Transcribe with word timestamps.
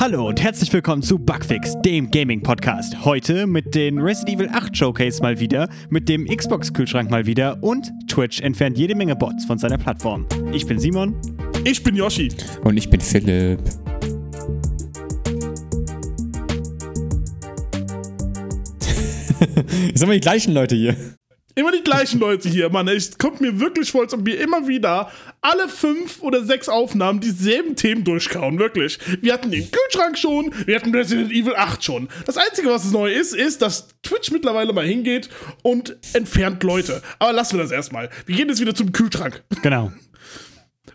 Hallo 0.00 0.26
und 0.26 0.42
herzlich 0.42 0.72
willkommen 0.72 1.02
zu 1.02 1.18
Bugfix, 1.18 1.74
dem 1.82 2.10
Gaming-Podcast. 2.10 3.04
Heute 3.04 3.46
mit 3.46 3.74
den 3.74 3.98
Resident 3.98 4.40
Evil 4.40 4.48
8 4.48 4.74
Showcase 4.74 5.20
mal 5.20 5.38
wieder, 5.38 5.68
mit 5.90 6.08
dem 6.08 6.24
Xbox-Kühlschrank 6.26 7.10
mal 7.10 7.26
wieder 7.26 7.62
und 7.62 7.92
Twitch 8.08 8.40
entfernt 8.40 8.78
jede 8.78 8.94
Menge 8.94 9.14
Bots 9.14 9.44
von 9.44 9.58
seiner 9.58 9.76
Plattform. 9.76 10.26
Ich 10.54 10.66
bin 10.66 10.78
Simon. 10.78 11.14
Ich 11.64 11.82
bin 11.82 11.96
Yoshi. 11.96 12.30
Und 12.64 12.78
ich 12.78 12.88
bin 12.88 12.98
Philipp. 12.98 13.60
Sind 19.94 20.08
wir 20.08 20.14
die 20.14 20.20
gleichen 20.20 20.54
Leute 20.54 20.76
hier? 20.76 20.96
Immer 21.60 21.72
die 21.72 21.82
gleichen 21.84 22.20
Leute 22.20 22.48
hier, 22.48 22.70
Mann. 22.70 22.88
Es 22.88 23.18
kommt 23.18 23.42
mir 23.42 23.60
wirklich 23.60 23.90
vor, 23.90 24.00
als 24.00 24.14
ob 24.14 24.24
wir 24.24 24.40
immer 24.40 24.66
wieder 24.66 25.12
alle 25.42 25.68
fünf 25.68 26.22
oder 26.22 26.42
sechs 26.42 26.70
Aufnahmen 26.70 27.20
dieselben 27.20 27.76
Themen 27.76 28.02
durchkauen. 28.02 28.58
Wirklich. 28.58 28.98
Wir 29.20 29.34
hatten 29.34 29.50
den 29.50 29.70
Kühlschrank 29.70 30.16
schon, 30.16 30.54
wir 30.64 30.76
hatten 30.76 30.94
Resident 30.94 31.30
Evil 31.30 31.54
8 31.54 31.84
schon. 31.84 32.08
Das 32.24 32.38
Einzige, 32.38 32.70
was 32.70 32.90
neu 32.92 33.12
ist, 33.12 33.34
ist, 33.34 33.60
dass 33.60 33.88
Twitch 34.02 34.30
mittlerweile 34.30 34.72
mal 34.72 34.86
hingeht 34.86 35.28
und 35.62 35.98
entfernt 36.14 36.62
Leute. 36.62 37.02
Aber 37.18 37.34
lassen 37.34 37.58
wir 37.58 37.62
das 37.62 37.72
erstmal. 37.72 38.08
Wir 38.24 38.36
gehen 38.36 38.48
jetzt 38.48 38.62
wieder 38.62 38.74
zum 38.74 38.92
Kühlschrank. 38.92 39.44
Genau. 39.60 39.92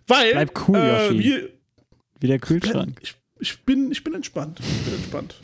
Weil. 0.07 0.31
Bleib 0.31 0.67
cool, 0.67 0.77
äh, 0.77 1.09
Yoshi. 1.09 1.19
wir, 1.19 1.49
Wie 2.21 2.27
der 2.27 2.39
Kühlschrank. 2.39 2.97
ich, 3.03 3.13
ich, 3.39 3.63
bin, 3.65 3.91
ich 3.91 4.03
bin 4.03 4.15
entspannt. 4.15 4.59
Ich 4.61 4.83
bin 4.83 4.95
entspannt. 4.95 5.35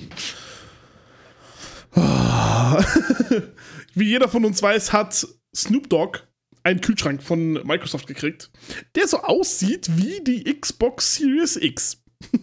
Ah. 1.93 2.83
Wie 3.93 4.05
jeder 4.05 4.29
von 4.29 4.45
uns 4.45 4.61
weiß, 4.61 4.93
hat 4.93 5.27
Snoop 5.55 5.89
Dogg 5.89 6.19
einen 6.63 6.81
Kühlschrank 6.81 7.21
von 7.21 7.53
Microsoft 7.65 8.07
gekriegt, 8.07 8.51
der 8.95 9.07
so 9.07 9.17
aussieht 9.17 9.89
wie 9.97 10.21
die 10.23 10.43
Xbox 10.43 11.15
Series 11.15 11.57
X. 11.57 12.03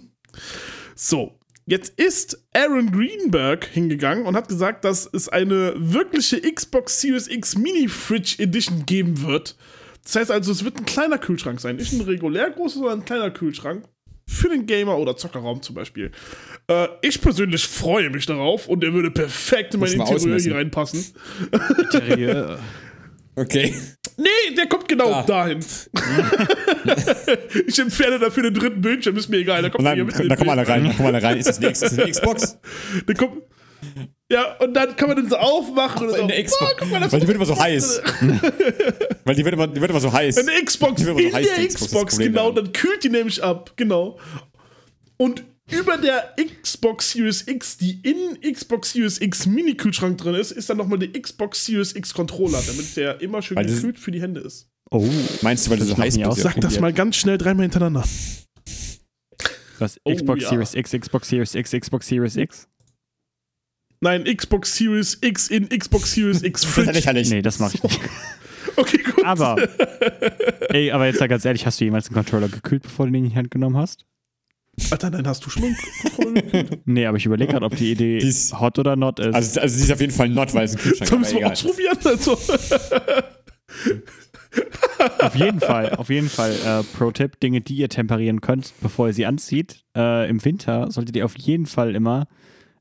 so, 0.94 1.38
jetzt 1.66 1.98
ist 1.98 2.44
Aaron 2.52 2.90
Greenberg 2.90 3.64
hingegangen 3.66 4.26
und 4.26 4.36
hat 4.36 4.48
gesagt, 4.48 4.84
dass 4.84 5.08
es 5.12 5.28
eine 5.28 5.74
wirkliche 5.76 6.40
Xbox 6.40 7.00
Series 7.00 7.28
X 7.28 7.56
Mini 7.56 7.88
Fridge 7.88 8.42
Edition 8.42 8.84
geben 8.86 9.22
wird. 9.22 9.56
Das 10.02 10.16
heißt 10.16 10.30
also, 10.30 10.52
es 10.52 10.64
wird 10.64 10.78
ein 10.78 10.86
kleiner 10.86 11.18
Kühlschrank 11.18 11.60
sein. 11.60 11.76
Nicht 11.76 11.92
ein 11.92 12.00
regulär 12.00 12.50
großer, 12.50 12.78
sondern 12.78 13.00
ein 13.00 13.04
kleiner 13.04 13.30
Kühlschrank. 13.30 13.84
Für 14.30 14.50
den 14.50 14.66
Gamer- 14.66 14.98
oder 14.98 15.16
Zockerraum 15.16 15.62
zum 15.62 15.74
Beispiel. 15.74 16.12
Äh, 16.68 16.86
ich 17.00 17.18
persönlich 17.20 17.66
freue 17.66 18.10
mich 18.10 18.26
darauf 18.26 18.68
und 18.68 18.82
der 18.82 18.92
würde 18.92 19.10
perfekt 19.10 19.72
in 19.74 19.80
mein 19.80 19.90
Interieur 19.90 20.16
ausmessen. 20.16 20.50
hier 20.50 20.58
reinpassen. 20.58 21.04
Interieur. 21.78 22.58
Okay. 23.34 23.72
Nee, 24.16 24.54
der 24.56 24.66
kommt 24.66 24.88
genau 24.88 25.10
Da. 25.10 25.22
dahin. 25.22 25.60
ich 27.68 27.78
entferne 27.78 28.18
dafür 28.18 28.42
den 28.42 28.54
dritten 28.54 28.80
Bildschirm, 28.80 29.16
ist 29.16 29.28
mir 29.28 29.36
egal. 29.36 29.62
Der 29.62 29.70
kommt 29.70 29.86
Und 29.86 29.94
hier 29.94 29.96
dann, 30.04 30.06
mitten 30.06 30.28
da 30.28 30.34
kommen 30.34 30.50
alle 30.50 30.66
rein, 30.66 30.84
da 30.84 30.92
kommen 30.92 31.14
alle 31.14 31.22
rein. 31.22 31.36
Ist 31.38 31.46
das 31.48 31.58
eine, 31.58 31.68
X- 31.68 31.82
ist 31.82 31.92
das 31.92 31.98
eine 32.00 32.10
Xbox? 32.10 32.58
Der 33.06 33.14
kommt, 33.14 33.42
ja, 34.30 34.56
und 34.58 34.74
dann 34.74 34.94
kann 34.96 35.08
man 35.08 35.16
den 35.16 35.28
so 35.28 35.36
aufmachen 35.36 36.08
und 36.08 36.14
so. 36.14 36.22
Eine 36.22 36.42
Xbox. 36.44 36.72
Oh, 36.72 36.76
guck 36.78 36.90
mal, 36.90 37.00
das 37.00 37.12
Weil 37.12 37.20
die 37.20 37.26
wird 37.26 37.36
immer 37.36 37.46
so 37.46 37.58
heiß. 37.58 38.02
Weil 39.24 39.34
die 39.34 39.44
wird 39.44 39.54
immer, 39.54 39.66
die 39.66 39.80
wird 39.80 39.90
immer 39.90 40.00
so 40.00 40.12
heiß. 40.12 40.36
Eine 40.38 40.62
Xbox 40.64 41.00
Die 41.00 41.06
in 41.08 41.16
wird 41.16 41.20
immer 41.20 41.30
so 41.30 41.36
heiß, 41.36 41.46
der 41.46 41.56
die 41.56 41.68
Xbox, 41.68 41.92
Xbox, 41.92 42.18
genau. 42.18 42.52
Dann 42.52 42.72
kühlt 42.72 43.02
die 43.04 43.08
nämlich 43.08 43.42
ab, 43.42 43.72
genau. 43.76 44.18
Und 45.16 45.44
über 45.70 45.96
der 45.98 46.34
Xbox 46.62 47.12
Series 47.12 47.46
X, 47.46 47.76
die 47.78 48.00
in 48.02 48.40
Xbox 48.52 48.92
Series 48.92 49.20
X 49.20 49.46
Mini-Kühlschrank 49.46 50.18
drin 50.18 50.34
ist, 50.34 50.50
ist 50.50 50.68
dann 50.70 50.76
nochmal 50.76 50.98
der 50.98 51.12
Xbox 51.20 51.64
Series 51.64 51.94
X 51.94 52.12
Controller, 52.14 52.62
damit 52.66 52.96
der 52.96 53.20
immer 53.20 53.42
schön 53.42 53.56
Weil 53.56 53.66
gekühlt 53.66 53.98
für 53.98 54.10
die 54.10 54.20
Hände 54.20 54.40
ist. 54.40 54.68
Oh, 54.90 55.06
Meinst 55.42 55.66
du, 55.66 55.70
weil 55.70 55.78
du 55.78 55.84
Das 55.84 55.96
so 55.96 56.02
heiß 56.02 56.16
ja, 56.16 56.30
Sag 56.32 56.60
das 56.60 56.80
mal 56.80 56.92
ganz 56.92 57.16
schnell 57.16 57.36
dreimal 57.36 57.64
hintereinander. 57.64 58.04
was? 59.78 60.00
Oh, 60.04 60.14
Xbox 60.14 60.42
ja. 60.42 60.48
Series 60.50 60.74
X, 60.74 60.92
Xbox 60.92 61.28
Series 61.28 61.54
X, 61.54 61.70
Xbox 61.72 62.08
Series 62.08 62.36
X? 62.36 62.68
Nein, 64.00 64.24
Xbox 64.24 64.76
Series 64.76 65.18
X 65.20 65.48
in 65.48 65.68
Xbox 65.68 66.12
Series 66.12 66.42
X 66.42 66.62
Das 66.62 66.70
ist 66.70 66.76
ja 66.76 66.82
Fridge. 66.84 66.92
lächerlich. 66.98 67.30
Nee, 67.30 67.42
das 67.42 67.58
mache 67.58 67.76
ich 67.76 67.82
nicht. 67.82 68.00
Okay, 68.76 68.98
gut. 68.98 69.24
Aber, 69.24 69.56
ey, 70.68 70.92
aber 70.92 71.06
jetzt 71.06 71.18
sag 71.18 71.30
ganz 71.30 71.44
ehrlich, 71.44 71.66
hast 71.66 71.80
du 71.80 71.84
jemals 71.84 72.06
einen 72.06 72.14
Controller 72.14 72.48
gekühlt, 72.48 72.82
bevor 72.84 73.06
du 73.06 73.12
den 73.12 73.24
in 73.24 73.30
die 73.30 73.36
Hand 73.36 73.50
genommen 73.50 73.76
hast? 73.76 74.04
Alter, 74.92 75.10
nein, 75.10 75.26
hast 75.26 75.44
du 75.44 75.50
schon 75.50 75.64
einen 75.64 75.76
Controller 76.02 76.42
gekühlt? 76.42 76.80
Nee, 76.84 77.06
aber 77.06 77.16
ich 77.16 77.26
überlege 77.26 77.50
gerade, 77.52 77.66
ob 77.66 77.74
die 77.74 77.90
Idee 77.90 78.18
Die 78.18 78.28
ist- 78.28 78.60
hot 78.60 78.78
oder 78.78 78.94
not 78.94 79.18
ist. 79.18 79.34
Also, 79.34 79.60
also 79.62 79.76
sie 79.76 79.82
ist 79.84 79.90
auf 79.90 80.00
jeden 80.00 80.12
Fall 80.12 80.28
not, 80.28 80.54
weil 80.54 80.64
es 80.66 80.76
ein 80.76 80.80
Kühlschrank 80.80 81.08
Sollen 81.08 81.22
ist. 81.22 81.32
wir 81.32 81.38
es 81.38 81.42
mal 81.42 81.52
ausprobieren? 81.52 81.98
Also, 82.04 82.38
Auf 85.20 85.34
jeden 85.34 85.60
Fall, 85.60 85.94
auf 85.96 86.10
jeden 86.10 86.28
Fall. 86.28 86.52
Äh, 86.64 86.82
Pro-Tipp: 86.96 87.40
Dinge, 87.40 87.60
die 87.60 87.74
ihr 87.76 87.88
temperieren 87.88 88.40
könnt, 88.40 88.72
bevor 88.80 89.08
ihr 89.08 89.12
sie 89.14 89.26
anzieht. 89.26 89.84
Äh, 89.96 90.28
Im 90.28 90.44
Winter 90.44 90.90
solltet 90.90 91.16
ihr 91.16 91.24
auf 91.24 91.36
jeden 91.36 91.66
Fall 91.66 91.94
immer 91.94 92.28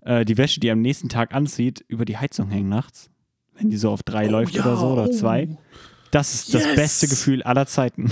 äh, 0.07 0.25
die 0.25 0.37
Wäsche, 0.37 0.59
die 0.59 0.67
ihr 0.67 0.73
am 0.73 0.81
nächsten 0.81 1.09
Tag 1.09 1.33
anzieht, 1.35 1.83
über 1.87 2.05
die 2.05 2.17
Heizung 2.17 2.49
hängen 2.49 2.69
nachts. 2.69 3.09
Wenn 3.55 3.69
die 3.69 3.77
so 3.77 3.91
auf 3.91 4.03
drei 4.03 4.27
läuft 4.27 4.55
ja, 4.55 4.61
oder 4.61 4.77
so 4.77 4.87
oder 4.87 5.09
oh. 5.09 5.11
zwei. 5.11 5.49
Das 6.11 6.33
ist 6.33 6.53
das 6.53 6.63
Yes. 6.63 6.75
beste 6.75 7.07
Gefühl 7.07 7.43
aller 7.43 7.65
Zeiten. 7.65 8.09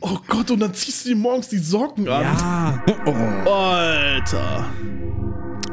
oh 0.00 0.18
Gott, 0.28 0.50
und 0.50 0.60
dann 0.60 0.72
ziehst 0.72 1.04
du 1.04 1.10
dir 1.10 1.16
morgens 1.16 1.48
die 1.48 1.58
Socken 1.58 2.08
an. 2.08 2.22
Ja. 2.22 2.84
Oh. 3.06 3.50
Alter. 3.50 4.70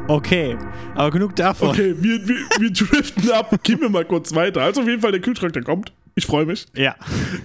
Okay, 0.06 0.56
aber 0.94 1.10
genug 1.10 1.34
davon. 1.34 1.70
Okay, 1.70 1.94
wir, 1.98 2.28
wir, 2.28 2.36
wir 2.58 2.70
driften 2.70 3.30
ab. 3.30 3.58
Gehen 3.62 3.80
wir 3.80 3.88
mal 3.88 4.04
kurz 4.04 4.34
weiter. 4.34 4.60
Also 4.60 4.82
auf 4.82 4.88
jeden 4.88 5.00
Fall 5.00 5.12
der 5.12 5.20
Kühlschrank, 5.22 5.54
der 5.54 5.62
kommt. 5.62 5.92
Ich 6.14 6.26
freue 6.26 6.44
mich. 6.44 6.66
Ja. 6.76 6.94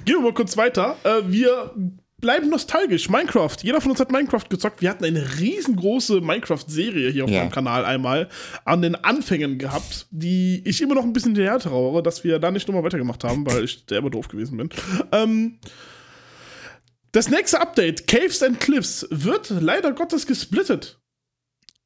Gehen 0.03 0.17
wir 0.17 0.21
mal 0.21 0.33
kurz 0.33 0.57
weiter. 0.57 0.97
Äh, 1.03 1.21
wir 1.27 1.71
bleiben 2.21 2.49
nostalgisch. 2.49 3.09
Minecraft. 3.09 3.55
Jeder 3.61 3.81
von 3.81 3.91
uns 3.91 3.99
hat 3.99 4.11
Minecraft 4.11 4.43
gezockt. 4.49 4.81
Wir 4.81 4.89
hatten 4.89 5.05
eine 5.05 5.39
riesengroße 5.39 6.21
Minecraft-Serie 6.21 7.09
hier 7.11 7.23
auf 7.25 7.29
Ja. 7.29 7.39
meinem 7.41 7.51
Kanal 7.51 7.85
einmal 7.85 8.29
an 8.65 8.81
den 8.81 8.95
Anfängen 8.95 9.57
gehabt, 9.57 10.07
die 10.11 10.61
ich 10.65 10.81
immer 10.81 10.95
noch 10.95 11.03
ein 11.03 11.13
bisschen 11.13 11.35
hinterher 11.35 11.59
trauere, 11.59 12.03
dass 12.03 12.23
wir 12.23 12.39
da 12.39 12.51
nicht 12.51 12.67
nochmal 12.67 12.83
weitergemacht 12.83 13.23
haben, 13.23 13.45
weil 13.45 13.63
ich 13.63 13.83
selber 13.87 14.09
doof 14.09 14.27
gewesen 14.27 14.57
bin. 14.57 14.69
Ähm, 15.11 15.59
das 17.11 17.29
nächste 17.29 17.59
Update, 17.59 18.07
Caves 18.07 18.43
and 18.43 18.59
Cliffs, 18.59 19.07
wird 19.09 19.49
leider 19.49 19.93
Gottes 19.93 20.27
gesplittet. 20.27 20.99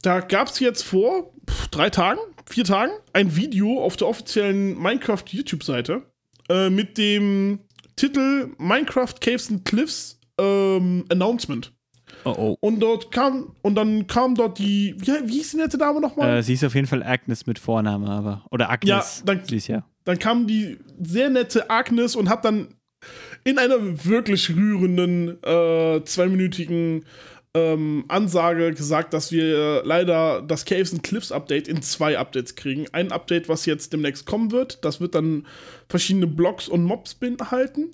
Da 0.01 0.19
gab 0.19 0.49
es 0.49 0.59
jetzt 0.59 0.83
vor 0.83 1.33
drei 1.71 1.89
Tagen, 1.89 2.19
vier 2.45 2.65
Tagen, 2.65 2.91
ein 3.13 3.35
Video 3.37 3.81
auf 3.81 3.95
der 3.95 4.07
offiziellen 4.09 4.77
Minecraft 4.77 5.23
YouTube-Seite 5.25 6.01
äh, 6.49 6.69
mit 6.69 6.97
dem 6.97 7.59
Titel 7.95 8.49
Minecraft 8.57 9.13
Caves 9.21 9.49
and 9.49 9.63
Cliffs 9.63 10.19
ähm, 10.39 11.05
Announcement. 11.09 11.73
Oh 12.25 12.35
oh. 12.37 12.57
Und 12.59 12.79
dort 12.79 13.11
kam, 13.11 13.55
und 13.61 13.75
dann 13.75 14.07
kam 14.07 14.35
dort 14.35 14.59
die, 14.59 14.95
wie, 14.97 15.11
wie 15.27 15.33
hieß 15.37 15.51
die 15.51 15.57
nette 15.57 15.77
Dame 15.77 15.99
nochmal? 15.99 16.37
Äh, 16.37 16.43
sie 16.43 16.53
ist 16.53 16.63
auf 16.63 16.75
jeden 16.75 16.87
Fall 16.87 17.03
Agnes 17.03 17.45
mit 17.45 17.59
Vorname, 17.59 18.07
aber. 18.09 18.45
Oder 18.51 18.69
Agnes. 18.69 18.89
Ja, 18.89 19.25
dann- 19.25 19.45
sie 19.45 19.57
ist 19.57 19.67
ja. 19.67 19.85
dann 20.05 20.19
kam 20.19 20.47
die 20.47 20.77
sehr 21.01 21.29
nette 21.29 21.69
Agnes 21.69 22.15
und 22.15 22.29
hat 22.29 22.45
dann 22.45 22.75
in 23.43 23.57
einer 23.57 24.05
wirklich 24.05 24.49
rührenden, 24.55 25.41
äh, 25.43 26.01
zweiminütigen 26.05 27.05
ähm, 27.55 28.05
Ansage 28.07 28.73
gesagt, 28.73 29.13
dass 29.13 29.31
wir 29.31 29.83
leider 29.85 30.41
das 30.41 30.65
Caves 30.65 30.93
and 30.93 31.03
Cliffs 31.03 31.31
Update 31.31 31.67
in 31.67 31.81
zwei 31.81 32.17
Updates 32.17 32.55
kriegen. 32.55 32.85
Ein 32.93 33.11
Update, 33.11 33.47
was 33.49 33.65
jetzt 33.65 33.93
demnächst 33.93 34.25
kommen 34.25 34.51
wird, 34.51 34.83
das 34.83 35.01
wird 35.01 35.13
dann 35.15 35.45
verschiedene 35.89 36.27
Blocks 36.27 36.67
und 36.67 36.83
Mobs 36.83 37.13
beinhalten. 37.15 37.91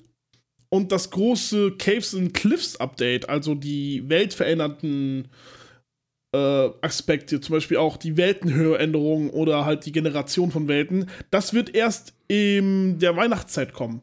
Und 0.70 0.92
das 0.92 1.10
große 1.10 1.72
Caves 1.72 2.14
and 2.14 2.32
Cliffs 2.32 2.76
Update, 2.76 3.28
also 3.28 3.56
die 3.56 4.08
weltverändernden 4.08 5.28
äh, 6.32 6.68
Aspekte, 6.80 7.40
zum 7.40 7.56
Beispiel 7.56 7.76
auch 7.76 7.96
die 7.96 8.16
Weltenhöheänderung 8.16 9.30
oder 9.30 9.64
halt 9.64 9.84
die 9.84 9.92
Generation 9.92 10.52
von 10.52 10.68
Welten, 10.68 11.10
das 11.30 11.54
wird 11.54 11.74
erst 11.74 12.14
in 12.28 13.00
der 13.00 13.16
Weihnachtszeit 13.16 13.72
kommen. 13.72 14.02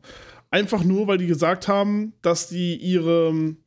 Einfach 0.51 0.83
nur, 0.83 1.07
weil 1.07 1.17
die 1.17 1.28
gesagt 1.28 1.69
haben, 1.69 2.13
dass 2.22 2.50
die 2.50 2.75
ihre 2.75 3.29
ähm, 3.29 3.57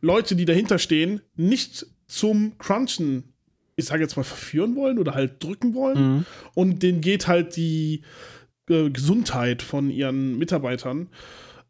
Leute, 0.00 0.34
die 0.34 0.44
dahinter 0.44 0.78
stehen, 0.78 1.20
nicht 1.36 1.86
zum 2.08 2.58
Crunchen, 2.58 3.32
ich 3.76 3.86
sage 3.86 4.02
jetzt 4.02 4.16
mal, 4.16 4.24
verführen 4.24 4.74
wollen 4.74 4.98
oder 4.98 5.14
halt 5.14 5.42
drücken 5.42 5.74
wollen. 5.74 5.98
Mhm. 5.98 6.26
Und 6.54 6.82
denen 6.82 7.00
geht 7.00 7.28
halt 7.28 7.56
die 7.56 8.02
äh, 8.68 8.90
Gesundheit 8.90 9.62
von 9.62 9.88
ihren 9.90 10.36
Mitarbeitern 10.36 11.08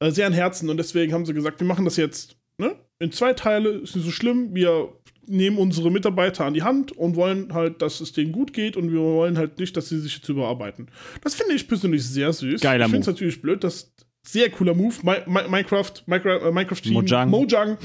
äh, 0.05 0.11
sehr 0.11 0.27
an 0.27 0.33
Herzen. 0.33 0.71
Und 0.71 0.77
deswegen 0.77 1.13
haben 1.13 1.27
sie 1.27 1.35
gesagt, 1.35 1.61
wir 1.61 1.67
machen 1.67 1.85
das 1.85 1.97
jetzt 1.97 2.37
ne, 2.59 2.77
in 2.99 3.13
zwei 3.13 3.33
Teile, 3.33 3.71
ist 3.71 3.97
nicht 3.97 4.05
so 4.05 4.11
schlimm. 4.11 4.55
Wir 4.55 4.93
nehmen 5.27 5.59
unsere 5.59 5.91
Mitarbeiter 5.91 6.45
an 6.45 6.55
die 6.55 6.63
Hand 6.63 6.93
und 6.93 7.17
wollen 7.17 7.55
halt, 7.55 7.81
dass 7.83 8.01
es 8.01 8.13
denen 8.13 8.33
gut 8.33 8.53
geht 8.53 8.77
und 8.77 8.93
wir 8.93 9.01
wollen 9.01 9.39
halt 9.39 9.59
nicht, 9.59 9.77
dass 9.77 9.89
sie 9.89 9.99
sich 9.99 10.17
jetzt 10.17 10.29
überarbeiten. 10.29 10.91
Das 11.23 11.35
finde 11.35 11.55
ich 11.55 11.67
persönlich 11.67 12.05
sehr 12.05 12.33
süß. 12.33 12.61
Geiler 12.61 12.85
ich 12.85 12.91
finde 12.91 13.01
es 13.01 13.07
natürlich 13.07 13.41
blöd, 13.41 13.65
dass 13.65 13.93
sehr 14.27 14.51
cooler 14.51 14.75
Move. 14.75 14.95
Mi 15.03 15.17
Mi 15.27 15.49
Minecraft, 15.49 15.93
Minecraft, 16.07 16.47
äh, 16.47 16.53
Minecraft 16.53 16.81
Team, 16.81 16.93
Mojang. 16.95 17.31
Mojang. 17.31 17.79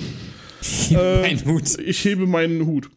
Äh, 0.91 1.21
Mein 1.21 1.45
Hut. 1.45 1.79
Ich 1.79 2.03
hebe 2.03 2.25
meinen 2.27 2.65
Hut. 2.65 2.89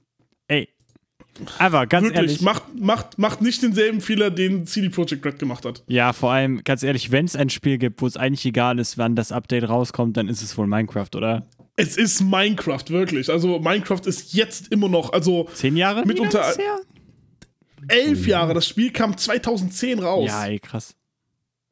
Aber 1.58 1.87
ganz 1.87 2.05
Wirklich, 2.05 2.17
ehrlich. 2.20 2.40
macht, 2.43 2.62
macht, 2.79 3.19
macht 3.19 3.40
nicht 3.40 3.62
denselben 3.62 4.00
Fehler, 4.00 4.31
den 4.31 4.67
CD 4.67 4.88
Projekt 4.90 5.25
Red 5.25 5.38
gemacht 5.38 5.64
hat. 5.64 5.82
Ja, 5.87 6.12
vor 6.12 6.31
allem, 6.32 6.62
ganz 6.62 6.82
ehrlich, 6.82 7.11
wenn 7.11 7.25
es 7.25 7.34
ein 7.37 7.49
Spiel 7.50 7.79
gibt, 7.79 8.02
wo 8.02 8.06
es 8.06 8.17
eigentlich 8.17 8.44
egal 8.44 8.79
ist, 8.79 8.99
wann 8.99 9.17
das 9.17 9.32
Update 9.32 9.69
rauskommt, 9.69 10.17
dann 10.17 10.29
ist 10.29 10.43
es 10.43 10.56
wohl 10.58 10.67
Minecraft, 10.67 11.08
oder? 11.17 11.46
Es 11.76 11.96
ist 11.96 12.20
Minecraft, 12.20 12.84
wirklich. 12.90 13.31
Also 13.31 13.58
Minecraft 13.58 14.02
ist 14.05 14.34
jetzt 14.34 14.69
immer 14.70 14.88
noch, 14.90 15.12
also 15.12 15.49
Zehn 15.55 15.76
Jahre? 15.76 16.05
Mitunter- 16.05 16.55
elf 17.88 18.26
Jahre. 18.26 18.55
Das 18.55 18.67
Spiel 18.69 18.90
kam 18.93 19.17
2010 19.17 19.99
raus. 19.99 20.28
Ja, 20.28 20.46
ey, 20.46 20.58
krass. 20.61 20.94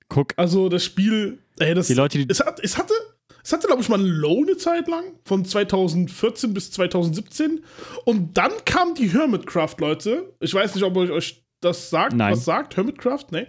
Guck, 0.08 0.32
Also 0.36 0.68
das 0.68 0.84
Spiel, 0.84 1.38
ey, 1.58 1.74
das, 1.74 1.86
die 1.86 1.94
Leute, 1.94 2.18
die. 2.18 2.26
es, 2.28 2.40
hat, 2.40 2.58
es 2.64 2.76
hatte, 2.78 2.94
es 3.42 3.52
hatte, 3.52 3.66
glaube 3.66 3.82
ich, 3.82 3.88
mal 3.88 3.98
ein 3.98 4.06
Low 4.06 4.42
eine 4.42 4.56
Zeit 4.56 4.88
lang, 4.88 5.18
von 5.24 5.44
2014 5.44 6.52
bis 6.54 6.70
2017. 6.72 7.64
Und 8.04 8.36
dann 8.36 8.52
kam 8.64 8.94
die 8.94 9.12
Hermitcraft, 9.12 9.76
Leute. 9.78 10.34
Ich 10.40 10.52
weiß 10.52 10.74
nicht, 10.74 10.84
ob 10.84 10.96
euch, 10.96 11.10
euch 11.10 11.44
das 11.60 11.90
sagt, 11.90 12.14
Nein. 12.14 12.32
was 12.32 12.44
sagt, 12.44 12.76
Hermitcraft, 12.76 13.26
nee. 13.30 13.46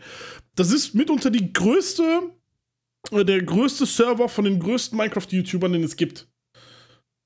Das 0.55 0.71
ist 0.71 0.93
mitunter 0.93 1.29
die 1.29 1.53
größte, 1.53 2.21
äh, 3.11 3.25
der 3.25 3.41
größte 3.41 3.85
Server 3.85 4.27
von 4.29 4.45
den 4.45 4.59
größten 4.59 4.97
Minecraft-YouTubern, 4.97 5.73
den 5.73 5.83
es 5.83 5.95
gibt. 5.95 6.27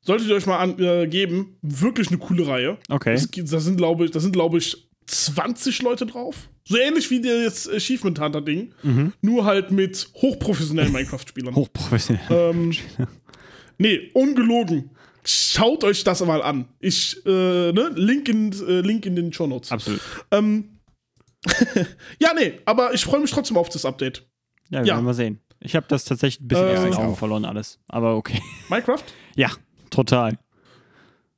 Solltet 0.01 0.27
ihr 0.27 0.35
euch 0.35 0.45
mal 0.45 0.59
an, 0.59 0.79
äh, 0.79 1.07
geben. 1.07 1.57
Wirklich 1.63 2.09
eine 2.09 2.19
coole 2.19 2.47
Reihe. 2.47 2.77
Okay. 2.89 3.15
Da 3.15 3.59
sind, 3.59 3.77
glaube 3.77 4.06
ich, 4.06 4.12
da 4.12 4.19
sind, 4.19 4.33
glaube 4.33 4.59
ich, 4.59 4.89
20 5.07 5.81
Leute 5.81 6.06
drauf. 6.06 6.50
So 6.67 6.77
ähnlich 6.77 7.09
wie 7.12 7.21
das 7.21 7.69
Achievement 7.69 8.19
Hunter-Ding. 8.19 8.73
Mhm. 8.83 9.13
Nur 9.21 9.45
halt 9.45 9.71
mit 9.71 10.09
hochprofessionellen 10.15 10.91
Minecraft-Spielern. 10.91 11.56
Hochprofessionell. 11.56 12.21
ähm, 12.29 12.71
nee, 13.77 14.09
ungelogen. 14.13 14.89
Schaut 15.23 15.83
euch 15.83 16.03
das 16.03 16.23
mal 16.25 16.41
an. 16.41 16.67
Ich, 16.79 17.23
äh, 17.25 17.71
ne, 17.71 17.91
Link 17.95 18.29
in, 18.29 18.51
äh, 18.67 18.81
Link 18.81 19.06
in 19.06 19.15
den 19.15 19.31
Show 19.33 19.47
Notes. 19.47 19.71
Absolut. 19.71 20.01
Ähm, 20.31 20.79
ja, 22.19 22.33
nee, 22.35 22.59
aber 22.65 22.94
ich 22.94 23.03
freue 23.06 23.19
mich 23.21 23.31
trotzdem 23.31 23.57
auf 23.57 23.69
das 23.69 23.85
Update. 23.85 24.25
Ja, 24.69 24.79
wir 24.81 24.88
Ja. 24.88 24.94
werden 24.95 25.06
mal 25.06 25.13
sehen. 25.13 25.39
Ich 25.59 25.75
habe 25.75 25.85
das 25.88 26.06
tatsächlich 26.06 26.41
ein 26.44 26.47
bisschen 26.47 26.67
Äh, 26.67 26.73
aus 26.75 26.79
den 26.83 26.91
ich 26.94 26.97
Augen 26.97 27.15
verloren, 27.15 27.45
alles. 27.45 27.79
Aber 27.88 28.15
okay. 28.17 28.41
Minecraft? 28.69 29.03
Ja, 29.35 29.50
total. 29.89 30.38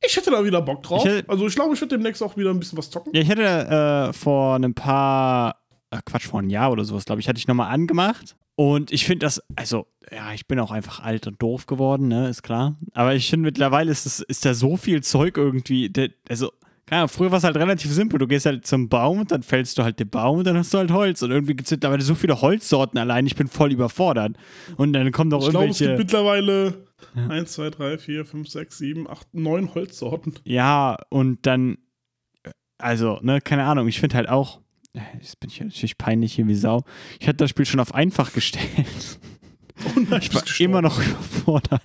Ich 0.05 0.15
hätte 0.15 0.31
da 0.31 0.43
wieder 0.43 0.61
Bock 0.61 0.83
drauf. 0.83 1.05
Ich 1.05 1.11
hätte- 1.11 1.29
also 1.29 1.47
ich 1.47 1.55
glaube, 1.55 1.73
ich 1.73 1.81
werde 1.81 1.95
demnächst 1.97 2.21
auch 2.23 2.37
wieder 2.37 2.51
ein 2.51 2.59
bisschen 2.59 2.77
was 2.77 2.89
zocken. 2.89 3.13
Ja, 3.15 3.21
ich 3.21 3.29
hatte 3.29 4.09
äh, 4.09 4.13
vor 4.13 4.55
ein 4.55 4.73
paar, 4.73 5.55
äh, 5.91 5.97
Quatsch, 6.05 6.27
vor 6.27 6.39
einem 6.39 6.49
Jahr 6.49 6.71
oder 6.71 6.83
sowas, 6.85 7.05
glaube 7.05 7.21
ich, 7.21 7.27
hatte 7.27 7.39
ich 7.39 7.47
nochmal 7.47 7.71
angemacht. 7.73 8.35
Und 8.55 8.91
ich 8.91 9.05
finde 9.05 9.25
das, 9.25 9.41
also, 9.55 9.85
ja, 10.11 10.33
ich 10.33 10.47
bin 10.47 10.59
auch 10.59 10.71
einfach 10.71 11.03
alt 11.03 11.27
und 11.27 11.41
doof 11.41 11.67
geworden, 11.67 12.07
ne, 12.07 12.27
ist 12.29 12.41
klar. 12.41 12.75
Aber 12.93 13.13
ich 13.13 13.29
finde 13.29 13.45
mittlerweile 13.45 13.91
ist, 13.91 14.05
es, 14.07 14.19
ist 14.19 14.45
da 14.45 14.53
so 14.55 14.77
viel 14.77 15.03
Zeug 15.03 15.37
irgendwie, 15.37 15.89
der, 15.89 16.09
also, 16.27 16.51
keine 16.87 17.01
Ahnung, 17.01 17.09
früher 17.09 17.29
war 17.31 17.37
es 17.39 17.43
halt 17.43 17.57
relativ 17.57 17.91
simpel. 17.91 18.17
Du 18.17 18.27
gehst 18.27 18.45
halt 18.45 18.65
zum 18.65 18.87
Baum 18.89 19.19
und 19.19 19.31
dann 19.31 19.43
fällst 19.43 19.77
du 19.77 19.83
halt 19.83 19.99
den 19.99 20.09
Baum 20.09 20.39
und 20.39 20.47
dann 20.47 20.57
hast 20.57 20.73
du 20.73 20.77
halt 20.77 20.89
Holz. 20.89 21.21
Und 21.21 21.31
irgendwie 21.31 21.53
gibt 21.53 21.67
es 21.67 21.71
mittlerweile 21.71 22.01
so 22.01 22.15
viele 22.15 22.41
Holzsorten 22.41 22.97
allein, 22.97 23.27
ich 23.27 23.35
bin 23.35 23.47
voll 23.47 23.71
überfordert. 23.73 24.37
Und 24.77 24.93
dann 24.93 25.11
kommen 25.11 25.29
noch 25.29 25.43
Ich 25.43 25.49
glaube, 25.49 25.67
es 25.67 25.79
gibt 25.79 26.13
irgendwelche. 26.13 26.86
Mittlerweile 27.15 27.39
1, 27.41 27.51
2, 27.51 27.69
3, 27.69 27.97
4, 27.97 28.25
5, 28.25 28.49
6, 28.49 28.77
7, 28.77 29.09
8, 29.09 29.33
9 29.33 29.73
Holzsorten. 29.75 30.33
Ja, 30.43 30.97
und 31.09 31.45
dann, 31.45 31.77
also, 32.77 33.19
ne, 33.21 33.41
keine 33.41 33.63
Ahnung, 33.65 33.87
ich 33.87 33.99
finde 33.99 34.15
halt 34.15 34.29
auch, 34.29 34.61
äh, 34.93 34.99
jetzt 35.19 35.39
bin 35.39 35.49
ich 35.49 35.59
natürlich 35.59 35.97
peinlich 35.97 36.33
hier 36.33 36.47
wie 36.47 36.55
Sau. 36.55 36.83
Ich 37.19 37.27
hatte 37.27 37.37
das 37.37 37.49
Spiel 37.49 37.65
schon 37.65 37.79
auf 37.79 37.93
einfach 37.93 38.33
gestellt. 38.33 39.19
Und 39.95 40.11
dann 40.11 40.21
Ich 40.21 40.33
war 40.33 40.43
immer 40.59 40.81
noch 40.81 40.99
überfordert. 40.99 41.81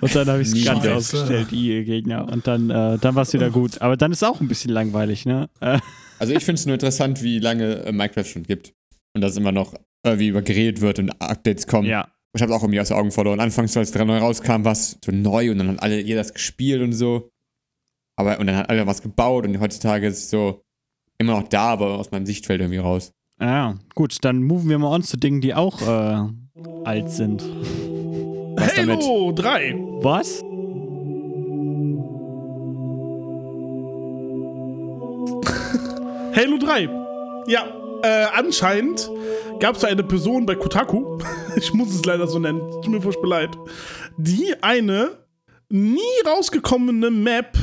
und 0.00 0.14
dann 0.14 0.28
habe 0.28 0.42
ich 0.42 0.48
es 0.48 0.64
ganz 0.64 0.86
ausgestellt, 0.86 1.50
die 1.50 1.84
Gegner. 1.84 2.30
Und 2.30 2.46
dann, 2.46 2.70
äh, 2.70 2.98
dann 2.98 3.14
war 3.14 3.22
es 3.22 3.32
wieder 3.32 3.50
gut. 3.50 3.80
Aber 3.80 3.96
dann 3.96 4.12
ist 4.12 4.22
auch 4.22 4.40
ein 4.40 4.48
bisschen 4.48 4.70
langweilig, 4.70 5.26
ne? 5.26 5.48
Also 6.20 6.34
ich 6.34 6.44
finde 6.44 6.58
es 6.58 6.66
nur 6.66 6.74
interessant, 6.74 7.22
wie 7.22 7.38
lange 7.38 7.84
äh, 7.84 7.92
Minecraft 7.92 8.24
schon 8.24 8.42
gibt. 8.42 8.74
Und 9.14 9.20
dass 9.20 9.36
immer 9.36 9.52
noch 9.52 9.74
irgendwie 10.04 10.26
über 10.28 10.42
geredet 10.42 10.80
wird 10.80 10.98
und 10.98 11.10
Updates 11.22 11.66
kommen. 11.68 11.86
ja. 11.88 12.08
Ich 12.38 12.42
habe 12.42 12.54
auch 12.54 12.62
irgendwie 12.62 12.80
aus 12.80 12.86
den 12.86 12.96
Augen 12.96 13.10
verloren. 13.10 13.40
Anfangs, 13.40 13.76
als 13.76 13.88
es 13.88 13.94
dran 13.94 14.06
neu 14.06 14.18
rauskam, 14.18 14.62
war 14.62 14.70
es 14.70 14.96
so 15.04 15.10
neu 15.10 15.50
und 15.50 15.58
dann 15.58 15.70
hat 15.70 15.82
alle 15.82 16.00
jeder 16.00 16.20
das 16.20 16.32
gespielt 16.32 16.80
und 16.80 16.92
so. 16.92 17.30
Aber 18.16 18.38
und 18.38 18.46
dann 18.46 18.54
hat 18.54 18.70
alle 18.70 18.86
was 18.86 19.02
gebaut 19.02 19.44
und 19.44 19.58
heutzutage 19.58 20.06
ist 20.06 20.18
es 20.18 20.30
so 20.30 20.62
immer 21.18 21.32
noch 21.32 21.48
da, 21.48 21.70
aber 21.70 21.98
aus 21.98 22.12
meinem 22.12 22.26
Sichtfeld 22.26 22.60
irgendwie 22.60 22.78
raus. 22.78 23.10
Ja, 23.40 23.76
gut, 23.96 24.18
dann 24.24 24.44
moven 24.44 24.68
wir 24.68 24.78
mal 24.78 24.94
on 24.94 25.02
zu 25.02 25.16
Dingen, 25.16 25.40
die 25.40 25.52
auch 25.52 25.82
äh, 25.82 26.28
alt 26.84 27.10
sind. 27.10 27.42
Was 28.56 28.74
damit? 28.76 29.02
Halo 29.02 29.32
3. 29.32 29.74
Was? 30.02 30.42
Halo 36.36 36.56
3. 36.56 36.88
Ja, 37.48 37.66
äh, 38.02 38.26
anscheinend 38.34 39.10
gab 39.60 39.74
es 39.74 39.82
da 39.82 39.88
eine 39.88 40.02
Person 40.02 40.46
bei 40.46 40.54
Kotaku, 40.54 41.18
ich 41.56 41.72
muss 41.72 41.94
es 41.94 42.04
leider 42.04 42.26
so 42.26 42.38
nennen, 42.38 42.60
tut 42.82 42.88
mir 42.88 43.00
furchtbar 43.00 43.28
leid, 43.28 43.58
die 44.16 44.54
eine 44.62 45.18
nie 45.68 46.00
rausgekommene 46.26 47.10
Map 47.10 47.56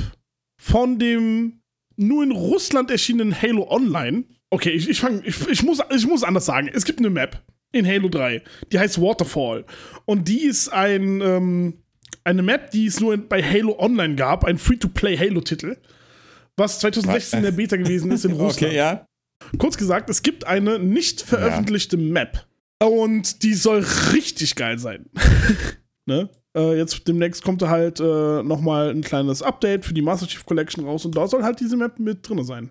von 0.58 1.00
dem 1.00 1.62
nur 1.98 2.24
in 2.24 2.32
Russland 2.32 2.92
erschienenen 2.92 3.40
Halo 3.40 3.70
Online. 3.70 4.26
Okay, 4.50 4.72
ich, 4.72 4.90
ich, 4.90 5.00
fang, 5.00 5.22
ich, 5.26 5.48
ich, 5.48 5.64
muss, 5.64 5.80
ich 5.96 6.08
muss 6.08 6.24
anders 6.24 6.46
sagen. 6.46 6.70
Es 6.74 6.86
gibt 6.86 7.00
eine 7.00 7.10
Map 7.10 7.42
in 7.72 7.86
Halo 7.86 8.10
3, 8.10 8.42
die 8.72 8.80
heißt 8.80 9.02
Waterfall. 9.02 9.66
Und 10.06 10.28
die 10.28 10.44
ist 10.44 10.70
ein, 10.70 11.22
ähm, 11.22 11.84
eine 12.24 12.42
Map, 12.42 12.72
die 12.72 12.86
es 12.86 13.00
nur 13.00 13.18
bei 13.18 13.42
Halo 13.42 13.78
Online 13.80 14.16
gab, 14.16 14.46
ein 14.46 14.58
Free-to-Play 14.58 15.18
Halo-Titel, 15.18 15.78
was 16.58 16.80
2016 16.80 17.40
in 17.40 17.46
der 17.46 17.52
Beta 17.52 17.76
gewesen 17.76 18.12
ist 18.12 18.26
in 18.26 18.32
Russland. 18.34 18.68
Okay, 18.68 18.76
ja. 18.76 19.06
Kurz 19.58 19.78
gesagt, 19.78 20.10
es 20.10 20.24
gibt 20.24 20.46
eine 20.48 20.80
nicht 20.80 21.22
veröffentlichte 21.22 21.98
Map. 21.98 22.46
Und 22.84 23.44
die 23.44 23.54
soll 23.54 23.86
richtig 24.14 24.56
geil 24.56 24.80
sein. 24.80 25.06
ne? 26.06 26.30
äh, 26.56 26.78
jetzt 26.78 27.08
demnächst 27.08 27.44
kommt 27.44 27.62
da 27.62 27.70
halt 27.70 28.00
äh, 28.00 28.42
nochmal 28.44 28.90
ein 28.90 29.02
kleines 29.02 29.42
Update 29.42 29.86
für 29.86 29.94
die 29.94 30.02
Master 30.02 30.28
Chief 30.28 30.46
Collection 30.46 30.86
raus 30.86 31.06
und 31.06 31.16
da 31.16 31.28
soll 31.28 31.44
halt 31.44 31.60
diese 31.60 31.78
Map 31.78 32.00
mit 32.00 32.28
drin 32.28 32.44
sein. 32.44 32.70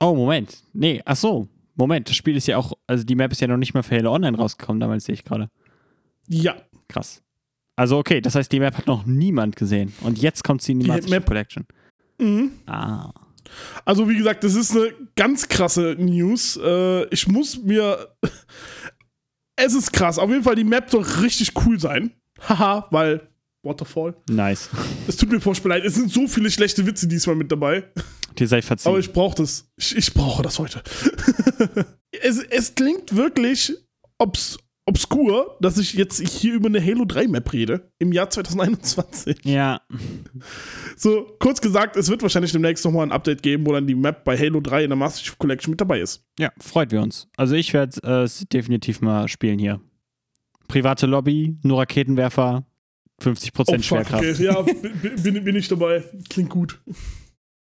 Oh, 0.00 0.14
Moment. 0.14 0.62
Nee, 0.72 1.02
ach 1.04 1.16
so. 1.16 1.48
Moment, 1.76 2.08
das 2.08 2.16
Spiel 2.16 2.36
ist 2.36 2.46
ja 2.46 2.56
auch, 2.56 2.72
also 2.86 3.04
die 3.04 3.16
Map 3.16 3.32
ist 3.32 3.40
ja 3.40 3.48
noch 3.48 3.56
nicht 3.56 3.74
mal 3.74 3.82
für 3.82 3.96
Halo 3.96 4.14
Online 4.14 4.36
rausgekommen, 4.36 4.78
damals 4.80 5.04
sehe 5.04 5.14
ich 5.14 5.24
gerade. 5.24 5.50
Ja. 6.28 6.54
Krass. 6.88 7.22
Also 7.76 7.98
okay, 7.98 8.20
das 8.20 8.36
heißt, 8.36 8.52
die 8.52 8.60
Map 8.60 8.78
hat 8.78 8.86
noch 8.86 9.04
niemand 9.04 9.56
gesehen. 9.56 9.92
Und 10.02 10.18
jetzt 10.18 10.44
kommt 10.44 10.62
sie 10.62 10.72
in 10.72 10.78
die, 10.78 10.84
Die 10.84 10.90
Master 10.90 11.08
Chief 11.08 11.24
Collection. 11.24 11.66
Mhm. 12.20 12.52
Ah. 12.66 13.12
Also, 13.84 14.08
wie 14.08 14.16
gesagt, 14.16 14.44
das 14.44 14.54
ist 14.54 14.72
eine 14.72 14.92
ganz 15.16 15.48
krasse 15.48 15.96
News. 15.98 16.58
Äh, 16.62 17.04
ich 17.08 17.28
muss 17.28 17.62
mir. 17.62 18.16
es 19.56 19.74
ist 19.74 19.92
krass. 19.92 20.18
Auf 20.18 20.30
jeden 20.30 20.42
Fall, 20.42 20.54
die 20.54 20.64
Map 20.64 20.90
soll 20.90 21.02
richtig 21.22 21.52
cool 21.64 21.78
sein. 21.78 22.12
Haha, 22.48 22.86
weil. 22.90 23.28
Waterfall. 23.62 24.14
Nice. 24.28 24.68
Es 25.08 25.16
tut 25.16 25.30
mir 25.30 25.40
furchtbar 25.40 25.70
leid. 25.70 25.84
Es 25.84 25.94
sind 25.94 26.10
so 26.12 26.26
viele 26.26 26.50
schlechte 26.50 26.86
Witze 26.86 27.08
diesmal 27.08 27.36
mit 27.36 27.50
dabei. 27.50 27.84
Dir 28.38 28.48
sei 28.48 28.60
verziehen. 28.60 28.90
Aber 28.90 28.98
ich 28.98 29.12
brauche 29.12 29.36
das. 29.36 29.70
Ich, 29.76 29.96
ich 29.96 30.12
brauche 30.12 30.42
das 30.42 30.58
heute. 30.58 30.82
es, 32.10 32.38
es 32.38 32.74
klingt 32.74 33.16
wirklich 33.16 33.72
obs 34.18 34.58
obskur, 34.86 35.56
dass 35.60 35.78
ich 35.78 35.94
jetzt 35.94 36.20
hier 36.28 36.54
über 36.54 36.68
eine 36.68 36.84
Halo 36.84 37.04
3 37.04 37.28
Map 37.28 37.52
rede. 37.52 37.90
Im 37.98 38.12
Jahr 38.12 38.28
2021. 38.30 39.38
ja. 39.44 39.80
So, 40.96 41.26
kurz 41.38 41.60
gesagt, 41.60 41.96
es 41.96 42.08
wird 42.08 42.22
wahrscheinlich 42.22 42.52
demnächst 42.52 42.84
nochmal 42.84 43.06
ein 43.06 43.12
Update 43.12 43.42
geben, 43.42 43.66
wo 43.66 43.72
dann 43.72 43.86
die 43.86 43.94
Map 43.94 44.24
bei 44.24 44.36
Halo 44.38 44.60
3 44.60 44.84
in 44.84 44.90
der 44.90 44.96
Master 44.96 45.22
Chief 45.22 45.38
Collection 45.38 45.70
mit 45.70 45.80
dabei 45.80 46.00
ist. 46.00 46.24
Ja, 46.38 46.50
freut 46.60 46.90
wir 46.92 47.00
uns. 47.02 47.28
Also 47.36 47.54
ich 47.54 47.72
werde 47.72 47.98
äh, 48.04 48.22
es 48.24 48.44
definitiv 48.52 49.00
mal 49.00 49.28
spielen 49.28 49.58
hier. 49.58 49.80
Private 50.68 51.06
Lobby, 51.06 51.56
nur 51.62 51.78
Raketenwerfer, 51.80 52.66
50% 53.22 53.50
Oh, 53.60 53.64
fuck, 53.64 53.84
Schwerkraft. 53.84 54.24
okay. 54.24 54.44
Ja, 54.44 54.60
bin, 54.62 55.22
bin, 55.22 55.44
bin 55.44 55.56
ich 55.56 55.68
dabei. 55.68 56.02
Klingt 56.28 56.50
gut. 56.50 56.80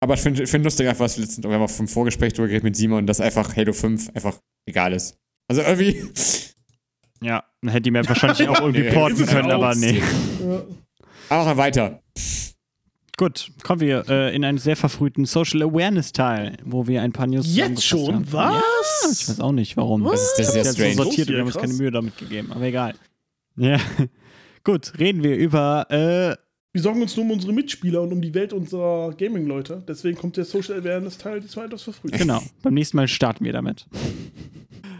Aber 0.00 0.14
ich 0.14 0.21
finde 0.21 0.47
find 0.47 0.64
lustig 0.64 0.88
einfach, 0.88 1.05
was 1.05 1.17
wir 1.19 1.25
letztens, 1.25 1.47
wir 1.47 1.52
haben 1.55 1.62
auch 1.62 1.71
vom 1.71 1.87
Vorgespräch 1.88 2.33
drüber 2.33 2.49
geredet 2.49 2.64
mit 2.64 2.76
Simon, 2.76 3.07
dass 3.07 3.21
einfach 3.21 3.55
Halo 3.57 3.73
5 3.73 4.11
einfach 4.14 4.38
egal 4.67 4.93
ist. 4.93 5.17
Also 5.49 5.62
irgendwie, 5.62 6.02
Ja, 7.22 7.44
dann 7.60 7.70
hätte 7.70 7.82
die 7.82 7.90
Map 7.90 8.08
wahrscheinlich 8.08 8.48
auch 8.48 8.60
irgendwie 8.60 8.82
Nee, 8.84 8.92
porten 8.92 9.22
ist 9.22 9.30
können, 9.30 9.50
aber 9.50 9.74
nee. 9.74 10.00
Ja. 10.42 10.62
aber 11.28 11.56
weiter. 11.56 12.00
Gut, 13.16 13.50
kommen 13.62 13.82
wir 13.82 14.08
äh, 14.08 14.34
in 14.34 14.44
einen 14.46 14.56
sehr 14.56 14.76
verfrühten 14.76 15.26
Social 15.26 15.60
Awareness 15.62 16.12
Teil, 16.12 16.56
wo 16.64 16.86
wir 16.86 17.02
ein 17.02 17.12
paar 17.12 17.26
News 17.26 17.54
Jetzt 17.54 17.84
schon? 17.84 18.14
haben. 18.14 18.32
Was? 18.32 18.54
Ja, 19.04 19.10
ich 19.12 19.28
weiß 19.28 19.40
auch 19.40 19.52
nicht, 19.52 19.76
warum. 19.76 20.04
Was? 20.04 20.34
Das 20.38 20.48
ist 20.48 20.56
Ich 20.56 20.62
sehr 20.62 20.64
hab's 20.64 20.78
ja 20.78 20.90
so 20.94 21.02
sortiert 21.02 21.28
und 21.28 21.34
wir 21.34 21.40
haben 21.40 21.46
uns 21.48 21.58
keine 21.58 21.74
Mühe 21.74 21.90
damit 21.90 22.16
gegeben, 22.16 22.50
aber 22.52 22.62
egal. 22.64 22.94
Ja. 23.56 23.78
Gut, 24.64 24.98
reden 24.98 25.22
wir 25.22 25.36
über 25.36 25.86
äh, 25.90 26.34
Wir 26.72 26.80
sorgen 26.82 27.02
uns 27.02 27.14
nur 27.16 27.26
um 27.26 27.32
unsere 27.32 27.52
Mitspieler 27.52 28.00
und 28.00 28.12
um 28.12 28.22
die 28.22 28.32
Welt 28.32 28.54
unserer 28.54 29.12
Gaming-Leute. 29.12 29.82
Deswegen 29.86 30.16
kommt 30.16 30.38
der 30.38 30.46
Social 30.46 30.78
Awareness-Teil 30.80 31.42
diesmal 31.42 31.66
etwas 31.66 31.82
verfrüht. 31.82 32.12
genau. 32.12 32.42
Beim 32.62 32.72
nächsten 32.72 32.96
Mal 32.96 33.06
starten 33.08 33.44
wir 33.44 33.52
damit. 33.52 33.86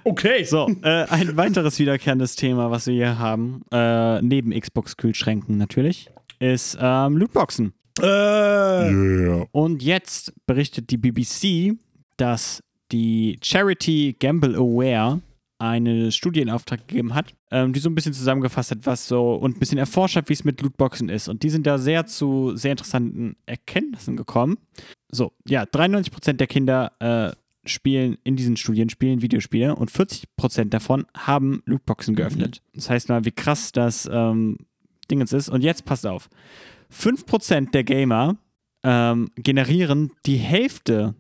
Okay. 0.05 0.45
So, 0.45 0.69
äh, 0.83 1.05
ein 1.05 1.37
weiteres 1.37 1.79
wiederkehrendes 1.79 2.37
Thema, 2.37 2.71
was 2.71 2.87
wir 2.87 2.95
hier 2.95 3.19
haben, 3.19 3.63
äh, 3.71 4.21
neben 4.23 4.59
Xbox-Kühlschränken 4.59 5.59
natürlich, 5.59 6.11
ist 6.39 6.79
ähm, 6.81 7.17
Lootboxen. 7.17 7.73
Äh, 8.01 9.47
Und 9.53 9.83
jetzt 9.83 10.33
berichtet 10.47 10.91
die 10.91 10.97
BBC, 10.97 11.77
dass 12.17 12.63
die 12.93 13.39
Charity 13.43 14.17
Gamble 14.19 14.55
Aware 14.57 15.21
eine 15.59 16.11
Studie 16.11 16.41
in 16.41 16.49
Auftrag 16.49 16.89
gegeben 16.89 17.15
hat, 17.15 17.35
ähm, 17.51 17.75
die 17.75 17.81
so 17.81 17.91
ein 17.91 17.95
bisschen 17.95 18.15
zusammengefasst 18.15 18.71
hat, 18.71 18.87
was 18.87 19.07
so 19.07 19.35
und 19.35 19.57
ein 19.57 19.61
bisschen 19.61 19.77
erforscht 19.77 20.17
hat, 20.17 20.29
wie 20.31 20.33
es 20.33 20.45
mit 20.45 20.63
Lootboxen 20.63 21.11
ist. 21.11 21.29
Und 21.29 21.43
die 21.43 21.51
sind 21.51 21.67
da 21.67 21.77
sehr 21.77 22.07
zu 22.07 22.57
sehr 22.57 22.73
interessanten 22.73 23.37
Erkenntnissen 23.45 24.17
gekommen. 24.17 24.57
So, 25.13 25.33
ja, 25.47 25.65
93% 25.65 26.35
der 26.35 26.47
Kinder 26.47 26.93
äh, 27.01 27.37
spielen 27.65 28.17
in 28.25 28.37
diesen 28.37 28.57
Studien 28.57 28.89
spielen 28.89 29.23
Videospiele 29.23 29.75
und 29.75 29.91
40% 29.91 30.71
davon 30.71 31.07
haben 31.17 31.63
Lootboxen 31.67 32.15
geöffnet. 32.15 32.63
Das 32.75 32.89
heißt 32.89 33.09
mal, 33.09 33.25
wie 33.25 33.33
krass 33.33 33.73
das 33.73 34.09
ähm, 34.11 34.57
Dingens 35.11 35.33
ist. 35.33 35.49
Und 35.49 35.63
jetzt 35.63 35.85
passt 35.85 36.07
auf. 36.07 36.29
5% 36.93 37.71
der 37.71 37.85
Gamer 37.85 38.37
ähm, 38.83 39.31
generieren 39.37 40.13
die 40.27 40.37
Hälfte 40.37 41.15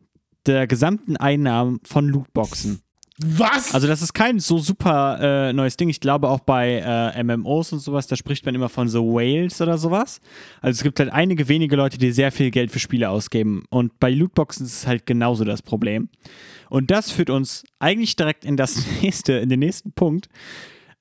der 0.47 0.67
gesamten 0.67 1.17
Einnahmen 1.17 1.81
von 1.85 2.09
Lootboxen. 2.09 2.81
Was? 3.23 3.75
Also 3.75 3.87
das 3.87 4.01
ist 4.01 4.15
kein 4.15 4.41
so 4.41 4.59
super 4.59 5.19
äh, 5.21 5.53
neues 5.53 5.77
Ding. 5.77 5.91
Ich 5.91 6.01
glaube 6.01 6.29
auch 6.29 6.41
bei 6.41 6.83
äh, 6.85 7.23
MMOs 7.23 7.73
und 7.73 7.81
sowas, 7.81 8.07
da 8.07 8.17
spricht 8.17 8.47
man 8.47 8.55
immer 8.55 8.71
von 8.71 8.89
so 8.89 9.13
Whales 9.13 9.61
oder 9.61 9.77
sowas. 9.77 10.21
Also 10.63 10.79
es 10.79 10.83
gibt 10.83 11.01
halt 11.01 11.13
einige 11.13 11.49
wenige 11.49 11.77
Leute, 11.77 11.99
die 11.99 12.13
sehr 12.13 12.33
viel 12.33 12.51
Geld 12.51 12.71
für 12.71 12.79
Spiele 12.79 13.11
ausgeben. 13.11 13.65
Und 13.69 13.99
bei 14.01 14.11
Lootboxen 14.11 14.65
ist 14.65 14.73
es 14.73 14.87
halt 14.87 15.05
genauso 15.05 15.45
das 15.45 15.61
Problem. 15.61 16.09
Und 16.71 16.91
das 16.91 17.11
führt 17.11 17.29
uns 17.29 17.65
eigentlich 17.79 18.17
direkt 18.17 18.45
in 18.47 18.57
das 18.57 18.87
nächste, 19.03 19.35
in 19.35 19.51
den 19.51 19.61
nächsten 19.61 19.93
Punkt. 19.93 20.29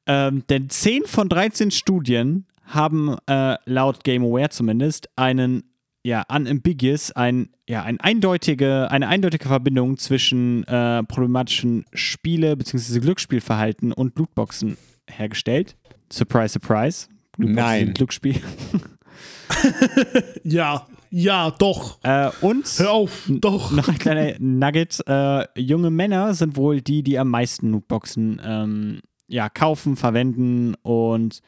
Ähm, 0.06 0.44
denn 0.50 0.70
10 0.70 1.06
von 1.06 1.30
13 1.30 1.72
Studien 1.72 2.48
haben 2.66 3.16
äh, 3.28 3.56
laut 3.66 4.04
Game 4.04 4.24
Aware 4.24 4.50
zumindest 4.50 5.10
einen 5.16 5.64
ja, 6.10 6.24
unambiguous, 6.28 7.12
ein, 7.12 7.50
ja, 7.68 7.84
ein 7.84 8.00
eindeutige, 8.00 8.90
eine 8.90 9.08
eindeutige 9.08 9.48
Verbindung 9.48 9.98
zwischen 9.98 10.64
äh, 10.64 11.04
problematischen 11.04 11.86
Spiele- 11.94 12.56
bzw. 12.56 13.00
Glücksspielverhalten 13.00 13.94
und 13.94 14.18
Lootboxen 14.18 14.78
hergestellt. 15.08 15.76
Surprise, 16.12 16.54
surprise. 16.54 17.08
Lootboxen 17.38 17.56
Nein. 17.64 17.86
sind 17.86 17.98
Glücksspiel. 18.00 18.42
ja, 20.44 20.88
ja, 21.12 21.52
doch. 21.52 22.00
äh, 22.04 22.32
und 22.42 22.66
Hör 22.78 22.92
auf, 22.92 23.30
doch. 23.30 23.72
noch 23.72 23.88
ein 23.88 24.00
kleiner 24.00 24.34
Nugget. 24.40 25.04
Äh, 25.08 25.46
junge 25.60 25.92
Männer 25.92 26.34
sind 26.34 26.56
wohl 26.58 26.82
die, 26.82 27.04
die 27.04 27.20
am 27.20 27.30
meisten 27.30 27.72
Lootboxen 27.72 28.42
ähm, 28.44 29.02
ja, 29.28 29.48
kaufen, 29.48 29.96
verwenden 29.96 30.74
und 30.82 31.42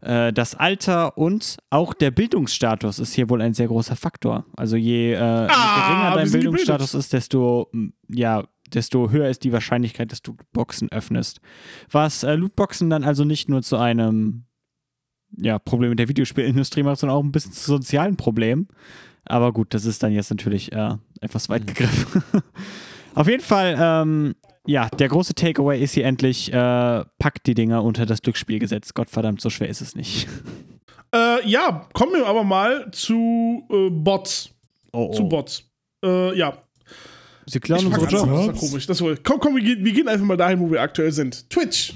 äh, 0.00 0.32
das 0.32 0.54
Alter 0.54 1.18
und 1.18 1.56
auch 1.70 1.94
der 1.94 2.10
Bildungsstatus 2.10 2.98
ist 2.98 3.14
hier 3.14 3.28
wohl 3.30 3.42
ein 3.42 3.54
sehr 3.54 3.68
großer 3.68 3.96
Faktor. 3.96 4.44
Also 4.56 4.76
je, 4.76 5.12
äh, 5.12 5.14
je 5.14 5.46
geringer 5.46 6.12
dein 6.14 6.30
Bildungsstatus 6.30 6.94
ist, 6.94 7.12
desto 7.12 7.70
ja, 8.08 8.44
desto 8.72 9.10
höher 9.10 9.28
ist 9.28 9.44
die 9.44 9.52
Wahrscheinlichkeit, 9.52 10.12
dass 10.12 10.22
du 10.22 10.36
Boxen 10.52 10.90
öffnest. 10.92 11.40
Was 11.90 12.22
äh, 12.22 12.34
Lootboxen 12.34 12.90
dann 12.90 13.04
also 13.04 13.24
nicht 13.24 13.48
nur 13.48 13.62
zu 13.62 13.76
einem 13.76 14.44
ja, 15.36 15.58
Problem 15.58 15.90
mit 15.90 15.98
der 15.98 16.08
Videospielindustrie 16.08 16.82
macht, 16.82 17.00
sondern 17.00 17.18
auch 17.18 17.24
ein 17.24 17.32
bisschen 17.32 17.52
zu 17.52 17.72
sozialen 17.72 18.16
Problem. 18.16 18.68
Aber 19.24 19.52
gut, 19.52 19.74
das 19.74 19.84
ist 19.84 20.02
dann 20.02 20.12
jetzt 20.12 20.30
natürlich 20.30 20.72
äh, 20.72 20.94
etwas 21.20 21.48
weit 21.48 21.66
gegriffen. 21.66 22.22
Auf 23.14 23.28
jeden 23.28 23.42
Fall, 23.42 23.76
ähm, 23.78 24.34
ja, 24.68 24.88
der 24.90 25.08
große 25.08 25.34
Takeaway 25.34 25.82
ist 25.82 25.94
hier 25.94 26.04
endlich, 26.04 26.52
äh, 26.52 27.04
packt 27.18 27.46
die 27.46 27.54
Dinger 27.54 27.82
unter 27.82 28.04
das 28.04 28.20
Glücksspielgesetz. 28.20 28.92
Gottverdammt, 28.92 29.40
so 29.40 29.48
schwer 29.48 29.68
ist 29.68 29.80
es 29.80 29.94
nicht. 29.96 30.28
Äh, 31.10 31.48
ja, 31.48 31.88
kommen 31.94 32.12
wir 32.12 32.26
aber 32.26 32.44
mal 32.44 32.90
zu 32.90 33.66
äh, 33.70 33.88
Bots. 33.88 34.50
Oh, 34.92 35.10
Zu 35.10 35.26
Bots. 35.26 35.64
Äh, 36.04 36.36
ja. 36.36 36.58
Sie 37.46 37.60
klauen 37.60 37.86
unsere 37.86 38.06
Jobs. 38.08 38.28
Das 38.28 38.62
ist 38.62 38.70
komisch. 38.70 38.86
Das 38.86 39.00
war, 39.00 39.16
komm, 39.22 39.40
komm, 39.40 39.56
wir 39.56 39.62
gehen, 39.62 39.82
wir 39.82 39.92
gehen 39.94 40.06
einfach 40.06 40.26
mal 40.26 40.36
dahin, 40.36 40.60
wo 40.60 40.70
wir 40.70 40.82
aktuell 40.82 41.10
sind. 41.12 41.48
Twitch. 41.48 41.94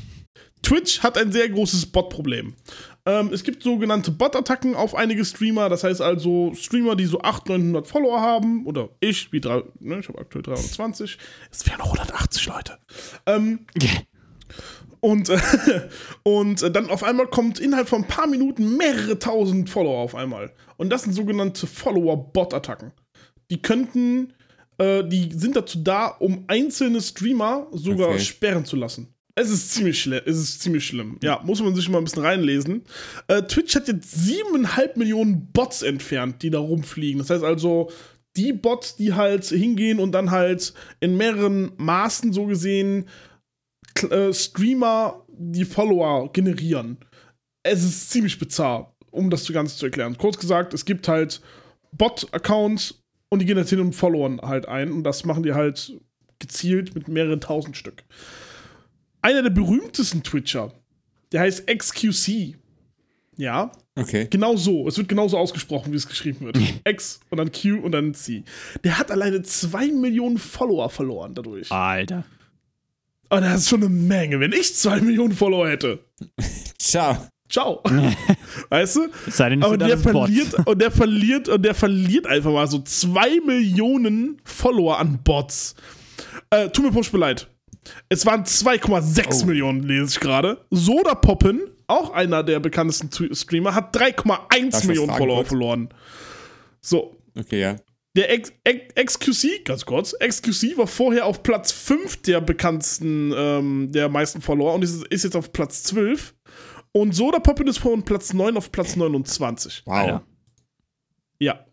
Twitch 0.62 1.00
hat 1.00 1.18
ein 1.18 1.30
sehr 1.30 1.46
großes 1.50 1.84
Bot-Problem. 1.92 2.54
Ähm, 3.04 3.30
es 3.32 3.42
gibt 3.42 3.62
sogenannte 3.64 4.12
Bot-Attacken 4.12 4.76
auf 4.76 4.94
einige 4.94 5.24
Streamer. 5.24 5.68
Das 5.68 5.82
heißt 5.82 6.00
also 6.00 6.52
Streamer, 6.54 6.94
die 6.94 7.06
so 7.06 7.20
800, 7.20 7.58
900 7.58 7.86
Follower 7.88 8.20
haben. 8.20 8.64
Oder 8.66 8.90
ich, 9.00 9.32
wie 9.32 9.40
drei, 9.40 9.62
ne, 9.80 9.98
ich 9.98 10.08
habe 10.08 10.18
aktuell 10.20 10.42
320. 10.42 11.18
Es 11.50 11.66
wären 11.66 11.80
180 11.80 12.46
Leute. 12.46 12.78
Ähm, 13.26 13.66
und, 15.00 15.28
äh, 15.30 15.38
und 16.22 16.62
dann 16.76 16.90
auf 16.90 17.02
einmal 17.02 17.26
kommt 17.26 17.58
innerhalb 17.58 17.88
von 17.88 18.02
ein 18.02 18.08
paar 18.08 18.28
Minuten 18.28 18.76
mehrere 18.76 19.18
tausend 19.18 19.68
Follower 19.68 19.98
auf 19.98 20.14
einmal. 20.14 20.52
Und 20.76 20.90
das 20.90 21.02
sind 21.02 21.12
sogenannte 21.12 21.66
Follower-Bot-Attacken. 21.66 22.92
Die 23.50 23.60
könnten, 23.60 24.32
äh, 24.78 25.02
die 25.04 25.30
sind 25.32 25.56
dazu 25.56 25.78
da, 25.82 26.06
um 26.06 26.44
einzelne 26.46 27.00
Streamer 27.00 27.66
sogar 27.72 28.10
Okay. 28.10 28.20
sperren 28.20 28.64
zu 28.64 28.76
lassen. 28.76 29.12
Es 29.34 29.50
ist 29.50 29.72
ziemlich 29.72 30.00
schlimm. 30.00 30.20
Es 30.26 30.36
ist 30.36 30.60
ziemlich 30.60 30.86
schlimm. 30.86 31.18
Ja, 31.22 31.40
muss 31.44 31.62
man 31.62 31.74
sich 31.74 31.88
mal 31.88 31.98
ein 31.98 32.04
bisschen 32.04 32.24
reinlesen. 32.24 32.82
Äh, 33.28 33.42
Twitch 33.42 33.74
hat 33.74 33.88
jetzt 33.88 34.10
siebeneinhalb 34.10 34.96
Millionen 34.96 35.50
Bots 35.52 35.82
entfernt, 35.82 36.42
die 36.42 36.50
da 36.50 36.58
rumfliegen. 36.58 37.18
Das 37.18 37.30
heißt 37.30 37.44
also, 37.44 37.90
die 38.36 38.52
Bots, 38.52 38.96
die 38.96 39.14
halt 39.14 39.44
hingehen 39.44 39.98
und 39.98 40.12
dann 40.12 40.30
halt 40.30 40.74
in 41.00 41.16
mehreren 41.16 41.72
Maßen 41.76 42.32
so 42.32 42.46
gesehen 42.46 43.06
äh, 44.10 44.32
Streamer 44.32 45.24
die 45.28 45.64
Follower 45.64 46.30
generieren. 46.32 46.98
Es 47.62 47.84
ist 47.84 48.10
ziemlich 48.10 48.38
bizarr, 48.38 48.94
um 49.10 49.30
das 49.30 49.50
Ganze 49.52 49.76
zu 49.76 49.86
erklären. 49.86 50.16
Kurz 50.18 50.38
gesagt, 50.38 50.74
es 50.74 50.84
gibt 50.84 51.08
halt 51.08 51.40
Bot-Accounts 51.92 53.02
und 53.28 53.38
die 53.38 53.46
gehen 53.46 53.58
jetzt 53.58 53.70
hin 53.70 53.80
und 53.80 53.94
Followern 53.94 54.40
halt 54.42 54.68
ein 54.68 54.92
und 54.92 55.04
das 55.04 55.24
machen 55.24 55.42
die 55.42 55.54
halt 55.54 55.98
gezielt 56.38 56.94
mit 56.94 57.08
mehreren 57.08 57.40
tausend 57.40 57.76
Stück. 57.76 58.04
Einer 59.22 59.42
der 59.42 59.50
berühmtesten 59.50 60.22
Twitcher, 60.22 60.72
der 61.32 61.40
heißt 61.42 61.66
XQC. 61.66 62.56
Ja, 63.36 63.72
Okay. 63.94 64.26
Genau 64.30 64.56
so. 64.56 64.88
Es 64.88 64.96
wird 64.96 65.08
genauso 65.10 65.36
ausgesprochen, 65.36 65.92
wie 65.92 65.96
es 65.96 66.08
geschrieben 66.08 66.46
wird. 66.46 66.58
X 66.88 67.20
und 67.28 67.36
dann 67.36 67.52
Q 67.52 67.76
und 67.82 67.92
dann 67.92 68.14
C. 68.14 68.42
Der 68.84 68.98
hat 68.98 69.10
alleine 69.10 69.42
zwei 69.42 69.88
Millionen 69.88 70.38
Follower 70.38 70.88
verloren 70.88 71.34
dadurch. 71.34 71.70
Alter. 71.70 72.24
Aber 73.28 73.42
das 73.42 73.60
ist 73.62 73.68
schon 73.68 73.80
eine 73.82 73.90
Menge. 73.90 74.40
Wenn 74.40 74.52
ich 74.52 74.74
zwei 74.74 74.98
Millionen 75.00 75.34
Follower 75.34 75.68
hätte, 75.68 75.98
Ciao. 76.78 77.18
ciao. 77.50 77.82
weißt 78.70 78.96
du? 78.96 79.08
Es 79.26 79.36
sei 79.36 79.50
denn, 79.50 79.62
Aber 79.62 79.76
der 79.76 79.88
alles 79.88 80.02
Bots. 80.04 80.12
verliert 80.30 80.66
und 80.66 80.80
der 80.80 80.90
verliert 80.90 81.48
und 81.50 81.62
der 81.62 81.74
verliert 81.74 82.26
einfach 82.26 82.50
mal 82.50 82.66
so 82.68 82.78
zwei 82.78 83.40
Millionen 83.44 84.40
Follower 84.44 84.98
an 84.98 85.22
Bots. 85.22 85.74
Äh, 86.48 86.70
tut 86.70 86.86
mir 86.86 86.92
furchtbar 86.94 87.18
leid. 87.18 87.46
Es 88.08 88.24
waren 88.26 88.44
2,6 88.44 89.42
Oh. 89.42 89.46
Millionen, 89.46 89.82
lese 89.82 90.04
ich 90.14 90.20
gerade. 90.20 90.64
Soda 90.70 91.14
Poppen, 91.14 91.62
auch 91.86 92.10
einer 92.10 92.42
der 92.42 92.60
bekanntesten 92.60 93.10
Streamer, 93.34 93.74
hat 93.74 93.94
3,1 93.96 94.72
was 94.72 94.84
Millionen 94.84 95.12
Follower 95.14 95.36
kurz? 95.38 95.48
verloren. 95.48 95.88
So, 96.80 97.16
Okay, 97.38 97.60
ja. 97.60 97.76
der 98.16 98.32
X 98.34 98.52
X 98.64 99.18
XQC, 99.18 99.64
ganz 99.64 99.84
kurz, 99.86 100.14
XQC 100.18 100.76
war 100.76 100.86
vorher 100.86 101.26
auf 101.26 101.42
Platz 101.42 101.72
5 101.72 102.22
der 102.22 102.40
bekanntesten, 102.40 103.32
ähm, 103.36 103.90
der 103.90 104.08
meisten 104.08 104.40
Follower 104.42 104.74
und 104.74 104.82
ist, 104.84 105.04
ist 105.08 105.24
jetzt 105.24 105.36
auf 105.36 105.52
Platz 105.52 105.82
12. 105.84 106.34
Und 106.92 107.14
Soda 107.14 107.38
Poppen 107.38 107.66
ist 107.68 107.78
von 107.78 108.02
Platz 108.04 108.32
9 108.34 108.56
auf 108.56 108.70
Platz 108.70 108.96
29. 108.96 109.82
Wow. 109.86 109.94
Alter. 109.94 110.22
Ja. 111.38 111.64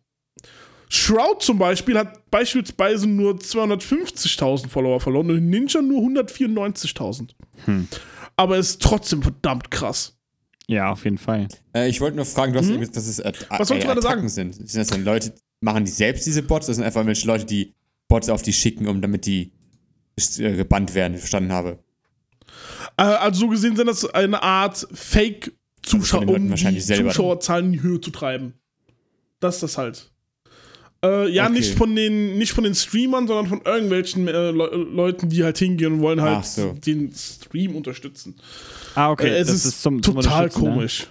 Shroud 0.90 1.42
zum 1.44 1.60
Beispiel 1.60 1.98
hat 1.98 2.30
beispielsweise 2.32 3.08
nur 3.08 3.36
250.000 3.36 4.68
Follower 4.70 5.00
verloren 5.00 5.30
und 5.30 5.50
Ninja 5.50 5.82
nur 5.82 6.02
194.000. 6.02 7.30
Hm. 7.66 7.88
Aber 8.36 8.58
ist 8.58 8.82
trotzdem 8.82 9.22
verdammt 9.22 9.70
krass. 9.70 10.18
Ja, 10.68 10.92
auf 10.92 11.04
jeden 11.04 11.18
Fall. 11.18 11.48
Äh, 11.76 11.90
ich 11.90 12.00
wollte 12.02 12.16
nur 12.16 12.26
fragen, 12.26 12.54
du 12.54 12.60
hast 12.60 12.68
Mhm. 12.68 12.76
eben 12.84 12.92
dass 12.92 13.08
es 13.08 13.20
At 13.24 13.46
Was 13.50 13.70
wolltest 13.70 13.72
du 13.72 13.88
gerade 13.88 14.00
Attacken 14.08 14.30
sind. 14.30 14.54
Sind 14.54 14.76
das 14.76 14.88
dann 14.88 15.04
Leute, 15.04 15.34
machen 15.62 15.86
die 15.86 15.92
selbst 15.92 16.26
diese 16.26 16.42
Bots? 16.44 16.68
Das 16.68 16.76
sind 16.78 16.86
einfach 16.86 17.06
welche 17.06 17.28
Leute, 17.28 17.46
die 17.46 17.74
Bots 18.08 18.30
auf 18.30 18.42
die 18.42 18.54
schicken, 18.54 18.88
um 18.88 19.02
damit 19.02 19.26
die 19.26 19.52
äh, 20.38 20.56
gebannt 20.56 20.94
werden, 20.96 21.14
wie 21.14 21.18
ich 21.18 21.22
verstanden 21.22 21.52
habe. 21.52 21.80
Äh, 22.98 23.04
also 23.04 23.42
so 23.42 23.48
gesehen 23.50 23.76
sind 23.76 23.88
das 23.88 24.06
eine 24.06 24.42
Art 24.44 24.88
Fake-Zuschauer, 24.94 26.22
Also 26.22 26.34
um 26.36 26.56
die. 26.56 26.80
Zuschauerzahlen 26.80 27.66
in 27.68 27.72
die 27.74 27.82
Höhe 27.82 28.00
zu 28.02 28.12
treiben. 28.12 28.54
Das 29.40 29.56
ist 29.56 29.64
das 29.64 29.78
halt. 29.78 30.12
Äh, 31.04 31.30
ja, 31.30 31.46
Okay. 31.46 31.54
nicht 31.54 31.78
von 31.78 31.96
den, 31.96 32.38
nicht 32.38 32.52
von 32.52 32.64
den 32.66 32.76
Streamern, 32.76 33.26
sondern 33.28 33.48
von 33.48 33.62
irgendwelchen 33.64 34.28
äh, 34.28 34.52
Le 34.52 34.68
Leuten, 34.92 35.30
die 35.30 35.44
halt 35.44 35.58
hingehen 35.58 35.94
und 35.94 36.02
wollen 36.02 36.22
halt 36.22 36.46
so. 36.46 36.74
den 36.74 37.14
Stream 37.14 37.76
unterstützen. 37.76 38.36
Ah, 38.96 39.10
okay. 39.12 39.30
Äh, 39.30 39.38
es 39.40 39.48
das 39.48 39.66
ist, 39.66 39.82
zum, 39.82 40.04
zum 40.04 40.16
total 40.16 40.46
ne? 40.46 40.52
komisch. 40.52 41.08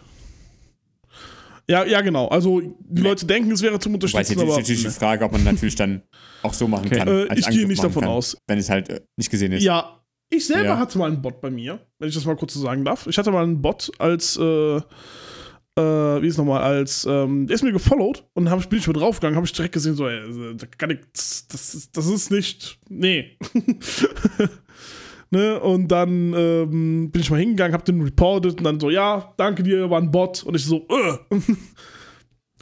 Ja, 1.70 1.84
ja, 1.84 2.00
genau. 2.00 2.28
Also 2.28 2.60
die 2.80 3.02
Leute 3.02 3.26
denken, 3.26 3.50
es 3.52 3.60
wäre 3.62 3.78
zum 3.78 3.94
Unterstützen, 3.94 4.20
jetzt 4.20 4.30
ist 4.36 4.42
aber 4.42 4.56
natürlich 4.56 4.82
die 4.84 4.90
Frage, 4.90 5.24
ob 5.24 5.32
man 5.32 5.44
natürlich 5.44 5.74
dann 5.74 6.02
auch 6.42 6.54
so 6.54 6.66
machen 6.66 6.86
Okay. 6.86 6.96
kann. 6.98 7.08
Äh, 7.08 7.28
als 7.28 7.40
ich 7.40 7.48
gehe 7.48 7.66
nicht 7.66 7.82
davon 7.84 8.02
kann, 8.02 8.10
aus. 8.10 8.36
Wenn 8.46 8.58
es 8.58 8.70
halt 8.70 8.88
äh, 8.88 9.00
nicht 9.16 9.30
gesehen 9.30 9.52
ist. 9.52 9.62
Ja, 9.62 10.00
ich 10.30 10.46
selber 10.46 10.64
Ja. 10.64 10.78
hatte 10.78 10.98
mal 10.98 11.06
einen 11.10 11.20
Bot 11.22 11.40
bei 11.40 11.50
mir, 11.50 11.78
wenn 11.98 12.08
ich 12.08 12.14
das 12.14 12.24
mal 12.24 12.36
kurz 12.36 12.54
so 12.54 12.60
sagen 12.60 12.84
darf. 12.84 13.06
Ich 13.06 13.18
hatte 13.18 13.30
mal 13.30 13.42
einen 13.42 13.60
Bot 13.60 13.90
als, 13.98 14.38
äh, 15.78 16.18
äh, 16.18 16.22
wie 16.22 16.26
ist 16.26 16.38
nochmal, 16.38 16.62
als, 16.62 17.06
ähm, 17.08 17.46
der 17.46 17.54
ist 17.54 17.62
mir 17.62 17.72
gefollowt 17.72 18.24
und 18.34 18.44
dann 18.44 18.52
hab 18.52 18.60
ich, 18.60 18.68
bin 18.68 18.78
ich 18.78 18.86
mal 18.86 18.92
draufgegangen, 18.92 19.36
habe 19.36 19.46
ich 19.46 19.52
direkt 19.52 19.74
gesehen, 19.74 19.94
so, 19.94 20.08
ey, 20.08 20.20
da 20.56 20.66
kann 20.66 20.90
ich, 20.90 20.98
das 21.12 21.74
ist, 21.74 21.96
das 21.96 22.06
ist 22.06 22.30
nicht, 22.30 22.78
nee. 22.88 23.36
Ne? 25.30 25.60
Und 25.60 25.88
dann 25.88 26.32
ähm, 26.34 27.10
bin 27.10 27.20
ich 27.20 27.30
mal 27.30 27.38
hingegangen, 27.38 27.74
hab 27.74 27.84
den 27.84 28.00
reported 28.00 28.56
und 28.56 28.64
dann 28.64 28.80
so, 28.80 28.88
ja, 28.88 29.34
danke 29.36 29.62
dir, 29.62 29.90
war 29.90 30.00
ein 30.00 30.10
Bot. 30.10 30.42
Und 30.42 30.54
ich 30.54 30.64
so, 30.64 30.86
äh. 30.88 31.36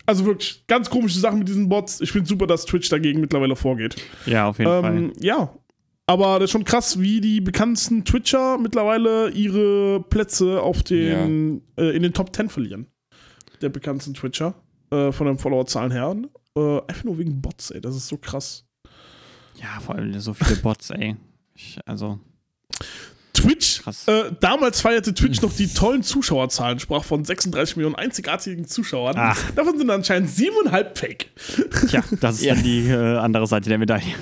Also 0.05 0.25
wirklich 0.25 0.65
ganz 0.67 0.91
komische 0.91 1.21
Sachen 1.21 1.39
mit 1.39 1.47
diesen 1.47 1.69
Bots. 1.69 2.01
Ich 2.01 2.11
finde 2.11 2.29
super, 2.29 2.49
dass 2.49 2.65
Twitch 2.65 2.89
dagegen 2.89 3.21
mittlerweile 3.21 3.55
vorgeht. 3.55 3.95
Ja, 4.25 4.49
auf 4.49 4.59
jeden 4.59 4.85
Ähm, 4.85 5.13
ja. 5.21 5.55
Aber 6.07 6.41
das 6.41 6.45
ist 6.45 6.51
schon 6.51 6.65
krass, 6.65 7.01
wie 7.01 7.21
die 7.21 7.41
bekanntesten 7.41 8.05
Twitcher 8.05 8.59
mittlerweile 8.59 9.31
ihre 9.31 10.01
Plätze 10.09 10.61
auf 10.61 10.83
den, 10.83 11.63
äh, 11.77 11.97
in 11.97 12.03
den 12.03 12.13
Top 12.13 12.35
10 12.35 12.49
verlieren. 12.49 12.87
Der 13.63 13.69
bekanntesten 13.69 14.15
Twitcher. 14.15 14.55
Äh, 14.91 15.13
von 15.13 15.27
den 15.27 15.39
Followerzahlen 15.39 15.91
her. 15.91 16.15
Äh, 16.57 16.79
einfach 16.87 17.05
nur 17.05 17.19
wegen 17.19 17.41
Bots, 17.41 17.71
ey. 17.71 17.81
Das 17.81 17.97
ist 17.97 18.09
so 18.09 18.17
krass. 18.17 18.65
Ja, 19.61 19.81
vor 19.81 19.95
allem 19.95 20.19
so 20.21 20.35
viele 20.35 20.57
Bots, 20.57 20.91
ey. 20.91 21.17
Ich, 21.55 21.79
also, 21.87 22.19
Twitch, 23.33 23.83
äh, 24.07 24.33
damals 24.41 24.81
feierte 24.81 25.13
Twitch 25.13 25.43
noch 25.43 25.53
die 25.53 25.69
tollen 25.69 26.03
Zuschauerzahlen, 26.03 26.79
sprach 26.79 27.05
von 27.05 27.25
36 27.25 27.77
Millionen 27.77 27.95
einzigartigen 27.95 28.67
Zuschauern. 28.67 29.15
Ach. 29.19 29.51
Davon 29.53 29.77
sind 29.79 29.91
anscheinend 29.91 30.31
siebeneinhalb 30.31 30.97
Fake. 30.99 31.31
tja, 31.89 32.03
das 32.21 32.37
ist 32.37 32.43
Ja. 32.45 32.55
dann 32.55 32.63
die 32.65 32.89
äh, 32.89 33.17
andere 33.19 33.47
Seite 33.47 33.69
der 33.69 33.79
Medaille. 33.79 34.15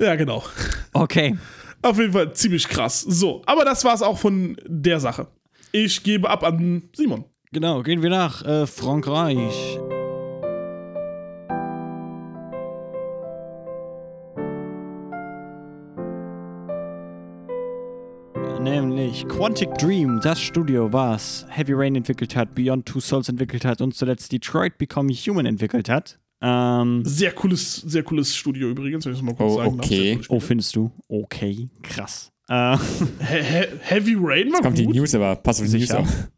Ja, 0.00 0.14
genau. 0.16 0.44
Okay. 0.92 1.36
Auf 1.82 1.98
jeden 1.98 2.12
Fall 2.12 2.32
ziemlich 2.34 2.68
krass. 2.68 3.00
So, 3.02 3.42
aber 3.46 3.64
das 3.64 3.84
war's 3.84 4.02
auch 4.02 4.18
von 4.18 4.56
der 4.66 4.98
Sache. 5.00 5.28
Ich 5.70 6.02
gebe 6.02 6.28
ab 6.28 6.42
an 6.42 6.88
Simon. 6.96 7.24
Genau, 7.52 7.82
gehen 7.82 8.02
wir 8.02 8.10
nach 8.10 8.44
äh, 8.44 8.66
Frankreich. 8.66 9.78
Nämlich 18.60 19.26
Quantic 19.28 19.74
Dream, 19.78 20.20
das 20.22 20.40
Studio, 20.40 20.92
was 20.92 21.46
Heavy 21.48 21.72
Rain 21.74 21.94
entwickelt 21.96 22.34
hat, 22.36 22.54
Beyond 22.54 22.86
Two 22.86 23.00
Souls 23.00 23.28
entwickelt 23.28 23.64
hat 23.64 23.80
und 23.80 23.94
zuletzt 23.94 24.32
Detroit 24.32 24.78
Become 24.78 25.12
Human 25.12 25.46
entwickelt 25.46 25.88
hat. 25.88 26.18
Ähm, 26.40 27.02
Sehr 27.04 27.32
cooles, 27.32 27.76
sehr 27.76 28.02
cooles 28.04 28.34
Studio 28.36 28.68
übrigens, 28.68 29.04
wenn 29.04 29.12
ich 29.12 29.18
das 29.18 29.24
mal 29.24 29.34
kurz 29.34 29.52
Oh, 29.52 29.56
sagen 29.56 29.76
darf. 29.76 29.86
okay. 29.86 30.14
Cooles 30.14 30.30
oh, 30.30 30.40
findest 30.40 30.76
du? 30.76 30.90
Okay, 31.08 31.68
krass. 31.82 32.30
Äh, 32.48 32.76
He 33.20 33.42
He 33.42 33.64
Heavy 33.80 34.16
Rain 34.20 34.52
war 34.52 34.60
Kommt 34.60 34.78
die 34.78 34.84
gut? 34.84 34.94
News, 34.94 35.14
aber 35.14 35.36
pass 35.36 35.60
auf 35.60 35.66
die 35.68 35.78
News 35.78 35.90
auf. 35.92 36.28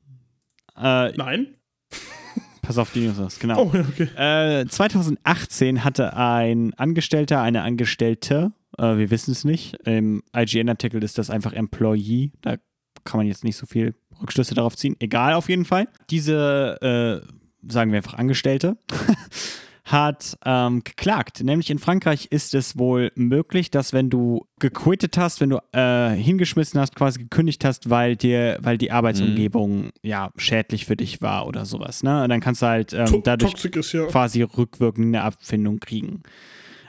Äh, 0.77 1.13
Nein? 1.17 1.57
pass 2.63 2.79
auf 2.79 2.93
die 2.93 3.07
News, 3.07 3.39
genau. 3.39 3.65
Oh, 3.65 3.73
okay. 3.75 4.09
Äh, 4.17 4.67
2018 4.67 5.85
hatte 5.85 6.17
ein 6.17 6.75
Angestellter, 6.75 7.43
eine 7.43 7.63
Angestellte, 7.63 8.53
äh, 8.79 8.97
wir 8.97 9.11
wissen 9.11 9.33
es 9.33 9.45
nicht, 9.45 9.77
im 9.85 10.23
IGN-Artikel 10.37 11.03
ist 11.03 11.19
das 11.19 11.31
einfach 11.31 11.53
Employee, 11.53 12.33
da 12.43 12.57
kann 13.05 13.19
man 13.19 13.27
jetzt 13.27 13.45
nicht 13.45 13.57
so 13.57 13.67
viel 13.67 13.95
Rückschlüsse 14.21 14.55
darauf 14.55 14.77
ziehen, 14.77 14.97
egal 15.01 15.35
auf 15.35 15.49
jeden 15.49 15.65
Fall. 15.65 15.89
Diese, 16.11 17.23
äh, 17.23 17.71
sagen 17.71 17.93
wir 17.93 17.99
einfach 17.99 18.15
Angestellte, 18.15 18.77
hat 19.91 20.37
ähm, 20.45 20.83
geklagt. 20.85 21.43
Nämlich 21.43 21.71
in 21.71 21.79
Frankreich 21.79 22.27
ist 22.31 22.55
es 22.55 22.79
wohl 22.79 23.13
möglich, 23.15 23.71
dass 23.71 23.93
wenn 23.93 24.11
du 24.11 24.47
gequittet 24.59 25.17
hast, 25.19 25.41
wenn 25.41 25.51
du 25.51 25.59
äh, 25.73 26.11
hingeschmissen 26.11 26.81
hast, 26.81 26.95
quasi 26.95 27.19
gekündigt 27.19 27.65
hast, 27.65 27.91
weil 27.91 28.17
dir, 28.17 28.59
weil 28.61 28.79
die 28.79 28.93
Arbeitsumgebung 28.93 29.91
ja 30.03 30.31
schädlich 30.37 30.87
für 30.87 30.97
dich 30.97 31.23
war 31.23 31.47
oder 31.47 31.65
sowas. 31.65 32.03
Ne? 32.03 32.23
Und 32.23 32.29
dann 32.29 32.41
kannst 32.41 32.63
du 32.63 32.67
halt 32.67 32.93
ähm, 32.93 33.23
dadurch 33.25 33.55
ja. 33.93 34.07
quasi 34.07 34.43
rückwirkend 34.43 35.07
eine 35.07 35.23
Abfindung 35.23 35.81
kriegen. 35.81 36.23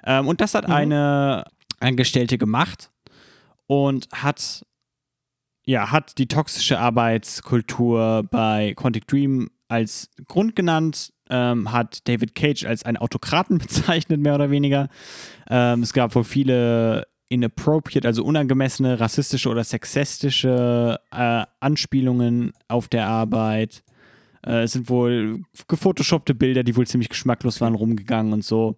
Ähm, 0.05 0.27
und 0.27 0.41
das 0.41 0.53
hat 0.53 0.67
Mhm. 0.67 0.73
eine 0.73 1.45
Angestellte 1.79 2.37
gemacht 2.37 2.91
und 3.67 4.07
hat 4.13 4.65
ja, 5.63 5.91
hat 5.91 6.17
die 6.17 6.27
toxische 6.27 6.79
Arbeitskultur 6.79 8.23
bei 8.29 8.73
Quantic 8.75 9.07
Dream 9.07 9.51
als 9.67 10.09
Grund 10.27 10.55
genannt, 10.55 11.13
ähm, 11.31 11.71
hat 11.71 12.07
David 12.07 12.35
Cage 12.35 12.65
als 12.65 12.83
einen 12.83 12.97
Autokraten 12.97 13.57
bezeichnet, 13.59 14.19
mehr 14.19 14.35
oder 14.35 14.51
weniger. 14.51 14.89
Ähm, 15.49 15.81
es 15.81 15.93
gab 15.93 16.13
wohl 16.13 16.23
viele 16.23 17.07
inappropriate, 17.29 18.05
also 18.07 18.23
unangemessene, 18.25 18.99
rassistische 18.99 19.49
oder 19.49 19.63
sexistische 19.63 20.99
äh, 21.11 21.45
Anspielungen 21.61 22.51
auf 22.67 22.89
der 22.89 23.07
Arbeit. 23.07 23.83
Äh, 24.45 24.63
es 24.63 24.73
sind 24.73 24.89
wohl 24.89 25.43
gefotoshoppte 25.67 26.35
Bilder, 26.35 26.63
die 26.63 26.75
wohl 26.75 26.85
ziemlich 26.85 27.09
geschmacklos 27.09 27.61
waren, 27.61 27.75
rumgegangen 27.75 28.33
und 28.33 28.43
so. 28.43 28.77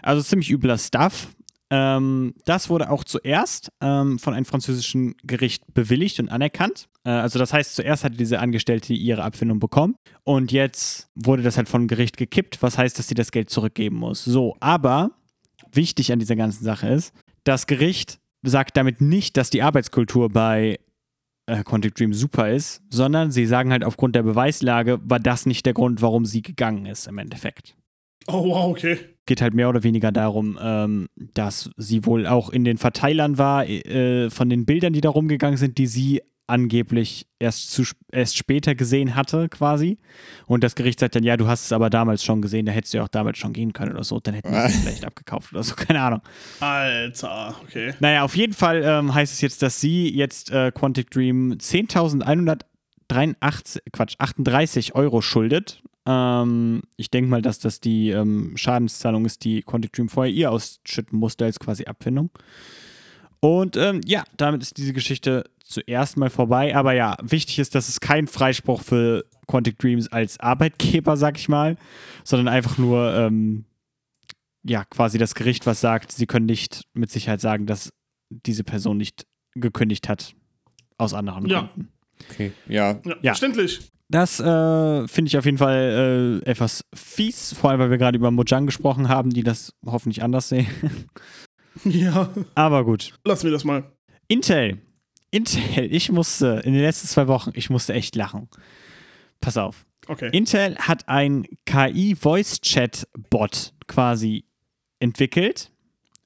Also 0.00 0.22
ziemlich 0.22 0.50
übler 0.50 0.78
Stuff. 0.78 1.28
Ähm, 1.70 2.34
das 2.44 2.70
wurde 2.70 2.90
auch 2.90 3.04
zuerst 3.04 3.70
ähm, 3.82 4.18
von 4.18 4.34
einem 4.34 4.46
französischen 4.46 5.14
Gericht 5.22 5.62
bewilligt 5.74 6.18
und 6.18 6.30
anerkannt. 6.30 6.88
Äh, 7.04 7.10
also 7.10 7.38
das 7.38 7.52
heißt, 7.52 7.74
zuerst 7.74 8.04
hatte 8.04 8.16
diese 8.16 8.40
Angestellte 8.40 8.94
ihre 8.94 9.22
Abfindung 9.22 9.58
bekommen 9.60 9.94
und 10.24 10.50
jetzt 10.50 11.08
wurde 11.14 11.42
das 11.42 11.56
halt 11.56 11.68
vom 11.68 11.86
Gericht 11.86 12.16
gekippt, 12.16 12.62
was 12.62 12.78
heißt, 12.78 12.98
dass 12.98 13.08
sie 13.08 13.14
das 13.14 13.32
Geld 13.32 13.50
zurückgeben 13.50 13.96
muss. 13.96 14.24
So, 14.24 14.56
aber 14.60 15.10
wichtig 15.72 16.10
an 16.10 16.18
dieser 16.18 16.36
ganzen 16.36 16.64
Sache 16.64 16.88
ist, 16.88 17.12
das 17.44 17.66
Gericht 17.66 18.18
sagt 18.42 18.76
damit 18.76 19.00
nicht, 19.00 19.36
dass 19.36 19.50
die 19.50 19.62
Arbeitskultur 19.62 20.30
bei 20.30 20.78
äh, 21.46 21.62
Quantic 21.64 21.94
Dream 21.96 22.14
super 22.14 22.50
ist, 22.50 22.82
sondern 22.88 23.30
sie 23.30 23.46
sagen 23.46 23.72
halt 23.72 23.84
aufgrund 23.84 24.14
der 24.14 24.22
Beweislage 24.22 25.00
war 25.02 25.20
das 25.20 25.44
nicht 25.44 25.66
der 25.66 25.74
Grund, 25.74 26.00
warum 26.00 26.24
sie 26.24 26.40
gegangen 26.40 26.86
ist 26.86 27.08
im 27.08 27.18
Endeffekt 27.18 27.74
Oh, 28.26 28.48
wow, 28.48 28.70
okay. 28.70 28.98
geht 29.26 29.40
halt 29.40 29.54
mehr 29.54 29.68
oder 29.68 29.82
weniger 29.82 30.12
darum, 30.12 30.58
ähm, 30.60 31.08
dass 31.34 31.70
sie 31.76 32.04
wohl 32.04 32.26
auch 32.26 32.50
in 32.50 32.64
den 32.64 32.78
Verteilern 32.78 33.38
war 33.38 33.66
äh, 33.66 34.30
von 34.30 34.50
den 34.50 34.66
Bildern, 34.66 34.92
die 34.92 35.00
da 35.00 35.10
rumgegangen 35.10 35.56
sind, 35.56 35.78
die 35.78 35.86
sie 35.86 36.22
angeblich 36.48 37.28
erst, 37.38 37.70
zu, 37.70 37.84
erst 38.10 38.36
später 38.36 38.74
gesehen 38.74 39.14
hatte, 39.14 39.48
quasi. 39.48 39.98
Und 40.46 40.64
das 40.64 40.74
Gericht 40.74 40.98
sagt 40.98 41.14
dann, 41.14 41.22
ja, 41.22 41.36
du 41.36 41.46
hast 41.46 41.66
es 41.66 41.72
aber 41.72 41.90
damals 41.90 42.24
schon 42.24 42.40
gesehen, 42.40 42.64
da 42.66 42.72
hättest 42.72 42.94
du 42.94 42.98
ja 42.98 43.04
auch 43.04 43.08
damals 43.08 43.38
schon 43.38 43.52
gehen 43.52 43.74
können 43.74 43.92
oder 43.92 44.02
so, 44.02 44.18
dann 44.18 44.34
hätten 44.34 44.50
wir 44.50 44.64
es 44.64 44.76
vielleicht 44.80 45.04
abgekauft 45.04 45.52
oder 45.52 45.62
so, 45.62 45.74
keine 45.74 46.00
Ahnung. 46.00 46.22
Alter, 46.60 47.54
okay. 47.62 47.92
Naja, 48.00 48.24
auf 48.24 48.34
jeden 48.34 48.54
Fall 48.54 48.82
ähm, 48.82 49.14
heißt 49.14 49.32
es 49.32 49.42
jetzt, 49.42 49.62
dass 49.62 49.80
sie 49.80 50.12
jetzt 50.12 50.50
äh, 50.50 50.72
Quantic 50.72 51.10
Dream 51.10 51.52
10.183, 51.52 53.80
Quatsch, 53.92 54.14
38 54.18 54.94
Euro 54.94 55.20
schuldet. 55.20 55.82
Ähm, 56.10 56.80
ich 56.96 57.10
denke 57.10 57.28
mal, 57.28 57.42
dass 57.42 57.58
das 57.58 57.80
die 57.80 58.08
ähm, 58.10 58.56
Schadenszahlung 58.56 59.26
ist, 59.26 59.44
die 59.44 59.60
Quantic 59.62 59.92
Dream 59.92 60.08
vorher 60.08 60.32
ihr 60.32 60.50
ausschütten 60.50 61.18
musste 61.18 61.44
als 61.44 61.58
quasi 61.60 61.84
Abfindung. 61.84 62.30
Und 63.40 63.76
ähm, 63.76 64.00
ja, 64.06 64.24
damit 64.38 64.62
ist 64.62 64.78
diese 64.78 64.94
Geschichte 64.94 65.44
zuerst 65.62 66.16
mal 66.16 66.30
vorbei. 66.30 66.74
Aber 66.74 66.94
ja, 66.94 67.16
wichtig 67.22 67.58
ist, 67.58 67.74
dass 67.74 67.88
es 67.88 68.00
kein 68.00 68.26
Freispruch 68.26 68.80
für 68.82 69.26
Quantic 69.46 69.78
Dreams 69.78 70.08
als 70.08 70.40
Arbeitgeber, 70.40 71.16
sag 71.18 71.36
ich 71.38 71.48
mal, 71.48 71.76
sondern 72.24 72.48
einfach 72.48 72.78
nur 72.78 73.14
ähm, 73.14 73.66
ja, 74.64 74.84
quasi 74.86 75.18
das 75.18 75.34
Gericht, 75.34 75.66
was 75.66 75.80
sagt, 75.80 76.10
sie 76.12 76.26
können 76.26 76.46
nicht 76.46 76.84
mit 76.94 77.10
Sicherheit 77.10 77.40
sagen, 77.40 77.66
dass 77.66 77.90
diese 78.30 78.64
Person 78.64 78.96
nicht 78.96 79.26
gekündigt 79.54 80.08
hat. 80.08 80.34
Aus 80.96 81.14
anderen 81.14 81.46
Ja. 81.46 81.60
Gründen. 81.74 81.92
Okay, 82.30 82.52
ja. 82.66 82.92
Ja, 83.04 83.14
Ja. 83.22 83.32
verständlich. 83.32 83.88
Das 84.10 84.40
äh, 84.40 85.06
finde 85.06 85.28
ich 85.28 85.36
auf 85.36 85.44
jeden 85.44 85.58
Fall 85.58 86.40
äh, 86.44 86.48
etwas 86.50 86.82
fies, 86.94 87.52
vor 87.52 87.68
allem 87.70 87.80
weil 87.80 87.90
wir 87.90 87.98
gerade 87.98 88.16
über 88.16 88.30
Mojang 88.30 88.64
gesprochen 88.66 89.10
haben, 89.10 89.28
die 89.30 89.42
das 89.42 89.74
hoffentlich 89.84 90.22
anders 90.22 90.48
sehen. 90.48 90.66
Ja, 91.84 92.28
Aber 92.56 92.84
gut. 92.84 93.14
lassen 93.24 93.44
wir 93.44 93.52
das 93.52 93.62
mal. 93.62 93.84
Intel. 94.26 94.78
Intel, 95.30 95.94
ich 95.94 96.10
musste 96.10 96.60
in 96.64 96.72
den 96.72 96.82
letzten 96.82 97.06
zwei 97.06 97.28
Wochen, 97.28 97.52
ich 97.54 97.70
musste 97.70 97.92
echt 97.92 98.16
lachen. 98.16 98.48
Pass 99.40 99.56
auf. 99.56 99.86
Okay. 100.08 100.28
Intel 100.32 100.76
hat 100.78 101.08
ein 101.08 101.46
KI-Voice-Chat-Bot 101.66 103.74
quasi 103.86 104.44
entwickelt, 104.98 105.70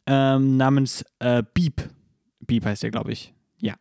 ähm, 0.07 0.57
namens 0.57 1.05
äh, 1.19 1.43
Beep. 1.53 1.91
Beep 2.41 2.65
heißt 2.65 2.83
der, 2.83 2.91
glaube 2.91 3.13
ich. 3.13 3.35
Ja. 3.61 3.75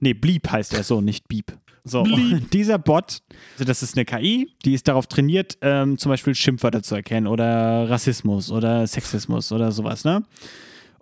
Nee, 0.00 0.12
Bleep 0.12 0.50
heißt 0.50 0.74
er 0.74 0.84
so, 0.84 1.00
nicht 1.00 1.26
Beep. 1.28 1.56
So, 1.88 2.04
dieser 2.52 2.78
Bot, 2.78 3.22
also 3.54 3.64
das 3.64 3.82
ist 3.82 3.96
eine 3.96 4.04
KI, 4.04 4.52
die 4.64 4.74
ist 4.74 4.88
darauf 4.88 5.06
trainiert, 5.06 5.58
ähm, 5.62 5.98
zum 5.98 6.10
Beispiel 6.10 6.34
Schimpfwörter 6.34 6.82
zu 6.82 6.94
erkennen 6.94 7.26
oder 7.26 7.88
Rassismus 7.88 8.50
oder 8.50 8.86
Sexismus 8.86 9.52
oder 9.52 9.72
sowas, 9.72 10.04
ne? 10.04 10.24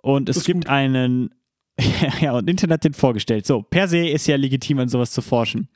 Und 0.01 0.29
es 0.29 0.43
gibt 0.43 0.65
gut. 0.65 0.69
einen, 0.69 1.31
ja, 2.21 2.31
und 2.31 2.49
Internet 2.49 2.75
hat 2.75 2.83
den 2.85 2.93
vorgestellt. 2.93 3.45
So, 3.45 3.61
per 3.61 3.87
se 3.87 4.07
ist 4.07 4.27
ja 4.27 4.35
legitim, 4.35 4.79
an 4.79 4.89
sowas 4.89 5.11
zu 5.11 5.21
forschen. 5.21 5.67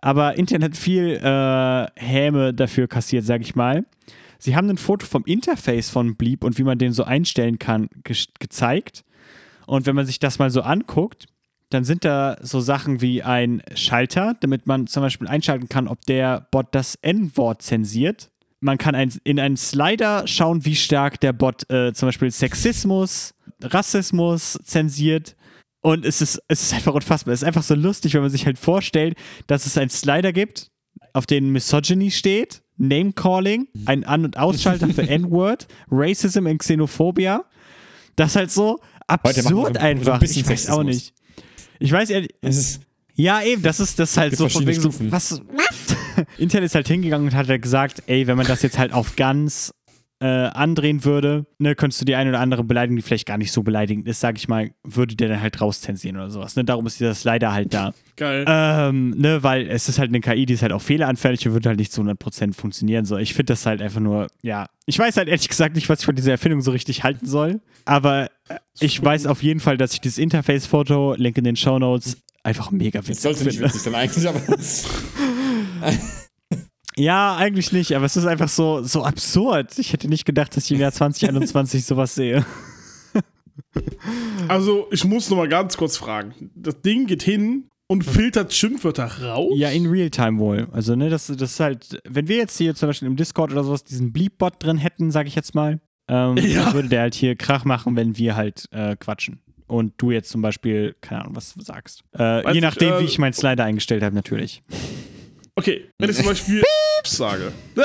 Aber 0.00 0.36
Internet 0.36 0.72
hat 0.72 0.76
viel 0.76 1.20
äh, 1.22 1.86
Häme 2.00 2.54
dafür 2.54 2.86
kassiert, 2.86 3.24
sag 3.24 3.40
ich 3.40 3.54
mal. 3.54 3.84
Sie 4.38 4.54
haben 4.54 4.68
ein 4.68 4.76
Foto 4.76 5.06
vom 5.06 5.24
Interface 5.24 5.90
von 5.90 6.16
Bleep 6.16 6.44
und 6.44 6.58
wie 6.58 6.62
man 6.62 6.78
den 6.78 6.92
so 6.92 7.04
einstellen 7.04 7.58
kann, 7.58 7.88
ge 8.04 8.16
gezeigt. 8.38 9.04
Und 9.66 9.86
wenn 9.86 9.96
man 9.96 10.06
sich 10.06 10.20
das 10.20 10.38
mal 10.38 10.50
so 10.50 10.60
anguckt, 10.60 11.26
dann 11.70 11.84
sind 11.84 12.04
da 12.04 12.36
so 12.42 12.60
Sachen 12.60 13.00
wie 13.00 13.22
ein 13.22 13.62
Schalter, 13.74 14.34
damit 14.40 14.66
man 14.66 14.86
zum 14.86 15.02
Beispiel 15.02 15.26
einschalten 15.28 15.68
kann, 15.68 15.88
ob 15.88 16.00
der 16.06 16.46
Bot 16.50 16.68
das 16.72 16.94
N-Wort 17.02 17.62
zensiert. 17.62 18.30
Man 18.60 18.78
kann 18.78 18.94
ein, 18.94 19.12
in 19.24 19.38
einen 19.40 19.56
Slider 19.56 20.26
schauen, 20.26 20.64
wie 20.64 20.76
stark 20.76 21.20
der 21.20 21.32
Bot 21.32 21.68
äh, 21.70 21.92
zum 21.92 22.08
Beispiel 22.08 22.30
Sexismus, 22.30 23.34
Rassismus 23.62 24.58
zensiert. 24.64 25.36
Und 25.82 26.04
es 26.04 26.20
ist, 26.22 26.40
es 26.48 26.62
ist 26.62 26.74
einfach 26.74 26.94
unfassbar. 26.94 27.34
Es 27.34 27.42
ist 27.42 27.46
einfach 27.46 27.62
so 27.62 27.74
lustig, 27.74 28.14
wenn 28.14 28.22
man 28.22 28.30
sich 28.30 28.46
halt 28.46 28.58
vorstellt, 28.58 29.16
dass 29.46 29.66
es 29.66 29.76
einen 29.78 29.90
Slider 29.90 30.32
gibt, 30.32 30.70
auf 31.12 31.26
den 31.26 31.50
Misogyny 31.52 32.10
steht, 32.10 32.62
Name-Calling, 32.78 33.68
ein 33.86 34.04
An- 34.04 34.24
und 34.24 34.36
Ausschalter 34.38 34.88
für 34.88 35.02
N-Word, 35.08 35.66
Racism 35.90 36.46
und 36.46 36.58
Xenophobia. 36.58 37.44
Das 38.16 38.30
ist 38.30 38.36
halt 38.36 38.50
so 38.50 38.80
machen 39.08 39.20
wir 39.24 39.32
so- 39.34 39.40
absurd 39.48 39.76
ein 39.78 39.98
einfach. 39.98 40.22
ich 40.22 40.48
weiß 40.48 40.70
auch 40.70 40.82
Sexismus. 40.82 40.86
nicht. 40.86 41.14
Ich 41.78 41.92
weiß 41.92 42.10
ehrlich, 42.10 42.34
Es 42.40 42.56
ist, 42.56 42.80
ja, 43.14 43.42
eben, 43.42 43.62
das 43.62 43.80
ist 43.80 43.98
das 43.98 44.10
ist 44.10 44.16
halt 44.16 44.36
so 44.36 44.48
von 44.48 44.66
wegen 44.66 44.80
so, 44.80 44.90
Stufen. 44.90 45.10
was, 45.12 45.40
was? 45.52 45.96
Intel 46.38 46.62
ist 46.62 46.74
halt 46.74 46.88
hingegangen 46.88 47.28
und 47.28 47.34
hat 47.34 47.48
halt 47.48 47.62
gesagt, 47.62 48.02
ey, 48.06 48.26
wenn 48.26 48.36
man 48.36 48.46
das 48.46 48.62
jetzt 48.62 48.78
halt 48.78 48.92
auf 48.92 49.16
ganz 49.16 49.72
äh, 50.20 50.26
andrehen 50.26 51.04
würde, 51.04 51.46
ne, 51.58 51.74
könntest 51.74 52.00
du 52.00 52.06
die 52.06 52.14
eine 52.14 52.30
oder 52.30 52.40
andere 52.40 52.64
Beleidigung, 52.64 52.96
die 52.96 53.02
vielleicht 53.02 53.26
gar 53.26 53.36
nicht 53.36 53.52
so 53.52 53.62
beleidigend 53.62 54.08
ist, 54.08 54.20
sag 54.20 54.38
ich 54.38 54.48
mal, 54.48 54.70
würde 54.82 55.14
der 55.14 55.28
dann 55.28 55.42
halt 55.42 55.60
rauszensieren 55.60 56.16
oder 56.16 56.30
sowas. 56.30 56.56
Ne? 56.56 56.64
Darum 56.64 56.86
ist 56.86 56.98
dieser 56.98 57.14
Slider 57.14 57.52
halt 57.52 57.74
da. 57.74 57.92
Geil. 58.16 58.46
ähm, 58.48 59.10
ne, 59.10 59.42
weil 59.42 59.68
es 59.68 59.90
ist 59.90 59.98
halt 59.98 60.08
eine 60.08 60.20
KI, 60.20 60.46
die 60.46 60.54
ist 60.54 60.62
halt 60.62 60.72
auch 60.72 60.80
fehleranfällig 60.80 61.46
und 61.46 61.52
wird 61.52 61.66
halt 61.66 61.78
nicht 61.78 61.92
zu 61.92 62.00
100% 62.00 62.54
funktionieren. 62.54 63.04
So, 63.04 63.18
ich 63.18 63.34
finde 63.34 63.52
das 63.52 63.66
halt 63.66 63.82
einfach 63.82 64.00
nur, 64.00 64.28
ja, 64.40 64.66
ich 64.86 64.98
weiß 64.98 65.18
halt 65.18 65.28
ehrlich 65.28 65.48
gesagt 65.48 65.74
nicht, 65.74 65.90
was 65.90 66.00
ich 66.00 66.06
von 66.06 66.14
dieser 66.14 66.30
Erfindung 66.30 66.62
so 66.62 66.70
richtig 66.70 67.04
halten 67.04 67.26
soll, 67.26 67.60
aber 67.84 68.30
äh, 68.48 68.56
ich 68.80 69.02
weiß 69.02 69.26
auf 69.26 69.42
jeden 69.42 69.60
Fall, 69.60 69.76
dass 69.76 69.92
ich 69.92 70.00
dieses 70.00 70.16
Interface-Foto, 70.16 71.14
Link 71.18 71.36
in 71.36 71.44
den 71.44 71.56
Show 71.56 71.78
Notes, 71.78 72.16
einfach 72.42 72.70
mega 72.70 73.00
das 73.00 73.08
witzig 73.08 73.22
sollte 73.22 73.44
nicht 73.44 73.58
finde. 73.58 73.68
witzig 73.68 73.82
sein 73.82 73.94
eigentlich, 73.94 74.26
aber 74.26 74.40
Ja, 76.98 77.36
eigentlich 77.36 77.72
nicht, 77.72 77.94
aber 77.94 78.06
es 78.06 78.16
ist 78.16 78.24
einfach 78.26 78.48
so, 78.48 78.82
so 78.82 79.04
absurd. 79.04 79.78
Ich 79.78 79.92
hätte 79.92 80.08
nicht 80.08 80.24
gedacht, 80.24 80.56
dass 80.56 80.64
ich 80.64 80.72
im 80.72 80.80
Jahr 80.80 80.92
2021 80.92 81.84
sowas 81.84 82.14
sehe. 82.14 82.44
Also, 84.48 84.86
ich 84.90 85.04
muss 85.04 85.28
noch 85.30 85.36
mal 85.36 85.48
ganz 85.48 85.76
kurz 85.76 85.96
fragen. 85.96 86.34
Das 86.54 86.80
Ding 86.80 87.06
geht 87.06 87.22
hin 87.22 87.68
und 87.88 88.04
filtert 88.04 88.52
Schimpfwörter 88.52 89.22
raus? 89.22 89.52
Ja, 89.56 89.70
in 89.70 89.86
Realtime 89.86 90.38
wohl. 90.38 90.68
Also, 90.72 90.94
ne, 90.96 91.08
das, 91.10 91.26
das 91.26 91.40
ist 91.52 91.60
halt, 91.60 92.00
wenn 92.08 92.28
wir 92.28 92.36
jetzt 92.36 92.56
hier 92.58 92.74
zum 92.74 92.88
Beispiel 92.88 93.08
im 93.08 93.16
Discord 93.16 93.52
oder 93.52 93.64
sowas 93.64 93.84
diesen 93.84 94.12
Bleep-Bot 94.12 94.54
drin 94.58 94.78
hätten, 94.78 95.10
sag 95.10 95.26
ich 95.26 95.34
jetzt 95.34 95.54
mal, 95.54 95.80
ähm, 96.08 96.36
Ja. 96.42 96.64
dann 96.64 96.74
würde 96.74 96.88
der 96.88 97.00
halt 97.02 97.14
hier 97.14 97.36
Krach 97.36 97.64
machen, 97.64 97.96
wenn 97.96 98.16
wir 98.16 98.36
halt 98.36 98.66
äh, 98.72 98.96
quatschen. 98.96 99.40
Und 99.66 99.94
du 99.98 100.12
jetzt 100.12 100.30
zum 100.30 100.42
Beispiel, 100.42 100.94
keine 101.00 101.22
Ahnung, 101.22 101.36
was 101.36 101.54
du 101.54 101.60
sagst. 101.60 102.04
Äh, 102.16 102.46
je 102.48 102.56
ich, 102.56 102.62
nachdem, 102.62 102.94
äh, 102.94 103.00
wie 103.00 103.04
ich 103.04 103.18
meinen 103.18 103.32
Slider 103.32 103.64
eingestellt 103.64 104.02
habe, 104.02 104.14
natürlich. 104.14 104.62
Okay, 105.58 105.86
wenn 105.98 106.10
ich 106.10 106.16
zum 106.16 106.26
Beispiel 106.26 106.62
sage. 107.06 107.52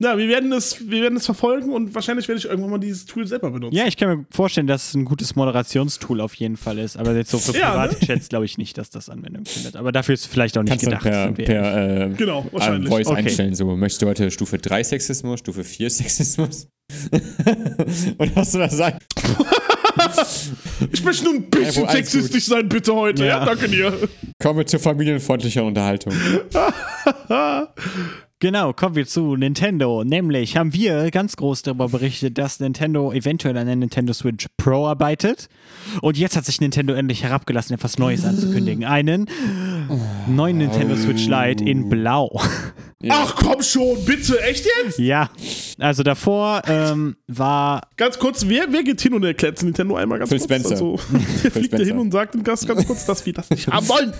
Na, 0.00 0.18
wir 0.18 0.26
werden, 0.28 0.52
es, 0.52 0.88
wir 0.90 1.02
werden 1.02 1.16
es 1.16 1.24
verfolgen 1.24 1.72
und 1.72 1.94
wahrscheinlich 1.94 2.26
werde 2.26 2.40
ich 2.40 2.46
irgendwann 2.46 2.70
mal 2.72 2.78
dieses 2.78 3.06
Tool 3.06 3.26
selber 3.28 3.50
benutzen. 3.52 3.76
Ja, 3.76 3.86
ich 3.86 3.96
kann 3.96 4.08
mir 4.08 4.26
vorstellen, 4.30 4.66
dass 4.66 4.88
es 4.88 4.94
ein 4.94 5.04
gutes 5.04 5.36
Moderationstool 5.36 6.20
auf 6.20 6.34
jeden 6.34 6.56
Fall 6.56 6.78
ist. 6.78 6.96
Aber 6.96 7.14
jetzt 7.14 7.30
so 7.30 7.38
für 7.38 7.52
Ja, 7.58 7.70
private 7.70 8.04
Chats 8.04 8.28
glaube 8.28 8.44
ich 8.44 8.58
nicht, 8.58 8.76
dass 8.76 8.90
das 8.90 9.08
Anwendung 9.08 9.44
findet. 9.46 9.76
Aber 9.76 9.92
dafür 9.92 10.14
ist 10.14 10.22
es 10.22 10.26
vielleicht 10.26 10.58
auch 10.58 10.62
nicht 10.62 10.70
kannst 10.70 10.84
gedacht. 10.84 11.02
per, 11.04 11.32
per 11.32 12.06
äh, 12.06 12.14
Genau, 12.16 12.44
wahrscheinlich. 12.50 12.88
Voice 12.90 13.06
Okay. 13.06 13.18
einstellen. 13.20 13.54
So, 13.54 13.66
möchtest 13.76 14.02
du 14.02 14.06
heute 14.06 14.30
Stufe 14.32 14.58
3 14.58 14.82
Sexismus, 14.82 15.38
Stufe 15.38 15.62
4 15.62 15.88
Sexismus? 15.88 16.68
Und 18.18 18.36
was 18.36 18.50
du 18.52 18.58
da 18.58 18.68
sagst? 18.68 19.00
Ich 20.92 21.02
möchte 21.04 21.24
nur 21.24 21.34
ein 21.34 21.50
bisschen 21.50 21.84
Ja, 21.84 21.90
sexistisch 21.92 22.44
sein, 22.46 22.68
bitte 22.68 22.94
heute. 22.94 23.24
Ja, 23.24 23.38
Ja. 23.38 23.44
danke 23.44 23.68
dir. 23.68 23.92
Kommen 24.42 24.58
wir 24.58 24.66
zur 24.66 24.80
familienfreundlicher 24.80 25.64
Unterhaltung. 25.64 26.12
Genau, 28.40 28.74
kommen 28.74 28.94
wir 28.94 29.06
zu 29.06 29.36
Nintendo. 29.36 30.04
Nämlich 30.04 30.56
haben 30.58 30.74
wir 30.74 31.10
ganz 31.10 31.36
groß 31.36 31.62
darüber 31.62 31.88
berichtet, 31.88 32.36
dass 32.36 32.60
Nintendo 32.60 33.10
eventuell 33.12 33.56
an 33.56 33.66
der 33.66 33.76
Nintendo 33.76 34.12
Switch 34.12 34.46
Pro 34.58 34.86
arbeitet. 34.86 35.48
Und 36.02 36.18
jetzt 36.18 36.36
hat 36.36 36.44
sich 36.44 36.60
Nintendo 36.60 36.92
endlich 36.92 37.22
herabgelassen, 37.22 37.74
etwas 37.74 37.96
Neues 37.98 38.24
anzukündigen. 38.26 38.84
Einen 38.84 39.26
neuen 40.28 40.58
Nintendo 40.58 40.94
Switch 40.96 41.26
Lite 41.26 41.64
in 41.64 41.88
Blau. 41.88 42.38
Ach 43.10 43.34
komm 43.36 43.62
schon, 43.62 44.04
bitte, 44.04 44.40
echt 44.42 44.64
jetzt? 44.64 44.98
ja, 44.98 45.30
also 45.78 46.02
davor 46.02 46.62
ähm, 46.66 47.16
war 47.26 47.82
Ganz 47.96 48.18
kurz, 48.18 48.46
wer, 48.48 48.66
wer 48.72 48.82
geht 48.82 49.00
hin 49.00 49.14
und 49.14 49.24
erklärt 49.24 49.62
Nintendo 49.62 49.96
einmal 49.96 50.18
ganz 50.18 50.30
Phil 50.30 50.38
kurz? 50.38 50.50
Spencer. 50.50 50.70
Also, 50.72 50.96
der 51.42 51.50
fliegt 51.50 51.54
da 51.72 51.76
Spencer. 51.78 51.84
hin 51.84 51.98
und 51.98 52.12
sagt 52.12 52.44
ganz, 52.44 52.66
ganz 52.66 52.86
kurz, 52.86 53.06
dass 53.06 53.24
wir 53.26 53.32
das 53.32 53.50
nicht 53.50 53.68
haben 53.68 53.88
wollen. 53.88 54.12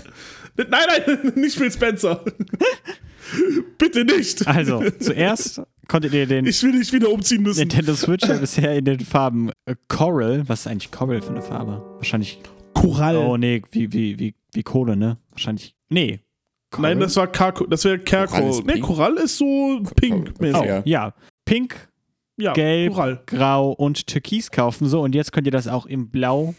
Nein, 0.57 0.67
nein, 0.69 1.33
nicht 1.35 1.57
Phil 1.57 1.71
Spencer. 1.71 2.23
Bitte 3.77 4.05
nicht. 4.05 4.47
Also, 4.47 4.83
zuerst 4.99 5.61
konntet 5.87 6.13
ihr 6.13 6.27
den 6.27 6.45
Ich 6.45 6.61
will 6.63 6.73
nicht 6.73 6.93
wieder 6.93 7.09
umziehen 7.09 7.41
müssen. 7.43 7.59
Nintendo 7.59 7.95
Switch 7.95 8.27
ja 8.27 8.37
bisher 8.37 8.75
in 8.75 8.85
den 8.85 8.99
Farben 8.99 9.51
äh, 9.65 9.75
Coral. 9.87 10.43
Was 10.47 10.61
ist 10.61 10.67
eigentlich 10.67 10.91
Coral 10.91 11.21
für 11.21 11.31
eine 11.31 11.41
Farbe? 11.41 11.83
Wahrscheinlich. 11.97 12.39
Korall. 12.73 13.17
Oh, 13.17 13.37
nee, 13.37 13.61
wie, 13.71 13.91
wie, 13.91 14.19
wie, 14.19 14.35
wie 14.53 14.63
Kohle, 14.63 14.95
ne? 14.95 15.17
Wahrscheinlich. 15.31 15.75
Nee. 15.89 16.19
Coral? 16.75 16.91
Nein, 16.91 16.99
das 16.99 17.15
war 17.15 17.27
Karko, 17.27 17.65
das 17.65 17.83
wäre 17.85 17.99
Korall 17.99 18.27
Kerko. 18.27 18.49
ist 18.49 18.65
Nee. 18.65 18.79
Korall 18.79 19.15
ist 19.17 19.37
so 19.37 19.81
pink. 19.95 20.33
Okay. 20.39 20.53
Oh, 20.55 20.63
Ja. 20.63 20.81
ja. 20.85 21.13
Pink, 21.45 21.89
Ja, 22.37 22.53
gelb, 22.53 22.93
Korall. 22.93 23.21
grau 23.25 23.71
und 23.71 24.07
türkis 24.07 24.51
kaufen. 24.51 24.87
So, 24.87 25.01
und 25.01 25.15
jetzt 25.15 25.31
könnt 25.31 25.47
ihr 25.47 25.51
das 25.51 25.67
auch 25.67 25.85
im 25.85 26.09
Blau 26.09 26.53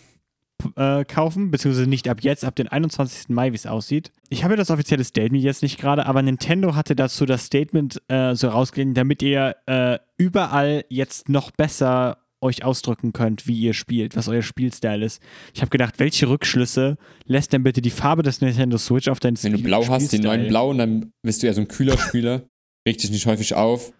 äh, 0.76 1.04
kaufen, 1.04 1.50
beziehungsweise 1.50 1.88
nicht 1.88 2.08
ab 2.08 2.18
jetzt, 2.22 2.44
ab 2.44 2.56
den 2.56 2.68
21. 2.68 3.28
Mai, 3.28 3.52
wie 3.52 3.56
es 3.56 3.66
aussieht. 3.66 4.10
Ich 4.30 4.42
habe 4.42 4.54
ja 4.54 4.56
das 4.56 4.70
offizielle 4.70 5.04
Statement 5.04 5.42
jetzt 5.44 5.62
nicht 5.62 5.78
gerade, 5.78 6.06
aber 6.06 6.22
Nintendo 6.22 6.74
hatte 6.74 6.96
dazu 6.96 7.26
das 7.26 7.44
Statement 7.44 8.00
äh, 8.08 8.34
so 8.34 8.48
rausgelegt, 8.48 8.96
damit 8.96 9.22
ihr 9.22 9.54
äh, 9.66 9.98
überall 10.16 10.84
jetzt 10.88 11.28
noch 11.28 11.50
besser 11.50 12.18
euch 12.46 12.64
ausdrücken 12.64 13.12
könnt, 13.12 13.46
wie 13.46 13.58
ihr 13.60 13.74
spielt, 13.74 14.16
was 14.16 14.28
euer 14.28 14.42
Spielstyle 14.42 15.04
ist. 15.04 15.20
Ich 15.54 15.60
habe 15.60 15.70
gedacht, 15.70 15.98
welche 15.98 16.28
Rückschlüsse 16.28 16.96
lässt 17.26 17.52
denn 17.52 17.62
bitte 17.62 17.82
die 17.82 17.90
Farbe 17.90 18.22
des 18.22 18.40
Nintendo 18.40 18.78
Switch 18.78 19.08
auf 19.08 19.20
deinen 19.20 19.36
Wenn 19.42 19.52
du 19.52 19.58
Spiel 19.58 19.68
blau 19.68 19.86
hast, 19.88 20.12
den 20.12 20.20
Spielstyle? 20.20 20.38
neuen 20.38 20.48
blauen, 20.48 20.78
dann 20.78 21.12
bist 21.22 21.42
du 21.42 21.46
ja 21.46 21.52
so 21.52 21.60
ein 21.60 21.68
kühler 21.68 21.98
Spieler. 21.98 22.42
Regt 22.88 23.02
dich 23.02 23.10
nicht 23.10 23.26
häufig 23.26 23.54
auf. 23.54 23.92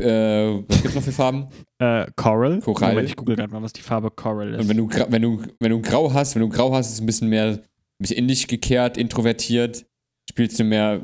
Äh, 0.00 0.04
was 0.68 0.82
gibt's 0.82 0.94
noch 0.96 1.02
für 1.02 1.12
Farben? 1.12 1.46
Äh, 1.78 2.06
Coral. 2.16 2.60
Korall. 2.60 2.90
Moment, 2.90 3.08
ich 3.08 3.16
google 3.16 3.36
gerade 3.36 3.52
mal, 3.52 3.62
was 3.62 3.72
die 3.72 3.80
Farbe 3.82 4.10
Coral 4.10 4.54
ist. 4.54 4.60
Und 4.62 4.68
wenn 4.68 4.76
du, 4.76 4.88
wenn 4.90 5.22
du, 5.22 5.42
wenn 5.60 5.70
du 5.70 5.80
grau 5.80 6.12
hast, 6.12 6.34
wenn 6.34 6.42
du 6.42 6.48
grau 6.48 6.74
hast, 6.74 6.86
ist 6.88 6.94
es 6.94 7.00
ein 7.00 7.06
bisschen 7.06 7.28
mehr, 7.28 7.46
ein 7.46 7.60
bisschen 8.00 8.16
in 8.18 8.28
dich 8.28 8.48
gekehrt, 8.48 8.96
introvertiert. 8.96 9.86
Spielst 10.28 10.58
du 10.58 10.64
mehr, 10.64 11.02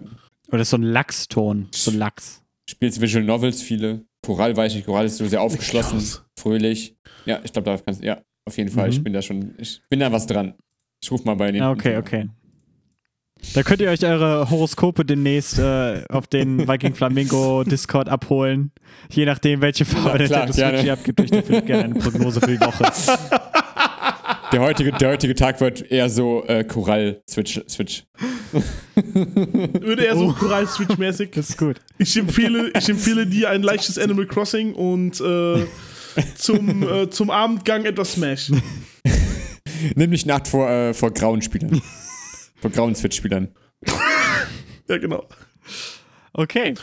Oder 0.48 0.62
ist 0.62 0.70
so 0.70 0.76
ein 0.76 0.82
Lachston. 0.82 1.68
So 1.72 1.90
Lachs. 1.92 2.42
spielst 2.68 3.00
Visual 3.00 3.24
Novels 3.24 3.62
viele. 3.62 4.04
Korall 4.24 4.56
weiß 4.56 4.72
ich 4.72 4.76
nicht, 4.76 4.86
Korall 4.86 5.06
ist 5.06 5.16
so 5.16 5.26
sehr 5.26 5.40
aufgeschlossen, 5.40 5.98
Krass. 5.98 6.24
fröhlich. 6.38 6.96
Ja, 7.24 7.40
ich 7.42 7.52
glaube, 7.52 7.70
da 7.70 7.78
kannst 7.78 8.02
ja, 8.02 8.20
auf 8.44 8.56
jeden 8.56 8.70
Fall. 8.70 8.88
Mhm. 8.88 8.92
Ich 8.92 9.02
bin 9.02 9.12
da 9.12 9.22
schon, 9.22 9.54
ich 9.58 9.80
bin 9.88 10.00
da 10.00 10.12
was 10.12 10.26
dran. 10.26 10.54
Ich 11.02 11.10
ruf 11.10 11.24
mal 11.24 11.34
bei 11.34 11.50
den. 11.52 11.62
Ah, 11.62 11.70
okay, 11.70 11.96
okay. 11.96 12.28
Da 13.54 13.62
könnt 13.62 13.80
ihr 13.80 13.88
euch 13.88 14.04
eure 14.04 14.50
Horoskope 14.50 15.04
demnächst 15.04 15.58
äh, 15.58 16.04
auf 16.10 16.26
den 16.26 16.58
Viking 16.68 16.94
Flamingo 16.94 17.64
Discord 17.64 18.08
abholen. 18.08 18.70
Je 19.10 19.24
nachdem, 19.24 19.62
welche 19.62 19.84
Farbe 19.86 20.20
Ja, 20.22 20.26
klar, 20.26 20.46
Nintendo 20.46 20.72
Switch 20.72 20.84
ihr 20.84 20.92
habt, 20.92 21.04
gebt 21.04 21.20
euch 21.20 21.30
dafür 21.30 21.62
gerne 21.62 21.84
eine 21.84 21.94
Prognose 21.94 22.40
für 22.40 22.50
die 22.50 22.60
Woche. 22.60 22.84
Der 24.52 24.60
heutige, 24.60 24.92
der 24.92 25.10
heutige 25.10 25.34
Tag 25.34 25.60
wird 25.60 25.90
eher 25.92 26.08
so 26.10 26.44
äh, 26.46 26.64
Korall-Switch. 26.64 27.60
Switch. 27.68 28.04
Würde 28.94 30.06
er 30.06 30.16
so 30.16 30.26
Oh. 30.28 30.32
Korall-Switch-mäßig. 30.32 31.30
Das 31.34 31.50
ist 31.50 31.58
gut. 31.58 31.80
Ich 31.98 32.16
empfehle, 32.16 32.70
ich 32.76 32.88
empfehle 32.88 33.26
dir 33.26 33.50
ein 33.50 33.62
leichtes 33.62 33.98
Animal 33.98 34.26
Crossing 34.26 34.74
und 34.74 35.20
äh, 35.20 35.66
zum, 36.36 36.82
äh, 36.82 37.08
zum 37.10 37.30
Abendgang 37.30 37.84
etwas 37.84 38.14
Smash. 38.14 38.50
Nimm 39.94 40.10
nicht 40.10 40.26
Nacht 40.26 40.48
vor, 40.48 40.68
äh, 40.68 40.92
vor 40.94 41.12
grauen 41.12 41.40
Spielern. 41.42 41.80
vor 42.60 42.70
grauen 42.70 42.94
Switch-Spielern. 42.94 43.48
Ja, 44.88 44.98
genau. 44.98 45.26
Okay. 46.32 46.74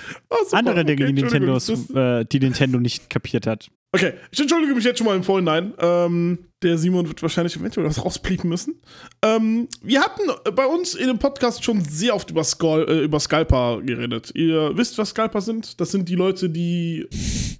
Super. 0.45 0.58
Andere 0.58 0.86
Dinge, 0.86 1.03
Okay, 1.06 1.13
die, 1.13 1.21
Nintendo, 1.21 1.58
äh, 1.95 2.25
die 2.25 2.39
Nintendo 2.39 2.80
nicht 2.80 3.10
kapiert 3.10 3.45
hat. 3.47 3.69
Okay, 3.93 4.13
ich 4.32 4.39
entschuldige 4.39 4.76
mich 4.76 4.84
jetzt 4.84 4.97
schon 4.97 5.08
mal 5.08 5.15
im 5.15 5.23
Vorhinein. 5.23 5.73
Ähm, 5.80 6.39
der 6.62 6.78
Simon 6.78 7.08
wird 7.08 7.21
wahrscheinlich 7.21 7.56
eventuell 7.56 7.88
was 7.88 8.04
rauspiepen 8.04 8.50
müssen. 8.50 8.82
Ähm, 9.23 9.67
wir 9.82 10.02
hatten 10.02 10.23
bei 10.56 10.65
uns 10.65 10.93
in 10.93 11.08
dem 11.08 11.19
Podcast 11.19 11.63
schon 11.63 11.82
sehr 11.82 12.13
oft 12.13 12.30
über, 12.30 12.43
Skull, 12.43 12.86
äh, 12.89 13.00
über 13.04 13.19
Scalper 13.19 13.82
geredet. 13.82 14.32
Ihr 14.36 14.76
wisst, 14.76 14.97
was 14.97 15.10
Scalper 15.10 15.39
sind? 15.41 15.80
Das 15.80 15.91
sind 15.91 16.10
die 16.10 16.15
Leute, 16.15 16.50
die 16.50 17.08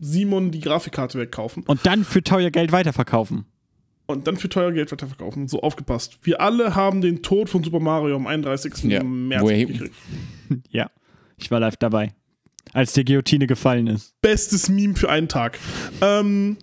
Simon 0.02 0.52
die 0.52 0.60
Grafikkarte 0.60 1.18
wegkaufen 1.18 1.64
Und 1.64 1.86
dann 1.86 2.04
für 2.04 2.22
teuer 2.22 2.52
Geld 2.52 2.72
weiterverkaufen. 2.74 3.46
und 4.08 4.28
dann 4.28 4.36
für 4.38 4.50
teuer 4.50 4.72
Geld 4.74 4.92
weiterverkaufen. 4.92 5.48
So 5.48 5.62
aufgepasst. 5.62 6.20
Wir 6.24 6.42
alle 6.42 6.76
haben 6.76 7.00
den 7.02 7.24
Tod 7.24 7.50
von 7.50 7.64
Super 7.64 7.80
Mario 7.80 8.16
am 8.18 8.28
31. 8.28 8.84
Ja, 8.84 9.02
März 9.02 9.48
gekriegt. 9.48 9.96
Ja, 10.70 10.90
ich 11.38 11.50
war 11.52 11.60
live 11.62 11.78
dabei. 11.78 12.14
Als 12.74 12.94
die 12.94 13.06
Guillotine 13.06 13.48
gefallen 13.48 13.88
ist. 13.88 14.14
bestes 14.22 14.70
Meme 14.70 14.96
für 14.96 15.10
einen 15.10 15.28
Tag. 15.30 15.58
Ähm, 16.02 16.58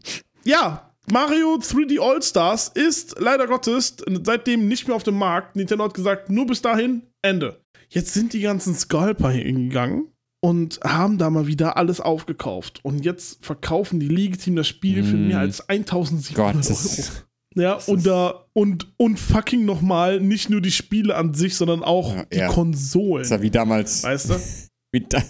ja, 0.45 0.91
Mario 1.11 1.57
3D 1.61 2.01
All-Stars 2.01 2.69
ist 2.75 3.17
leider 3.19 3.47
Gottes 3.47 3.97
seitdem 4.25 4.69
nicht 4.69 4.87
mehr 4.87 4.97
auf 4.97 5.03
dem 5.03 5.17
Markt. 5.19 5.57
Nintendo 5.57 5.85
hat 5.85 5.95
gesagt, 5.95 6.31
nur 6.31 6.47
bis 6.47 6.63
dahin, 6.63 7.03
Ende. 7.23 7.61
Jetzt 7.89 8.15
sind 8.15 8.33
die 8.33 8.41
ganzen 8.41 8.75
Scalper 8.75 9.31
hingegangen 9.31 10.09
und 10.41 10.81
haben 10.83 11.19
da 11.19 11.31
mal 11.31 11.47
wieder 11.47 11.77
alles 11.77 12.01
aufgekauft. 12.01 12.81
Und 12.83 13.05
jetzt 13.05 13.45
verkaufen 13.45 14.01
die 14.01 14.09
legitim 14.09 14.57
das 14.57 14.69
Spiel 14.69 15.05
für 15.05 15.17
Mm. 15.17 15.29
mehr 15.29 15.39
als 15.41 15.69
1700 15.69 16.35
Gott, 16.35 16.55
Euro. 16.55 16.59
ist, 16.73 17.27
Ja, 17.57 17.75
und 17.87 17.99
ist- 17.99 18.07
da 18.07 18.47
und, 18.53 18.93
und 18.97 19.19
fucking 19.19 19.65
nochmal 19.65 20.21
nicht 20.21 20.51
nur 20.51 20.61
die 20.61 20.71
Spiele 20.73 21.15
an 21.17 21.35
sich, 21.35 21.55
sondern 21.57 21.83
auch 21.83 22.15
Ja, 22.17 22.25
die 22.25 22.39
ja. 22.39 22.49
Konsolen. 22.49 23.23
Das 23.23 23.31
war 23.31 23.43
wie 23.43 23.51
damals. 23.51 24.03
Weißt 24.03 24.31
du? 24.31 24.35
Wie 24.93 25.01
da, 25.09 25.23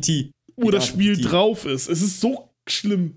PT. 0.00 0.32
Wo 0.56 0.70
das 0.70 0.86
Spiel 0.86 1.16
PT. 1.16 1.30
drauf 1.30 1.64
ist. 1.66 1.88
Es 1.88 2.02
ist 2.02 2.20
so 2.20 2.50
schlimm. 2.68 3.16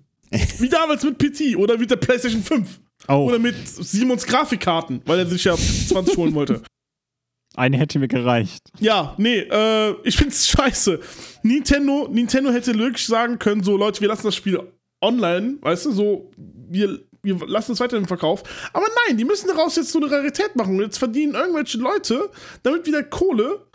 Wie 0.60 0.70
damals 0.70 1.04
mit 1.04 1.18
PT 1.18 1.56
oder 1.56 1.78
mit 1.78 1.92
der 1.92 1.98
PlayStation 1.98 2.42
5. 2.42 2.80
Oh, 3.08 3.28
Oder 3.28 3.40
mit 3.40 3.56
Simons 3.68 4.26
Grafikkarten, 4.26 5.02
weil 5.06 5.20
er 5.20 5.28
sich 5.28 5.44
ja 5.44 5.56
20 5.56 6.18
holen 6.18 6.34
wollte. 6.34 6.64
eine 7.56 7.78
hätte 7.78 8.00
mir 8.00 8.08
gereicht. 8.08 8.70
Ja, 8.80 9.14
nee, 9.18 9.40
äh, 9.40 9.96
ich 10.04 10.18
find's 10.18 10.48
scheiße. 10.48 11.00
Nintendo, 11.44 12.08
Nintendo 12.12 12.52
hätte 12.52 12.78
wirklich 12.78 13.06
sagen 13.06 13.38
können, 13.38 13.64
so 13.64 13.78
Leute, 13.78 14.02
wir 14.02 14.08
lassen 14.08 14.24
das 14.24 14.36
Spiel 14.36 14.60
online, 15.02 15.58
weißt 15.62 15.86
du, 15.86 15.92
so, 15.92 16.32
wir, 16.38 17.00
wir 17.22 17.48
lassen 17.48 17.74
es 17.74 17.80
weiter 17.80 17.98
im 17.98 18.08
Verkauf. 18.08 18.44
Aber 18.74 18.88
nein, 19.08 19.18
die 19.18 19.26
müssen 19.26 19.48
daraus 19.48 19.76
jetzt 19.76 19.92
so 19.92 20.00
eine 20.00 20.10
Rarität 20.10 20.56
machen. 20.56 20.80
Jetzt 20.80 20.98
verdienen 20.98 21.36
irgendwelche 21.36 21.78
Leute 21.78 22.30
damit 22.64 22.86
wieder 22.88 23.04
Kohle. 23.04 23.68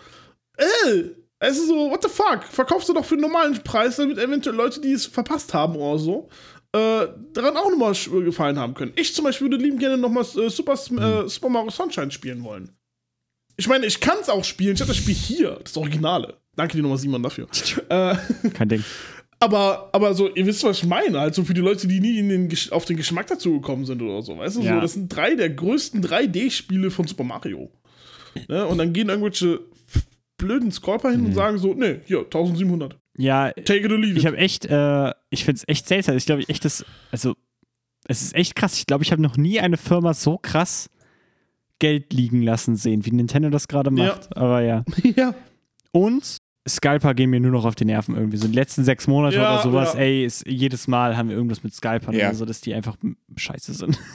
Äh, 0.56 1.02
es 1.40 1.58
ist 1.58 1.68
so, 1.68 1.90
what 1.90 2.02
the 2.02 2.08
fuck? 2.08 2.44
Verkaufst 2.44 2.88
du 2.88 2.92
doch 2.92 3.04
für 3.04 3.14
einen 3.14 3.22
normalen 3.22 3.54
Preis, 3.64 3.96
damit 3.96 4.18
eventuell 4.18 4.54
Leute, 4.56 4.80
die 4.80 4.92
es 4.92 5.06
verpasst 5.06 5.52
haben 5.54 5.74
oder 5.76 5.98
so, 5.98 6.28
äh, 6.72 7.08
daran 7.32 7.56
auch 7.56 7.70
nochmal 7.70 7.94
gefallen 8.24 8.58
haben 8.58 8.74
können. 8.74 8.92
Ich 8.96 9.14
zum 9.14 9.24
Beispiel 9.24 9.50
würde 9.50 9.62
lieben 9.62 9.78
gerne 9.78 9.96
nochmal 9.98 10.24
äh, 10.24 10.48
Super, 10.50 10.74
äh, 10.74 11.28
Super 11.28 11.48
Mario 11.48 11.70
Sunshine 11.70 12.10
spielen 12.10 12.44
wollen. 12.44 12.70
Ich 13.56 13.66
meine, 13.68 13.86
ich 13.86 14.00
kann 14.00 14.18
es 14.20 14.28
auch 14.28 14.44
spielen. 14.44 14.74
Ich 14.74 14.80
habe 14.80 14.88
das 14.88 14.96
Spiel 14.98 15.14
hier, 15.14 15.58
das 15.62 15.76
Originale. 15.76 16.34
Danke 16.56 16.76
dir 16.76 16.82
nochmal, 16.82 16.98
Simon, 16.98 17.22
dafür. 17.22 17.46
äh, 17.88 18.14
Kein 18.54 18.68
Ding. 18.68 18.84
aber, 19.38 19.88
aber 19.92 20.14
so, 20.14 20.28
ihr 20.28 20.46
wisst, 20.46 20.62
was 20.64 20.78
ich 20.78 20.84
meine. 20.86 21.18
Halt 21.20 21.34
so 21.34 21.42
für 21.44 21.54
die 21.54 21.60
Leute, 21.60 21.86
die 21.88 22.00
nie 22.00 22.18
in 22.18 22.28
den, 22.28 22.58
auf 22.70 22.84
den 22.84 22.96
Geschmack 22.96 23.26
dazu 23.26 23.54
gekommen 23.60 23.84
sind 23.86 24.00
oder 24.02 24.22
so. 24.22 24.38
Weißt 24.38 24.56
du, 24.56 24.60
so, 24.62 24.66
Ja. 24.68 24.80
das 24.80 24.92
sind 24.94 25.08
drei 25.08 25.34
der 25.34 25.50
größten 25.50 26.02
3D-Spiele 26.02 26.90
von 26.90 27.06
Super 27.06 27.24
Mario. 27.24 27.70
Ne? 28.48 28.64
Und 28.66 28.78
dann 28.78 28.92
gehen 28.92 29.08
irgendwelche 29.08 29.60
blöden 30.40 30.72
Scalper 30.72 31.10
hin 31.10 31.24
und 31.26 31.32
sagen 31.34 31.58
so, 31.58 31.74
nee, 31.74 32.00
hier, 32.06 32.20
1700. 32.20 32.98
Ja, 33.16 33.50
Take 33.52 33.80
it 33.84 33.90
or 33.92 33.98
leave 33.98 34.12
ich 34.16 34.24
it. 34.24 34.26
habe 34.26 34.36
echt, 34.38 34.66
äh, 34.66 35.12
ich 35.30 35.44
finde 35.44 35.58
es 35.58 35.68
echt 35.68 35.86
seltsam. 35.88 36.16
Ich 36.16 36.26
glaube, 36.26 36.48
echt 36.48 36.64
das, 36.64 36.84
also, 37.10 37.34
es 38.06 38.22
ist 38.22 38.34
echt 38.34 38.54
krass. 38.56 38.78
Ich 38.78 38.86
glaube, 38.86 39.04
ich 39.04 39.12
habe 39.12 39.20
noch 39.22 39.36
nie 39.36 39.60
eine 39.60 39.76
Firma 39.76 40.14
so 40.14 40.38
krass 40.38 40.88
Geld 41.78 42.12
liegen 42.12 42.42
lassen 42.42 42.76
sehen, 42.76 43.04
wie 43.06 43.10
Nintendo 43.10 43.50
das 43.50 43.68
gerade 43.68 43.90
Ja. 43.94 44.06
macht. 44.08 44.36
Aber 44.36 44.60
ja. 44.62 44.84
ja. 45.16 45.34
Und 45.92 46.36
Scalper 46.68 47.14
gehen 47.14 47.30
mir 47.30 47.40
nur 47.40 47.50
noch 47.52 47.64
auf 47.64 47.74
die 47.74 47.84
Nerven 47.86 48.14
irgendwie. 48.16 48.36
So 48.36 48.46
die 48.48 48.54
letzten 48.54 48.84
sechs 48.84 49.06
Monate 49.06 49.36
Ja, 49.36 49.54
oder 49.54 49.62
sowas, 49.62 49.94
ja. 49.94 50.00
ey, 50.00 50.24
ist, 50.24 50.46
jedes 50.46 50.88
Mal 50.88 51.16
haben 51.16 51.28
wir 51.30 51.36
irgendwas 51.36 51.62
mit 51.62 51.74
Scalpern 51.74 52.14
Ja. 52.14 52.28
oder 52.28 52.34
so, 52.36 52.44
dass 52.44 52.60
die 52.60 52.74
einfach 52.74 52.96
scheiße 53.36 53.74
sind. 53.74 53.98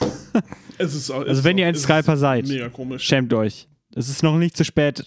Es 0.78 0.94
ist, 0.94 1.04
es 1.04 1.12
Also 1.12 1.46
wenn 1.46 1.58
ist- 1.58 1.62
ihr 1.62 1.68
ein 1.68 1.76
Scalper 1.76 2.18
seid, 2.18 2.46
schämt 2.98 3.34
euch. 3.34 3.70
Es 3.96 4.10
ist 4.10 4.22
noch 4.22 4.38
nicht 4.38 4.58
zu 4.58 4.66
spät, 4.66 5.06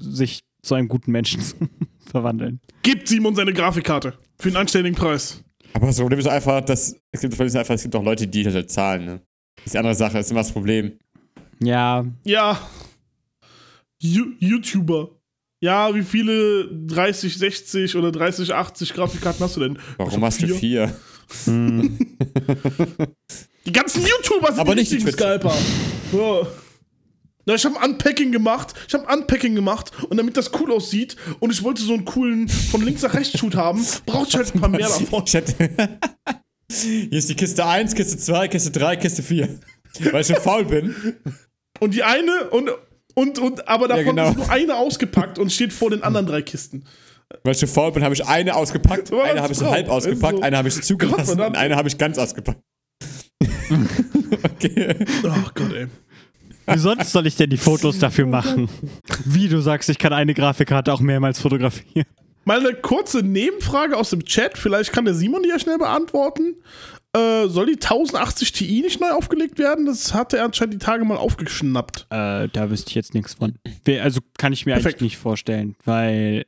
sich 0.00 0.40
zu 0.62 0.74
einem 0.74 0.88
guten 0.88 1.12
Menschen 1.12 1.40
zu 1.40 1.54
verwandeln. 2.10 2.60
Gibt 2.82 3.08
Simon 3.08 3.34
seine 3.34 3.52
Grafikkarte. 3.52 4.14
Für 4.38 4.48
einen 4.48 4.56
anständigen 4.56 4.96
Preis. 4.96 5.42
Aber 5.74 5.86
das 5.86 5.98
Problem 5.98 6.18
ist 6.18 6.26
einfach, 6.26 6.60
dass 6.62 6.96
es 7.12 7.20
gibt, 7.20 7.38
das 7.38 7.54
einfach, 7.56 7.74
es 7.74 7.82
gibt 7.82 7.94
auch 7.94 8.02
Leute, 8.02 8.26
die 8.26 8.42
das 8.42 8.54
halt 8.54 8.70
zahlen. 8.70 9.04
Ne? 9.04 9.20
Das 9.56 9.66
ist 9.66 9.74
die 9.74 9.78
andere 9.78 9.94
Sache, 9.94 10.14
das 10.14 10.26
ist 10.26 10.30
immer 10.32 10.40
das 10.40 10.52
Problem. 10.52 10.98
Ja, 11.62 12.04
Ja. 12.24 12.58
You 14.02 14.32
YouTuber. 14.38 15.10
Ja, 15.62 15.94
wie 15.94 16.02
viele 16.02 16.66
30, 16.86 17.36
60 17.36 17.96
oder 17.96 18.10
30, 18.10 18.54
80 18.54 18.94
Grafikkarten 18.94 19.44
hast 19.44 19.56
du 19.56 19.60
denn? 19.60 19.78
Warum 19.98 20.24
hast 20.24 20.40
du 20.42 20.48
vier? 20.48 20.96
hm, 21.44 21.98
Die 23.66 23.72
ganzen 23.72 24.02
YouTuber 24.02 24.48
sind 24.48 24.58
Aber 24.60 24.74
die 24.74 24.80
nicht 24.80 24.92
die. 24.92 25.00
Scalper. 25.00 25.54
Ja. 26.12 26.46
Na, 27.50 27.56
ich 27.56 27.64
habe 27.64 27.84
Unpacking 27.84 28.30
gemacht. 28.30 28.74
Ich 28.86 28.94
habe 28.94 29.12
Unpacking 29.12 29.56
gemacht 29.56 29.90
und 30.08 30.16
damit 30.16 30.36
das 30.36 30.52
cool 30.60 30.70
aussieht 30.70 31.16
und 31.40 31.50
ich 31.50 31.64
wollte 31.64 31.82
so 31.82 31.94
einen 31.94 32.04
coolen 32.04 32.48
von 32.48 32.80
links 32.80 33.02
nach 33.02 33.12
rechts 33.12 33.36
Shoot 33.36 33.56
haben, 33.56 33.84
brauchte 34.06 34.28
ich 34.28 34.36
halt 34.36 34.54
ein 34.54 34.60
paar 34.60 34.68
mehr 34.68 34.86
davon. 34.86 35.24
Hier 36.70 37.12
ist 37.12 37.28
die 37.28 37.34
Kiste 37.34 37.66
1, 37.66 37.96
Kiste 37.96 38.18
2, 38.18 38.46
Kiste 38.46 38.70
3, 38.70 38.96
Kiste 38.98 39.24
4. 39.24 39.58
Weil 40.12 40.20
ich 40.20 40.28
schon 40.28 40.36
faul 40.36 40.64
bin. 40.64 40.94
Und 41.80 41.94
die 41.94 42.04
eine 42.04 42.50
und 42.50 42.70
und 43.14 43.40
und 43.40 43.66
aber 43.66 43.88
davon 43.88 44.04
genau. 44.04 44.30
ist 44.30 44.36
nur 44.36 44.50
eine 44.50 44.76
ausgepackt 44.76 45.40
und 45.40 45.50
steht 45.50 45.72
vor 45.72 45.90
den 45.90 46.04
anderen 46.04 46.26
drei 46.26 46.42
Kisten. 46.42 46.84
Weil 47.42 47.54
ich 47.54 47.58
schon 47.58 47.68
faul 47.68 47.90
bin, 47.90 48.04
habe 48.04 48.14
ich 48.14 48.24
eine 48.24 48.54
ausgepackt, 48.54 49.12
Aber 49.12 49.24
eine 49.24 49.34
was 49.34 49.42
habe 49.42 49.52
ich 49.54 49.58
so 49.58 49.68
halb 49.68 49.88
ausgepackt, 49.88 50.34
Also, 50.34 50.44
eine 50.44 50.56
habe 50.56 50.68
ich 50.68 50.80
zugelassen 50.80 51.40
und 51.40 51.56
eine 51.56 51.74
habe 51.74 51.88
ich 51.88 51.98
ganz 51.98 52.16
ausgepackt. 52.16 52.60
okay. 54.44 54.94
Oh 55.24 55.50
Gott, 55.52 55.72
ey. 55.72 55.88
Wie 56.70 56.78
sonst 56.78 57.12
soll 57.12 57.26
ich 57.26 57.36
denn 57.36 57.50
die 57.50 57.56
Fotos 57.56 57.98
dafür 57.98 58.26
machen? 58.26 58.68
Wie 59.24 59.48
du 59.48 59.60
sagst, 59.60 59.88
ich 59.88 59.98
kann 59.98 60.12
eine 60.12 60.34
Grafikkarte 60.34 60.92
auch 60.92 61.00
mehrmals 61.00 61.40
fotografieren. 61.40 62.06
Mal 62.44 62.60
eine 62.60 62.74
kurze 62.74 63.18
Nebenfrage 63.18 63.96
aus 63.96 64.10
dem 64.10 64.24
Chat, 64.24 64.56
vielleicht 64.56 64.92
kann 64.92 65.04
der 65.04 65.14
Simon 65.14 65.42
die 65.42 65.50
ja 65.50 65.58
schnell 65.58 65.78
beantworten. 65.78 66.56
Äh, 67.12 67.48
soll 67.48 67.66
die 67.66 67.74
1080 67.74 68.52
Ti 68.52 68.82
nicht 68.82 69.00
neu 69.00 69.10
aufgelegt 69.10 69.58
werden? 69.58 69.84
Das 69.84 70.14
hat 70.14 70.32
er 70.32 70.44
anscheinend 70.44 70.74
die 70.74 70.78
Tage 70.78 71.04
mal 71.04 71.16
aufgeschnappt. 71.16 72.06
Äh, 72.10 72.48
da 72.48 72.70
wüsste 72.70 72.90
ich 72.90 72.94
jetzt 72.94 73.14
nichts 73.14 73.34
von. 73.34 73.54
Also 74.00 74.20
kann 74.38 74.52
ich 74.52 74.64
mir 74.64 74.74
Perfekt. 74.74 74.96
eigentlich 74.96 75.12
nicht 75.12 75.18
vorstellen, 75.18 75.74
weil 75.84 76.44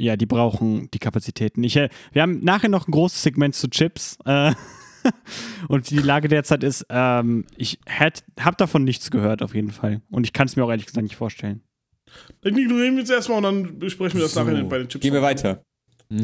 ja, 0.00 0.16
die 0.16 0.26
brauchen 0.26 0.88
die 0.92 1.00
Kapazitäten. 1.00 1.64
Ich, 1.64 1.76
äh, 1.76 1.88
wir 2.12 2.22
haben 2.22 2.44
nachher 2.44 2.68
noch 2.68 2.86
ein 2.86 2.92
großes 2.92 3.22
Segment 3.22 3.56
zu 3.56 3.68
Chips. 3.68 4.16
Äh, 4.24 4.52
und 5.68 5.90
die 5.90 5.98
Lage 5.98 6.28
derzeit 6.28 6.62
ist, 6.64 6.86
ähm, 6.90 7.44
ich 7.56 7.78
habe 7.88 8.56
davon 8.56 8.84
nichts 8.84 9.10
gehört 9.10 9.42
auf 9.42 9.54
jeden 9.54 9.70
Fall. 9.70 10.00
Und 10.10 10.24
ich 10.24 10.32
kann 10.32 10.46
es 10.46 10.56
mir 10.56 10.64
auch 10.64 10.70
ehrlich 10.70 10.86
gesagt 10.86 11.02
nicht 11.04 11.16
vorstellen. 11.16 11.62
Dann 12.42 12.56
ignorieren 12.56 12.94
wir 12.94 13.00
jetzt 13.00 13.10
erstmal 13.10 13.38
und 13.38 13.42
dann 13.44 13.78
besprechen 13.78 14.18
wir 14.18 14.22
das 14.24 14.32
So, 14.34 14.42
nachher 14.42 14.64
bei 14.64 14.78
den 14.78 14.88
Chips. 14.88 15.02
Gehen 15.02 15.14
wir 15.14 15.22
weiter. 15.22 15.62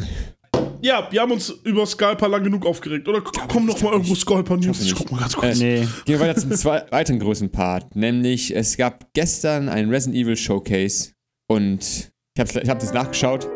Ja, 0.80 1.08
wir 1.10 1.22
haben 1.22 1.32
uns 1.32 1.48
über 1.64 1.86
Scalper 1.86 2.28
lang 2.28 2.44
genug 2.44 2.66
aufgeregt. 2.66 3.08
Oder 3.08 3.22
k- 3.22 3.46
kommen 3.46 3.64
noch 3.64 3.80
mal 3.80 3.92
irgendwo 3.92 4.14
Scalper-News? 4.14 4.80
nicht. 4.80 4.92
Ich 4.92 4.94
guck 4.94 5.10
mal 5.10 5.18
ganz 5.20 5.34
kurz. 5.34 5.58
Äh, 5.58 5.80
Nee. 5.80 5.88
Gehen 6.04 6.18
wir 6.18 6.20
weiter 6.20 6.38
zum 6.38 6.50
zwei, 6.52 6.84
weiteren 6.90 7.20
großen 7.20 7.50
Part. 7.50 7.96
Nämlich, 7.96 8.54
es 8.54 8.76
gab 8.76 9.10
gestern 9.14 9.70
ein 9.70 9.88
Resident 9.88 10.22
Evil 10.22 10.36
Showcase 10.36 11.12
und 11.48 12.12
ich 12.34 12.38
habe 12.38 12.60
ich 12.62 12.68
hab 12.68 12.78
das 12.80 12.92
nachgeschaut. 12.92 13.48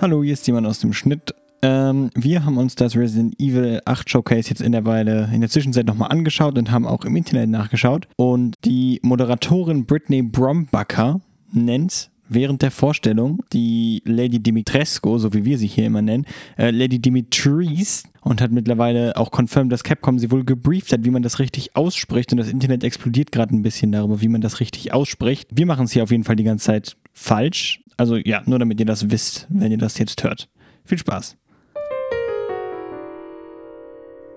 Hallo, 0.00 0.22
hier 0.22 0.34
ist 0.34 0.46
jemand 0.46 0.68
aus 0.68 0.78
dem 0.78 0.92
Schnitt. 0.92 1.34
Ähm, 1.62 2.10
wir 2.14 2.44
haben 2.44 2.58
uns 2.58 2.74
das 2.74 2.96
Resident 2.96 3.38
Evil 3.38 3.80
8 3.84 4.10
Showcase 4.10 4.50
jetzt 4.50 4.60
in 4.60 4.72
der 4.72 4.84
Weile, 4.84 5.30
in 5.32 5.40
der 5.40 5.50
Zwischenzeit 5.50 5.86
nochmal 5.86 6.10
angeschaut 6.10 6.58
und 6.58 6.70
haben 6.72 6.86
auch 6.86 7.04
im 7.04 7.14
Internet 7.14 7.50
nachgeschaut. 7.50 8.08
Und 8.16 8.56
die 8.64 8.98
Moderatorin 9.02 9.86
Brittany 9.86 10.22
Brombacher 10.22 11.20
nennt 11.52 12.10
während 12.28 12.62
der 12.62 12.70
Vorstellung 12.70 13.42
die 13.52 14.02
Lady 14.04 14.40
Dimitrescu, 14.40 15.18
so 15.18 15.32
wie 15.34 15.44
wir 15.44 15.58
sie 15.58 15.66
hier 15.66 15.86
immer 15.86 16.02
nennen, 16.02 16.26
äh, 16.56 16.70
Lady 16.70 16.98
Dimitris 16.98 18.04
und 18.22 18.40
hat 18.40 18.50
mittlerweile 18.50 19.16
auch 19.16 19.30
confirmed, 19.30 19.70
dass 19.70 19.84
Capcom 19.84 20.18
sie 20.18 20.30
wohl 20.30 20.44
gebrieft 20.44 20.92
hat, 20.92 21.04
wie 21.04 21.10
man 21.10 21.22
das 21.22 21.38
richtig 21.38 21.76
ausspricht 21.76 22.32
und 22.32 22.38
das 22.38 22.48
Internet 22.48 22.84
explodiert 22.84 23.32
gerade 23.32 23.54
ein 23.54 23.62
bisschen 23.62 23.92
darüber, 23.92 24.20
wie 24.20 24.28
man 24.28 24.40
das 24.40 24.60
richtig 24.60 24.92
ausspricht. 24.92 25.48
Wir 25.52 25.66
machen 25.66 25.84
es 25.84 25.92
hier 25.92 26.02
auf 26.02 26.10
jeden 26.10 26.24
Fall 26.24 26.36
die 26.36 26.44
ganze 26.44 26.66
Zeit 26.66 26.96
falsch. 27.12 27.82
Also 27.96 28.16
ja, 28.16 28.42
nur 28.46 28.58
damit 28.58 28.80
ihr 28.80 28.86
das 28.86 29.10
wisst, 29.10 29.46
wenn 29.50 29.70
ihr 29.70 29.78
das 29.78 29.98
jetzt 29.98 30.24
hört. 30.24 30.48
Viel 30.84 30.98
Spaß. 30.98 31.36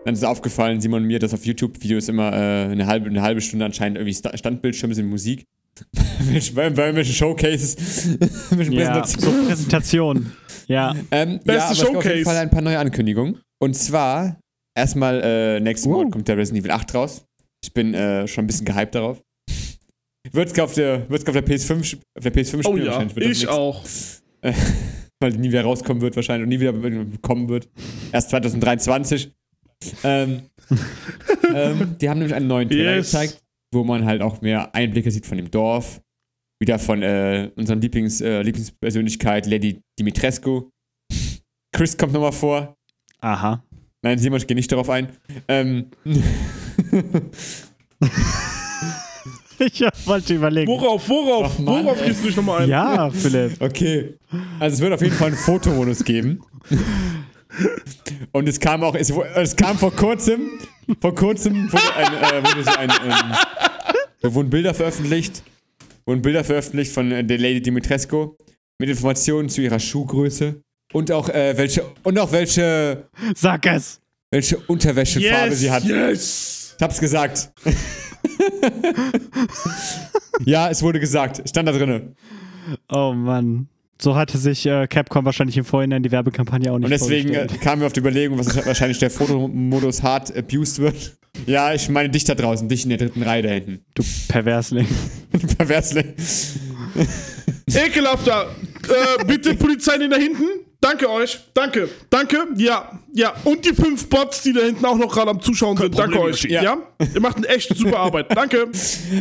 Dann 0.06 0.14
ist 0.14 0.24
aufgefallen, 0.24 0.80
Simon 0.82 1.02
und 1.02 1.08
mir, 1.08 1.20
dass 1.20 1.34
auf 1.34 1.46
YouTube-Videos 1.46 2.08
immer 2.10 2.32
äh, 2.32 2.72
eine, 2.72 2.86
halbe, 2.86 3.10
eine 3.10 3.22
halbe 3.22 3.42
Stunde 3.42 3.66
anscheinend 3.66 3.98
irgendwie 3.98 4.14
Sta- 4.14 4.38
Standbildschirme 4.38 4.94
sind 4.96 5.08
Musik. 5.08 5.44
bei, 6.56 6.64
irgendwelchen 6.68 7.14
Showcases, 7.14 7.76
Ja, 8.20 9.00
Präsentationen. 9.02 9.42
so 9.42 9.48
Präsentation. 9.48 10.32
Ja. 10.68 10.96
Ähm, 11.12 11.40
Beste 11.44 11.52
ja, 11.54 11.70
gibt 11.70 11.82
auf 11.82 11.88
Showcase. 11.94 12.14
jeden 12.14 12.26
Fall 12.26 12.38
ein 12.38 12.50
paar 12.50 12.62
neue 12.62 12.80
Ankündigungen. 12.80 13.42
Und 13.62 13.76
zwar, 13.76 14.40
erstmal, 14.78 15.22
äh, 15.24 15.60
nächsten. 15.60 15.90
Monat 15.90 16.12
kommt 16.12 16.28
der 16.28 16.38
Resident 16.38 16.62
Evil 16.64 16.72
8 16.72 16.94
raus. 16.96 17.26
Ich 17.64 17.74
bin 17.74 17.94
äh, 17.94 18.28
schon 18.28 18.46
ein 18.46 18.48
bisschen 18.48 18.66
gehypt 18.66 18.96
darauf. 18.96 19.22
Wird's 20.32 20.58
auf 20.60 20.74
der, 20.74 21.10
wird's 21.10 21.26
auf 21.28 21.34
der 21.34 21.46
PS5, 21.46 21.82
sp- 21.86 22.02
auf 22.18 22.24
der 22.24 22.34
PS5 22.34 22.48
spielen 22.48 22.66
Oh 22.66 22.78
ja, 22.78 22.86
wahrscheinlich. 22.88 23.16
Wird 23.16 23.32
ich 23.32 23.48
auch. 23.48 23.84
Weil 25.20 25.32
die 25.32 25.38
nie 25.40 25.50
wieder 25.50 25.64
rauskommen 25.64 26.02
wird 26.02 26.16
wahrscheinlich 26.16 26.44
und 26.44 26.50
nie 26.50 26.60
wieder 26.60 26.74
kommen 27.22 27.48
wird. 27.50 27.68
Erst 28.12 28.30
2023. 28.32 29.32
ähm, 30.04 30.44
ähm, 31.54 31.96
die 32.00 32.10
haben 32.10 32.20
nämlich 32.20 32.36
einen 32.36 32.48
neuen 32.48 32.70
Trailer 32.70 32.96
Yes. 32.96 33.12
gezeigt, 33.12 33.42
wo 33.74 33.84
man 33.84 34.06
halt 34.06 34.22
auch 34.22 34.42
mehr 34.42 34.74
Einblicke 34.76 35.12
sieht 35.12 35.26
von 35.26 35.38
dem 35.38 35.52
Dorf. 35.52 36.02
Wieder 36.62 36.80
von 36.80 37.02
äh, 37.04 37.52
unserer 37.56 37.76
Lieblings, 37.78 38.22
äh, 38.22 38.42
Lieblingspersönlichkeit, 38.42 39.46
Lady 39.46 39.82
Dimitrescu. 40.00 40.70
Chris 41.74 41.98
kommt 41.98 42.14
nochmal 42.14 42.32
vor. 42.32 42.76
Aha. 43.20 43.64
Nein, 44.02 44.18
Simon, 44.20 44.38
ich 44.38 44.48
gehe 44.48 44.56
nicht 44.56 44.72
darauf 44.72 44.90
ein. 44.90 45.10
Ähm, 45.48 45.88
Ich 49.58 49.82
wollte 50.06 50.36
überlegen. 50.36 50.68
Worauf, 50.70 51.08
worauf, 51.08 51.54
Ach, 51.58 51.66
worauf 51.66 52.04
gehst 52.04 52.22
du 52.22 52.26
nicht 52.26 52.36
nochmal 52.36 52.64
ein? 52.64 52.70
Ja, 52.70 53.10
Philipp. 53.10 53.62
okay. 53.62 54.16
Also 54.60 54.76
es 54.76 54.82
wird 54.82 54.94
auf 54.94 55.02
jeden 55.02 55.16
Fall 55.16 55.28
einen 55.30 55.38
Fotomodus 55.38 56.04
geben. 56.04 56.42
Und 58.32 58.48
es 58.50 58.60
kam 58.60 58.84
auch, 58.84 58.96
es, 58.96 59.10
es 59.36 59.56
kam 59.56 59.78
vor 59.78 59.92
kurzem 59.96 60.50
vor 61.02 61.16
kurzem 61.16 61.72
wurde, 61.72 61.96
ein, 61.96 62.14
äh, 62.14 62.44
wurde 62.48 62.64
so 62.64 62.72
ein, 62.78 62.90
ähm, 64.22 64.34
wurden 64.36 64.50
Bilder 64.50 64.74
veröffentlicht, 64.74 65.42
wurden 66.06 66.22
Bilder 66.22 66.44
veröffentlicht 66.44 66.92
von 66.92 67.12
äh, 67.12 67.24
der 67.24 67.38
Lady 67.40 67.62
Dimitrescu 67.62 68.36
mit 68.80 68.90
Informationen 68.90 69.50
zu 69.50 69.62
ihrer 69.62 69.80
Schuhgröße 69.80 70.62
und 70.94 71.12
auch 71.12 71.30
äh, 71.30 71.58
welche 71.58 71.86
und 72.04 72.20
auch 72.20 72.32
welche 72.32 73.10
Sag 73.36 73.66
es! 73.66 74.00
welche 74.32 74.58
Unterwäschefarbe 74.58 75.50
Yes, 75.50 75.60
sie 75.60 75.72
hat. 75.72 75.84
yes. 75.84 76.76
Ich 76.78 76.84
hab's 76.84 77.00
gesagt. 77.00 77.52
ja, 80.46 80.70
es 80.70 80.84
wurde 80.84 81.00
gesagt. 81.00 81.48
Stand 81.48 81.68
da 81.70 81.72
drinne. 81.72 82.14
Oh 82.90 83.14
Mann. 83.14 83.70
So 84.02 84.16
hatte 84.16 84.38
sich 84.38 84.66
äh, 84.66 84.88
Capcom 84.88 85.24
wahrscheinlich 85.24 85.58
im 85.58 85.64
Vorhinein 85.64 86.04
die 86.04 86.12
Werbekampagne 86.12 86.72
auch 86.72 86.78
nicht 86.78 86.86
Und 86.86 86.92
deswegen 86.92 87.34
äh, 87.34 87.48
kamen 87.62 87.82
wir 87.82 87.88
auf 87.88 87.94
die 87.94 88.02
Überlegung, 88.02 88.38
was 88.38 88.66
wahrscheinlich 88.66 89.00
der 89.00 89.10
Fotomodus 89.10 90.04
hart 90.04 90.36
abused 90.36 90.80
wird. 90.80 91.16
Ja, 91.46 91.74
ich 91.74 91.90
meine 91.90 92.10
dich 92.10 92.24
da 92.24 92.36
draußen, 92.36 92.68
dich 92.68 92.84
in 92.84 92.90
der 92.90 92.98
dritten 92.98 93.24
Reihe 93.24 93.42
da 93.42 93.50
hinten. 93.50 93.86
Du 93.94 94.04
Perversling. 94.28 94.88
Perversling. 95.58 96.14
Ekelhafter. 97.68 98.56
Äh, 99.20 99.26
bitte 99.26 99.56
Polizei 99.56 99.98
den 99.98 100.12
da 100.12 100.18
hinten. 100.18 100.44
Danke 100.82 101.10
euch. 101.10 101.40
Danke. 101.54 101.90
Danke. 102.10 102.38
Ja. 102.58 103.00
Ja. 103.14 103.34
Und 103.44 103.66
die 103.66 103.74
fünf 103.74 104.08
Bots, 104.08 104.44
die 104.44 104.54
da 104.54 104.62
hinten 104.62 104.86
auch 104.86 104.98
noch 104.98 105.12
gerade 105.12 105.32
am 105.32 105.42
Zuschauen 105.42 105.76
sind. 105.78 105.98
Danke 105.98 106.18
Problem, 106.18 106.34
euch. 106.34 106.44
ja. 106.44 106.64
Ja. 106.64 106.78
Ihr 107.14 107.22
macht 107.22 107.38
eine 107.38 107.48
echt 107.48 107.76
super 107.76 108.00
Arbeit. 108.00 108.36
Danke. 108.36 108.68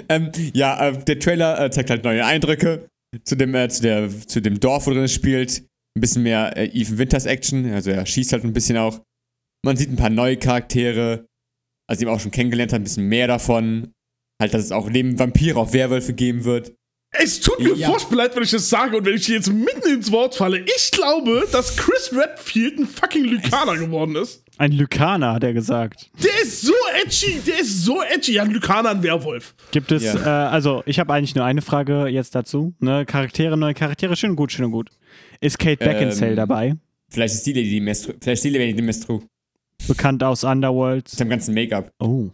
Ähm, 0.09 0.31
ja, 0.53 0.89
äh, 0.89 1.05
der 1.05 1.19
Trailer 1.19 1.65
äh, 1.65 1.71
zeigt 1.71 1.89
halt 1.89 2.05
neue 2.05 2.25
Eindrücke 2.25 2.87
zu 3.25 3.37
dem, 3.37 3.55
äh, 3.55 3.69
zu, 3.69 3.83
der, 3.83 4.09
zu 4.27 4.41
dem 4.41 4.59
Dorf, 4.61 4.87
wo 4.87 4.91
drin 4.91 5.05
es 5.05 5.13
spielt. 5.13 5.63
Ein 5.97 6.01
bisschen 6.01 6.23
mehr 6.25 6.57
äh, 6.57 6.67
Even 6.79 6.99
Winters 6.99 7.27
Action, 7.27 7.73
also 7.73 7.91
er 7.91 8.05
schießt 8.05 8.33
halt 8.33 8.45
ein 8.45 8.53
bisschen 8.53 8.77
auch. 8.77 9.01
Man 9.65 9.77
sieht 9.77 9.91
ein 9.91 9.97
paar 9.97 10.11
neue 10.11 10.37
Charaktere, 10.37 11.27
also 11.89 12.01
die 12.01 12.07
man 12.07 12.15
auch 12.17 12.21
schon 12.21 12.33
kennengelernt 12.33 12.73
hat, 12.73 12.81
ein 12.81 12.85
bisschen 12.85 13.09
mehr 13.09 13.29
davon. 13.29 13.93
Halt, 14.43 14.53
dass 14.53 14.65
es 14.65 14.73
auch 14.73 14.91
neben 14.91 15.19
Vampire 15.19 15.57
auch 15.59 15.73
Werwölfe 15.73 16.13
geben 16.13 16.45
wird. 16.45 16.75
Es 17.17 17.39
tut 17.41 17.61
mir 17.61 17.75
Ja. 17.77 17.89
furchtbar 17.89 18.17
leid, 18.17 18.35
wenn 18.35 18.43
ich 18.43 18.51
das 18.51 18.69
sage 18.69 18.97
und 18.97 19.05
wenn 19.07 19.15
ich 19.15 19.29
jetzt 19.29 19.53
mitten 19.53 19.89
ins 19.89 20.11
Wort 20.11 20.35
falle. 20.35 20.65
Ich 20.77 20.91
glaube, 20.91 21.47
dass 21.53 21.77
Chris 21.77 22.11
Redfield 22.13 22.79
ein 22.81 22.87
fucking 22.89 23.25
Lykaner 23.25 23.77
geworden 23.77 24.17
ist. 24.17 24.44
Ein 24.57 24.73
Lykaner, 24.73 25.33
hat 25.35 25.43
er 25.45 25.53
gesagt. 25.53 26.11
Der 26.23 26.31
ist 26.43 26.63
so 26.63 26.73
edgy. 27.03 27.41
Der 27.45 27.59
ist 27.61 27.85
so 27.85 28.03
edgy. 28.03 28.35
Ja, 28.35 28.45
ein 28.45 28.51
Lykaner, 28.51 28.91
ein 28.91 29.03
Werwolf. 29.03 29.55
Gibt 29.73 29.91
es, 29.91 30.05
Ja. 30.05 30.15
äh, 30.15 30.49
also 30.51 30.83
ich 30.87 31.01
habe 31.01 31.13
eigentlich 31.13 31.35
nur 31.35 31.45
eine 31.45 31.61
Frage 31.61 32.07
jetzt 32.07 32.35
dazu. 32.37 32.73
Ne? 32.79 33.05
Charaktere, 33.05 33.57
neue 33.57 33.75
Charaktere, 33.75 34.15
schön 34.17 34.31
und 34.31 34.37
gut, 34.37 34.53
schön 34.53 34.67
und 34.67 34.71
gut. 34.73 34.91
Ist 35.41 35.59
Kate 35.59 35.85
Beckinsale 35.85 36.31
Ähm, 36.33 36.37
dabei? 36.37 36.75
Vielleicht 37.11 37.35
ist 37.35 37.47
die 37.47 37.53
Lady 37.53 37.71
Dimestru. 37.71 38.13
Vielleicht 38.21 38.45
ist 38.45 38.53
die 38.53 38.57
Lady 38.59 38.75
Dimestru. 38.75 39.23
Bekannt 39.89 40.23
aus 40.23 40.45
Underworld. 40.45 41.11
Mit 41.11 41.21
dem 41.21 41.29
ganzen 41.31 41.55
Make-up. 41.55 41.91
Oh. 41.99 42.31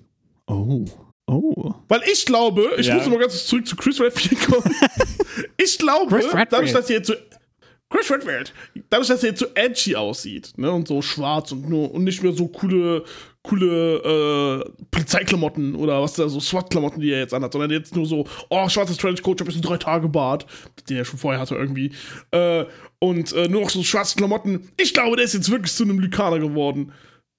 Oh. 0.46 0.84
Oh. 1.26 1.74
Weil 1.88 2.02
ich 2.12 2.26
glaube, 2.26 2.70
ich 2.78 2.86
Ja. 2.88 2.96
muss 2.96 3.06
mal 3.08 3.18
ganz 3.18 3.32
kurz 3.32 3.46
zurück 3.46 3.66
zu 3.66 3.76
Chris 3.76 4.00
Redfield 4.00 4.40
kommen. 4.46 4.74
ich 5.56 5.78
glaube, 5.78 6.14
Chris 6.16 6.26
Redfield. 6.26 6.52
dadurch, 6.52 6.72
dass 6.72 6.90
er 6.90 6.96
jetzt 6.96 7.06
so. 7.08 7.14
Chris 7.90 8.08
Redfield, 8.08 8.54
dadurch, 8.88 9.08
dass 9.08 9.24
er 9.24 9.30
jetzt 9.30 9.40
so 9.40 9.46
edgy 9.54 9.96
aussieht, 9.96 10.52
ne, 10.56 10.70
und 10.70 10.86
so 10.86 11.02
schwarz 11.02 11.50
und 11.50 11.68
nur 11.68 11.92
und 11.92 12.04
nicht 12.04 12.22
mehr 12.22 12.32
so 12.32 12.46
coole, 12.46 13.02
coole 13.42 14.64
äh, 14.64 14.84
Polizeiklamotten 14.92 15.74
oder 15.74 16.00
was 16.00 16.14
da 16.14 16.28
so 16.28 16.38
SWAT-Klamotten, 16.38 17.00
die 17.00 17.10
er 17.10 17.18
jetzt 17.18 17.34
anhat, 17.34 17.52
sondern 17.52 17.72
jetzt 17.72 17.96
nur 17.96 18.06
so, 18.06 18.26
oh, 18.48 18.68
schwarzes 18.68 18.96
Trenchcoat, 18.96 19.40
ich 19.40 19.46
hab 19.46 19.52
jetzt 19.52 19.62
drei 19.62 19.76
Tage 19.76 20.08
Bart, 20.08 20.46
den 20.88 20.98
er 20.98 21.04
schon 21.04 21.18
vorher 21.18 21.40
hatte 21.40 21.56
irgendwie, 21.56 21.90
äh, 22.30 22.64
und 23.00 23.32
äh, 23.32 23.48
nur 23.48 23.62
noch 23.62 23.70
so 23.70 23.82
schwarze 23.82 24.16
Klamotten. 24.16 24.70
Ich 24.76 24.94
glaube, 24.94 25.16
der 25.16 25.24
ist 25.24 25.34
jetzt 25.34 25.50
wirklich 25.50 25.72
zu 25.72 25.82
einem 25.82 25.98
Lykaner 25.98 26.38
geworden. 26.38 26.92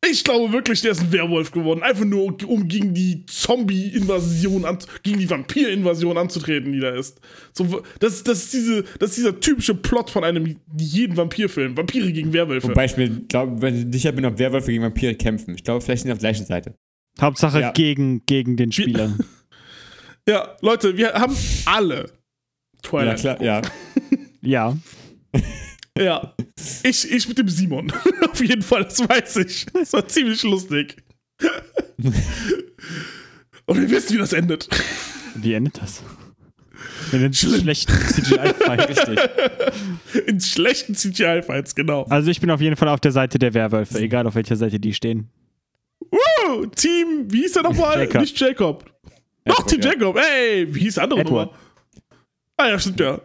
Ich 0.10 0.24
glaube 0.24 0.52
wirklich, 0.52 0.82
der 0.82 0.92
ist 0.92 1.02
ein 1.02 1.12
Werwolf 1.12 1.52
geworden. 1.52 1.84
Einfach 1.84 2.06
nur, 2.06 2.36
um 2.48 2.68
gegen 2.68 2.94
die 2.96 3.24
Zombie-Invasion, 3.28 4.66
gegen 5.04 5.20
die 5.20 5.30
Vampir-Invasion 5.30 6.18
anzutreten, 6.18 6.72
die 6.72 6.80
da 6.80 6.90
ist. 6.90 7.22
So, 7.54 7.84
das, 8.00 8.24
das, 8.24 8.40
ist 8.46 8.54
diese, 8.54 8.84
das 9.00 9.12
ist 9.12 9.18
dieser 9.18 9.40
typische 9.40 9.76
Plot 9.76 10.10
von 10.10 10.24
einem 10.24 10.56
jeden 10.76 11.16
Vampirfilm. 11.18 11.78
Vampire 11.78 12.12
gegen 12.12 12.34
Werwölfe. 12.34 12.70
Wobei 12.70 12.86
ich 12.86 12.98
mir 12.98 13.10
glaub, 13.10 13.62
wenn 13.62 13.76
ich 13.76 13.94
sicher 13.94 14.12
bin, 14.12 14.26
ob 14.26 14.40
Werwölfe 14.40 14.72
gegen 14.72 14.84
Vampire 14.84 15.14
kämpfen. 15.14 15.54
Ich 15.54 15.64
glaube, 15.64 15.82
vielleicht 15.82 16.02
sind 16.02 16.10
sie 16.10 16.14
auf 16.14 16.18
der 16.20 16.32
gleichen 16.32 16.46
Seite. 16.48 16.74
Hauptsache 17.22 17.60
Ja. 17.62 17.72
gegen, 17.72 18.26
gegen 18.26 18.58
den 18.58 18.72
Spieler. 18.72 19.16
ja, 20.28 20.56
Leute, 20.62 20.98
wir 20.98 21.14
haben 21.14 21.36
alle 21.66 21.98
Ja, 22.00 22.80
Twilight. 22.82 23.20
klar, 23.20 23.42
ja. 23.42 23.62
ja. 24.42 24.78
Ja. 25.98 26.34
Ich, 26.84 27.12
ich 27.12 27.28
mit 27.28 27.38
dem 27.38 27.50
Simon. 27.50 27.92
Auf 28.32 28.44
jeden 28.44 28.62
Fall, 28.62 28.84
das 28.84 29.00
weiß 29.00 29.38
ich. 29.38 29.66
Das 29.74 29.94
war 29.94 30.08
ziemlich 30.08 30.44
lustig. 30.44 30.98
Und 33.66 33.80
wir 33.80 33.90
wissen, 33.90 34.14
wie 34.14 34.18
das 34.18 34.34
endet. 34.34 34.68
Wie 35.36 35.54
endet 35.54 35.82
das? 35.82 36.04
In 37.12 37.20
den 37.20 37.34
schlechten 37.34 37.94
CGI-Fight. 37.94 38.90
Richtig. 38.90 39.20
In 40.28 40.40
schlechten 40.40 40.96
CGI-Fights, 40.96 41.76
genau. 41.76 42.04
Also 42.10 42.32
ich 42.32 42.40
bin 42.40 42.50
auf 42.52 42.62
jeden 42.62 42.76
Fall 42.76 42.88
auf 42.90 43.00
der 43.00 43.12
Seite 43.12 43.38
der 43.40 43.54
Werwölfe, 43.54 44.00
egal 44.00 44.28
auf 44.28 44.36
welcher 44.36 44.56
Seite 44.56 44.80
die 44.80 44.94
stehen. 44.94 45.30
Woo! 46.00 46.66
Team, 46.68 47.26
wie 47.28 47.42
hieß 47.42 47.54
der 47.54 47.64
nochmal? 47.64 48.00
Jacob. 48.00 48.22
Nicht 48.22 48.40
Jacob. 48.40 48.86
Doch, 49.46 49.66
Team 49.66 49.82
ja. 49.82 49.92
Jacob. 49.92 50.18
Ey, 50.18 50.74
wie 50.74 50.80
hieß 50.82 50.96
der 50.96 51.04
andere 51.04 51.22
Edward. 51.22 51.52
nochmal? 51.52 51.60
Ah 52.58 52.70
ja, 52.70 52.80
stimmt 52.80 53.00
ja. 53.00 53.20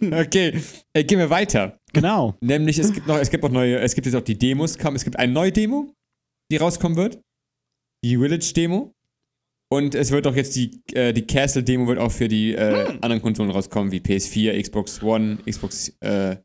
Okay, 0.00 0.60
äh, 0.92 1.04
gehen 1.04 1.18
wir 1.18 1.30
weiter. 1.30 1.77
Genau. 1.92 2.36
Nämlich, 2.40 2.78
es 2.78 2.92
gibt 2.92 3.06
noch, 3.06 3.18
es 3.18 3.30
gibt 3.30 3.44
auch 3.44 3.50
neue, 3.50 3.78
es 3.78 3.94
gibt 3.94 4.06
jetzt 4.06 4.14
auch 4.14 4.22
die 4.22 4.38
Demos, 4.38 4.78
kam, 4.78 4.94
es 4.94 5.04
gibt 5.04 5.18
eine 5.18 5.32
neue 5.32 5.52
Demo, 5.52 5.92
die 6.50 6.56
rauskommen 6.56 6.96
wird. 6.96 7.20
Die 8.04 8.16
Village-Demo. 8.16 8.92
Und 9.70 9.94
es 9.94 10.10
wird 10.10 10.26
auch 10.26 10.34
jetzt 10.34 10.56
die, 10.56 10.80
äh, 10.94 11.12
die 11.12 11.26
Castle-Demo 11.26 11.86
wird 11.86 11.98
auch 11.98 12.12
für 12.12 12.28
die 12.28 12.54
äh, 12.54 12.86
anderen 13.02 13.20
Konsolen 13.20 13.50
rauskommen, 13.50 13.92
wie 13.92 13.98
PS4, 13.98 14.60
Xbox 14.62 15.02
One, 15.02 15.38
Xbox 15.46 15.92
äh, 16.00 16.36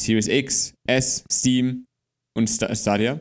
Series 0.00 0.28
X, 0.28 0.74
S, 0.88 1.24
Steam 1.30 1.86
und 2.36 2.48
Sta 2.48 2.74
Stadia. 2.74 3.20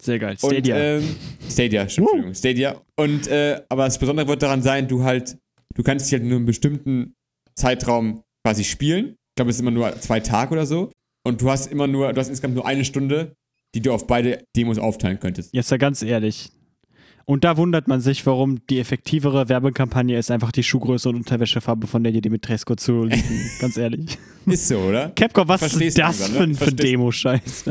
Sehr 0.00 0.18
geil. 0.18 0.36
Und, 0.40 0.52
Stadia. 0.52 0.76
ähm, 0.76 1.16
Stadia, 1.48 1.88
stimmt, 1.88 2.08
Entschuldigung, 2.08 2.34
Stadia. 2.34 2.82
Und, 2.96 3.26
äh, 3.28 3.62
aber 3.68 3.84
das 3.84 3.98
Besondere 3.98 4.26
wird 4.26 4.42
daran 4.42 4.62
sein, 4.62 4.88
du 4.88 5.04
halt, 5.04 5.36
du 5.74 5.82
kannst 5.82 6.06
dich 6.06 6.18
halt 6.18 6.24
nur 6.26 6.36
einen 6.36 6.46
bestimmten 6.46 7.14
Zeitraum 7.54 8.22
quasi 8.44 8.64
spielen. 8.64 9.16
Ich 9.42 9.44
glaube, 9.44 9.50
es 9.50 9.56
ist 9.56 9.60
immer 9.62 9.70
nur 9.72 10.00
zwei 10.00 10.20
Tage 10.20 10.52
oder 10.52 10.66
so. 10.66 10.92
Und 11.24 11.40
du 11.42 11.50
hast 11.50 11.70
immer 11.72 11.88
nur, 11.88 12.12
du 12.12 12.20
hast 12.20 12.28
insgesamt 12.28 12.54
nur 12.54 12.64
eine 12.66 12.84
Stunde, 12.84 13.34
die 13.74 13.80
du 13.80 13.92
auf 13.92 14.06
beide 14.06 14.44
Demos 14.54 14.78
aufteilen 14.78 15.18
könntest. 15.18 15.52
Jetzt 15.52 15.70
mal 15.70 15.78
ganz 15.78 16.02
ehrlich. 16.02 16.52
Und 17.24 17.42
da 17.44 17.56
wundert 17.56 17.88
man 17.88 18.00
sich, 18.00 18.24
warum 18.26 18.64
die 18.68 18.78
effektivere 18.78 19.48
Werbekampagne 19.48 20.16
ist, 20.18 20.30
einfach 20.30 20.52
die 20.52 20.62
Schuhgröße 20.62 21.08
und 21.08 21.16
Unterwäschefarbe 21.16 21.86
von 21.88 22.04
Lady 22.04 22.20
Dimitrescu 22.20 22.74
zu 22.76 23.04
liegen. 23.04 23.50
ganz 23.60 23.76
ehrlich. 23.76 24.16
Ist 24.46 24.68
so, 24.68 24.78
oder? 24.78 25.08
Capcom, 25.10 25.48
was 25.48 25.62
ist 25.62 25.70
Verstehst 25.72 25.98
du 25.98 26.02
das 26.02 26.18
langsam, 26.20 26.36
für, 26.36 26.38
ne? 26.38 26.44
ein- 26.44 26.54
für 26.54 26.64
ein 26.64 26.68
Verstehst- 26.76 26.82
Demo-Scheiß? 26.84 27.64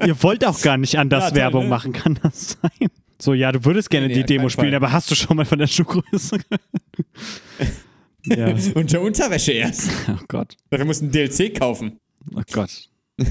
Ihr 0.06 0.22
wollt 0.22 0.46
auch 0.46 0.60
gar 0.62 0.76
nicht 0.78 0.98
anders 0.98 1.30
Ja, 1.30 1.36
Werbung 1.36 1.64
ne? 1.64 1.68
machen, 1.70 1.92
kann 1.92 2.18
das 2.22 2.56
sein? 2.62 2.88
So, 3.20 3.32
ja, 3.34 3.52
du 3.52 3.64
würdest 3.64 3.90
gerne 3.90 4.06
Nee, 4.08 4.14
nee, 4.14 4.20
die 4.22 4.26
Demo 4.26 4.48
spielen, 4.48 4.68
Fall. 4.68 4.76
aber 4.76 4.92
hast 4.92 5.10
du 5.10 5.14
schon 5.14 5.36
mal 5.36 5.44
von 5.46 5.58
der 5.58 5.66
Schuhgröße 5.66 6.38
gehört? 6.38 6.62
ja. 8.26 8.54
Unter 8.74 9.00
Unterwäsche 9.00 9.52
erst. 9.52 9.90
Oh 10.08 10.18
Gott. 10.28 10.56
Dafür 10.70 10.86
musst 10.86 11.00
du 11.00 11.06
einen 11.06 11.12
DLC 11.12 11.54
kaufen. 11.58 11.98
Oh 12.34 12.42
Gott. 12.52 12.88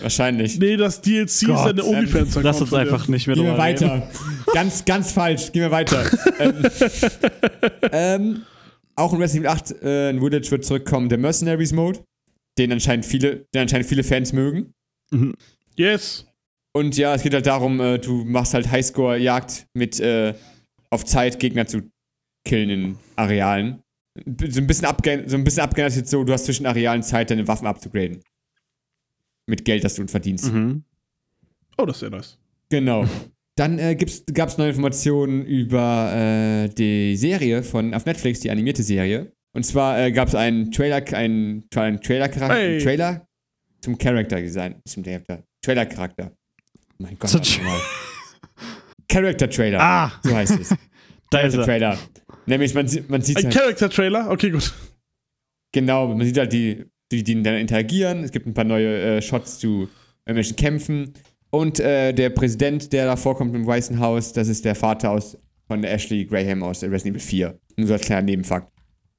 Wahrscheinlich. 0.00 0.58
Nee, 0.58 0.76
das 0.76 1.00
DLC 1.00 1.24
ist 1.24 1.46
Gott, 1.46 1.70
eine 1.70 1.84
OnlyFans-Account. 1.84 2.44
Lass 2.44 2.60
uns 2.60 2.74
einfach 2.74 3.08
nicht 3.08 3.26
mehr 3.26 3.36
Gehen 3.36 3.46
wir 3.46 3.58
weiter. 3.58 4.08
ganz, 4.52 4.84
ganz 4.84 5.12
falsch. 5.12 5.50
Gehen 5.52 5.62
wir 5.62 5.70
weiter. 5.70 6.04
ähm, 6.38 6.62
ähm, 7.92 8.42
auch 8.96 9.12
in 9.12 9.20
Resident 9.20 9.46
Evil 9.46 9.56
8 9.56 9.82
äh, 9.82 10.10
in 10.10 10.20
Village 10.20 10.50
wird 10.50 10.64
zurückkommen 10.64 11.08
der 11.08 11.18
Mercenaries 11.18 11.72
Mode, 11.72 12.00
den 12.58 12.72
anscheinend 12.72 13.06
viele, 13.06 13.46
den 13.54 13.62
anscheinend 13.62 13.88
viele 13.88 14.04
Fans 14.04 14.32
mögen. 14.32 14.74
Yes. 15.76 16.26
Und 16.72 16.96
ja, 16.96 17.14
es 17.14 17.22
geht 17.22 17.34
halt 17.34 17.46
darum, 17.46 17.80
äh, 17.80 17.98
du 17.98 18.24
machst 18.24 18.54
halt 18.54 18.70
Highscore-Jagd 18.70 19.66
mit 19.74 19.98
äh, 20.00 20.34
auf 20.90 21.04
Zeit 21.04 21.40
Gegner 21.40 21.66
zu 21.66 21.90
killen 22.44 22.70
in 22.70 22.98
Arealen. 23.16 23.82
So 24.50 24.60
ein 24.60 24.66
bisschen, 24.66 24.86
abge 24.86 25.24
so 25.26 25.36
ein 25.36 25.44
bisschen 25.44 25.62
abgeändert 25.62 25.96
jetzt 25.96 26.10
so, 26.10 26.24
du 26.24 26.32
hast 26.32 26.44
zwischen 26.46 26.66
Arealen 26.66 27.02
Zeit, 27.02 27.30
deine 27.30 27.46
Waffen 27.46 27.66
abzugraden. 27.66 28.20
Mit 29.46 29.64
Geld, 29.64 29.84
das 29.84 29.94
du 29.94 30.06
verdienst. 30.08 30.52
Mhm. 30.52 30.82
Oh, 31.78 31.86
das 31.86 31.96
ist 31.96 32.00
sehr 32.00 32.10
nice. 32.10 32.38
Genau. 32.68 33.06
Dann 33.56 33.78
äh, 33.78 33.96
gab 34.32 34.48
es 34.50 34.58
neue 34.58 34.68
Informationen 34.70 35.44
über 35.44 36.12
äh, 36.14 36.68
die 36.68 37.16
Serie 37.16 37.62
von 37.62 37.92
auf 37.94 38.04
Netflix, 38.06 38.40
die 38.40 38.50
animierte 38.50 38.82
Serie. 38.82 39.32
Und 39.52 39.64
zwar 39.64 39.98
äh, 40.00 40.12
gab 40.12 40.28
es 40.28 40.34
einen 40.34 40.70
Trailer, 40.70 41.02
einen, 41.16 41.64
einen 41.74 42.00
Trailer-Charakter, 42.00 42.54
Hey. 42.54 42.78
Trailer 42.80 43.26
zum 43.80 43.96
Character 43.98 44.36
Design, 44.40 44.80
zum 44.86 45.02
Charakter, 45.02 45.42
Trailer-Charakter. 45.62 46.32
Mein 46.98 47.18
Gott. 47.18 47.32
Character-Trailer, 49.08 49.80
Ah, 49.80 50.12
so 50.22 50.34
heißt 50.34 50.58
es. 50.60 50.68
da 51.30 51.40
ist 51.40 51.54
er. 51.54 51.64
Character-Trailer. 51.64 51.98
Nämlich, 52.48 52.74
man, 52.74 52.88
sieht- 52.88 53.08
man 53.10 53.22
sieht 53.22 53.36
Ein 53.38 53.44
halt, 53.44 53.54
Character-Trailer? 53.54 54.30
Okay, 54.30 54.50
gut. 54.50 54.72
genau, 55.72 56.08
man 56.08 56.26
sieht 56.26 56.38
halt 56.38 56.52
die, 56.52 56.84
die, 57.12 57.22
die 57.22 57.42
dann 57.42 57.54
interagieren. 57.56 58.24
Es 58.24 58.30
gibt 58.32 58.46
ein 58.46 58.54
paar 58.54 58.64
neue 58.64 59.00
äh, 59.18 59.22
Shots 59.22 59.58
zu 59.58 59.88
irgendwelchen 60.26 60.56
Kämpfen. 60.56 61.12
Und 61.50 61.80
äh, 61.80 62.12
der 62.12 62.30
Präsident, 62.30 62.92
der 62.92 63.06
da 63.06 63.16
vorkommt 63.16 63.54
im 63.54 63.66
Weißen 63.66 63.98
Haus, 63.98 64.32
das 64.32 64.48
ist 64.48 64.64
der 64.64 64.74
Vater 64.74 65.10
aus, 65.10 65.38
von 65.66 65.84
Ashley 65.84 66.24
Graham 66.24 66.62
aus 66.62 66.82
Resident 66.82 67.16
Evil 67.16 67.20
4. 67.20 67.58
Nur 67.76 67.86
so 67.86 67.92
als 67.94 68.02
kleiner 68.02 68.22
Nebenfakt. 68.22 68.72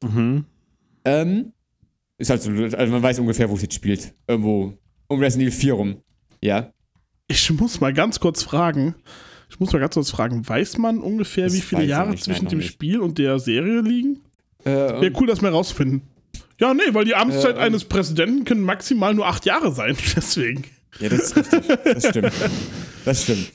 Mhm. 0.03 0.45
Ähm, 1.05 1.53
ist 2.17 2.29
halt 2.29 2.41
so, 2.41 2.51
also 2.51 2.91
man 2.91 3.01
weiß 3.01 3.19
ungefähr, 3.19 3.49
wo 3.49 3.55
es 3.55 3.61
jetzt 3.61 3.73
spielt. 3.75 4.13
Irgendwo 4.27 4.73
um 5.07 5.19
Resident 5.19 5.47
Evil 5.49 5.59
4 5.59 5.73
rum. 5.73 5.97
Ja. 6.41 6.71
Ich 7.27 7.49
muss 7.51 7.79
mal 7.79 7.93
ganz 7.93 8.19
kurz 8.19 8.43
fragen. 8.43 8.95
Ich 9.49 9.59
muss 9.59 9.73
mal 9.73 9.79
ganz 9.79 9.95
kurz 9.95 10.11
fragen, 10.11 10.47
weiß 10.47 10.77
man 10.77 10.99
ungefähr, 10.99 11.45
Das 11.45 11.53
wie 11.53 11.61
viele 11.61 11.83
Jahre 11.83 12.11
nicht, 12.11 12.23
zwischen 12.23 12.45
nein, 12.45 12.51
dem 12.51 12.59
nicht. 12.59 12.71
Spiel 12.71 12.99
und 12.99 13.17
der 13.17 13.39
Serie 13.39 13.81
liegen? 13.81 14.19
Äh, 14.63 14.69
Wäre 14.69 15.11
cool, 15.19 15.27
das 15.27 15.41
mal 15.41 15.51
rausfinden. 15.51 16.01
Ja, 16.59 16.73
nee, 16.73 16.81
weil 16.91 17.05
die 17.05 17.15
Amtszeit 17.15 17.55
Äh, 17.55 17.59
eines 17.59 17.85
Präsidenten 17.85 18.45
können 18.45 18.61
maximal 18.61 19.13
nur 19.13 19.27
acht 19.27 19.45
Jahre 19.45 19.71
sein. 19.71 19.97
Deswegen. 20.15 20.63
ja, 20.99 21.09
das 21.09 21.31
ist 21.31 21.53
richtig. 21.53 21.79
Das 21.83 22.07
stimmt. 22.09 22.31
Das 23.05 23.23
stimmt. 23.23 23.51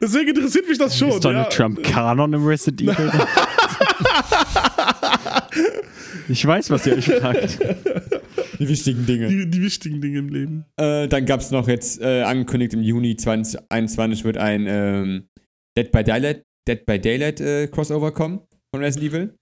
Deswegen 0.00 0.28
interessiert 0.28 0.68
mich 0.68 0.78
das 0.78 0.96
schon. 0.96 1.08
Ist 1.10 1.24
Donald 1.24 1.52
ja. 1.52 1.56
Trump 1.56 1.82
Kanon 1.82 2.32
im 2.32 2.46
Resident 2.46 2.82
Evil? 2.82 3.12
ich 6.28 6.46
weiß, 6.46 6.70
was 6.70 6.86
ihr 6.86 6.96
euch 6.96 7.06
fragt. 7.06 7.58
Die 8.58 8.68
wichtigen 8.68 9.06
Dinge. 9.06 9.28
Die, 9.28 9.48
die 9.50 9.62
wichtigen 9.62 10.00
Dinge 10.00 10.18
im 10.18 10.28
Leben. 10.28 10.64
Äh, 10.78 11.08
dann 11.08 11.26
gab 11.26 11.40
es 11.40 11.50
noch 11.50 11.68
jetzt 11.68 12.00
äh, 12.00 12.22
angekündigt, 12.22 12.74
im 12.74 12.82
Juni 12.82 13.16
2021 13.16 14.24
wird 14.24 14.36
ein 14.38 14.66
ähm, 14.68 15.28
Dead 15.76 15.90
by 15.92 16.02
Daylight, 16.04 16.42
Dead 16.68 16.84
by 16.86 16.98
Daylight 16.98 17.40
äh, 17.40 17.68
Crossover 17.68 18.12
kommen 18.12 18.40
von 18.74 18.82
Resident 18.82 19.12
Evil. 19.12 19.34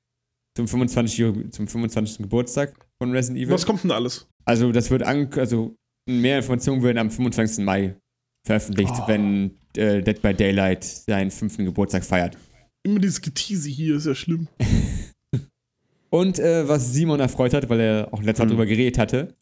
Zum 0.57 0.69
25. 0.69 1.19
Jahr- 1.19 1.51
zum 1.51 1.67
25. 1.69 2.19
Geburtstag 2.19 2.75
von 3.03 3.11
Resident 3.12 3.41
Evil. 3.41 3.55
Was 3.55 3.67
kommt 3.67 3.83
denn 3.85 3.91
alles? 3.91 4.27
Also, 4.45 4.71
das 4.73 4.91
wird 4.91 5.03
an, 5.03 5.29
also 5.35 5.75
mehr 6.09 6.37
Informationen 6.39 6.83
werden 6.83 6.99
am 6.99 7.11
25. 7.11 7.65
Mai 7.65 7.97
veröffentlicht, 8.47 8.93
Oh. 8.97 9.09
wenn 9.09 9.53
äh, 9.77 10.03
Dead 10.03 10.21
by 10.23 10.35
Daylight 10.35 10.85
seinen 10.85 11.31
fünften 11.31 11.65
Geburtstag 11.65 12.05
feiert. 12.05 12.37
Immer 12.87 13.01
dieses 13.01 13.21
Getease 13.21 13.69
hier 13.71 13.97
ist 13.97 14.07
ja 14.07 14.15
schlimm. 14.15 14.47
Und 16.15 16.39
äh, 16.39 16.69
was 16.69 16.93
Simon 16.93 17.19
erfreut 17.19 17.53
hat, 17.55 17.69
weil 17.69 17.81
er 17.81 18.09
auch 18.12 18.23
letztes 18.23 18.39
Mal 18.39 18.45
Hm. 18.45 18.51
drüber 18.51 18.67
geredet 18.67 18.99
hatte, 18.99 19.35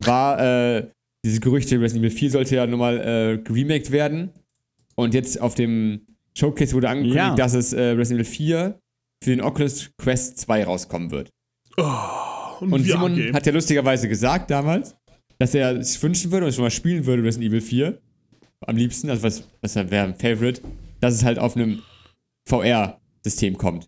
war 0.00 0.40
äh, 0.40 0.86
diese 1.24 1.40
Gerüchte, 1.40 1.78
Resident 1.80 2.06
Evil 2.06 2.16
4 2.16 2.30
sollte 2.30 2.56
ja 2.56 2.66
nochmal 2.66 2.98
äh, 2.98 3.38
geremaked 3.42 3.90
werden. 3.90 4.30
Und 4.94 5.12
jetzt 5.12 5.38
auf 5.40 5.54
dem 5.54 6.06
Showcase 6.34 6.72
wurde 6.74 6.88
angekündigt, 6.88 7.16
Ja. 7.18 7.34
dass 7.34 7.52
es 7.52 7.72
äh, 7.74 7.82
Resident 7.90 8.20
Evil 8.26 8.32
4 8.32 8.80
für 9.22 9.30
den 9.30 9.42
Oculus 9.42 9.90
Quest 9.98 10.38
2 10.38 10.64
rauskommen 10.64 11.10
wird. 11.10 11.28
Und, 11.76 12.72
Und 12.72 12.86
VR 12.86 12.92
Simon 12.92 13.34
hat 13.34 13.44
ja 13.44 13.52
lustigerweise 13.52 14.08
gesagt 14.08 14.50
damals, 14.50 14.96
dass 15.38 15.54
er 15.54 15.82
sich 15.84 16.02
wünschen 16.02 16.32
würde 16.32 16.46
und 16.46 16.52
schon 16.54 16.64
mal 16.64 16.70
spielen 16.70 17.04
würde, 17.04 17.22
Resident 17.24 17.50
Evil 17.50 17.60
4. 17.60 17.98
Am 18.66 18.76
liebsten, 18.76 19.10
also 19.10 19.22
was, 19.22 19.46
was 19.60 19.74
wäre 19.76 20.04
ein 20.06 20.14
Favorite, 20.14 20.62
dass 21.00 21.12
es 21.12 21.24
halt 21.24 21.38
auf 21.38 21.56
einem 21.56 21.82
VR-System 22.48 23.58
kommt. 23.58 23.86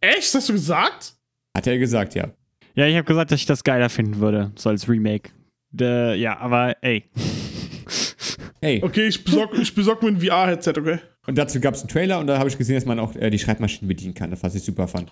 Echt? 0.00 0.34
Hast 0.34 0.48
du 0.48 0.52
gesagt? 0.54 1.14
Hat 1.56 1.66
er 1.66 1.78
gesagt, 1.78 2.14
ja. 2.14 2.28
Ja, 2.74 2.86
ich 2.86 2.94
habe 2.96 3.04
gesagt, 3.04 3.32
dass 3.32 3.40
ich 3.40 3.46
das 3.46 3.64
geiler 3.64 3.88
finden 3.88 4.18
würde, 4.20 4.52
so 4.56 4.68
als 4.70 4.88
Remake. 4.88 5.30
Äh, 5.78 6.16
ja, 6.20 6.38
aber 6.38 6.76
ey. 6.82 7.04
Hey, 8.62 8.80
Okay, 8.82 9.08
ich 9.08 9.24
besorg, 9.24 9.56
ich 9.58 9.74
besorg 9.74 10.02
mir 10.02 10.08
ein 10.08 10.20
VR-Headset, 10.20 10.74
okay? 10.78 10.98
und 11.26 11.38
dazu 11.38 11.60
gab 11.60 11.74
es 11.74 11.80
einen 11.80 11.88
Trailer 11.88 12.18
und 12.18 12.26
da 12.26 12.38
habe 12.38 12.48
ich 12.48 12.58
gesehen, 12.58 12.74
dass 12.74 12.84
man 12.84 12.98
auch 12.98 13.14
äh, 13.16 13.30
die 13.30 13.38
Schreibmaschinen 13.38 13.88
bedienen 13.88 14.14
kann, 14.14 14.34
was 14.40 14.54
ich 14.54 14.62
super 14.62 14.86
fand. 14.86 15.10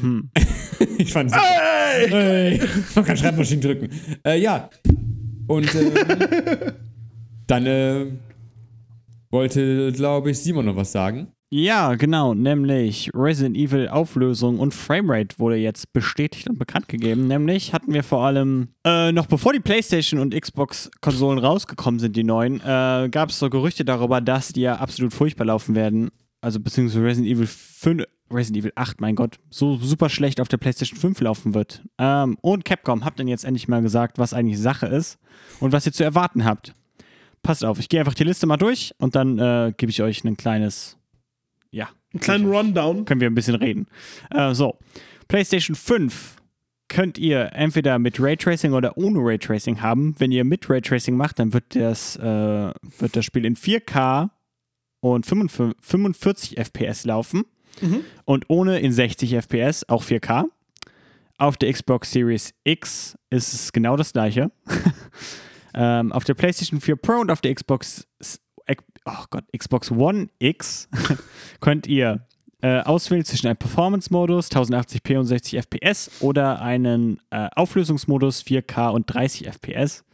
Hm. 0.00 0.30
ich 0.98 1.12
fand 1.12 1.30
es 1.30 1.36
super. 1.36 1.46
Hey! 1.46 2.08
Hey, 2.08 2.60
man 2.94 3.04
kann 3.04 3.16
Schreibmaschinen 3.16 3.60
drücken. 3.60 3.90
Äh, 4.24 4.40
ja. 4.40 4.68
Und 5.46 5.74
ähm, 5.74 5.92
dann 7.46 7.66
äh, 7.66 8.06
wollte, 9.30 9.92
glaube 9.92 10.30
ich, 10.30 10.38
Simon 10.38 10.66
noch 10.66 10.76
was 10.76 10.92
sagen. 10.92 11.32
Ja, 11.54 11.96
genau, 11.96 12.32
nämlich 12.32 13.10
Resident 13.12 13.58
Evil 13.58 13.86
Auflösung 13.86 14.58
und 14.58 14.72
Framerate 14.72 15.38
wurde 15.38 15.56
jetzt 15.56 15.92
bestätigt 15.92 16.48
und 16.48 16.58
bekannt 16.58 16.88
gegeben. 16.88 17.26
Nämlich 17.26 17.74
hatten 17.74 17.92
wir 17.92 18.02
vor 18.04 18.24
allem, 18.24 18.68
äh, 18.86 19.12
noch 19.12 19.26
bevor 19.26 19.52
die 19.52 19.60
PlayStation 19.60 20.18
und 20.18 20.34
Xbox-Konsolen 20.34 21.38
rausgekommen 21.38 22.00
sind, 22.00 22.16
die 22.16 22.24
neuen, 22.24 22.62
äh, 22.62 23.10
gab 23.10 23.28
es 23.28 23.38
so 23.38 23.50
Gerüchte 23.50 23.84
darüber, 23.84 24.22
dass 24.22 24.54
die 24.54 24.62
ja 24.62 24.76
absolut 24.76 25.12
furchtbar 25.12 25.44
laufen 25.44 25.74
werden. 25.74 26.10
Also 26.40 26.58
beziehungsweise 26.58 27.04
Resident 27.04 27.30
Evil 27.30 27.46
5, 27.46 28.04
Resident 28.30 28.64
Evil 28.64 28.72
8, 28.74 29.02
mein 29.02 29.14
Gott, 29.14 29.36
so 29.50 29.76
super 29.76 30.08
schlecht 30.08 30.40
auf 30.40 30.48
der 30.48 30.56
PlayStation 30.56 30.98
5 30.98 31.20
laufen 31.20 31.52
wird. 31.52 31.82
Ähm, 31.98 32.38
und 32.40 32.64
Capcom 32.64 33.04
hat 33.04 33.18
dann 33.18 33.28
jetzt 33.28 33.44
endlich 33.44 33.68
mal 33.68 33.82
gesagt, 33.82 34.18
was 34.18 34.32
eigentlich 34.32 34.58
Sache 34.58 34.86
ist 34.86 35.18
und 35.60 35.72
was 35.72 35.84
ihr 35.84 35.92
zu 35.92 36.02
erwarten 36.02 36.46
habt. 36.46 36.72
Passt 37.42 37.62
auf, 37.62 37.78
ich 37.78 37.90
gehe 37.90 38.00
einfach 38.00 38.14
die 38.14 38.24
Liste 38.24 38.46
mal 38.46 38.56
durch 38.56 38.94
und 38.96 39.16
dann 39.16 39.38
äh, 39.38 39.74
gebe 39.76 39.90
ich 39.90 40.00
euch 40.00 40.24
ein 40.24 40.38
kleines, 40.38 40.96
Einen 42.12 42.20
kleinen 42.20 42.50
Rundown. 42.52 43.04
können 43.04 43.20
wir 43.20 43.28
ein 43.30 43.34
bisschen 43.34 43.54
reden. 43.56 43.86
Äh, 44.30 44.54
so, 44.54 44.78
PlayStation 45.28 45.74
5 45.74 46.36
könnt 46.88 47.16
ihr 47.16 47.50
entweder 47.54 47.98
mit 47.98 48.20
Raytracing 48.20 48.72
oder 48.74 48.98
ohne 48.98 49.18
Raytracing 49.20 49.80
haben. 49.80 50.14
Wenn 50.18 50.30
ihr 50.30 50.44
mit 50.44 50.68
Raytracing 50.68 51.16
macht, 51.16 51.38
dann 51.38 51.52
wird 51.54 51.74
das, 51.74 52.16
äh, 52.16 52.22
wird 52.22 53.16
das 53.16 53.24
Spiel 53.24 53.44
in 53.46 53.56
4K 53.56 54.30
und 55.00 55.24
45, 55.26 55.76
45 55.80 56.58
FPS 56.58 57.04
laufen 57.04 57.44
Mhm. 57.80 58.00
und 58.26 58.44
ohne 58.48 58.80
in 58.80 58.92
60 58.92 59.32
FPS, 59.34 59.88
auch 59.88 60.02
4K. 60.04 60.44
Auf 61.38 61.56
der 61.56 61.72
Xbox 61.72 62.12
Series 62.12 62.52
X 62.64 63.16
ist 63.30 63.54
es 63.54 63.72
genau 63.72 63.96
das 63.96 64.12
gleiche. 64.12 64.50
ähm, 65.74 66.12
auf 66.12 66.24
der 66.24 66.34
PlayStation 66.34 66.80
4 66.80 66.96
Pro 66.96 67.14
und 67.20 67.30
auf 67.30 67.40
der 67.40 67.54
Xbox, 67.54 68.06
oh 69.04 69.24
Gott, 69.30 69.44
Xbox 69.56 69.90
One 69.90 70.28
X 70.38 70.88
könnt 71.60 71.86
ihr 71.86 72.26
äh, 72.62 72.80
auswählen 72.80 73.24
zwischen 73.24 73.48
einem 73.48 73.56
Performance-Modus, 73.56 74.50
1080p 74.50 75.18
und 75.18 75.26
60 75.26 75.58
FPS 75.58 76.10
oder 76.20 76.62
einen 76.62 77.20
äh, 77.30 77.48
Auflösungsmodus 77.56 78.42
4K 78.42 78.90
und 78.90 79.12
30 79.12 79.48
FPS. 79.48 80.04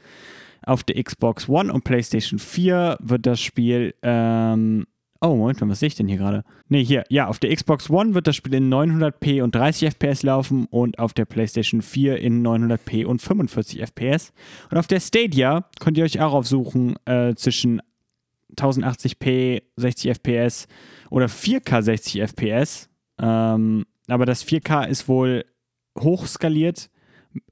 Auf 0.64 0.82
der 0.82 1.02
Xbox 1.02 1.48
One 1.48 1.72
und 1.72 1.84
PlayStation 1.84 2.38
4 2.38 2.98
wird 3.00 3.26
das 3.26 3.40
Spiel 3.40 3.94
ähm, 4.02 4.86
Oh, 5.20 5.34
Moment 5.34 5.60
was 5.62 5.80
sehe 5.80 5.88
ich 5.88 5.96
denn 5.96 6.06
hier 6.06 6.18
gerade? 6.18 6.44
Nee, 6.68 6.84
hier, 6.84 7.02
ja, 7.08 7.26
auf 7.26 7.40
der 7.40 7.54
Xbox 7.54 7.90
One 7.90 8.14
wird 8.14 8.28
das 8.28 8.36
Spiel 8.36 8.54
in 8.54 8.72
900p 8.72 9.42
und 9.42 9.52
30 9.52 9.88
FPS 9.88 10.22
laufen 10.22 10.66
und 10.70 11.00
auf 11.00 11.12
der 11.12 11.24
PlayStation 11.24 11.82
4 11.82 12.18
in 12.18 12.46
900p 12.46 13.04
und 13.04 13.20
45 13.20 13.80
FPS. 13.82 14.32
Und 14.70 14.78
auf 14.78 14.86
der 14.86 15.00
Stadia 15.00 15.64
könnt 15.80 15.98
ihr 15.98 16.04
euch 16.04 16.20
auch 16.20 16.34
aufsuchen 16.34 16.94
äh, 17.04 17.34
zwischen 17.34 17.82
1080p 18.58 19.62
60 19.76 20.10
FPS 20.10 20.66
oder 21.10 21.26
4K 21.26 21.82
60 21.82 22.22
FPS. 22.22 22.88
Ähm, 23.18 23.86
aber 24.08 24.26
das 24.26 24.46
4K 24.46 24.86
ist 24.86 25.08
wohl 25.08 25.44
hochskaliert 25.98 26.90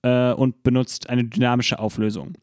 äh, 0.03 0.33
und 0.33 0.63
benutzt 0.63 1.09
eine 1.11 1.25
dynamische 1.25 1.79
Auflösung. 1.79 2.35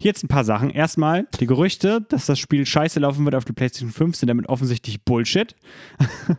Hier 0.00 0.10
jetzt 0.10 0.24
ein 0.24 0.28
paar 0.28 0.44
Sachen. 0.44 0.70
Erstmal, 0.70 1.26
die 1.40 1.46
Gerüchte, 1.46 2.04
dass 2.08 2.26
das 2.26 2.38
Spiel 2.38 2.64
scheiße 2.66 3.00
laufen 3.00 3.24
wird 3.24 3.34
auf 3.34 3.44
der 3.44 3.54
PlayStation 3.54 3.90
5, 3.90 4.16
sind 4.16 4.28
damit 4.28 4.48
offensichtlich 4.48 5.04
Bullshit. 5.04 5.54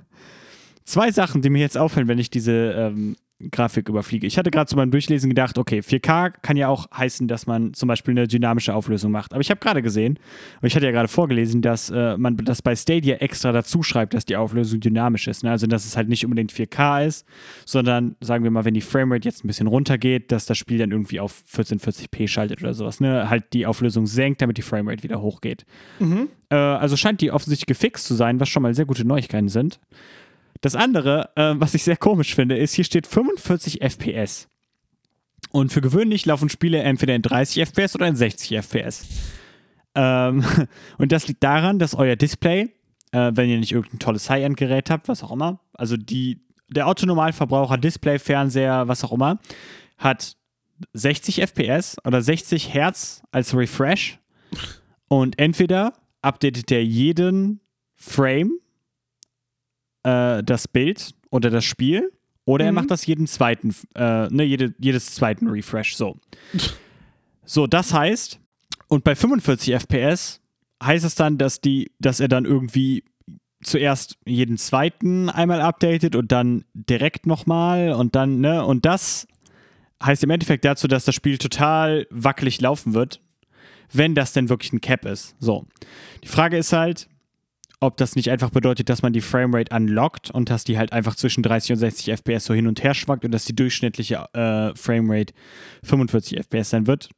Zwei 0.85 1.11
Sachen, 1.11 1.41
die 1.41 1.49
mir 1.49 1.59
jetzt 1.59 1.77
auffallen, 1.77 2.07
wenn 2.07 2.19
ich 2.19 2.31
diese 2.31 2.71
ähm, 2.71 3.15
Grafik 3.51 3.87
überfliege. 3.87 4.27
Ich 4.27 4.37
hatte 4.37 4.51
gerade 4.51 4.67
zu 4.67 4.75
meinem 4.75 4.91
Durchlesen 4.91 5.29
gedacht, 5.29 5.57
okay, 5.57 5.79
4K 5.79 6.33
kann 6.41 6.57
ja 6.57 6.67
auch 6.67 6.89
heißen, 6.91 7.27
dass 7.27 7.47
man 7.47 7.73
zum 7.73 7.87
Beispiel 7.87 8.11
eine 8.11 8.27
dynamische 8.27 8.73
Auflösung 8.73 9.11
macht. 9.11 9.33
Aber 9.33 9.41
ich 9.41 9.49
habe 9.49 9.59
gerade 9.61 9.81
gesehen, 9.81 10.19
und 10.61 10.67
ich 10.67 10.75
hatte 10.75 10.85
ja 10.85 10.91
gerade 10.91 11.07
vorgelesen, 11.07 11.61
dass 11.61 11.89
äh, 11.89 12.17
man 12.17 12.35
das 12.37 12.61
bei 12.61 12.75
Stadia 12.75 13.15
extra 13.17 13.51
dazu 13.51 13.81
schreibt, 13.81 14.13
dass 14.13 14.25
die 14.25 14.35
Auflösung 14.35 14.81
dynamisch 14.81 15.27
ist. 15.27 15.43
Ne? 15.43 15.51
Also, 15.51 15.67
dass 15.67 15.85
es 15.85 15.95
halt 15.95 16.09
nicht 16.09 16.25
unbedingt 16.25 16.51
4K 16.51 17.05
ist, 17.05 17.25
sondern 17.65 18.15
sagen 18.19 18.43
wir 18.43 18.51
mal, 18.51 18.65
wenn 18.65 18.73
die 18.73 18.81
Framerate 18.81 19.27
jetzt 19.27 19.45
ein 19.45 19.47
bisschen 19.47 19.67
runtergeht, 19.67 20.31
dass 20.31 20.45
das 20.45 20.57
Spiel 20.57 20.77
dann 20.77 20.91
irgendwie 20.91 21.21
auf 21.21 21.43
1440p 21.53 22.27
schaltet 22.27 22.61
oder 22.61 22.73
sowas. 22.73 22.99
Ne? 22.99 23.29
Halt 23.29 23.53
die 23.53 23.65
Auflösung 23.65 24.05
senkt, 24.05 24.41
damit 24.41 24.57
die 24.57 24.63
Framerate 24.63 25.03
wieder 25.03 25.21
hochgeht. 25.21 25.65
Äh, 26.49 26.55
also 26.55 26.97
scheint 26.97 27.21
die 27.21 27.31
offensichtlich 27.31 27.67
gefixt 27.67 28.05
zu 28.05 28.15
sein, 28.15 28.39
was 28.39 28.49
schon 28.49 28.63
mal 28.63 28.73
sehr 28.73 28.85
gute 28.85 29.05
Neuigkeiten 29.05 29.49
sind. 29.49 29.79
Das 30.61 30.75
andere, 30.75 31.29
äh, 31.35 31.53
was 31.55 31.73
ich 31.73 31.83
sehr 31.83 31.97
komisch 31.97 32.35
finde, 32.35 32.57
ist, 32.57 32.73
hier 32.73 32.83
steht 32.83 33.07
45 33.07 33.81
FPS. 33.81 34.47
Und 35.51 35.71
für 35.71 35.81
gewöhnlich 35.81 36.25
laufen 36.25 36.49
Spiele 36.49 36.79
entweder 36.79 37.15
in 37.15 37.21
30 37.21 37.67
FPS 37.69 37.95
oder 37.95 38.07
in 38.07 38.15
60 38.15 38.57
FPS. 38.57 39.05
Ähm, 39.95 40.43
und 40.97 41.11
das 41.11 41.27
liegt 41.27 41.43
daran, 41.43 41.79
dass 41.79 41.95
euer 41.95 42.15
Display, 42.15 42.73
äh, 43.11 43.31
wenn 43.33 43.49
ihr 43.49 43.57
nicht 43.57 43.71
irgendein 43.71 43.99
tolles 43.99 44.29
High-End-Gerät 44.29 44.89
habt, 44.89 45.07
was 45.07 45.23
auch 45.23 45.31
immer, 45.31 45.59
also 45.73 45.97
die, 45.97 46.41
der 46.67 46.87
Autonormalverbraucher, 46.87 47.77
Display, 47.77 48.19
Fernseher, 48.19 48.87
was 48.87 49.03
auch 49.03 49.13
immer, 49.13 49.39
hat 49.97 50.35
60 50.93 51.41
FPS 51.41 51.97
oder 52.05 52.21
60 52.21 52.73
Hertz 52.73 53.21
als 53.31 53.55
Refresh. 53.55 54.19
Und 55.07 55.39
entweder 55.39 55.93
updatet 56.21 56.71
er 56.71 56.83
jeden 56.83 57.61
Frame 57.95 58.59
äh, 60.03 60.43
das 60.43 60.67
Bild 60.67 61.13
oder 61.29 61.49
das 61.49 61.65
Spiel 61.65 62.11
oder 62.45 62.65
er 62.65 62.71
Mhm. 62.71 62.75
macht 62.75 62.91
das 62.91 63.05
jeden 63.05 63.27
zweiten, 63.27 63.75
äh, 63.95 64.27
ne, 64.29 64.43
jede, 64.43 64.73
jedes 64.79 65.13
zweiten 65.13 65.47
Refresh 65.47 65.95
so. 65.95 66.17
so, 67.45 67.67
das 67.67 67.93
heißt, 67.93 68.39
Und 68.91 69.03
bei 69.03 69.15
45 69.15 69.71
FPS 69.75 70.41
heißt 70.83 71.05
es 71.05 71.13
dann, 71.13 71.37
dass 71.37 71.61
die, 71.61 71.91
dass 71.99 72.19
er 72.19 72.27
dann 72.27 72.45
irgendwie 72.45 73.03
zuerst 73.61 74.17
jeden 74.25 74.57
zweiten 74.57 75.29
einmal 75.29 75.61
updatet 75.61 76.15
und 76.15 76.31
dann 76.31 76.65
direkt 76.73 77.27
nochmal 77.27 77.91
und 77.91 78.15
dann, 78.15 78.39
ne, 78.39 78.65
und 78.65 78.85
das 78.85 79.27
heißt 80.03 80.23
im 80.23 80.31
Endeffekt 80.31 80.65
dazu, 80.65 80.87
dass 80.87 81.05
das 81.05 81.13
Spiel 81.13 81.37
total 81.37 82.07
wackelig 82.09 82.61
laufen 82.61 82.95
wird, 82.95 83.21
wenn 83.93 84.15
das 84.15 84.33
denn 84.33 84.49
wirklich 84.49 84.73
ein 84.73 84.81
Cap 84.81 85.05
ist. 85.05 85.35
So. 85.39 85.67
Die 86.23 86.27
Frage 86.29 86.57
ist 86.57 86.73
halt, 86.73 87.07
ob 87.81 87.97
das 87.97 88.15
nicht 88.15 88.29
einfach 88.29 88.49
bedeutet, 88.49 88.89
dass 88.89 89.01
man 89.01 89.13
die 89.13 89.21
Framerate 89.21 89.73
unlockt 89.75 90.31
und 90.31 90.49
dass 90.49 90.63
die 90.63 90.77
halt 90.77 90.91
einfach 90.91 91.15
zwischen 91.15 91.43
30 91.43 91.73
und 91.73 91.77
60 91.77 92.11
FPS 92.17 92.45
so 92.45 92.53
hin 92.53 92.67
und 92.67 92.83
her 92.83 92.93
schwankt 92.93 93.23
und 93.25 93.31
dass 93.31 93.45
die 93.45 93.55
durchschnittliche 93.55 94.25
äh, 94.33 94.75
Framerate 94.75 95.33
45 95.83 96.37
FPS 96.39 96.69
sein 96.71 96.87
wird. 96.87 97.09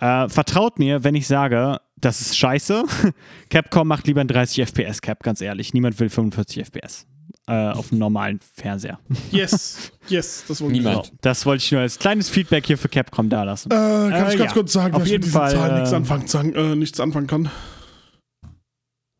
Äh, 0.00 0.28
vertraut 0.28 0.78
mir, 0.78 1.04
wenn 1.04 1.14
ich 1.14 1.26
sage, 1.26 1.80
das 1.96 2.20
ist 2.20 2.36
scheiße. 2.38 2.84
Capcom 3.50 3.88
macht 3.88 4.06
lieber 4.06 4.20
ein 4.20 4.28
30 4.28 4.66
FPS 4.68 5.00
Cap, 5.00 5.22
ganz 5.22 5.40
ehrlich. 5.40 5.72
Niemand 5.74 5.98
will 5.98 6.08
45 6.10 6.64
FPS 6.66 7.06
äh, 7.48 7.52
auf 7.70 7.90
einem 7.90 7.98
normalen 7.98 8.40
Fernseher. 8.54 8.98
Yes, 9.30 9.90
yes, 10.08 10.44
das 10.46 10.60
wollte 10.60 10.74
ich 10.76 10.80
Niemand. 10.82 11.06
sagen. 11.06 11.18
Das 11.22 11.46
wollte 11.46 11.64
ich 11.64 11.72
nur 11.72 11.80
als 11.80 11.98
kleines 11.98 12.28
Feedback 12.28 12.66
hier 12.66 12.78
für 12.78 12.88
Capcom 12.88 13.28
da 13.30 13.42
lassen. 13.44 13.70
Äh, 13.70 13.74
kann 13.74 14.12
Äh, 14.12 14.32
ich 14.32 14.38
ganz 14.38 14.50
ja. 14.50 14.52
kurz 14.52 14.72
sagen, 14.72 14.94
Auf 14.94 15.00
dass 15.00 15.06
ich 15.06 15.12
jeden 15.12 15.20
mit 15.22 15.26
diesen 15.28 15.40
Fall, 15.40 15.52
Zahlen 15.52 15.74
nichts 15.76 15.92
äh, 15.92 15.96
anfangen, 15.96 16.26
sagen, 16.28 16.54
äh, 16.54 16.76
nichts 16.76 17.00
anfangen 17.00 17.26
kann. 17.26 17.50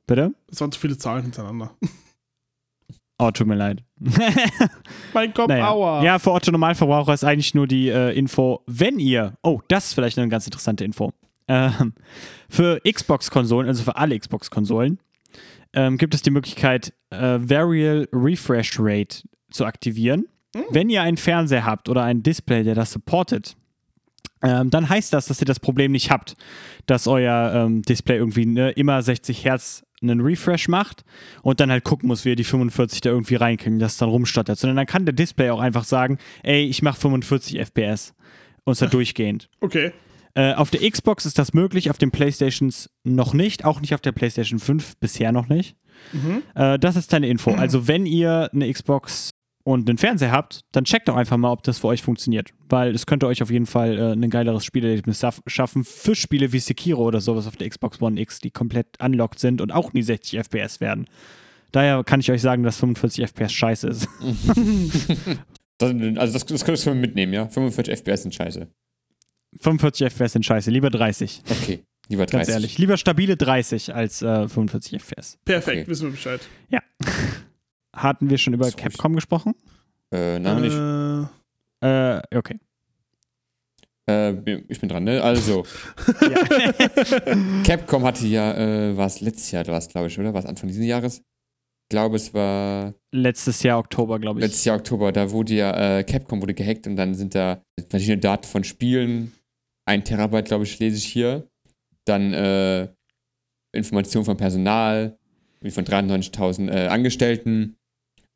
Bitte? 0.08 0.34
Es 0.50 0.60
waren 0.60 0.72
zu 0.72 0.80
viele 0.80 0.98
Zahlen 0.98 1.22
hintereinander. 1.22 1.70
Oh, 3.20 3.32
tut 3.32 3.48
mir 3.48 3.56
leid. 3.56 3.82
mein 5.12 5.34
Kopf, 5.34 5.48
Naja. 5.48 5.70
aua. 5.70 6.04
Ja, 6.04 6.20
für 6.20 6.30
Otto 6.30 6.52
Normalverbraucher 6.52 7.12
ist 7.12 7.24
eigentlich 7.24 7.52
nur 7.52 7.66
die 7.66 7.88
äh, 7.88 8.16
Info, 8.16 8.62
wenn 8.66 9.00
ihr, 9.00 9.36
oh, 9.42 9.60
das 9.66 9.86
ist 9.86 9.94
vielleicht 9.94 10.18
eine 10.20 10.28
ganz 10.28 10.46
interessante 10.46 10.84
Info. 10.84 11.12
Ähm, 11.48 11.94
für 12.48 12.80
Xbox-Konsolen, 12.88 13.66
also 13.66 13.82
für 13.82 13.96
alle 13.96 14.16
Xbox-Konsolen, 14.16 15.00
ähm, 15.72 15.98
gibt 15.98 16.14
es 16.14 16.22
die 16.22 16.30
Möglichkeit, 16.30 16.92
äh, 17.10 17.16
Variable 17.40 18.08
Refresh 18.12 18.76
Rate 18.78 19.24
zu 19.50 19.64
aktivieren. 19.66 20.26
Wenn 20.70 20.88
ihr 20.88 21.02
einen 21.02 21.16
Fernseher 21.16 21.64
habt 21.64 21.88
oder 21.88 22.04
ein 22.04 22.22
Display, 22.22 22.62
der 22.62 22.76
das 22.76 22.92
supportet, 22.92 23.56
ähm, 24.42 24.70
dann 24.70 24.88
heißt 24.88 25.12
das, 25.12 25.26
dass 25.26 25.40
ihr 25.42 25.46
das 25.46 25.58
Problem 25.58 25.90
nicht 25.90 26.12
habt, 26.12 26.36
dass 26.86 27.08
euer 27.08 27.52
ähm, 27.52 27.82
Display 27.82 28.18
irgendwie 28.18 28.46
ne, 28.46 28.70
immer 28.70 29.02
60 29.02 29.44
Hertz 29.44 29.82
einen 30.02 30.20
Refresh 30.20 30.68
macht 30.68 31.04
und 31.42 31.60
dann 31.60 31.70
halt 31.70 31.84
gucken 31.84 32.08
muss, 32.08 32.24
wie 32.24 32.30
ihr 32.30 32.36
die 32.36 32.44
45 32.44 33.00
da 33.00 33.10
irgendwie 33.10 33.36
reinkriegen, 33.36 33.78
dass 33.78 33.92
es 33.92 33.98
dann 33.98 34.08
rumstottert. 34.08 34.58
Sondern 34.58 34.76
dann 34.76 34.86
kann 34.86 35.04
der 35.04 35.14
Display 35.14 35.50
auch 35.50 35.60
einfach 35.60 35.84
sagen, 35.84 36.18
ey, 36.42 36.64
ich 36.64 36.82
mache 36.82 37.00
45 37.00 37.58
FPS 37.58 38.14
und 38.64 38.76
zwar 38.76 38.88
durchgehend. 38.90 39.48
Okay. 39.60 39.92
Äh, 40.34 40.54
auf 40.54 40.70
der 40.70 40.88
Xbox 40.88 41.26
ist 41.26 41.38
das 41.38 41.52
möglich, 41.52 41.90
auf 41.90 41.98
den 41.98 42.10
Playstations 42.10 42.90
noch 43.02 43.34
nicht, 43.34 43.64
auch 43.64 43.80
nicht 43.80 43.94
auf 43.94 44.00
der 44.00 44.12
Playstation 44.12 44.60
5, 44.60 44.96
bisher 44.98 45.32
noch 45.32 45.48
nicht. 45.48 45.76
Äh, 46.54 46.78
das 46.78 46.96
ist 46.96 47.12
deine 47.12 47.28
Info. 47.28 47.50
Also 47.58 47.88
wenn 47.88 48.06
ihr 48.06 48.50
eine 48.52 48.72
Xbox 48.72 49.30
und 49.72 49.88
einen 49.88 49.98
Fernseher 49.98 50.32
habt, 50.32 50.60
dann 50.72 50.84
checkt 50.84 51.08
doch 51.08 51.16
einfach 51.16 51.36
mal, 51.36 51.50
ob 51.52 51.62
das 51.62 51.78
für 51.78 51.88
euch 51.88 52.02
funktioniert. 52.02 52.50
Weil 52.68 52.94
es 52.94 53.06
könnte 53.06 53.26
euch 53.26 53.42
auf 53.42 53.50
jeden 53.50 53.66
Fall 53.66 53.98
äh, 53.98 54.12
ein 54.12 54.30
geileres 54.30 54.64
Spielerlebnis 54.64 55.20
schaff- 55.20 55.42
schaffen 55.46 55.84
für 55.84 56.14
Spiele 56.14 56.52
wie 56.52 56.58
Sekiro 56.58 57.02
oder 57.04 57.20
sowas 57.20 57.46
auf 57.46 57.56
der 57.56 57.68
Xbox 57.68 58.00
One 58.00 58.20
X, 58.20 58.38
die 58.40 58.50
komplett 58.50 58.86
unlocked 59.02 59.38
sind 59.38 59.60
und 59.60 59.70
auch 59.72 59.92
nie 59.92 60.02
60 60.02 60.38
FPS 60.38 60.80
werden. 60.80 61.06
Daher 61.72 62.02
kann 62.04 62.20
ich 62.20 62.30
euch 62.30 62.40
sagen, 62.40 62.62
dass 62.62 62.78
45 62.78 63.24
FPS 63.24 63.52
scheiße 63.52 63.88
ist. 63.88 64.08
Das, 65.80 65.90
also 65.92 66.32
das, 66.32 66.44
das 66.44 66.64
könntest 66.64 66.86
du 66.86 66.94
mitnehmen, 66.94 67.32
ja? 67.32 67.46
45 67.46 67.94
FPS 68.00 68.22
sind 68.22 68.34
scheiße. 68.34 68.66
45 69.60 70.06
FPS 70.12 70.32
sind 70.32 70.44
scheiße, 70.44 70.72
lieber 70.72 70.90
30. 70.90 71.42
Okay, 71.48 71.84
lieber 72.08 72.26
30. 72.26 72.32
Ganz 72.32 72.48
ehrlich. 72.48 72.78
Lieber 72.78 72.96
stabile 72.96 73.36
30 73.36 73.94
als 73.94 74.20
äh, 74.20 74.48
45 74.48 74.94
FPS. 75.00 75.38
Perfekt, 75.44 75.82
Okay. 75.82 75.88
wissen 75.88 76.06
wir 76.06 76.10
Bescheid. 76.10 76.40
Hatten 78.02 78.30
wir 78.30 78.38
schon 78.38 78.54
über 78.54 78.70
Capcom 78.70 79.14
gesprochen? 79.14 79.54
Äh, 80.12 80.38
nein, 80.38 80.60
nicht. 80.62 80.76
Äh, 81.82 82.16
Äh, 82.16 82.36
okay. 82.36 82.58
Äh, 84.08 84.32
ich 84.68 84.80
bin 84.80 84.88
dran, 84.88 85.04
ne? 85.04 85.22
Also, 85.22 85.64
Capcom 87.64 88.04
hatte 88.04 88.26
ja, 88.26 88.54
äh, 88.56 88.96
war 88.96 89.06
es 89.06 89.20
letztes 89.20 89.50
Jahr, 89.50 89.66
war 89.66 89.78
es, 89.78 89.88
glaube 89.88 90.08
ich, 90.08 90.18
oder? 90.18 90.32
War 90.32 90.40
es 90.40 90.46
Anfang 90.46 90.68
dieses 90.68 90.84
Jahres? 90.84 91.18
Ich 91.18 91.90
glaube, 91.90 92.16
es 92.16 92.34
war 92.34 92.94
Letztes 93.12 93.62
Jahr 93.62 93.78
Oktober, 93.78 94.18
glaube 94.18 94.40
ich. 94.40 94.44
letztes 94.46 94.64
Jahr 94.64 94.76
Oktober, 94.76 95.10
da 95.12 95.30
wurde 95.30 95.54
ja, 95.54 95.98
äh, 95.98 96.04
Capcom 96.04 96.42
wurde 96.42 96.52
gehackt 96.54 96.86
und 96.86 96.96
dann 96.96 97.14
sind 97.14 97.34
da 97.34 97.62
verschiedene 97.88 98.18
Daten 98.18 98.44
von 98.46 98.62
Spielen, 98.64 99.32
ein 99.86 100.04
Terabyte, 100.04 100.46
glaube 100.46 100.64
ich, 100.64 100.78
lese 100.78 100.98
ich 100.98 101.06
hier. 101.06 101.48
Dann 102.04 102.34
äh, 102.34 102.88
Informationen 103.72 104.26
von 104.26 104.36
Personal, 104.36 105.18
wie 105.60 105.70
von 105.70 105.84
93.000 105.84 106.70
äh, 106.70 106.88
Angestellten, 106.88 107.77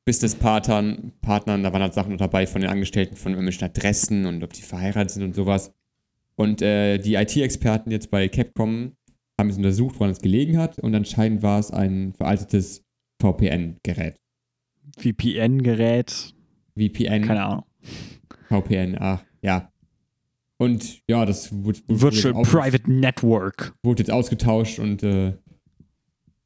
Businesspartnern, 0.05 1.13
Partnern, 1.21 1.63
da 1.63 1.73
waren 1.73 1.83
halt 1.83 1.95
Sachen 1.95 2.17
dabei 2.19 2.47
von 2.47 2.61
den 2.61 2.71
Angestellten, 2.71 3.17
von 3.17 3.33
irgendwelchen 3.33 3.65
Adressen 3.65 4.27
und 4.27 4.43
ob 4.43 4.53
die 4.53 4.63
verheiratet 4.63 5.11
sind 5.11 5.23
und 5.23 5.35
sowas. 5.35 5.73
Und 6.35 6.61
äh, 6.63 6.99
die 6.99 7.15
IT-Experten 7.15 7.91
jetzt 7.91 8.11
bei 8.11 8.29
Capcom 8.29 8.97
haben 9.39 9.51
es 9.51 9.57
untersucht, 9.57 9.97
woran 9.99 10.11
es 10.11 10.21
gelegen 10.21 10.59
hat 10.59 10.79
und 10.79 10.95
anscheinend 10.95 11.43
war 11.43 11.61
es 11.61 11.71
ein 11.71 12.15
veraltetes 12.15 12.85
VPN-Gerät. 13.21 14.17
VPN-Gerät, 14.99 16.35
VPN. 16.77 17.23
keine 17.23 17.45
Ahnung. 17.45 17.65
VPN, 18.49 18.97
ach, 18.99 19.23
ja. 19.41 19.73
Und 20.59 21.03
ja, 21.09 21.25
das 21.27 21.53
wurde, 21.53 21.81
wurde, 21.89 22.03
Virtual 22.03 22.43
Private 22.43 22.91
Network. 22.91 23.75
wurde 23.83 24.03
jetzt 24.03 24.11
ausgetauscht 24.11 24.79
und 24.79 25.03
äh, 25.03 25.37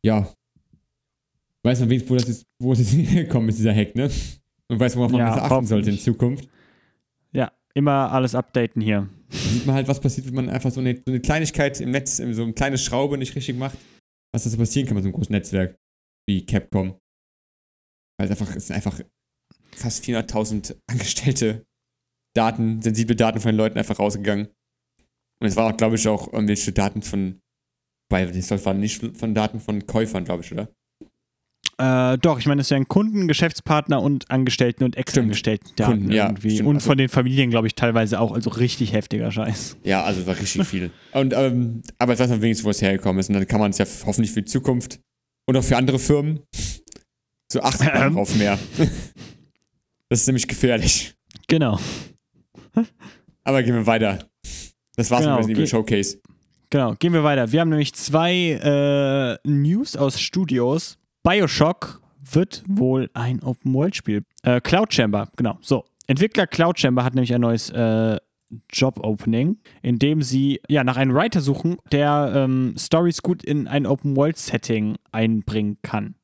ja. 0.02 0.32
Weiß 1.66 1.80
man 1.80 1.90
wenigstens, 1.90 2.10
wo 2.10 2.14
das 2.14 2.28
ist, 2.28 2.46
wo 2.62 2.72
es 2.72 2.78
jetzt 2.78 2.90
hingekommen 2.90 3.48
ist, 3.48 3.58
dieser 3.58 3.74
Hack, 3.74 3.96
ne? 3.96 4.08
Und 4.68 4.78
weiß, 4.78 4.96
worauf 4.96 5.10
man 5.10 5.20
Ja, 5.20 5.34
achten 5.34 5.66
sollte 5.66 5.90
in. 5.90 5.98
Zukunft. 5.98 6.48
Ja, 7.32 7.50
immer 7.74 8.12
alles 8.12 8.36
updaten 8.36 8.80
hier. 8.80 9.08
Da 9.30 9.36
sieht 9.36 9.66
man 9.66 9.74
halt, 9.74 9.88
was 9.88 9.98
passiert, 9.98 10.28
wenn 10.28 10.34
man 10.36 10.48
einfach 10.48 10.70
so 10.70 10.78
eine, 10.78 10.94
so 10.94 11.02
eine 11.08 11.18
Kleinigkeit 11.18 11.80
im 11.80 11.90
Netz, 11.90 12.18
so 12.18 12.42
eine 12.44 12.52
kleine 12.52 12.78
Schraube 12.78 13.18
nicht 13.18 13.34
richtig 13.34 13.56
macht. 13.56 13.76
Was 14.32 14.44
da 14.44 14.50
so 14.50 14.58
passieren 14.58 14.86
kann 14.86 14.94
bei 14.94 15.02
so 15.02 15.08
einem 15.08 15.14
großen 15.14 15.32
Netzwerk 15.32 15.76
wie 16.28 16.46
Capcom. 16.46 16.94
Weil 18.18 18.30
es 18.30 18.30
einfach, 18.30 18.54
es 18.54 18.68
sind 18.68 18.76
einfach 18.76 19.00
fast 19.72 20.04
400.000 20.04 20.76
Angestellte 20.88 21.66
Daten, 22.36 22.80
sensible 22.80 23.16
Daten 23.16 23.40
von 23.40 23.50
den 23.50 23.56
Leuten 23.56 23.76
einfach 23.76 23.98
rausgegangen. 23.98 24.46
Und 25.40 25.48
es 25.48 25.56
waren 25.56 25.72
auch, 25.72 25.76
glaube 25.76 25.96
ich, 25.96 26.06
auch 26.06 26.32
irgendwelche 26.32 26.70
Daten 26.70 27.02
von, 27.02 27.40
weil 28.08 28.30
das 28.30 28.64
waren 28.64 28.78
nicht 28.78 29.16
von 29.16 29.34
Daten 29.34 29.58
von 29.58 29.84
Käufern, 29.88 30.24
glaube 30.24 30.44
ich, 30.44 30.52
oder? 30.52 30.68
Äh, 31.78 32.16
doch, 32.18 32.38
ich 32.38 32.46
meine, 32.46 32.62
es 32.62 32.70
wären 32.70 32.88
Kunden, 32.88 33.28
Geschäftspartner 33.28 34.00
und 34.00 34.30
Angestellten 34.30 34.84
und 34.84 34.96
Ex-Angestellten 34.96 35.68
Kunden, 35.76 36.10
ja, 36.10 36.26
irgendwie. 36.26 36.50
stimmt. 36.52 36.68
Und 36.70 36.76
Also- 36.76 36.88
von 36.88 36.98
den 36.98 37.08
Familien, 37.10 37.50
glaube 37.50 37.66
ich, 37.66 37.74
teilweise 37.74 38.18
auch. 38.18 38.32
Also 38.32 38.48
richtig 38.50 38.92
heftiger 38.94 39.30
Scheiß. 39.30 39.76
Ja, 39.84 40.02
also 40.02 40.22
es 40.22 40.26
war 40.26 40.38
richtig 40.38 40.66
viel. 40.66 40.90
Und, 41.12 41.34
ähm, 41.34 41.82
aber 41.98 42.12
jetzt 42.12 42.20
weiß 42.20 42.30
man 42.30 42.40
wenigstens, 42.40 42.64
wo 42.64 42.70
es 42.70 42.80
hergekommen 42.80 43.20
ist. 43.20 43.28
Und 43.28 43.34
dann 43.34 43.46
kann 43.46 43.60
man 43.60 43.70
es 43.72 43.78
ja 43.78 43.84
hoffentlich 44.06 44.32
für 44.32 44.40
die 44.40 44.50
Zukunft 44.50 45.00
und 45.46 45.56
auch 45.56 45.64
für 45.64 45.76
andere 45.76 45.98
Firmen 45.98 46.40
so 47.52 47.60
achten 47.60 47.84
Ähm. 47.92 47.92
darauf 48.14 48.34
mehr. 48.36 48.58
Das 50.08 50.20
ist 50.20 50.26
nämlich 50.28 50.48
gefährlich. 50.48 51.14
Genau. 51.46 51.78
Aber 53.44 53.62
gehen 53.62 53.74
wir 53.74 53.86
weiter. 53.86 54.18
Das 54.96 55.10
war's 55.10 55.24
Genau, 55.24 55.42
mit 55.46 55.56
dem 55.56 55.66
Showcase. 55.66 56.18
Genau, 56.70 56.94
gehen 56.94 57.12
wir 57.12 57.22
weiter. 57.22 57.52
Wir 57.52 57.60
haben 57.60 57.68
nämlich 57.68 57.94
zwei 57.94 59.38
äh, 59.44 59.48
News 59.48 59.94
aus 59.94 60.18
Studios. 60.20 60.98
Bioshock 61.26 62.00
wird 62.22 62.62
wohl 62.68 63.10
ein 63.12 63.42
Open-World-Spiel. 63.42 64.22
Äh, 64.44 64.60
Cloud 64.60 64.94
Chamber, 64.94 65.28
genau. 65.34 65.58
So, 65.60 65.84
Entwickler 66.06 66.46
Cloud 66.46 66.78
Chamber 66.78 67.02
hat 67.02 67.16
nämlich 67.16 67.34
ein 67.34 67.40
neues 67.40 67.68
äh, 67.70 68.18
Job-Opening, 68.70 69.58
in 69.82 69.98
dem 69.98 70.22
sie 70.22 70.60
ja 70.68 70.84
nach 70.84 70.96
einem 70.96 71.12
Writer 71.12 71.40
suchen, 71.40 71.78
der 71.90 72.32
ähm, 72.32 72.76
Stories 72.78 73.22
gut 73.22 73.42
in 73.42 73.66
ein 73.66 73.86
Open-World-Setting 73.86 74.98
einbringen 75.10 75.78
kann. 75.82 76.14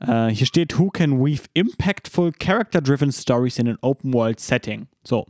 Äh, 0.00 0.28
hier 0.28 0.46
steht, 0.46 0.78
who 0.78 0.88
can 0.88 1.18
weave 1.18 1.42
impactful, 1.52 2.32
character-driven 2.32 3.12
stories 3.12 3.58
in 3.58 3.68
an 3.68 3.76
Open-World-Setting. 3.82 4.88
So, 5.04 5.26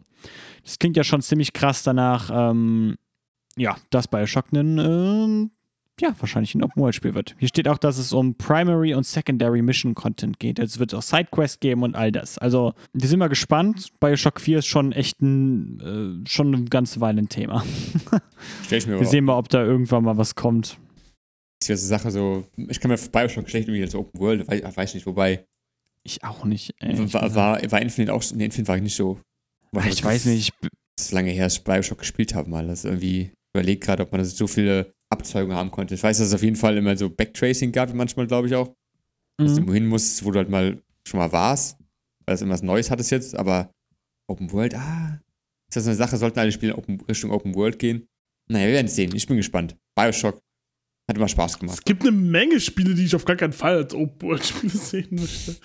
das 0.62 0.78
klingt 0.78 0.96
ja 0.96 1.02
schon 1.02 1.22
ziemlich 1.22 1.52
krass 1.52 1.82
danach, 1.82 2.30
ähm, 2.32 2.94
ja, 3.56 3.74
dass 3.90 4.06
Bioshock 4.06 4.52
ein, 4.52 4.78
ähm, 4.78 5.50
ja, 6.02 6.14
wahrscheinlich 6.18 6.54
ein 6.56 6.64
Open-World-Spiel 6.64 7.14
wird. 7.14 7.36
Hier 7.38 7.46
steht 7.46 7.68
auch, 7.68 7.78
dass 7.78 7.96
es 7.96 8.12
um 8.12 8.34
Primary 8.34 8.92
und 8.94 9.06
Secondary 9.06 9.62
Mission 9.62 9.94
Content 9.94 10.40
geht. 10.40 10.58
Es 10.58 10.80
wird 10.80 10.92
auch 10.94 11.02
Sidequests 11.02 11.60
geben 11.60 11.84
und 11.84 11.94
all 11.94 12.10
das. 12.10 12.38
Also, 12.38 12.74
wir 12.92 13.08
sind 13.08 13.20
mal 13.20 13.28
gespannt. 13.28 13.92
Bioshock 14.00 14.40
4 14.40 14.58
ist 14.58 14.66
schon 14.66 14.90
echt 14.90 15.22
ein, 15.22 16.24
äh, 16.24 16.28
schon 16.28 16.52
eine 16.54 16.64
ganze 16.64 17.00
Weile 17.00 17.20
ein 17.22 17.28
Thema. 17.28 17.64
Stell 18.64 18.78
ich 18.78 18.86
mir 18.88 18.98
Wir 18.98 19.06
sehen 19.06 19.24
mal, 19.24 19.38
ob 19.38 19.48
da 19.48 19.62
irgendwann 19.62 20.02
mal 20.02 20.16
was 20.16 20.34
kommt. 20.34 20.76
ist 21.62 21.68
ja 21.68 21.76
so 21.76 21.86
Sache 21.86 22.10
so. 22.10 22.44
Ich 22.56 22.80
kann 22.80 22.90
mir 22.90 22.98
Bioshock 22.98 23.48
schlecht 23.48 23.68
irgendwie 23.68 23.84
als 23.84 23.94
Open 23.94 24.20
World, 24.20 24.48
weiß, 24.48 24.76
weiß 24.76 24.94
nicht, 24.94 25.06
wobei. 25.06 25.44
Ich 26.02 26.24
auch 26.24 26.44
nicht. 26.44 26.74
Ey, 26.80 26.98
war, 27.12 27.32
war, 27.36 27.70
war 27.70 27.80
Infinite 27.80 28.12
auch. 28.12 28.24
Nee, 28.34 28.46
Infinite 28.46 28.66
war 28.66 28.76
ich 28.76 28.82
nicht 28.82 28.96
so. 28.96 29.20
War 29.70 29.86
ich 29.86 30.02
weiß 30.02 30.24
nicht. 30.26 30.52
Ich, 30.62 30.68
Das 30.96 31.06
ist 31.06 31.12
lange 31.12 31.30
her, 31.30 31.44
dass 31.44 31.58
ich 31.58 31.64
Bioshock 31.64 31.98
gespielt 31.98 32.34
habe, 32.34 32.50
mal. 32.50 32.66
Das 32.66 32.84
irgendwie. 32.84 33.30
überlege 33.54 33.78
gerade, 33.78 34.02
ob 34.02 34.10
man 34.10 34.24
so 34.24 34.48
viele 34.48 34.92
Abzweigungen 35.12 35.56
haben 35.56 35.70
konnte. 35.70 35.94
Ich 35.94 36.02
weiß, 36.02 36.18
dass 36.18 36.28
es 36.28 36.34
auf 36.34 36.42
jeden 36.42 36.56
Fall 36.56 36.76
immer 36.76 36.96
so 36.96 37.08
Backtracing 37.10 37.70
gab, 37.72 37.92
manchmal, 37.94 38.26
glaube 38.26 38.48
ich 38.48 38.54
auch. 38.54 38.74
Dass 39.38 39.54
du 39.54 39.62
Mhm. 39.62 39.68
wohin 39.68 39.86
musst, 39.86 40.24
wo 40.24 40.30
du 40.30 40.38
halt 40.38 40.50
mal 40.50 40.82
schon 41.06 41.18
mal 41.18 41.30
warst, 41.32 41.78
weil 42.26 42.34
es 42.34 42.42
immer 42.42 42.54
was 42.54 42.62
Neues 42.62 42.90
hattest 42.90 43.10
jetzt, 43.10 43.34
aber 43.36 43.70
Open 44.28 44.50
World, 44.52 44.74
ah, 44.74 45.20
ist 45.68 45.76
das 45.76 45.86
eine 45.86 45.96
Sache, 45.96 46.16
sollten 46.16 46.38
alle 46.38 46.52
Spiele 46.52 46.76
Open, 46.76 47.00
Richtung 47.02 47.30
Open 47.30 47.54
World 47.54 47.78
gehen? 47.78 48.06
Naja, 48.50 48.66
wir 48.66 48.74
werden 48.74 48.86
es 48.86 48.96
sehen. 48.96 49.14
Ich 49.14 49.26
bin 49.26 49.36
gespannt. 49.36 49.76
Bioshock 49.96 50.40
hat 51.08 51.16
immer 51.16 51.28
Spaß 51.28 51.58
gemacht. 51.58 51.78
Es 51.78 51.84
gibt 51.84 52.02
eine 52.02 52.12
Menge 52.12 52.60
Spiele, 52.60 52.94
die 52.94 53.04
ich 53.04 53.14
auf 53.14 53.24
gar 53.24 53.36
keinen 53.36 53.52
Fall 53.52 53.76
als 53.76 53.94
Open 53.94 54.20
World 54.28 54.44
Spiele 54.44 54.72
sehen 54.76 55.08
möchte. 55.12 55.56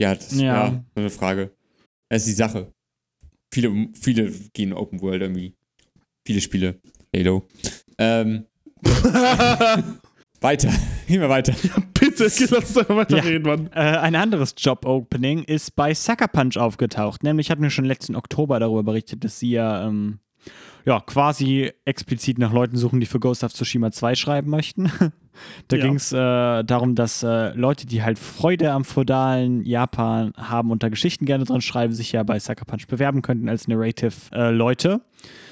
Ja, 0.00 0.14
das 0.14 0.32
Ja. 0.34 0.68
ja. 0.68 0.84
so 0.94 1.00
eine 1.00 1.10
Frage. 1.10 1.54
Das 2.08 2.22
ist 2.22 2.28
die 2.28 2.32
Sache. 2.32 2.72
Viele, 3.52 3.88
viele 3.94 4.30
gehen 4.52 4.72
Open 4.72 5.00
World 5.00 5.22
irgendwie. 5.22 5.54
Viele 6.26 6.40
Spiele. 6.40 6.80
Halo. 7.14 7.46
Ähm, 7.98 8.46
weiter. 10.40 10.70
Gehen 11.06 11.20
wir 11.20 11.28
weiter. 11.28 11.52
Bitte, 11.92 12.24
lass 12.24 12.40
uns 12.40 12.78
einfach 12.78 12.96
weiterreden, 12.96 13.42
Mann. 13.42 13.66
Äh, 13.74 13.98
ein 13.98 14.14
anderes 14.14 14.54
Job-Opening 14.56 15.44
ist 15.44 15.76
bei 15.76 15.92
Sucker 15.92 16.28
Punch 16.28 16.56
aufgetaucht. 16.56 17.22
Nämlich 17.22 17.50
hatten 17.50 17.62
wir 17.62 17.68
schon 17.68 17.84
letzten 17.84 18.16
Oktober 18.16 18.58
darüber 18.60 18.82
berichtet, 18.82 19.24
dass 19.24 19.38
sie 19.38 19.50
ja, 19.50 19.86
ähm, 19.86 20.20
ja 20.84 21.00
quasi 21.00 21.70
explizit 21.84 22.38
nach 22.38 22.52
Leuten 22.52 22.76
suchen, 22.76 23.00
die 23.00 23.06
für 23.06 23.20
Ghost 23.20 23.44
of 23.44 23.52
Tsushima 23.52 23.90
2 23.92 24.14
schreiben 24.14 24.50
möchten. 24.50 24.90
da 25.68 25.76
Ja. 25.76 25.84
ging 25.84 25.94
es 25.94 26.12
äh, 26.12 26.16
darum, 26.64 26.94
dass 26.94 27.22
äh, 27.22 27.52
Leute, 27.54 27.86
die 27.86 28.02
halt 28.02 28.18
Freude 28.18 28.72
am 28.72 28.84
feudalen 28.84 29.64
Japan 29.64 30.32
haben 30.36 30.70
und 30.70 30.82
da 30.82 30.88
Geschichten 30.88 31.24
gerne 31.24 31.44
dran 31.44 31.60
schreiben, 31.60 31.92
sich 31.92 32.12
ja 32.12 32.22
bei 32.22 32.38
Sucker 32.38 32.64
Punch 32.64 32.86
bewerben 32.88 33.22
könnten 33.22 33.48
als 33.48 33.68
Narrative-Leute. 33.68 35.00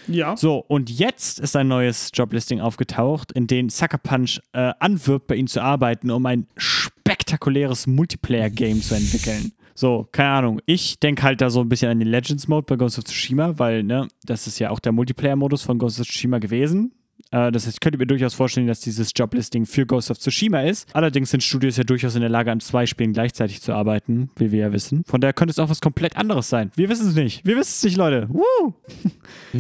Ja. 0.09 0.37
So, 0.37 0.57
und 0.67 0.91
jetzt 0.91 1.39
ist 1.39 1.55
ein 1.57 1.69
neues 1.69 2.11
Joblisting 2.13 2.61
aufgetaucht, 2.61 3.31
in 3.33 3.47
dem 3.47 3.69
Sucker 3.71 3.99
Punch 3.99 4.41
äh, 4.53 4.73
anwirbt, 4.81 5.29
bei 5.29 5.37
ihnen 5.37 5.47
zu 5.49 5.63
arbeiten, 5.63 6.11
um 6.11 6.27
ein 6.27 6.47
spektakuläres 6.57 7.87
Multiplayer-Game 7.87 8.83
zu 8.83 8.95
entwickeln. 8.95 9.53
So, 9.81 10.07
keine 10.13 10.29
Ahnung. 10.29 10.61
Ich 10.67 10.99
denke 11.01 11.23
halt 11.23 11.41
da 11.41 11.49
so 11.49 11.63
ein 11.63 11.71
bisschen 11.71 11.91
an 11.91 11.99
den 11.99 12.09
Legends-Mode 12.09 12.67
bei 12.67 12.77
Ghost 12.77 12.99
of 12.99 13.05
Tsushima, 13.05 13.59
weil, 13.59 13.83
ne, 13.83 14.09
das 14.27 14.47
ist 14.47 14.59
ja 14.59 14.69
auch 14.69 14.79
der 14.79 14.93
Multiplayer-Modus 14.93 15.63
von 15.63 15.79
Ghost 15.79 15.99
of 15.99 16.07
Tsushima 16.07 16.39
gewesen. 16.39 16.93
Äh, 17.31 17.51
das 17.51 17.65
heißt, 17.65 17.77
ich 17.77 17.81
könnte 17.81 17.97
mir 17.97 18.07
durchaus 18.07 18.35
vorstellen, 18.35 18.67
dass 18.67 18.81
dieses 18.81 19.13
Joblisting 19.17 19.65
für 19.65 19.87
Ghost 19.87 20.11
of 20.11 20.19
Tsushima 20.19 20.61
ist. 20.65 20.95
Allerdings 20.95 21.31
sind 21.31 21.43
Studios 21.43 21.79
ja 21.79 21.85
durchaus 21.85 22.15
in 22.15 22.21
der 22.21 22.29
Lage, 22.29 22.53
an 22.53 22.61
zwei 22.61 22.85
Spielen 22.85 23.15
gleichzeitig 23.15 23.63
zu 23.63 23.73
arbeiten, 23.73 24.29
wie 24.37 24.53
wir 24.53 24.59
ja 24.59 24.73
wissen. 24.75 25.03
Von 25.07 25.23
daher 25.23 25.33
könnte 25.33 25.53
es 25.53 25.59
auch 25.59 25.71
was 25.71 25.81
komplett 25.81 26.15
anderes 26.15 26.51
sein. 26.51 26.71
Wir 26.77 26.91
wissen 26.91 27.09
es 27.09 27.15
nicht. 27.15 27.47
Wir 27.47 27.57
wissen 27.57 27.71
es 27.77 27.83
nicht, 27.83 27.97
Leute. 27.97 28.29
Woo! 28.29 28.75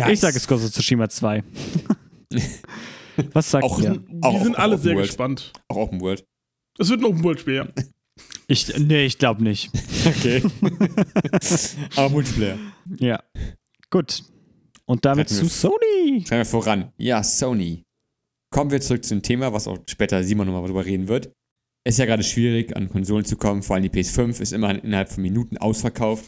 Ich 0.06 0.20
sage 0.20 0.36
es 0.36 0.46
Ghost 0.46 0.66
of 0.66 0.70
Tsushima 0.72 1.08
2. 1.08 1.42
Was 3.32 3.50
sagt 3.50 3.64
Auch- 3.64 3.80
ihr? 3.80 4.02
Wir 4.06 4.42
sind 4.42 4.56
auch 4.56 4.62
alle 4.62 4.76
sehr 4.76 4.94
World. 4.96 5.06
gespannt. 5.08 5.52
Auch 5.68 5.76
Open 5.76 6.00
World. 6.02 6.24
Es 6.78 6.90
wird 6.90 7.00
ein 7.00 7.06
Open 7.06 7.24
World 7.24 7.40
Spiel, 7.40 7.54
ja. 7.54 7.66
Ich, 8.46 8.76
nee, 8.78 9.04
ich 9.04 9.18
glaube 9.18 9.42
nicht. 9.42 9.70
Okay. 10.04 10.42
Aber 11.96 12.08
Multiplayer. 12.08 12.58
Ja. 12.98 13.22
Gut. 13.90 14.24
Und 14.86 15.04
damit 15.04 15.28
zu 15.28 15.46
Sony. 15.48 16.24
Schreiben 16.26 16.40
wir 16.40 16.44
voran. 16.44 16.92
Ja, 16.96 17.22
Sony. 17.22 17.84
Kommen 18.52 18.72
wir 18.72 18.80
zurück 18.80 19.04
zum 19.04 19.22
Thema, 19.22 19.52
was 19.52 19.68
auch 19.68 19.78
später 19.88 20.24
Simon 20.24 20.48
nochmal 20.48 20.66
drüber 20.66 20.84
reden 20.84 21.06
wird. 21.06 21.32
Es 21.84 21.94
ist 21.94 21.98
ja 21.98 22.06
gerade 22.06 22.24
schwierig, 22.24 22.76
an 22.76 22.88
Konsolen 22.88 23.24
zu 23.24 23.36
kommen. 23.36 23.62
Vor 23.62 23.76
allem 23.76 23.84
die 23.84 23.90
PS5 23.90 24.40
ist 24.40 24.52
immer 24.52 24.82
innerhalb 24.82 25.10
von 25.10 25.22
Minuten 25.22 25.56
ausverkauft. 25.56 26.24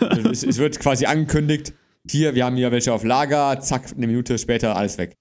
Also 0.00 0.30
es, 0.30 0.42
es 0.42 0.56
wird 0.56 0.80
quasi 0.80 1.04
angekündigt, 1.04 1.74
hier, 2.10 2.34
wir 2.34 2.44
haben 2.44 2.56
hier 2.56 2.72
welche 2.72 2.92
auf 2.92 3.04
Lager, 3.04 3.60
zack, 3.60 3.92
eine 3.96 4.06
Minute 4.06 4.38
später 4.38 4.76
alles 4.76 4.98
weg. 4.98 5.14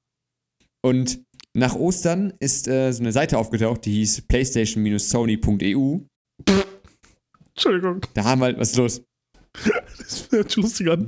Und 0.81 1.21
nach 1.55 1.75
Ostern 1.75 2.33
ist 2.39 2.67
äh, 2.67 2.91
so 2.91 3.01
eine 3.03 3.11
Seite 3.11 3.37
aufgetaucht, 3.37 3.85
die 3.85 3.91
hieß 3.93 4.21
playstation-sony.eu. 4.21 5.99
Entschuldigung, 7.55 8.01
Da 8.13 8.23
haben 8.23 8.41
wir 8.41 8.45
halt, 8.45 8.57
was 8.59 8.71
ist 8.71 8.77
los? 8.77 9.03
das 9.99 10.31
hört 10.31 10.49
sich 10.49 10.63
lustig 10.63 10.89
an. 10.89 11.07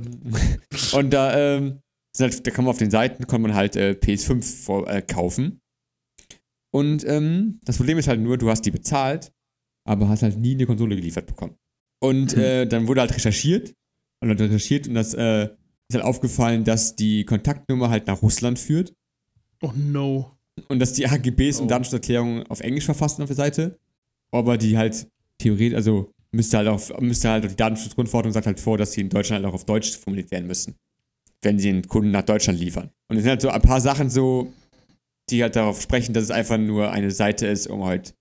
Und 0.92 1.10
da, 1.10 1.36
ähm, 1.56 1.80
halt, 2.20 2.46
da 2.46 2.50
kann 2.52 2.64
man 2.64 2.70
auf 2.70 2.78
den 2.78 2.90
Seiten, 2.92 3.26
kann 3.26 3.42
man 3.42 3.54
halt 3.54 3.74
äh, 3.76 3.96
PS5 4.00 4.64
vor, 4.64 4.88
äh, 4.88 5.02
kaufen. 5.02 5.60
Und 6.72 7.04
ähm, 7.06 7.58
das 7.64 7.76
Problem 7.78 7.98
ist 7.98 8.06
halt 8.06 8.20
nur, 8.20 8.38
du 8.38 8.48
hast 8.48 8.62
die 8.62 8.70
bezahlt, 8.70 9.32
aber 9.88 10.08
hast 10.08 10.22
halt 10.22 10.38
nie 10.38 10.54
eine 10.54 10.66
Konsole 10.66 10.94
geliefert 10.94 11.26
bekommen. 11.26 11.56
Und 12.00 12.36
Mhm. 12.36 12.42
äh, 12.42 12.66
dann 12.66 12.86
wurde 12.86 13.00
halt 13.00 13.14
recherchiert, 13.14 13.74
und 14.22 14.28
dann 14.28 14.38
recherchiert 14.38 14.86
und 14.86 14.94
das 14.94 15.14
äh, 15.14 15.44
ist 15.88 15.94
halt 15.94 16.04
aufgefallen, 16.04 16.64
dass 16.64 16.94
die 16.94 17.24
Kontaktnummer 17.24 17.90
halt 17.90 18.06
nach 18.06 18.22
Russland 18.22 18.58
führt 18.58 18.92
Oh 19.62 19.72
no. 19.74 20.35
Und 20.68 20.78
dass 20.78 20.92
die 20.92 21.06
AGBs 21.06 21.58
Oh. 21.58 21.62
und 21.62 21.70
Datenschutzerklärungen 21.70 22.46
auf 22.48 22.60
Englisch 22.60 22.84
verfasst 22.84 23.16
sind 23.16 23.22
auf 23.24 23.28
der 23.28 23.36
Seite, 23.36 23.78
aber 24.30 24.56
die 24.58 24.76
halt 24.76 25.06
theoretisch, 25.38 25.76
also 25.76 26.10
müsste 26.32 26.58
halt 26.58 26.68
auch, 26.68 27.00
müsste 27.00 27.28
halt 27.30 27.44
die 27.50 27.56
Datenschutzgrundverordnung 27.56 28.32
sagt 28.32 28.46
halt 28.46 28.60
vor, 28.60 28.78
dass 28.78 28.92
die 28.92 29.00
in 29.00 29.08
Deutschland 29.08 29.44
halt 29.44 29.50
auch 29.52 29.54
auf 29.54 29.64
Deutsch 29.64 29.96
formuliert 29.96 30.30
werden 30.30 30.46
müssen, 30.46 30.74
wenn 31.42 31.58
sie 31.58 31.70
den 31.72 31.86
Kunden 31.86 32.10
nach 32.10 32.22
Deutschland 32.22 32.58
liefern. 32.58 32.90
Und 33.08 33.16
es 33.16 33.22
sind 33.22 33.30
halt 33.30 33.42
so 33.42 33.48
ein 33.48 33.62
paar 33.62 33.80
Sachen 33.80 34.10
so, 34.10 34.52
die 35.30 35.42
halt 35.42 35.56
darauf 35.56 35.80
sprechen, 35.80 36.12
dass 36.14 36.24
es 36.24 36.30
einfach 36.30 36.58
nur 36.58 36.90
eine 36.90 37.10
Seite 37.10 37.46
ist, 37.46 37.66
um 37.66 37.84
halt, 37.84 38.14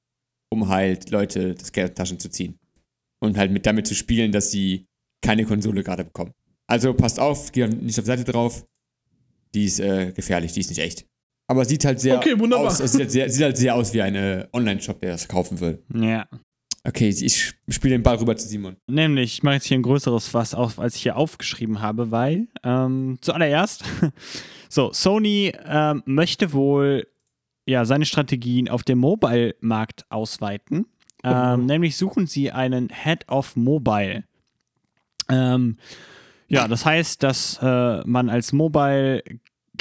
um 0.50 0.70
halt 0.70 1.10
Leute 1.12 1.56
das 1.56 1.72
Geld 1.72 1.92
aus 1.92 1.96
Taschen 1.96 2.20
zu 2.20 2.30
ziehen. 2.30 2.58
Und 3.20 3.38
halt 3.38 3.52
mit 3.52 3.66
damit 3.66 3.88
zu 3.88 3.96
spielen, 3.96 4.32
dass 4.32 4.52
sie 4.52 4.86
keine 5.22 5.46
Konsole 5.46 5.84
gerade 5.84 6.04
bekommen. 6.04 6.32
Also 6.68 6.94
passt 6.94 7.20
auf, 7.20 7.52
geht 7.52 7.82
nicht 7.82 7.98
auf 7.98 8.06
die 8.06 8.08
Seite 8.08 8.24
drauf. 8.24 8.66
Die 9.54 9.66
ist 9.66 9.80
äh, 9.80 10.12
gefährlich, 10.14 10.52
die 10.54 10.60
ist 10.60 10.70
nicht 10.70 10.80
echt. 10.80 11.06
Aber 11.48 11.66
sieht 11.66 11.86
halt 11.86 12.00
sehr 12.00 12.18
Okay, 12.18 12.40
wunderbar. 12.40 12.68
aus, 12.68 12.80
es 12.80 12.94
sieht 12.94 13.02
halt 13.02 13.12
sehr, 13.12 13.30
sieht 13.30 13.44
halt 13.44 13.58
sehr 13.58 13.76
aus 13.76 13.94
wie 13.94 14.02
ein 14.02 14.46
Online-Shop, 14.52 15.00
der 15.00 15.12
das 15.12 15.28
kaufen 15.28 15.60
will. 15.60 15.84
Ja. 15.94 16.28
Okay, 16.88 17.10
ich 17.10 17.54
spiele 17.68 17.96
den 17.96 18.04
Ball 18.04 18.18
rüber 18.18 18.36
zu 18.36 18.48
Simon. 18.48 18.78
Nämlich, 18.88 19.34
ich 19.34 19.44
mache 19.44 19.56
jetzt 19.56 19.66
hier 19.66 19.78
ein 19.78 19.84
größeres 19.84 20.28
Fass 20.28 20.54
auf, 20.54 20.80
als 20.80 20.96
ich 20.96 21.04
hier 21.04 21.18
aufgeschrieben 21.18 21.82
habe, 21.82 22.12
weil 22.12 22.48
ähm, 22.64 23.18
zuallererst, 23.22 23.84
so, 24.70 24.94
Sony 24.94 25.52
ähm, 25.66 26.04
möchte 26.06 26.54
wohl 26.54 27.08
ja 27.66 27.86
seine 27.86 28.06
Strategien 28.06 28.70
auf 28.70 28.84
dem 28.84 29.00
Mobile-Markt 29.00 30.06
ausweiten. 30.10 30.86
Ähm, 31.24 31.66
nämlich 31.66 31.98
suchen 31.98 32.28
sie 32.28 32.52
einen 32.52 32.90
Head 32.90 33.28
of 33.30 33.56
Mobile. 33.56 34.26
Ähm, 35.28 35.78
ja, 36.48 36.68
das 36.68 36.86
heißt, 36.86 37.24
dass 37.24 37.58
äh, 37.64 38.02
man 38.06 38.30
als 38.30 38.54
Mobile, 38.54 39.24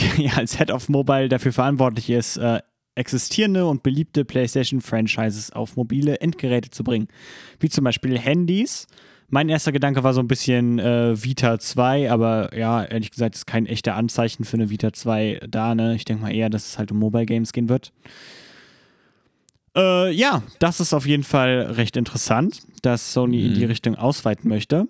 ja, 0.17 0.35
als 0.37 0.59
Head 0.59 0.71
of 0.71 0.89
Mobile 0.89 1.29
dafür 1.29 1.53
verantwortlich 1.53 2.11
ist, 2.11 2.37
äh, 2.37 2.61
existierende 2.95 3.67
und 3.67 3.83
beliebte 3.83 4.25
PlayStation-Franchises 4.25 5.53
auf 5.53 5.77
mobile 5.77 6.21
Endgeräte 6.21 6.71
zu 6.71 6.85
bringen. 6.85 7.09
Wie 7.59 7.69
zum 7.69 7.85
Beispiel 7.85 8.19
Handys. 8.19 8.87
Mein 9.29 9.49
erster 9.49 9.73
Gedanke 9.73 10.05
war 10.05 10.15
so 10.15 10.21
ein 10.21 10.29
bisschen 10.29 10.79
äh, 10.79 11.21
Vita 11.21 11.59
2, 11.59 12.11
aber 12.11 12.57
ja, 12.57 12.85
ehrlich 12.85 13.11
gesagt, 13.11 13.35
ist 13.35 13.47
kein 13.47 13.67
echter 13.67 13.97
Anzeichen 13.97 14.45
für 14.45 14.55
eine 14.55 14.71
Vita 14.71 14.93
2 14.93 15.41
da, 15.49 15.75
ne? 15.75 15.97
Ich 15.97 16.05
denke 16.05 16.23
mal 16.23 16.35
eher, 16.35 16.51
dass 16.51 16.67
es 16.67 16.79
halt 16.79 16.93
um 16.93 16.99
Mobile 16.99 17.27
Games 17.27 17.53
gehen 17.53 17.69
wird. 17.69 17.93
Äh, 19.77 20.13
ja, 20.13 20.43
das 20.61 20.79
ist 20.79 20.95
auf 20.95 21.07
jeden 21.07 21.25
Fall 21.25 21.73
recht 21.73 21.97
interessant, 21.97 22.61
dass 22.83 23.13
Sony 23.13 23.47
in 23.47 23.55
die 23.55 23.65
Richtung 23.65 23.97
ausweiten 23.97 24.49
möchte. 24.49 24.87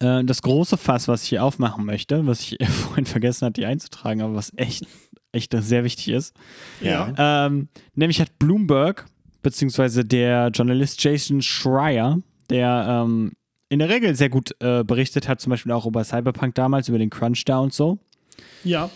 Äh, 0.00 0.24
das 0.24 0.42
große 0.42 0.76
Fass, 0.76 1.08
was 1.08 1.22
ich 1.24 1.30
hier 1.30 1.42
aufmachen 1.44 1.84
möchte, 1.84 2.26
was 2.26 2.40
ich 2.40 2.56
vorhin 2.68 3.06
vergessen 3.06 3.46
hatte, 3.46 3.60
hier 3.60 3.68
einzutragen, 3.68 4.22
aber 4.22 4.34
was 4.34 4.52
echt, 4.56 4.86
echt 5.32 5.54
sehr 5.58 5.84
wichtig 5.84 6.08
ist, 6.10 6.34
Ja. 6.80 7.12
ähm, 7.46 7.68
nämlich 7.94 8.20
hat 8.20 8.38
Bloomberg, 8.38 9.06
beziehungsweise 9.42 10.04
der 10.04 10.48
Journalist 10.48 11.02
Jason 11.02 11.42
Schreier, 11.42 12.18
der 12.50 13.04
ähm, 13.06 13.32
in 13.68 13.78
der 13.80 13.88
Regel 13.88 14.14
sehr 14.14 14.30
gut 14.30 14.54
äh, 14.60 14.82
berichtet 14.84 15.28
hat, 15.28 15.40
zum 15.40 15.50
Beispiel 15.50 15.72
auch 15.72 15.84
über 15.86 16.02
Cyberpunk 16.04 16.54
damals, 16.54 16.88
über 16.88 16.98
den 16.98 17.10
Crunch 17.10 17.44
da 17.44 17.58
und 17.58 17.72
so, 17.74 17.98
Ja. 18.64 18.90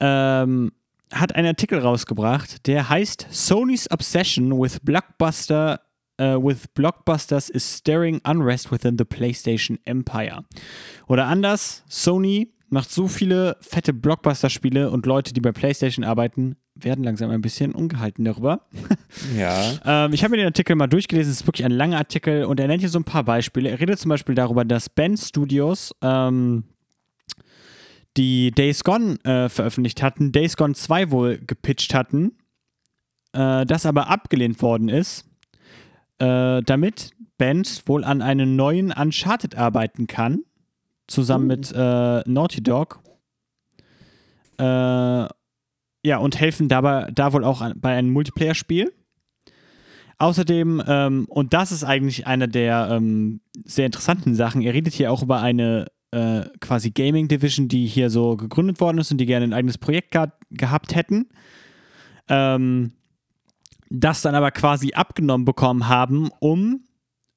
ähm, 0.00 0.72
hat 1.12 1.34
einen 1.36 1.46
Artikel 1.46 1.78
rausgebracht, 1.78 2.66
der 2.66 2.88
heißt 2.88 3.28
Sony's 3.30 3.88
Obsession 3.90 4.50
with 4.60 4.80
Blockbuster 4.82 5.80
äh, 6.18 6.36
with 6.36 6.68
Blockbusters 6.74 7.50
is 7.50 7.78
stirring 7.78 8.20
unrest 8.24 8.70
within 8.70 8.96
the 8.98 9.04
PlayStation 9.04 9.78
Empire. 9.84 10.44
Oder 11.08 11.26
anders, 11.26 11.84
Sony 11.88 12.52
macht 12.68 12.90
so 12.90 13.08
viele 13.08 13.56
fette 13.60 13.92
Blockbuster-Spiele 13.92 14.90
und 14.90 15.06
Leute, 15.06 15.32
die 15.32 15.40
bei 15.40 15.52
PlayStation 15.52 16.04
arbeiten, 16.04 16.56
werden 16.74 17.04
langsam 17.04 17.30
ein 17.30 17.40
bisschen 17.40 17.72
ungehalten 17.72 18.24
darüber. 18.24 18.66
Ja. 19.36 19.72
Ähm, 19.84 20.12
ich 20.12 20.22
habe 20.22 20.32
mir 20.32 20.36
den 20.38 20.46
Artikel 20.46 20.76
mal 20.76 20.88
durchgelesen, 20.88 21.32
es 21.32 21.40
ist 21.40 21.46
wirklich 21.46 21.64
ein 21.64 21.72
langer 21.72 21.96
Artikel 21.96 22.44
und 22.44 22.60
er 22.60 22.68
nennt 22.68 22.80
hier 22.80 22.90
so 22.90 22.98
ein 22.98 23.04
paar 23.04 23.24
Beispiele. 23.24 23.70
Er 23.70 23.80
redet 23.80 23.98
zum 23.98 24.10
Beispiel 24.10 24.34
darüber, 24.34 24.64
dass 24.64 24.90
Ben 24.90 25.16
Studios 25.16 25.94
ähm, 26.02 26.64
die 28.16 28.50
Days 28.50 28.84
Gone 28.84 29.18
äh, 29.24 29.48
veröffentlicht 29.48 30.02
hatten, 30.02 30.32
Days 30.32 30.56
Gone 30.56 30.74
2 30.74 31.10
wohl 31.10 31.38
gepitcht 31.38 31.94
hatten, 31.94 32.32
äh, 33.32 33.64
das 33.64 33.86
aber 33.86 34.10
abgelehnt 34.10 34.60
worden 34.60 34.90
ist, 34.90 35.24
äh, 36.18 36.62
damit 36.62 37.10
Band 37.38 37.82
wohl 37.86 38.04
an 38.04 38.22
einem 38.22 38.56
neuen 38.56 38.92
Uncharted 38.92 39.56
arbeiten 39.56 40.06
kann, 40.06 40.42
zusammen 41.06 41.46
mit 41.46 41.72
äh, 41.72 42.22
Naughty 42.26 42.62
Dog. 42.62 43.00
Äh, 44.58 44.64
ja, 44.64 46.18
und 46.18 46.38
helfen 46.38 46.68
dabei 46.68 47.10
da 47.12 47.32
wohl 47.32 47.44
auch 47.44 47.60
an, 47.60 47.74
bei 47.76 47.96
einem 47.96 48.12
Multiplayer-Spiel. 48.12 48.92
Außerdem, 50.18 50.82
ähm, 50.86 51.26
und 51.28 51.52
das 51.52 51.72
ist 51.72 51.84
eigentlich 51.84 52.26
eine 52.26 52.48
der 52.48 52.88
ähm, 52.90 53.40
sehr 53.64 53.86
interessanten 53.86 54.34
Sachen, 54.34 54.62
ihr 54.62 54.72
redet 54.72 54.94
hier 54.94 55.12
auch 55.12 55.22
über 55.22 55.42
eine 55.42 55.88
äh, 56.12 56.44
quasi 56.60 56.90
Gaming 56.90 57.28
Division, 57.28 57.68
die 57.68 57.86
hier 57.86 58.08
so 58.08 58.36
gegründet 58.36 58.80
worden 58.80 58.98
ist 58.98 59.10
und 59.10 59.18
die 59.18 59.26
gerne 59.26 59.44
ein 59.44 59.52
eigenes 59.52 59.76
Projekt 59.76 60.12
ge 60.12 60.28
gehabt 60.50 60.94
hätten. 60.94 61.28
Ähm, 62.28 62.92
das 63.90 64.22
dann 64.22 64.34
aber 64.34 64.50
quasi 64.50 64.92
abgenommen 64.92 65.44
bekommen 65.44 65.88
haben, 65.88 66.30
um 66.40 66.80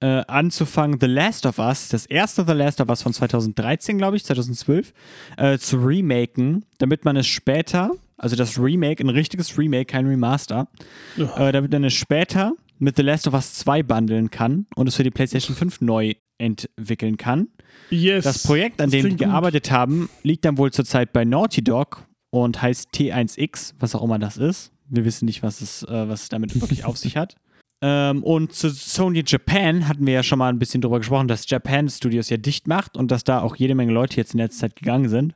äh, 0.02 0.24
anzufangen, 0.28 0.98
The 1.00 1.08
Last 1.08 1.46
of 1.46 1.60
Us, 1.60 1.90
das 1.90 2.06
erste 2.06 2.46
The 2.48 2.54
Last 2.54 2.80
of 2.80 2.88
Us 2.90 3.02
von 3.02 3.14
2013, 3.14 3.98
glaube 3.98 4.16
ich, 4.18 4.24
2012, 4.26 4.94
äh, 5.38 5.58
zu 5.58 5.78
remaken, 5.78 6.64
damit 6.78 7.04
man 7.04 7.18
es 7.18 7.28
später, 7.28 7.92
also 8.18 8.36
das 8.38 8.58
Remake, 8.58 9.04
ein 9.04 9.10
richtiges 9.10 9.58
Remake, 9.58 9.86
kein 9.86 10.06
Remaster, 10.08 10.70
äh, 11.18 11.52
damit 11.52 11.72
man 11.74 11.84
es 11.84 11.94
später 11.94 12.54
mit 12.78 12.96
The 12.96 13.02
Last 13.02 13.28
of 13.28 13.34
Us 13.34 13.56
2 13.56 13.84
bundeln 13.84 14.32
kann 14.32 14.68
und 14.76 14.88
es 14.88 14.96
für 14.96 15.04
die 15.04 15.12
PlayStation 15.12 15.54
5 15.56 15.82
neu 15.82 16.14
entwickeln 16.38 17.18
kann. 17.18 17.50
Yes. 17.90 18.24
Das 18.24 18.44
Projekt, 18.44 18.80
an 18.80 18.88
Das 18.88 18.92
dem 18.92 19.00
die 19.02 19.02
klingt 19.08 19.20
gut. 19.20 19.28
gearbeitet 19.28 19.70
haben, 19.72 20.10
liegt 20.24 20.46
dann 20.46 20.58
wohl 20.58 20.72
zurzeit 20.72 21.12
bei 21.12 21.26
Naughty 21.26 21.62
Dog 21.62 22.06
und 22.30 22.62
heißt 22.62 22.90
T1X, 22.94 23.74
was 23.80 23.96
auch 23.96 24.04
immer 24.04 24.18
das 24.18 24.38
ist. 24.38 24.72
Wir 24.90 25.06
wissen 25.06 25.26
nicht, 25.26 25.44
was 25.44 25.62
es, 25.62 25.84
äh, 25.84 26.10
was 26.10 26.24
es 26.24 26.30
damit 26.30 26.60
wirklich 26.60 26.86
auf 26.86 26.98
sich 26.98 27.18
hat. 27.18 27.36
Ähm, 27.82 28.24
und 28.24 28.54
zu 28.54 28.70
Sony 28.70 29.24
Japan 29.26 29.88
hatten 29.88 30.06
wir 30.06 30.14
ja 30.14 30.22
schon 30.22 30.38
mal 30.38 30.50
ein 30.50 30.60
bisschen 30.60 30.82
drüber 30.82 30.98
gesprochen, 30.98 31.30
dass 31.30 31.50
Japan 31.50 31.88
Studios 31.88 32.30
ja 32.30 32.36
dicht 32.36 32.68
macht 32.68 32.98
und 32.98 33.10
dass 33.10 33.24
da 33.24 33.42
auch 33.42 33.56
jede 33.56 33.74
Menge 33.74 33.94
Leute 33.94 34.18
jetzt 34.18 34.34
in 34.34 34.40
letzter 34.40 34.68
Zeit 34.68 34.76
gegangen 34.76 35.08
sind. 35.08 35.34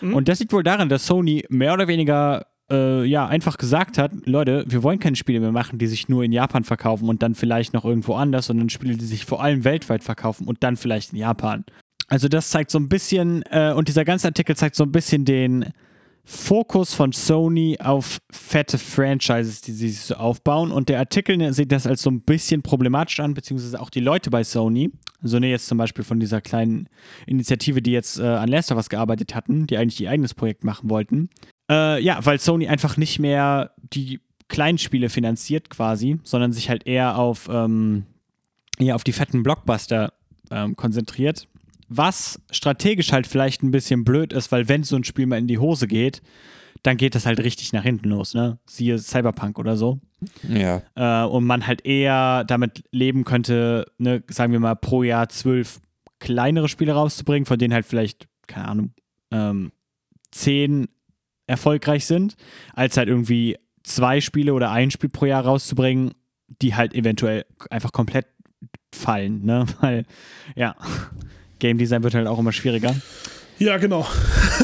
Mhm. 0.00 0.14
Und 0.14 0.28
das 0.28 0.40
liegt 0.40 0.52
wohl 0.52 0.64
daran, 0.64 0.88
dass 0.88 1.06
Sony 1.06 1.44
mehr 1.50 1.72
oder 1.72 1.86
weniger 1.86 2.46
äh, 2.70 3.04
ja 3.04 3.26
einfach 3.26 3.58
gesagt 3.58 3.98
hat, 3.98 4.12
Leute, 4.24 4.64
wir 4.66 4.82
wollen 4.82 4.98
keine 4.98 5.16
Spiele 5.16 5.40
mehr 5.40 5.52
machen, 5.52 5.78
die 5.78 5.86
sich 5.86 6.08
nur 6.08 6.24
in 6.24 6.32
Japan 6.32 6.64
verkaufen 6.64 7.08
und 7.08 7.22
dann 7.22 7.34
vielleicht 7.34 7.72
noch 7.74 7.84
irgendwo 7.84 8.14
anders, 8.14 8.46
sondern 8.46 8.70
Spiele, 8.70 8.96
die 8.96 9.06
sich 9.06 9.24
vor 9.24 9.42
allem 9.42 9.64
weltweit 9.64 10.04
verkaufen 10.04 10.46
und 10.46 10.62
dann 10.62 10.76
vielleicht 10.76 11.12
in 11.12 11.18
Japan. 11.18 11.64
Also 12.08 12.28
das 12.28 12.50
zeigt 12.50 12.70
so 12.70 12.78
ein 12.78 12.88
bisschen, 12.88 13.42
äh, 13.50 13.72
und 13.74 13.88
dieser 13.88 14.04
ganze 14.04 14.28
Artikel 14.28 14.56
zeigt 14.56 14.74
so 14.74 14.84
ein 14.84 14.92
bisschen 14.92 15.24
den 15.24 15.72
Fokus 16.30 16.92
von 16.92 17.12
Sony 17.12 17.78
auf 17.80 18.20
fette 18.30 18.76
Franchises, 18.76 19.62
die 19.62 19.72
sie 19.72 19.88
sich 19.88 20.02
so 20.02 20.14
aufbauen. 20.16 20.70
Und 20.70 20.90
der 20.90 20.98
Artikel 20.98 21.38
ne, 21.38 21.54
sieht 21.54 21.72
das 21.72 21.86
als 21.86 22.02
so 22.02 22.10
ein 22.10 22.20
bisschen 22.20 22.60
problematisch 22.60 23.18
an, 23.20 23.32
beziehungsweise 23.32 23.80
auch 23.80 23.88
die 23.88 24.00
Leute 24.00 24.28
bei 24.28 24.44
Sony. 24.44 24.90
So 25.22 25.38
ne 25.38 25.48
jetzt 25.48 25.68
zum 25.68 25.78
Beispiel 25.78 26.04
von 26.04 26.20
dieser 26.20 26.42
kleinen 26.42 26.90
Initiative, 27.26 27.80
die 27.80 27.92
jetzt 27.92 28.18
äh, 28.18 28.26
an 28.26 28.50
Last 28.50 28.70
of 28.70 28.76
Us 28.76 28.90
gearbeitet 28.90 29.34
hatten, 29.34 29.66
die 29.66 29.78
eigentlich 29.78 30.02
ihr 30.02 30.10
eigenes 30.10 30.34
Projekt 30.34 30.64
machen 30.64 30.90
wollten. 30.90 31.30
Äh, 31.70 32.02
ja, 32.02 32.18
weil 32.22 32.38
Sony 32.38 32.68
einfach 32.68 32.98
nicht 32.98 33.18
mehr 33.18 33.70
die 33.78 34.20
kleinen 34.48 34.76
Spiele 34.76 35.08
finanziert 35.08 35.70
quasi, 35.70 36.20
sondern 36.24 36.52
sich 36.52 36.68
halt 36.68 36.86
eher 36.86 37.16
auf, 37.16 37.48
ähm, 37.50 38.04
eher 38.78 38.96
auf 38.96 39.04
die 39.04 39.12
fetten 39.12 39.42
Blockbuster 39.42 40.12
ähm, 40.50 40.76
konzentriert. 40.76 41.48
Was 41.88 42.40
strategisch 42.50 43.12
halt 43.12 43.26
vielleicht 43.26 43.62
ein 43.62 43.70
bisschen 43.70 44.04
blöd 44.04 44.32
ist, 44.32 44.52
weil 44.52 44.68
wenn 44.68 44.82
so 44.82 44.96
ein 44.96 45.04
Spiel 45.04 45.26
mal 45.26 45.38
in 45.38 45.46
die 45.46 45.58
Hose 45.58 45.86
geht, 45.86 46.22
dann 46.82 46.96
geht 46.96 47.14
das 47.14 47.26
halt 47.26 47.40
richtig 47.40 47.72
nach 47.72 47.82
hinten 47.82 48.08
los, 48.08 48.34
ne? 48.34 48.58
Siehe 48.68 48.98
Cyberpunk 48.98 49.58
oder 49.58 49.76
so. 49.76 50.00
Ja. 50.48 50.82
Äh, 50.94 51.26
und 51.26 51.44
man 51.44 51.66
halt 51.66 51.84
eher 51.84 52.44
damit 52.44 52.84
leben 52.92 53.24
könnte, 53.24 53.86
ne, 53.98 54.22
sagen 54.28 54.52
wir 54.52 54.60
mal, 54.60 54.76
pro 54.76 55.02
Jahr 55.02 55.28
zwölf 55.28 55.80
kleinere 56.18 56.68
Spiele 56.68 56.92
rauszubringen, 56.92 57.46
von 57.46 57.58
denen 57.58 57.74
halt 57.74 57.86
vielleicht, 57.86 58.28
keine 58.46 58.68
Ahnung, 58.68 58.92
ähm, 59.30 59.72
zehn 60.30 60.88
erfolgreich 61.46 62.06
sind, 62.06 62.36
als 62.74 62.96
halt 62.96 63.08
irgendwie 63.08 63.56
zwei 63.82 64.20
Spiele 64.20 64.54
oder 64.54 64.70
ein 64.70 64.90
Spiel 64.90 65.10
pro 65.10 65.26
Jahr 65.26 65.44
rauszubringen, 65.44 66.12
die 66.62 66.74
halt 66.74 66.94
eventuell 66.94 67.46
einfach 67.70 67.92
komplett 67.92 68.26
fallen, 68.92 69.44
ne? 69.44 69.66
Weil, 69.80 70.04
ja, 70.54 70.74
Game 71.58 71.78
Design 71.78 72.02
wird 72.02 72.14
halt 72.14 72.26
auch 72.26 72.38
immer 72.38 72.52
schwieriger. 72.52 72.94
Ja, 73.58 73.76
genau. 73.76 74.06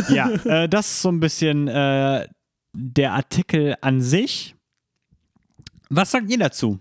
Ja, 0.08 0.30
äh, 0.44 0.68
das 0.68 0.90
ist 0.92 1.02
so 1.02 1.08
ein 1.10 1.20
bisschen 1.20 1.68
äh, 1.68 2.28
der 2.76 3.12
Artikel 3.12 3.76
an 3.80 4.00
sich. 4.00 4.54
Was 5.90 6.12
sagt 6.12 6.30
ihr 6.30 6.38
dazu? 6.38 6.78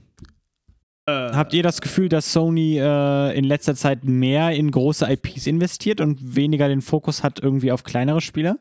Äh, 1.06 1.12
Habt 1.12 1.54
ihr 1.54 1.64
das 1.64 1.82
Gefühl, 1.82 2.10
dass 2.10 2.32
Sony 2.32 2.78
äh, 2.80 3.38
in 3.38 3.44
letzter 3.44 3.76
Zeit 3.76 4.06
mehr 4.06 4.52
in 4.52 4.72
große 4.72 5.06
IPs 5.12 5.48
investiert 5.48 6.02
und 6.02 6.36
weniger 6.36 6.68
den 6.68 6.82
Fokus 6.82 7.24
hat 7.24 7.40
irgendwie 7.40 7.72
auf 7.72 7.84
kleinere 7.84 8.22
Spiele? 8.22 8.60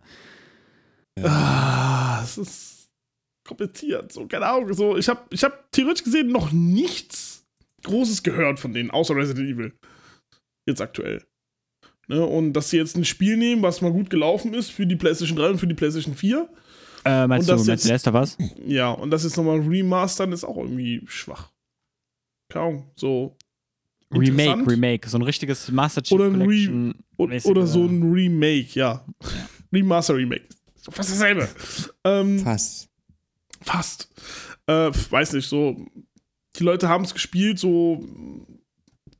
Ah, 1.23 2.21
es 2.23 2.39
ist 2.39 2.89
kompliziert. 3.47 4.13
So, 4.13 4.27
keine 4.27 4.47
Ahnung. 4.47 4.73
So, 4.73 4.97
ich 4.97 5.09
habe 5.09 5.21
ich 5.31 5.45
hab 5.45 5.71
theoretisch 5.73 6.05
gesehen 6.05 6.29
noch 6.33 6.53
nichts 6.53 7.45
Großes 7.85 8.23
gehört 8.23 8.61
von 8.61 8.73
denen, 8.73 8.91
außer 8.91 9.15
Resident 9.15 9.49
Evil. 9.49 9.73
Jetzt 10.67 10.81
aktuell. 10.81 11.25
Ne, 12.09 12.25
und 12.27 12.53
dass 12.53 12.71
sie 12.71 12.77
jetzt 12.79 12.97
ein 12.97 13.05
Spiel 13.05 13.37
nehmen, 13.37 13.63
was 13.63 13.81
mal 13.81 13.93
gut 13.93 14.11
gelaufen 14.11 14.55
ist 14.55 14.71
für 14.71 14.87
die 14.87 14.97
PlayStation 14.97 15.37
3 15.39 15.51
und 15.51 15.59
für 15.59 15.67
die 15.69 15.75
PlayStation 15.75 16.15
4. 16.15 16.49
Äh, 17.05 17.27
meinst 17.27 17.49
Und 17.49 17.55
du, 17.57 17.59
das 17.61 17.67
meinst 17.69 17.85
du 17.85 17.89
jetzt- 17.91 18.09
of 18.09 18.15
Us? 18.15 18.37
Ja, 18.67 18.91
und 18.91 19.11
das 19.11 19.25
jetzt 19.25 19.37
nochmal 19.37 19.61
remastern 19.61 20.33
ist 20.33 20.45
auch 20.45 20.57
irgendwie 20.57 21.03
schwach. 21.07 21.51
Keine 22.49 22.65
Ahnung. 22.67 22.91
So. 22.97 23.37
Remake. 24.13 24.67
Remake. 24.71 25.09
So 25.09 25.17
ein 25.19 25.23
richtiges 25.23 25.71
Master 25.71 26.03
Chief 26.03 26.13
Oder 26.17 26.27
ein 26.27 26.35
Re- 26.35 26.45
Collection. 26.45 26.95
Mäßige- 27.19 27.51
Oder 27.51 27.67
so 27.67 27.85
ein 27.85 28.03
Remake, 28.13 28.69
ja. 28.75 29.05
Remaster 29.73 30.17
Remake. 30.17 30.45
So 30.77 30.91
Fast 30.91 31.11
dasselbe. 31.13 31.49
Ähm, 32.05 32.41
Fast. 32.41 32.89
Fast. 33.63 34.09
Äh, 34.67 34.91
weiß 35.11 35.33
nicht, 35.35 35.49
so. 35.49 35.77
Die 36.57 36.65
Leute 36.65 36.89
haben 36.89 37.05
es 37.05 37.15
gespielt, 37.15 37.59
so. 37.59 38.05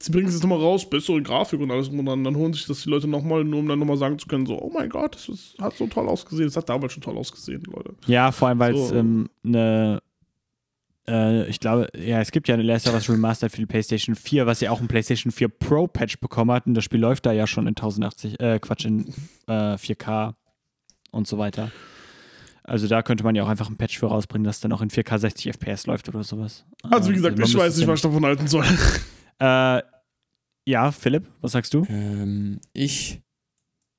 Sie 0.05 0.11
bringen 0.13 0.27
es 0.29 0.35
jetzt 0.35 0.43
nochmal 0.43 0.59
raus, 0.59 0.89
bessere 0.89 1.23
Grafik 1.23 1.61
und 1.61 1.71
alles. 1.71 1.89
Und 1.89 2.05
dann, 2.05 2.25
dann 2.25 2.37
holen 2.37 2.53
sich 2.53 2.67
das 2.67 2.83
die 2.83 2.91
Leute 2.91 3.07
nochmal, 3.09 3.45
nur 3.45 3.61
um 3.61 3.69
dann 3.69 3.79
nochmal 3.79 3.97
sagen 3.97 4.19
zu 4.19 4.27
können, 4.27 4.47
so, 4.47 4.61
oh 4.61 4.71
mein 4.73 4.89
Gott, 4.89 5.15
das 5.15 5.29
ist, 5.29 5.57
hat 5.61 5.77
so 5.77 5.87
toll 5.87 6.09
ausgesehen. 6.09 6.49
Das 6.49 6.57
hat 6.57 6.69
damals 6.69 6.93
schon 6.93 7.03
toll 7.03 7.17
ausgesehen, 7.17 7.63
Leute. 7.73 7.95
Ja, 8.07 8.33
vor 8.33 8.49
allem, 8.49 8.59
weil 8.59 8.75
es 8.75 8.89
So. 8.89 8.95
ähm, 8.97 9.29
eine. 9.45 10.01
Äh, 11.09 11.49
ich 11.49 11.59
glaube, 11.59 11.89
ja, 11.97 12.21
es 12.21 12.31
gibt 12.31 12.47
ja 12.49 12.55
eine 12.55 12.63
Last 12.63 12.87
of 12.89 12.95
Us 12.95 13.09
Remastered 13.11 13.51
für 13.51 13.59
die 13.59 13.67
PlayStation 13.67 14.15
4, 14.15 14.47
was 14.47 14.61
ja 14.61 14.71
auch 14.71 14.81
ein 14.81 14.89
PlayStation 14.89 15.33
4 15.33 15.49
Pro 15.49 15.87
Patch 15.89 16.19
bekommen 16.21 16.53
hat. 16.53 16.67
Und 16.67 16.75
das 16.75 16.85
Spiel 16.85 17.01
läuft 17.01 17.27
da 17.27 17.33
ja 17.33 17.47
schon 17.47 17.65
in 17.67 17.71
1080, 17.77 18.39
äh, 18.41 18.59
Quatsch, 18.61 18.85
in 18.85 19.07
äh, 19.49 19.75
4K 19.77 20.35
und 21.11 21.27
so 21.27 21.39
weiter. 21.39 21.71
Also 22.65 22.87
da 22.87 23.03
könnte 23.03 23.25
man 23.25 23.35
ja 23.35 23.43
auch 23.43 23.49
einfach 23.49 23.69
ein 23.69 23.77
Patch 23.77 23.99
für 23.99 24.07
rausbringen, 24.07 24.45
das 24.45 24.61
dann 24.61 24.73
auch 24.73 24.81
in 24.81 24.91
4K 24.91 25.19
60 25.19 25.49
FPS 25.57 25.87
läuft 25.89 26.09
oder 26.09 26.23
sowas. 26.23 26.65
Also, 26.89 27.09
wie 27.09 27.15
Äh, 27.15 27.17
gesagt, 27.17 27.37
man 27.39 27.49
ich 27.49 27.57
weiß 27.57 27.77
nicht, 27.77 27.89
was 27.89 27.99
ich 27.99 28.03
davon 28.03 28.25
halten 28.25 28.47
soll. 28.47 28.65
Äh, 29.41 29.83
ja, 30.69 30.93
Philipp, 30.93 31.29
was 31.41 31.53
sagst 31.53 31.75
du? 31.75 31.85
Ähm, 31.89 32.61
ich. 32.73 33.21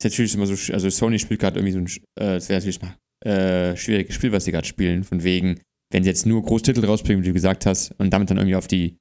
Ist 0.02 0.06
natürlich 0.06 0.36
immer 0.36 0.46
so, 0.48 0.74
also 0.74 0.90
Sony 0.90 1.18
spielt 1.20 1.40
gerade 1.40 1.60
irgendwie 1.60 1.72
so 1.74 1.80
ein, 1.80 1.88
äh, 2.20 2.36
es 2.36 2.50
wäre 2.50 2.60
natürlich 2.60 2.82
ein 2.82 2.96
äh, 3.30 3.78
schwieriges 3.78 4.16
Spiel, 4.16 4.32
was 4.32 4.44
sie 4.46 4.52
gerade 4.52 4.68
spielen, 4.68 5.04
von 5.04 5.24
wegen, 5.24 5.62
wenn 5.92 6.04
sie 6.04 6.10
jetzt 6.10 6.26
nur 6.26 6.44
Großtitel 6.44 6.84
rausbringen, 6.86 7.24
wie 7.24 7.28
du 7.28 7.34
gesagt 7.34 7.66
hast, 7.66 7.92
und 8.00 8.10
damit 8.12 8.30
dann 8.30 8.38
irgendwie 8.38 8.56
auf 8.58 8.68
die, 8.68 8.98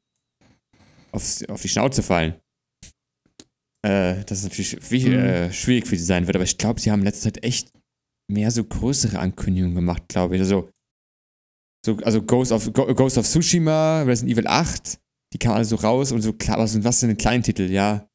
aufs, 1.10 1.44
auf 1.48 1.60
die 1.62 1.68
Schnauze 1.68 2.02
fallen. 2.02 2.34
Äh, 3.84 4.22
das 4.26 4.38
ist 4.38 4.44
natürlich 4.44 4.90
wie, 4.90 5.06
Mhm. 5.08 5.12
äh, 5.18 5.52
schwierig 5.52 5.86
für 5.88 5.96
sie 5.96 6.04
sein 6.04 6.26
wird, 6.26 6.36
aber 6.36 6.44
ich 6.44 6.56
glaube, 6.58 6.80
sie 6.80 6.90
haben 6.92 7.00
in 7.00 7.06
letzter 7.06 7.32
Zeit 7.32 7.42
echt 7.42 7.72
mehr 8.30 8.50
so 8.52 8.62
größere 8.62 9.18
Ankündigungen 9.18 9.74
gemacht, 9.74 10.04
glaube 10.08 10.36
ich. 10.36 10.40
Also, 10.42 10.70
so, 11.84 11.96
also 11.98 12.22
Ghost 12.22 12.52
of, 12.52 12.72
Ghost 12.72 13.18
of 13.18 13.26
Tsushima, 13.26 14.02
Resident 14.02 14.32
Evil 14.34 14.46
8, 14.46 15.00
die 15.32 15.38
kamen 15.38 15.56
alle 15.56 15.64
so 15.64 15.76
raus 15.76 16.12
und 16.12 16.22
so, 16.22 16.32
klar, 16.32 16.58
was 16.58 16.72
sind 16.72 16.84
was 16.84 17.00
sind 17.00 17.08
denn 17.08 17.16
Kleintitel, 17.16 17.70
ja. 17.70 18.08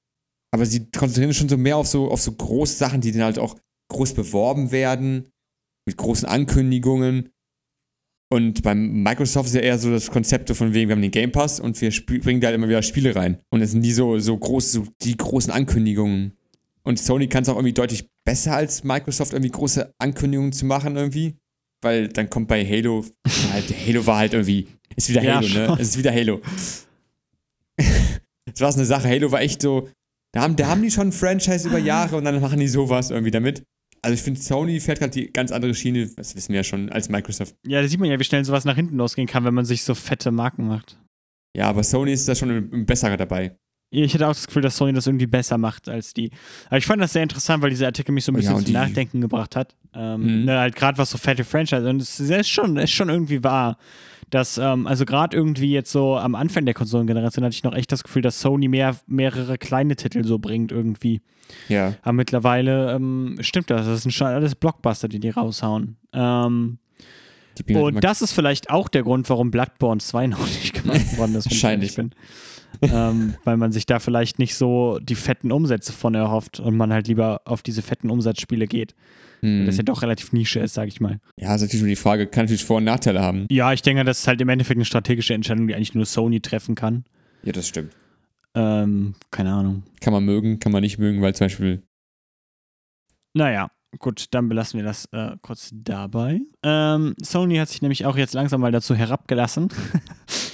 Aber 0.53 0.65
sie 0.65 0.89
konzentrieren 0.91 1.29
sich 1.29 1.37
schon 1.37 1.49
so 1.49 1.57
mehr 1.57 1.77
auf 1.77 1.87
so, 1.87 2.09
auf 2.09 2.21
so 2.21 2.31
große 2.31 2.75
Sachen, 2.75 3.01
die 3.01 3.11
dann 3.11 3.23
halt 3.23 3.39
auch 3.39 3.57
groß 3.91 4.13
beworben 4.13 4.71
werden, 4.71 5.29
mit 5.87 5.97
großen 5.97 6.27
Ankündigungen. 6.27 7.29
Und 8.29 8.61
beim 8.61 9.03
Microsoft 9.03 9.47
ist 9.47 9.55
ja 9.55 9.61
eher 9.61 9.79
so 9.79 9.89
das 9.89 10.11
Konzept 10.11 10.49
von 10.49 10.73
wegen, 10.73 10.89
wir 10.89 10.95
haben 10.95 11.01
den 11.01 11.11
Game 11.11 11.31
Pass 11.31 11.59
und 11.59 11.79
wir 11.79 11.91
bringen 12.21 12.41
da 12.41 12.47
halt 12.47 12.55
immer 12.55 12.67
wieder 12.67 12.81
Spiele 12.81 13.15
rein. 13.15 13.39
Und 13.49 13.61
es 13.61 13.71
sind 13.71 13.83
die 13.83 13.93
so, 13.93 14.19
so 14.19 14.37
groß, 14.37 14.71
so 14.73 14.85
die 15.01 15.15
großen 15.15 15.51
Ankündigungen. 15.51 16.33
Und 16.83 16.99
Sony 16.99 17.27
kann 17.27 17.43
es 17.43 17.49
auch 17.49 17.55
irgendwie 17.55 17.73
deutlich 17.73 18.09
besser 18.25 18.55
als 18.55 18.83
Microsoft, 18.83 19.33
irgendwie 19.33 19.51
große 19.51 19.93
Ankündigungen 19.97 20.51
zu 20.51 20.65
machen, 20.65 20.97
irgendwie. 20.97 21.35
Weil 21.81 22.09
dann 22.09 22.29
kommt 22.29 22.47
bei 22.47 22.65
Halo, 22.65 23.05
halt, 23.51 23.73
Halo 23.87 24.05
war 24.05 24.17
halt 24.17 24.33
irgendwie, 24.33 24.67
ist 24.95 25.09
wieder 25.09 25.23
Ja, 25.23 25.35
Halo, 25.35 25.47
ne? 25.47 25.65
schon. 25.67 25.79
Es 25.79 25.89
ist 25.89 25.97
wieder 25.97 26.11
Halo. 26.11 26.41
Das 28.51 28.61
war 28.61 28.71
so 28.71 28.77
eine 28.79 28.85
Sache. 28.85 29.07
Halo 29.07 29.31
war 29.31 29.41
echt 29.41 29.61
so, 29.61 29.89
da 30.33 30.41
haben, 30.41 30.55
da 30.55 30.67
haben 30.67 30.81
die 30.81 30.91
schon 30.91 31.09
ein 31.09 31.11
Franchise 31.11 31.67
über 31.67 31.77
Jahre 31.77 32.15
und 32.17 32.25
dann 32.25 32.39
machen 32.41 32.59
die 32.59 32.67
sowas 32.67 33.09
irgendwie 33.11 33.31
damit. 33.31 33.63
Also 34.01 34.13
ich 34.13 34.21
finde, 34.21 34.39
Sony 34.39 34.79
fährt 34.79 34.99
gerade 34.99 35.11
die 35.11 35.31
ganz 35.33 35.51
andere 35.51 35.73
Schiene, 35.73 36.07
das 36.15 36.35
wissen 36.35 36.49
wir 36.49 36.57
ja 36.57 36.63
schon, 36.63 36.89
als 36.91 37.09
Microsoft. 37.09 37.55
Ja, 37.65 37.81
da 37.81 37.87
sieht 37.87 37.99
man 37.99 38.09
ja, 38.09 38.19
wie 38.19 38.23
schnell 38.23 38.45
sowas 38.45 38.63
nach 38.63 38.75
hinten 38.75 38.97
losgehen 38.97 39.27
kann, 39.27 39.43
wenn 39.43 39.53
man 39.55 39.65
sich 39.65 39.83
so 39.83 39.95
fette 39.95 40.31
Marken 40.31 40.67
macht. 40.67 40.97
Ja, 41.55 41.67
aber 41.69 41.83
Sony 41.83 42.13
ist 42.13 42.27
da 42.27 42.35
schon 42.35 42.49
ein- 42.51 42.85
besserer 42.85 43.17
dabei. 43.17 43.55
Ich 43.89 44.13
hätte 44.13 44.27
auch 44.27 44.33
das 44.33 44.45
Gefühl, 44.45 44.61
dass 44.61 44.75
Sony 44.77 44.93
das 44.93 45.07
irgendwie 45.07 45.27
besser 45.27 45.57
macht 45.57 45.87
als 45.89 46.13
die. 46.13 46.29
Aber 46.67 46.77
ich 46.77 46.85
fand 46.85 47.01
das 47.01 47.13
sehr 47.13 47.23
interessant, 47.23 47.63
weil 47.63 47.69
dieser 47.69 47.85
Artikel 47.87 48.11
mich 48.11 48.25
so 48.25 48.31
ein 48.31 48.35
ja, 48.35 48.39
bisschen 48.41 48.55
und 48.55 48.65
zum 48.65 48.73
Nachdenken 48.73 49.21
gebracht 49.21 49.55
hat. 49.55 49.75
Ähm, 49.95 50.39
Mhm. 50.41 50.45
ne, 50.45 50.59
halt 50.59 50.75
gerade 50.75 50.97
was 50.97 51.09
so 51.09 51.17
fette 51.17 51.43
Franchise. 51.45 51.89
Und 51.89 52.01
es 52.01 52.19
ist 52.19 52.49
schon, 52.49 52.75
ist 52.77 52.91
schon 52.91 53.09
irgendwie 53.09 53.43
wahr, 53.43 53.77
dass, 54.29 54.57
ähm, 54.57 54.87
also 54.87 55.05
gerade 55.05 55.35
irgendwie 55.35 55.71
jetzt 55.71 55.91
so 55.91 56.17
am 56.17 56.35
Anfang 56.35 56.65
der 56.65 56.73
Konsolengeneration 56.73 57.45
hatte 57.45 57.55
ich 57.55 57.63
noch 57.63 57.73
echt 57.73 57.91
das 57.91 58.03
Gefühl, 58.03 58.21
dass 58.21 58.41
Sony 58.41 58.67
mehr, 58.67 58.95
mehrere 59.07 59.57
kleine 59.57 59.95
Titel 59.95 60.23
so 60.25 60.37
bringt 60.37 60.71
irgendwie. 60.71 61.21
Ja. 61.69 61.93
Aber 62.01 62.13
mittlerweile 62.13 62.93
ähm, 62.93 63.37
stimmt 63.39 63.69
das. 63.69 63.85
Das 63.85 64.01
sind 64.01 64.11
schon 64.11 64.27
alles 64.27 64.55
Blockbuster, 64.55 65.07
die 65.07 65.19
die 65.19 65.29
raushauen. 65.29 65.97
Ähm, 66.13 66.79
und 67.73 68.03
das 68.03 68.21
ist 68.21 68.33
vielleicht 68.33 68.69
auch 68.69 68.87
der 68.87 69.03
Grund, 69.03 69.29
warum 69.29 69.49
Bloodborne 69.49 69.99
2 69.99 70.27
noch 70.27 70.45
nicht 70.45 70.73
gemacht 70.73 71.17
worden 71.17 71.35
ist. 71.35 71.45
wenn 71.45 71.51
ich 71.51 71.63
Wahrscheinlich. 71.63 71.97
ehrlich 71.97 72.11
Bin. 72.81 72.91
ähm, 72.93 73.35
weil 73.45 73.57
man 73.57 73.71
sich 73.71 73.85
da 73.85 73.99
vielleicht 73.99 74.39
nicht 74.39 74.55
so 74.55 74.99
die 75.01 75.15
fetten 75.15 75.51
Umsätze 75.51 75.93
von 75.93 76.13
erhofft 76.13 76.59
und 76.59 76.75
man 76.75 76.91
halt 76.91 77.07
lieber 77.07 77.41
auf 77.45 77.61
diese 77.61 77.81
fetten 77.81 78.09
Umsatzspiele 78.09 78.67
geht. 78.67 78.93
Hm. 79.41 79.65
Das 79.65 79.77
ja 79.77 79.83
doch 79.83 80.01
relativ 80.01 80.33
Nische 80.33 80.59
ist, 80.59 80.73
sag 80.73 80.87
ich 80.87 80.99
mal. 80.99 81.19
Ja, 81.39 81.53
ist 81.55 81.61
natürlich 81.61 81.81
nur 81.81 81.89
die 81.89 81.95
Frage, 81.95 82.27
kann 82.27 82.45
natürlich 82.45 82.65
Vor- 82.65 82.77
und 82.77 82.85
Nachteile 82.85 83.21
haben. 83.21 83.45
Ja, 83.51 83.71
ich 83.73 83.81
denke, 83.81 84.03
das 84.03 84.19
ist 84.19 84.27
halt 84.27 84.41
im 84.41 84.49
Endeffekt 84.49 84.77
eine 84.77 84.85
strategische 84.85 85.33
Entscheidung, 85.33 85.67
die 85.67 85.75
eigentlich 85.75 85.93
nur 85.95 86.05
Sony 86.05 86.41
treffen 86.41 86.75
kann. 86.75 87.03
Ja, 87.43 87.51
das 87.51 87.67
stimmt. 87.67 87.93
Ähm, 88.55 89.13
keine 89.29 89.53
Ahnung. 89.53 89.83
Kann 90.01 90.13
man 90.13 90.25
mögen, 90.25 90.59
kann 90.59 90.71
man 90.71 90.81
nicht 90.81 90.97
mögen, 90.97 91.21
weil 91.21 91.35
zum 91.35 91.45
Beispiel, 91.45 91.83
Naja, 93.33 93.69
gut, 93.99 94.25
dann 94.31 94.49
belassen 94.49 94.79
wir 94.79 94.83
das 94.83 95.05
äh, 95.11 95.35
kurz 95.41 95.69
dabei. 95.73 96.41
Ähm, 96.63 97.13
Sony 97.21 97.57
hat 97.57 97.69
sich 97.69 97.81
nämlich 97.81 98.05
auch 98.05 98.17
jetzt 98.17 98.33
langsam 98.33 98.61
mal 98.61 98.71
dazu 98.71 98.95
herabgelassen 98.95 99.69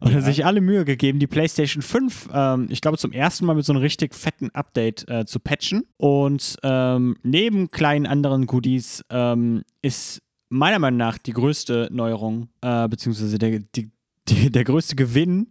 und 0.00 0.10
Ja. 0.10 0.16
hat 0.18 0.24
sich 0.24 0.44
alle 0.44 0.60
Mühe 0.60 0.84
gegeben, 0.84 1.18
die 1.18 1.26
PlayStation 1.26 1.82
5, 1.82 2.28
ähm, 2.32 2.66
ich 2.70 2.80
glaube, 2.80 2.98
zum 2.98 3.12
ersten 3.12 3.46
Mal 3.46 3.54
mit 3.54 3.64
so 3.64 3.72
einem 3.72 3.82
richtig 3.82 4.14
fetten 4.14 4.50
Update 4.50 5.08
äh, 5.08 5.24
zu 5.26 5.40
patchen. 5.40 5.84
Und 5.96 6.56
ähm, 6.62 7.16
neben 7.22 7.70
kleinen 7.70 8.06
anderen 8.06 8.46
Goodies 8.46 9.04
ähm, 9.10 9.62
ist 9.82 10.22
meiner 10.48 10.78
Meinung 10.78 10.98
nach 10.98 11.18
die 11.18 11.32
größte 11.32 11.88
Neuerung, 11.92 12.48
äh, 12.60 12.88
beziehungsweise 12.88 13.38
der, 13.38 13.60
die, 13.60 13.90
die, 14.28 14.50
der 14.50 14.64
größte 14.64 14.96
Gewinn, 14.96 15.48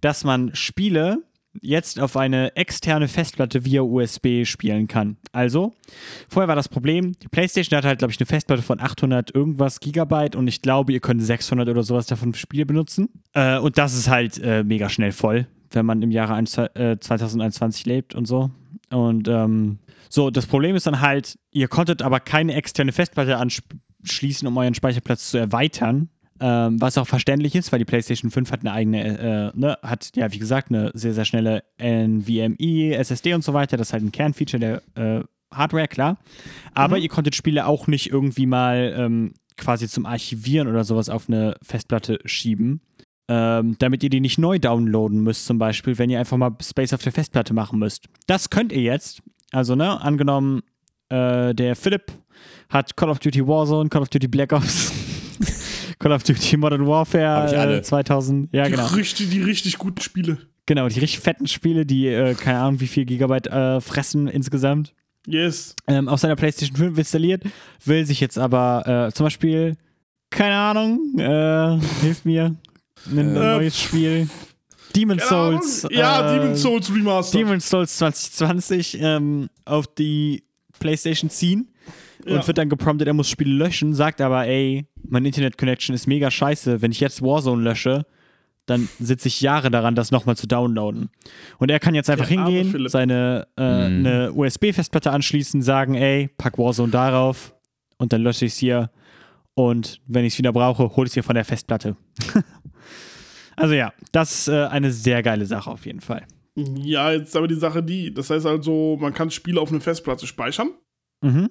dass 0.00 0.24
man 0.24 0.54
Spiele 0.54 1.22
jetzt 1.60 2.00
auf 2.00 2.16
eine 2.16 2.56
externe 2.56 3.08
Festplatte 3.08 3.64
via 3.64 3.82
USB 3.82 4.44
spielen 4.44 4.88
kann. 4.88 5.16
Also, 5.32 5.74
vorher 6.28 6.48
war 6.48 6.56
das 6.56 6.68
Problem, 6.68 7.12
die 7.20 7.28
PlayStation 7.28 7.76
hat 7.76 7.84
halt, 7.84 7.98
glaube 7.98 8.12
ich, 8.12 8.18
eine 8.18 8.26
Festplatte 8.26 8.62
von 8.62 8.80
800 8.80 9.34
irgendwas 9.34 9.80
Gigabyte 9.80 10.36
und 10.36 10.48
ich 10.48 10.62
glaube, 10.62 10.92
ihr 10.92 11.00
könnt 11.00 11.22
600 11.22 11.68
oder 11.68 11.82
sowas 11.82 12.06
davon 12.06 12.32
für 12.32 12.40
Spiele 12.40 12.66
benutzen. 12.66 13.08
Äh, 13.34 13.58
und 13.58 13.78
das 13.78 13.94
ist 13.94 14.08
halt 14.08 14.38
äh, 14.38 14.64
mega 14.64 14.88
schnell 14.88 15.12
voll, 15.12 15.46
wenn 15.70 15.86
man 15.86 16.02
im 16.02 16.10
Jahre 16.10 16.34
ein, 16.34 16.46
äh, 16.74 16.98
2021 16.98 17.86
lebt 17.86 18.14
und 18.14 18.26
so. 18.26 18.50
Und 18.90 19.28
ähm, 19.28 19.78
so, 20.08 20.30
das 20.30 20.46
Problem 20.46 20.76
ist 20.76 20.86
dann 20.86 21.00
halt, 21.00 21.38
ihr 21.50 21.68
konntet 21.68 22.02
aber 22.02 22.20
keine 22.20 22.54
externe 22.54 22.92
Festplatte 22.92 23.38
anschließen, 23.38 24.46
um 24.46 24.56
euren 24.56 24.74
Speicherplatz 24.74 25.30
zu 25.30 25.38
erweitern. 25.38 26.10
Ähm, 26.44 26.80
was 26.80 26.98
auch 26.98 27.06
verständlich 27.06 27.54
ist, 27.54 27.70
weil 27.70 27.78
die 27.78 27.84
PlayStation 27.84 28.32
5 28.32 28.50
hat 28.50 28.60
eine 28.60 28.72
eigene, 28.72 29.52
äh, 29.54 29.58
ne, 29.58 29.78
hat 29.80 30.10
ja 30.16 30.32
wie 30.32 30.40
gesagt 30.40 30.70
eine 30.70 30.90
sehr, 30.92 31.14
sehr 31.14 31.24
schnelle 31.24 31.62
NVMe, 31.78 32.96
SSD 32.96 33.32
und 33.34 33.44
so 33.44 33.54
weiter. 33.54 33.76
Das 33.76 33.88
ist 33.88 33.92
halt 33.92 34.02
ein 34.02 34.10
Kernfeature 34.10 34.58
der 34.58 34.82
äh, 34.96 35.22
Hardware, 35.52 35.86
klar. 35.86 36.18
Aber 36.74 36.98
ihr 36.98 37.08
konntet 37.08 37.36
Spiele 37.36 37.66
auch 37.66 37.86
nicht 37.86 38.10
irgendwie 38.10 38.46
mal 38.46 38.92
ähm, 38.98 39.34
quasi 39.56 39.86
zum 39.86 40.04
Archivieren 40.04 40.66
oder 40.66 40.82
sowas 40.82 41.08
auf 41.08 41.28
eine 41.28 41.54
Festplatte 41.62 42.18
schieben. 42.24 42.80
Ähm, 43.28 43.76
damit 43.78 44.02
ihr 44.02 44.10
die 44.10 44.20
nicht 44.20 44.38
neu 44.38 44.58
downloaden 44.58 45.22
müsst, 45.22 45.46
zum 45.46 45.58
Beispiel, 45.58 45.96
wenn 45.96 46.10
ihr 46.10 46.18
einfach 46.18 46.36
mal 46.36 46.56
Space 46.60 46.92
auf 46.92 47.02
der 47.02 47.12
Festplatte 47.12 47.54
machen 47.54 47.78
müsst. 47.78 48.08
Das 48.26 48.50
könnt 48.50 48.72
ihr 48.72 48.82
jetzt. 48.82 49.22
Also, 49.52 49.76
ne, 49.76 50.00
angenommen, 50.00 50.62
äh, 51.08 51.54
der 51.54 51.76
Philipp 51.76 52.10
hat 52.68 52.96
Call 52.96 53.10
of 53.10 53.20
Duty 53.20 53.46
Warzone, 53.46 53.88
Call 53.90 54.02
of 54.02 54.08
Duty 54.08 54.26
Black 54.26 54.52
Ops, 54.52 54.92
Call 56.02 56.12
of 56.12 56.22
Duty 56.24 56.56
Modern 56.56 56.86
Warfare 56.86 57.28
Hab 57.28 57.50
ich 57.52 57.56
alle. 57.58 57.76
Äh, 57.78 57.82
2000. 57.82 58.52
Ja, 58.52 58.64
die, 58.64 58.72
genau. 58.72 58.86
richtig, 58.88 59.30
die 59.30 59.40
richtig 59.40 59.78
guten 59.78 60.00
Spiele. 60.00 60.38
Genau, 60.66 60.88
die 60.88 60.98
richtig 61.00 61.20
fetten 61.20 61.46
Spiele, 61.46 61.86
die, 61.86 62.08
äh, 62.08 62.34
keine 62.34 62.58
Ahnung, 62.58 62.80
wie 62.80 62.86
viel 62.88 63.04
Gigabyte 63.04 63.46
äh, 63.48 63.80
fressen 63.80 64.26
insgesamt 64.28 64.94
Yes. 65.26 65.76
ähm, 65.86 66.08
auf 66.08 66.18
seiner 66.20 66.34
PlayStation 66.36 66.76
5 66.76 66.98
installiert, 66.98 67.44
will 67.84 68.04
sich 68.04 68.18
jetzt 68.20 68.38
aber 68.38 69.06
äh, 69.08 69.12
zum 69.12 69.24
Beispiel, 69.26 69.76
keine 70.30 70.56
Ahnung, 70.56 71.18
äh, 71.18 71.78
hilf 72.02 72.24
mir, 72.24 72.56
ein 73.10 73.18
Äh, 73.18 73.22
neues 73.56 73.78
Spiel. 73.80 74.28
Ahnung. 75.22 75.62
Souls. 75.62 75.86
Ja, 75.90 76.34
äh, 76.34 76.38
Demon's 76.40 76.62
Souls 76.62 76.92
Remastered. 76.94 77.40
Demon's 77.40 77.68
Souls 77.68 77.96
2020 77.96 78.98
ähm, 79.00 79.48
auf 79.64 79.86
die 79.94 80.42
PlayStation 80.80 81.30
ziehen 81.30 81.68
und 82.26 82.32
Ja. 82.32 82.46
wird 82.46 82.58
dann 82.58 82.68
gepromptet, 82.68 83.08
er 83.08 83.14
muss 83.14 83.28
Spiele 83.28 83.52
löschen, 83.54 83.94
sagt 83.94 84.20
aber, 84.20 84.46
ey, 84.46 84.86
mein 85.08 85.24
Internet-Connection 85.24 85.94
ist 85.94 86.06
mega 86.06 86.30
scheiße. 86.30 86.82
Wenn 86.82 86.92
ich 86.92 87.00
jetzt 87.00 87.22
Warzone 87.22 87.62
lösche, 87.62 88.04
dann 88.66 88.88
sitze 89.00 89.26
ich 89.28 89.40
Jahre 89.40 89.70
daran, 89.70 89.94
das 89.96 90.10
nochmal 90.12 90.36
zu 90.36 90.46
downloaden. 90.46 91.10
Und 91.58 91.70
er 91.70 91.80
kann 91.80 91.94
jetzt 91.94 92.08
einfach 92.08 92.28
Der 92.28 92.38
hingehen, 92.44 92.88
seine 92.88 93.46
äh, 93.58 93.88
Mhm. 93.88 94.06
eine 94.06 94.32
USB-Festplatte 94.32 95.10
anschließen, 95.10 95.62
sagen, 95.62 95.94
ey, 95.94 96.28
pack 96.38 96.58
Warzone 96.58 96.92
darauf 96.92 97.54
und 97.98 98.12
dann 98.12 98.22
lösche 98.22 98.44
ich 98.44 98.52
es 98.52 98.58
hier. 98.58 98.90
Und 99.54 100.00
wenn 100.06 100.24
ich 100.24 100.34
es 100.34 100.38
wieder 100.38 100.52
brauche, 100.52 100.94
hole 100.96 101.06
ich 101.06 101.10
es 101.10 101.14
hier 101.14 101.22
von 101.24 101.34
der 101.34 101.44
Festplatte. 101.44 101.96
also 103.56 103.74
ja, 103.74 103.92
das 104.12 104.32
ist 104.32 104.48
äh, 104.48 104.64
eine 104.66 104.90
sehr 104.92 105.22
geile 105.22 105.44
Sache 105.46 105.70
auf 105.70 105.84
jeden 105.86 106.00
Fall. 106.00 106.22
Ja, 106.54 107.12
jetzt 107.12 107.28
ist 107.30 107.36
aber 107.36 107.48
die 107.48 107.54
Sache 107.54 107.82
die. 107.82 108.12
Das 108.12 108.30
heißt 108.30 108.46
also, 108.46 108.96
man 109.00 109.12
kann 109.14 109.30
Spiele 109.30 109.60
auf 109.60 109.70
eine 109.70 109.80
Festplatte 109.80 110.26
speichern. 110.26 110.70
Mhm. 111.22 111.50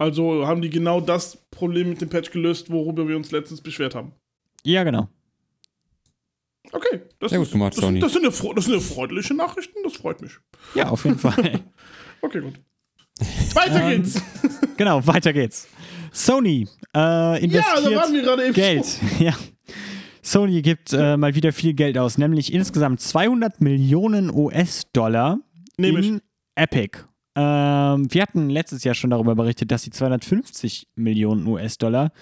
Also 0.00 0.46
haben 0.46 0.62
die 0.62 0.70
genau 0.70 1.00
das 1.02 1.36
Problem 1.50 1.90
mit 1.90 2.00
dem 2.00 2.08
Patch 2.08 2.30
gelöst, 2.30 2.70
worüber 2.70 3.06
wir 3.06 3.16
uns 3.16 3.30
letztens 3.32 3.60
beschwert 3.60 3.94
haben. 3.94 4.12
Ja, 4.64 4.82
genau. 4.82 5.08
Okay, 6.72 7.02
das, 7.18 7.30
Sehr 7.30 7.38
gut 7.38 7.48
ist, 7.48 7.52
gemacht, 7.52 7.74
das, 7.76 7.80
Sony. 7.84 8.00
das, 8.00 8.12
sind 8.12 8.22
ja, 8.22 8.30
fro- 8.30 8.54
das 8.54 8.64
sind 8.64 8.74
ja 8.74 8.80
freundliche 8.80 9.34
Nachrichten, 9.34 9.78
das 9.82 9.94
freut 9.94 10.22
mich. 10.22 10.32
Ja, 10.74 10.88
auf 10.88 11.04
jeden 11.04 11.18
Fall. 11.18 11.60
Okay, 12.22 12.40
gut. 12.42 12.52
Weiter 13.54 13.80
Ähm, 13.90 14.02
geht's. 14.02 14.22
genau, 14.76 15.06
weiter 15.06 15.32
geht's. 15.32 15.68
Sony 16.12 16.66
äh, 16.94 16.98
Ja, 16.98 17.00
da 17.00 17.36
investiert 17.36 17.94
waren 17.94 18.12
wir 18.12 18.22
gerade 18.22 18.44
eben. 18.44 18.52
Geld. 18.54 18.86
Ja. 19.18 19.34
Sony 20.22 20.60
gibt 20.60 20.92
äh, 20.92 21.16
mal 21.16 21.34
wieder 21.34 21.52
viel 21.54 21.72
Geld 21.72 21.96
aus, 21.96 22.18
nämlich 22.18 22.52
insgesamt 22.52 23.00
200 23.00 23.60
Millionen 23.62 24.30
US-Dollar 24.30 25.40
in 25.78 26.20
Epic. 26.56 26.98
Ähm, 27.36 28.12
wir 28.12 28.22
hatten 28.22 28.50
letztes 28.50 28.82
Jahr 28.82 28.94
schon 28.94 29.10
darüber 29.10 29.36
berichtet, 29.36 29.70
dass 29.70 29.82
sie 29.82 29.90
250 29.90 30.88
Millionen 30.96 31.46
US-Dollar 31.46 32.12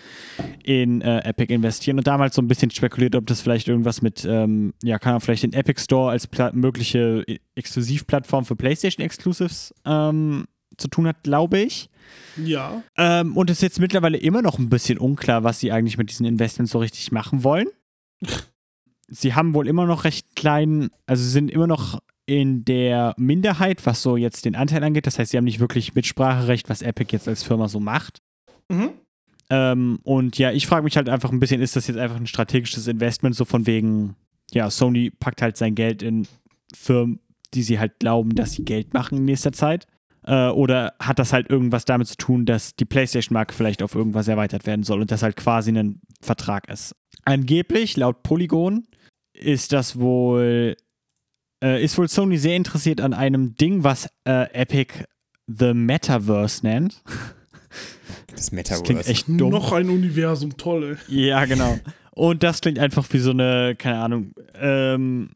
in 0.62 1.00
äh, 1.00 1.20
Epic 1.20 1.52
investieren 1.52 1.96
und 1.98 2.06
damals 2.06 2.34
so 2.34 2.42
ein 2.42 2.48
bisschen 2.48 2.70
spekuliert, 2.70 3.16
ob 3.16 3.26
das 3.26 3.40
vielleicht 3.40 3.68
irgendwas 3.68 4.02
mit, 4.02 4.26
ähm, 4.28 4.74
ja, 4.82 4.98
kann 4.98 5.12
man 5.12 5.20
vielleicht 5.20 5.44
den 5.44 5.54
Epic 5.54 5.80
Store 5.80 6.10
als 6.10 6.28
mögliche 6.52 7.24
E- 7.26 7.38
Exklusivplattform 7.54 8.44
für 8.44 8.54
PlayStation 8.54 9.04
Exclusives 9.04 9.74
ähm, 9.86 10.46
zu 10.76 10.88
tun 10.88 11.06
hat, 11.06 11.22
glaube 11.22 11.58
ich. 11.58 11.88
Ja. 12.36 12.82
Ähm, 12.96 13.36
und 13.36 13.48
es 13.50 13.58
ist 13.58 13.62
jetzt 13.62 13.80
mittlerweile 13.80 14.18
immer 14.18 14.42
noch 14.42 14.58
ein 14.58 14.68
bisschen 14.68 14.98
unklar, 14.98 15.42
was 15.42 15.58
sie 15.58 15.72
eigentlich 15.72 15.96
mit 15.98 16.10
diesen 16.10 16.26
Investments 16.26 16.72
so 16.72 16.78
richtig 16.78 17.12
machen 17.12 17.44
wollen. 17.44 17.68
sie 19.08 19.34
haben 19.34 19.54
wohl 19.54 19.68
immer 19.68 19.86
noch 19.86 20.04
recht 20.04 20.36
kleinen, 20.36 20.90
also 21.06 21.24
sind 21.24 21.50
immer 21.50 21.66
noch 21.66 21.98
in 22.28 22.62
der 22.66 23.14
Minderheit, 23.16 23.86
was 23.86 24.02
so 24.02 24.18
jetzt 24.18 24.44
den 24.44 24.54
Anteil 24.54 24.84
angeht. 24.84 25.06
Das 25.06 25.18
heißt, 25.18 25.30
sie 25.30 25.38
haben 25.38 25.44
nicht 25.44 25.60
wirklich 25.60 25.94
Mitspracherecht, 25.94 26.68
was 26.68 26.82
Epic 26.82 27.10
jetzt 27.10 27.26
als 27.26 27.42
Firma 27.42 27.68
so 27.68 27.80
macht. 27.80 28.20
Mhm. 28.68 28.90
Ähm, 29.48 29.98
und 30.02 30.36
ja, 30.36 30.52
ich 30.52 30.66
frage 30.66 30.84
mich 30.84 30.98
halt 30.98 31.08
einfach 31.08 31.32
ein 31.32 31.40
bisschen, 31.40 31.62
ist 31.62 31.74
das 31.74 31.86
jetzt 31.86 31.96
einfach 31.96 32.18
ein 32.18 32.26
strategisches 32.26 32.86
Investment, 32.86 33.34
so 33.34 33.46
von 33.46 33.66
wegen, 33.66 34.14
ja, 34.52 34.68
Sony 34.68 35.08
packt 35.08 35.40
halt 35.40 35.56
sein 35.56 35.74
Geld 35.74 36.02
in 36.02 36.28
Firmen, 36.74 37.20
die 37.54 37.62
sie 37.62 37.78
halt 37.78 37.98
glauben, 37.98 38.34
dass 38.34 38.52
sie 38.52 38.64
Geld 38.64 38.92
machen 38.92 39.16
in 39.16 39.24
nächster 39.24 39.52
Zeit. 39.52 39.86
Äh, 40.24 40.48
oder 40.48 40.96
hat 41.00 41.18
das 41.18 41.32
halt 41.32 41.48
irgendwas 41.48 41.86
damit 41.86 42.08
zu 42.08 42.18
tun, 42.18 42.44
dass 42.44 42.76
die 42.76 42.84
PlayStation-Marke 42.84 43.54
vielleicht 43.54 43.82
auf 43.82 43.94
irgendwas 43.94 44.28
erweitert 44.28 44.66
werden 44.66 44.82
soll 44.82 45.00
und 45.00 45.10
das 45.10 45.22
halt 45.22 45.36
quasi 45.36 45.70
ein 45.70 46.02
Vertrag 46.20 46.68
ist? 46.68 46.94
Angeblich, 47.24 47.96
laut 47.96 48.22
Polygon, 48.22 48.86
ist 49.32 49.72
das 49.72 49.98
wohl, 49.98 50.76
äh, 51.62 51.82
ist 51.82 51.98
wohl 51.98 52.08
Sony 52.08 52.38
sehr 52.38 52.56
interessiert 52.56 53.00
an 53.00 53.14
einem 53.14 53.54
Ding, 53.56 53.84
was 53.84 54.08
äh, 54.24 54.52
Epic 54.52 55.04
The 55.46 55.74
Metaverse 55.74 56.64
nennt. 56.66 57.02
Das 58.26 58.36
Das 58.36 58.52
Metaverse. 58.52 58.82
klingt 58.84 59.06
echt 59.08 59.28
dumm. 59.28 59.50
Noch 59.50 59.72
ein 59.72 59.88
Universum, 59.88 60.56
toll, 60.56 60.98
ey. 61.08 61.26
Ja, 61.28 61.44
genau. 61.44 61.78
Und 62.12 62.42
das 62.42 62.60
klingt 62.60 62.78
einfach 62.78 63.06
wie 63.10 63.18
so 63.18 63.30
eine, 63.30 63.74
keine 63.76 63.98
Ahnung, 63.98 64.32
ähm, 64.54 65.30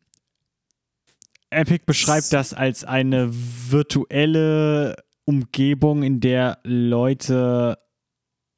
Epic 1.50 1.84
beschreibt 1.86 2.32
das 2.32 2.54
als 2.54 2.84
eine 2.84 3.28
virtuelle 3.30 4.96
Umgebung, 5.24 6.02
in 6.02 6.20
der 6.20 6.58
Leute 6.64 7.78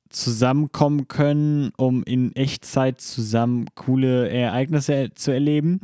zusammenkommen 0.09 1.09
können, 1.09 1.73
um 1.77 2.05
in 2.05 2.35
Echtzeit 2.37 3.01
zusammen 3.01 3.67
coole 3.75 4.29
Ereignisse 4.31 5.11
zu 5.15 5.33
erleben. 5.33 5.81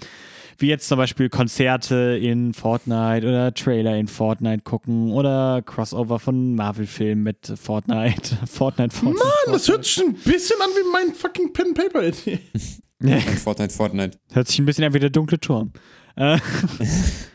Wie 0.61 0.69
jetzt 0.69 0.89
zum 0.89 0.99
Beispiel 0.99 1.29
Konzerte 1.31 2.19
in 2.21 2.53
Fortnite 2.53 3.27
oder 3.27 3.53
Trailer 3.55 3.97
in 3.97 4.07
Fortnite 4.09 4.63
gucken 4.63 5.11
oder 5.13 5.63
Crossover 5.65 6.19
von 6.19 6.55
Marvel-Filmen 6.55 7.23
mit 7.25 7.53
Fortnite. 7.61 8.37
Fortnite, 8.47 8.95
Fortnite. 8.95 9.25
Mann, 9.25 9.53
das 9.55 9.67
hört 9.69 9.85
sich 9.87 10.01
ein 10.05 10.13
bisschen 10.15 10.57
an 10.63 10.69
wie 10.71 10.91
mein 10.93 11.15
fucking 11.15 11.53
Pen 11.55 11.73
Paper. 11.75 12.03
Fortnite, 12.13 13.37
Fortnite, 13.43 13.75
Fortnite. 13.75 14.19
Hört 14.33 14.49
sich 14.49 14.59
ein 14.59 14.67
bisschen 14.67 14.85
an 14.85 14.93
wie 14.95 14.99
der 15.01 15.11
dunkle 15.11 15.41
Turm. 15.41 15.73
Äh, 16.17 16.39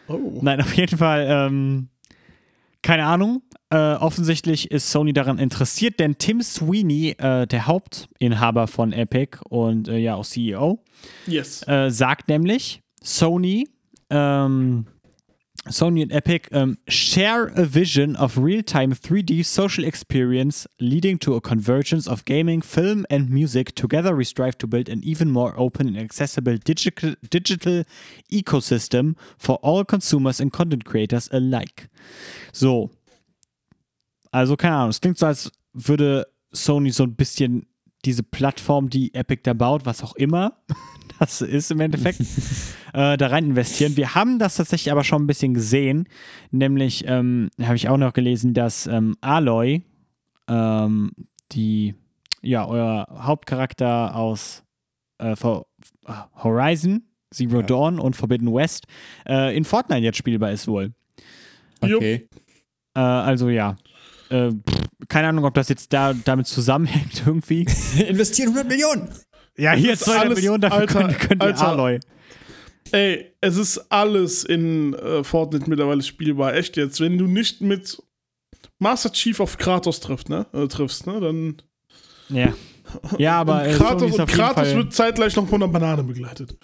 Oh. 0.08 0.38
Nein, 0.44 0.62
auf 0.62 0.72
jeden 0.76 1.00
Fall, 1.00 1.26
ähm, 1.28 1.90
keine 2.84 3.06
Ahnung. 3.08 3.42
Äh, 3.72 3.76
offensichtlich 3.96 4.70
ist 4.70 4.92
Sony 4.92 5.14
daran 5.14 5.40
interessiert, 5.40 6.00
denn 6.00 6.20
Tim 6.20 6.44
Sweeney, 6.44 7.16
äh, 7.18 7.48
der 7.48 7.66
Hauptinhaber 7.66 8.68
von 8.68 8.94
Epic 8.94 9.40
und 9.50 9.88
äh, 9.88 9.98
ja 9.98 10.14
auch 10.14 10.24
CEO, 10.26 10.84
Yes. 11.26 11.68
äh, 11.68 11.90
sagt 11.90 12.28
nämlich, 12.30 12.84
Sony, 13.06 13.68
ähm, 14.10 14.88
Sony 15.70 16.04
und 16.04 16.12
Epic 16.12 16.50
ähm, 16.52 16.78
share 16.88 17.52
a 17.56 17.66
vision 17.66 18.16
of 18.16 18.38
real-time 18.38 18.94
3D 18.94 19.44
social 19.44 19.84
experience 19.84 20.68
leading 20.80 21.20
to 21.20 21.36
a 21.36 21.42
convergence 21.42 22.08
of 22.08 22.26
gaming, 22.26 22.62
film 22.62 23.06
and 23.10 23.30
music. 23.30 23.76
Together 23.76 24.16
we 24.16 24.24
strive 24.24 24.58
to 24.58 24.68
build 24.68 24.90
an 24.90 25.02
even 25.04 25.32
more 25.32 25.54
open 25.56 25.88
and 25.88 25.98
accessible 25.98 26.58
digital, 26.58 27.16
digital 27.30 27.84
ecosystem 28.32 29.16
for 29.38 29.58
all 29.62 29.84
consumers 29.84 30.40
and 30.40 30.52
content 30.52 30.86
creators 30.86 31.30
alike. 31.32 31.88
So. 32.52 32.90
Also 34.32 34.56
keine 34.56 34.76
Ahnung, 34.76 34.90
es 34.90 35.00
klingt 35.00 35.18
so, 35.18 35.28
als 35.28 35.52
würde 35.74 36.28
Sony 36.52 36.92
so 36.92 37.04
ein 37.04 37.16
bisschen 37.16 37.68
diese 38.04 38.24
Plattform, 38.24 38.90
die 38.90 39.14
Epic 39.14 39.42
da 39.44 39.54
baut, 39.54 39.86
was 39.86 40.04
auch 40.04 40.16
immer 40.16 40.58
das 41.20 41.42
ist 41.42 41.72
im 41.72 41.80
Endeffekt, 41.80 42.22
äh, 42.94 43.18
da 43.18 43.28
rein 43.28 43.46
investieren. 43.46 43.98
Wir 43.98 44.16
haben 44.16 44.40
das 44.40 44.56
tatsächlich 44.56 44.92
aber 44.92 45.04
schon 45.04 45.24
ein 45.24 45.28
bisschen 45.28 45.54
gesehen, 45.54 46.08
nämlich 46.52 47.06
ähm, 47.08 47.50
habe 47.62 47.76
ich 47.76 47.90
auch 47.90 47.98
noch 47.98 48.14
gelesen, 48.14 48.54
dass 48.54 48.88
ähm, 48.88 49.16
Aloy, 49.22 49.84
ähm, 50.48 51.12
die, 51.52 51.96
ja, 52.42 52.68
euer 52.68 53.08
Hauptcharakter 53.12 54.16
aus 54.16 54.64
äh, 55.18 55.36
Horizon, 56.44 57.04
Zero 57.34 57.60
Ja. 57.60 57.66
Dawn 57.66 58.00
und 58.00 58.16
Forbidden 58.16 58.54
West, 58.54 58.86
äh, 59.28 59.56
in 59.56 59.66
Fortnite 59.66 60.02
jetzt 60.02 60.18
spielbar 60.18 60.52
ist 60.52 60.68
wohl. 60.68 60.94
Okay. 61.82 62.28
Äh, 62.96 63.00
also 63.00 63.50
ja. 63.50 63.76
Äh, 64.30 64.52
pff, 64.52 64.86
keine 65.08 65.28
Ahnung, 65.28 65.46
ob 65.46 65.54
das 65.54 65.70
jetzt 65.70 65.94
da, 65.94 66.14
damit 66.14 66.48
zusammenhängt 66.48 67.24
irgendwie. 67.26 67.66
Investieren 68.08 68.50
100 68.50 68.68
Millionen. 68.68 69.10
Ja, 69.58 69.74
hier 69.74 69.94
ist 69.94 70.04
200 70.06 70.26
alles- 70.26 70.36
Millionen, 70.38 70.62
dafür 70.62 70.80
Alter, 70.80 71.00
könnt, 71.02 71.20
könnt 71.20 71.42
ihr 71.44 71.48
Alter. 71.48 71.68
Aloy. 71.70 72.00
Ey, 72.92 73.34
es 73.42 73.58
ist 73.58 73.92
alles 73.92 74.44
in 74.44 74.94
äh, 74.94 75.24
Fortnite 75.24 75.70
mittlerweile 75.70 76.04
spielbar. 76.04 76.54
Echt 76.56 76.78
jetzt. 76.78 77.00
Wenn 77.00 77.18
du 77.18 77.26
nicht 77.26 77.62
mit 77.62 78.02
Master 78.80 79.12
Chief 79.12 79.40
auf 79.40 79.58
Kratos 79.58 80.00
trifft, 80.02 80.30
ne? 80.30 80.46
Äh, 80.54 80.68
triffst, 80.68 81.08
ne? 81.08 81.20
Dann. 81.20 81.62
Ja. 82.30 82.54
Ja, 83.18 83.40
aber 83.42 83.62
und 83.64 83.68
äh, 83.70 83.74
Kratos, 83.74 84.00
Sony, 84.02 84.10
ist 84.10 84.16
und 84.16 84.22
auf 84.22 84.30
jeden 84.30 84.42
Kratos 84.42 84.68
Fall, 84.68 84.76
wird 84.78 84.94
zeitgleich 84.94 85.36
noch 85.36 85.48
von 85.48 85.62
einer 85.64 85.72
Banane 85.72 86.04
begleitet. 86.04 86.58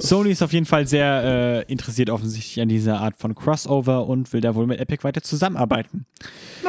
Sony 0.00 0.30
ist 0.30 0.42
auf 0.42 0.52
jeden 0.52 0.66
Fall 0.66 0.86
sehr 0.86 1.64
äh, 1.66 1.72
interessiert 1.72 2.10
offensichtlich 2.10 2.60
an 2.60 2.68
dieser 2.68 3.00
Art 3.00 3.16
von 3.16 3.34
Crossover 3.34 4.06
und 4.06 4.32
will 4.32 4.40
da 4.40 4.54
wohl 4.54 4.66
mit 4.66 4.78
Epic 4.80 5.04
weiter 5.04 5.22
zusammenarbeiten. 5.22 6.06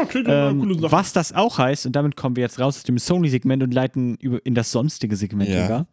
Klingt 0.10 0.28
ähm, 0.28 0.34
Ähm, 0.34 0.50
eine 0.50 0.60
coole 0.60 0.80
Sache. 0.80 0.92
was 0.92 1.14
das 1.14 1.34
auch 1.34 1.58
heißt, 1.58 1.86
und 1.86 1.96
damit 1.96 2.16
kommen 2.16 2.36
wir 2.36 2.44
jetzt 2.44 2.60
raus 2.60 2.78
aus 2.78 2.84
dem 2.84 2.98
Sony-Segment 2.98 3.64
und 3.64 3.74
leiten 3.74 4.16
über 4.18 4.40
in 4.46 4.56
das 4.56 4.72
sonstige 4.72 5.16
Segment 5.16 5.50
Ja. 5.50 5.66
über. 5.66 5.88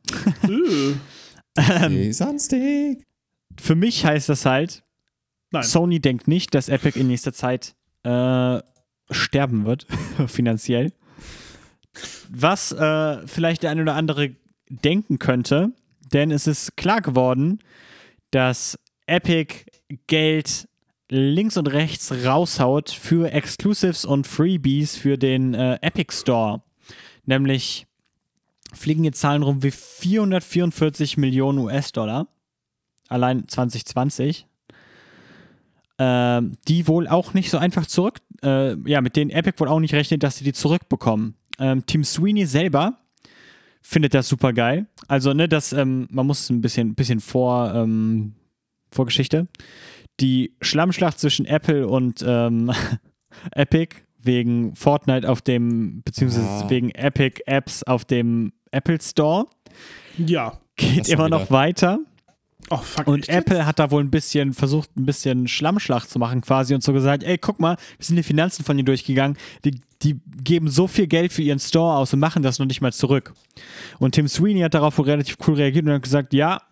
Äh, 0.48 0.94
Okay, 1.84 2.12
sonstig. 2.12 3.04
Für 3.60 3.74
mich 3.74 4.06
heißt 4.06 4.28
das 4.28 4.46
halt, 4.46 4.82
Nein. 5.50 5.62
Sony 5.64 6.00
denkt 6.00 6.28
nicht, 6.28 6.54
dass 6.54 6.68
Epic 6.70 6.98
in 6.98 7.08
nächster 7.08 7.34
Zeit 7.34 7.74
äh, 8.04 8.58
sterben 9.10 9.66
wird, 9.66 9.86
finanziell. 10.28 10.92
Was 12.30 12.72
äh, 12.72 13.26
vielleicht 13.26 13.62
der 13.62 13.70
eine 13.70 13.82
oder 13.82 13.94
andere 13.94 14.34
denken 14.68 15.18
könnte, 15.18 15.72
denn 16.12 16.30
es 16.30 16.46
ist 16.46 16.76
klar 16.76 17.00
geworden, 17.00 17.60
dass 18.30 18.78
Epic 19.06 19.66
Geld 20.06 20.68
links 21.08 21.56
und 21.56 21.66
rechts 21.66 22.12
raushaut 22.24 22.90
für 22.90 23.30
Exclusives 23.32 24.04
und 24.04 24.26
Freebies 24.26 24.96
für 24.96 25.18
den 25.18 25.52
äh, 25.52 25.78
Epic 25.82 26.14
Store. 26.14 26.62
Nämlich 27.26 27.86
fliegen 28.72 29.04
jetzt 29.04 29.20
Zahlen 29.20 29.42
rum 29.42 29.62
wie 29.62 29.70
444 29.70 31.18
Millionen 31.18 31.58
US-Dollar. 31.58 32.28
Allein 33.08 33.46
2020 33.46 34.46
ähm, 35.98 36.56
die 36.66 36.88
wohl 36.88 37.06
auch 37.06 37.32
nicht 37.32 37.50
so 37.50 37.58
einfach 37.58 37.86
zurück, 37.86 38.18
äh, 38.42 38.76
ja, 38.88 39.00
mit 39.00 39.14
denen 39.14 39.30
Epic 39.30 39.60
wohl 39.60 39.68
auch 39.68 39.78
nicht 39.78 39.94
rechnet, 39.94 40.22
dass 40.22 40.36
sie 40.36 40.44
die 40.44 40.52
zurückbekommen. 40.52 41.36
Ähm, 41.58 41.84
Tim 41.86 42.04
Sweeney 42.04 42.46
selber 42.46 42.98
findet 43.82 44.14
das 44.14 44.28
super 44.28 44.52
geil. 44.52 44.86
Also, 45.08 45.32
ne, 45.32 45.48
das, 45.48 45.72
ähm, 45.72 46.06
man 46.10 46.26
muss 46.26 46.48
ein 46.50 46.60
bisschen, 46.60 46.94
bisschen 46.94 47.20
vor, 47.20 47.74
ähm, 47.74 48.34
Vorgeschichte. 48.92 49.48
Die 50.20 50.54
Schlammschlacht 50.60 51.18
zwischen 51.18 51.46
Apple 51.46 51.88
und 51.88 52.24
ähm, 52.26 52.70
Epic 53.52 53.96
wegen 54.18 54.76
Fortnite 54.76 55.28
auf 55.28 55.42
dem, 55.42 56.02
beziehungsweise 56.04 56.46
Ah. 56.46 56.70
wegen 56.70 56.90
Epic 56.90 57.42
Apps 57.46 57.82
auf 57.82 58.04
dem 58.04 58.52
Apple 58.70 59.00
Store 59.00 59.46
ja. 60.16 60.58
geht 60.76 61.08
immer 61.08 61.28
noch 61.28 61.50
weiter. 61.50 61.98
Oh, 62.70 62.76
fuck. 62.76 63.06
Und 63.08 63.20
echt 63.20 63.28
jetzt? 63.28 63.36
Apple 63.38 63.66
hat 63.66 63.78
da 63.78 63.90
wohl 63.90 64.02
ein 64.02 64.10
bisschen 64.10 64.52
versucht, 64.52 64.96
ein 64.96 65.04
bisschen 65.04 65.48
Schlammschlacht 65.48 66.08
zu 66.08 66.18
machen 66.18 66.40
quasi 66.42 66.74
und 66.74 66.82
so 66.82 66.92
gesagt, 66.92 67.24
ey, 67.24 67.36
guck 67.36 67.58
mal, 67.58 67.76
wir 67.98 68.06
sind 68.06 68.16
die 68.16 68.22
Finanzen 68.22 68.64
von 68.64 68.76
dir 68.76 68.84
durchgegangen, 68.84 69.36
die, 69.64 69.80
die 70.02 70.20
geben 70.42 70.68
so 70.68 70.86
viel 70.86 71.06
Geld 71.06 71.32
für 71.32 71.42
ihren 71.42 71.58
Store 71.58 71.96
aus 71.96 72.12
und 72.12 72.20
machen 72.20 72.42
das 72.42 72.58
noch 72.58 72.66
nicht 72.66 72.80
mal 72.80 72.92
zurück. 72.92 73.34
Und 73.98 74.14
Tim 74.14 74.28
Sweeney 74.28 74.60
hat 74.60 74.74
darauf 74.74 74.98
relativ 75.04 75.36
cool 75.46 75.54
reagiert 75.54 75.86
und 75.86 75.92
hat 75.92 76.02
gesagt, 76.02 76.34
ja, 76.34 76.62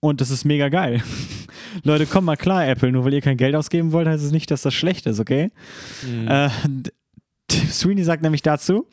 und 0.00 0.20
das 0.20 0.30
ist 0.30 0.44
mega 0.44 0.68
geil. 0.68 1.02
Leute, 1.82 2.06
komm 2.06 2.24
mal 2.24 2.36
klar, 2.36 2.66
Apple, 2.66 2.92
nur 2.92 3.04
weil 3.04 3.14
ihr 3.14 3.20
kein 3.20 3.36
Geld 3.36 3.54
ausgeben 3.54 3.92
wollt, 3.92 4.08
heißt 4.08 4.24
es 4.24 4.32
nicht, 4.32 4.50
dass 4.50 4.62
das 4.62 4.74
schlecht 4.74 5.06
ist, 5.06 5.20
okay? 5.20 5.50
Äh, 6.28 6.48
Tim 7.48 7.68
Sweeney 7.68 8.04
sagt 8.04 8.22
nämlich 8.22 8.42
dazu, 8.42 8.86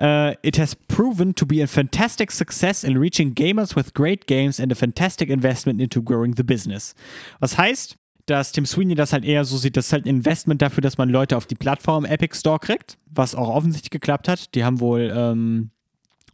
Uh, 0.00 0.34
it 0.44 0.56
has 0.56 0.76
proven 0.76 1.34
to 1.34 1.44
be 1.44 1.60
a 1.60 1.66
fantastic 1.66 2.30
success 2.30 2.84
in 2.84 2.96
reaching 2.96 3.34
gamers 3.34 3.74
with 3.74 3.92
great 3.94 4.28
games 4.28 4.60
and 4.60 4.70
a 4.70 4.74
fantastic 4.76 5.28
investment 5.28 5.80
into 5.80 6.00
growing 6.00 6.36
the 6.36 6.44
business. 6.44 6.94
Was 7.40 7.58
heißt, 7.58 7.96
dass 8.30 8.52
Tim 8.52 8.66
Sweeney 8.66 8.94
das 8.94 9.12
halt 9.12 9.24
eher 9.24 9.44
so 9.44 9.56
sieht, 9.56 9.76
das 9.76 9.86
ist 9.86 9.92
halt 9.92 10.04
ein 10.04 10.08
Investment 10.08 10.60
dafür, 10.62 10.82
dass 10.82 10.98
man 10.98 11.08
Leute 11.08 11.36
auf 11.36 11.46
die 11.46 11.54
Plattform 11.54 12.04
Epic 12.04 12.36
Store 12.36 12.58
kriegt, 12.58 12.98
was 13.06 13.34
auch 13.34 13.48
offensichtlich 13.48 13.90
geklappt 13.90 14.28
hat. 14.28 14.54
Die 14.54 14.64
haben 14.64 14.80
wohl 14.80 15.12
ähm, 15.14 15.70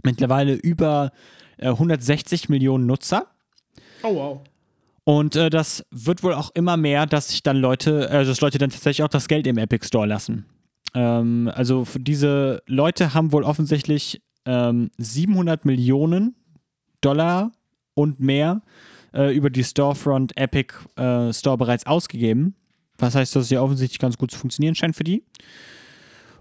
mittlerweile 0.03 0.55
über 0.55 1.13
äh, 1.59 1.69
160 1.69 2.49
Millionen 2.49 2.87
Nutzer. 2.87 3.27
Oh, 4.03 4.15
wow. 4.15 4.41
Und 5.05 5.37
äh, 5.37 5.51
das 5.51 5.85
wird 5.91 6.23
wohl 6.23 6.35
auch 6.35 6.51
immer 6.55 6.77
mehr, 6.77 7.07
dass 7.07 7.29
sich 7.29 7.43
dann 7.43 7.59
Leute, 7.59 8.09
äh, 8.09 8.25
dass 8.25 8.41
Leute 8.41 8.59
dann 8.59 8.71
tatsächlich 8.71 9.05
auch 9.05 9.09
das 9.09 9.29
Geld 9.29 9.47
im 9.47 9.59
Epic 9.59 9.87
Store 9.87 10.07
lassen. 10.07 10.47
Ähm, 10.95 11.51
also 11.55 11.87
diese 11.97 12.63
Leute 12.67 13.15
haben 13.15 13.33
wohl 13.33 13.45
offensichtlich 13.45 14.23
ähm, 14.47 14.91
700 14.99 15.65
Millionen 15.65 16.35
Dollar 17.01 17.53
und 17.95 18.19
mehr 18.21 18.63
äh, 19.15 19.35
über 19.35 19.51
die 19.51 19.65
Storefront 19.65 20.37
Epic 20.37 20.75
äh, 20.97 21.33
Store 21.33 21.57
bereits 21.57 21.87
ausgegeben. 21.87 22.55
Was 22.99 23.15
heißt, 23.15 23.35
dass 23.35 23.45
es 23.45 23.51
ja 23.51 23.61
offensichtlich 23.61 23.99
ganz 23.99 24.19
gut 24.19 24.31
zu 24.31 24.39
funktionieren 24.39 24.75
scheint 24.75 24.97
für 24.97 25.05
die. 25.05 25.25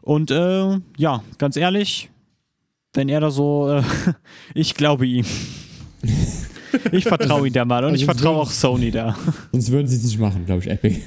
Und 0.02 0.32
äh, 0.32 0.80
ja, 0.98 1.24
ganz 1.38 1.56
ehrlich, 1.56 2.10
wenn 2.94 3.10
er 3.10 3.22
da 3.22 3.32
so, 3.32 3.70
äh, 3.70 3.84
ich 4.54 4.76
glaube 4.76 5.08
ihm. 5.08 5.26
Ich 6.92 7.04
vertraue 7.04 7.46
ihm 7.46 7.54
da 7.54 7.66
mal 7.66 7.84
und 7.84 7.92
Also 7.92 8.02
ich 8.02 8.06
vertraue 8.06 8.38
auch 8.38 8.50
Sony 8.50 8.90
da. 8.90 9.16
Sonst 9.52 9.70
würden 9.70 9.86
sie 9.86 9.96
es 9.96 10.04
nicht 10.06 10.18
machen, 10.18 10.48
glaube 10.48 10.62
ich, 10.62 10.68
Epic. 10.72 11.02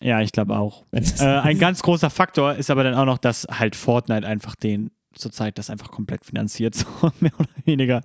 Ja, 0.00 0.22
ich 0.22 0.32
glaube 0.32 0.56
auch. 0.56 0.84
Äh, 0.92 1.24
ein 1.24 1.58
ganz 1.58 1.82
großer 1.82 2.08
Faktor 2.08 2.54
ist 2.54 2.70
aber 2.70 2.84
dann 2.84 2.94
auch 2.94 3.04
noch, 3.04 3.18
dass 3.18 3.46
halt 3.50 3.76
Fortnite 3.76 4.26
einfach 4.26 4.54
den 4.54 4.90
zurzeit 5.18 5.58
das 5.58 5.70
einfach 5.70 5.90
komplett 5.90 6.24
finanziert, 6.24 6.74
so 6.74 6.86
mehr 7.20 7.32
oder 7.38 7.48
weniger. 7.64 8.02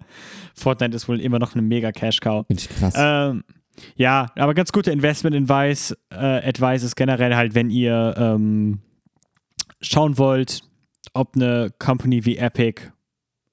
Fortnite 0.55 0.95
ist 0.95 1.07
wohl 1.07 1.19
immer 1.19 1.39
noch 1.39 1.53
eine 1.53 1.61
mega 1.61 1.91
Cash-Cow. 1.91 2.45
Finde 2.47 2.61
ich 2.61 2.69
krass. 2.69 2.93
Ähm, 2.97 3.43
ja, 3.95 4.27
aber 4.35 4.53
ganz 4.53 4.71
guter 4.71 4.91
Investment-Advice 4.91 5.95
äh, 6.11 6.15
Advice 6.15 6.83
ist 6.83 6.95
generell 6.95 7.35
halt, 7.35 7.55
wenn 7.55 7.69
ihr 7.69 8.13
ähm, 8.17 8.81
schauen 9.81 10.17
wollt, 10.17 10.61
ob 11.13 11.35
eine 11.35 11.71
Company 11.79 12.25
wie 12.25 12.37
Epic 12.37 12.81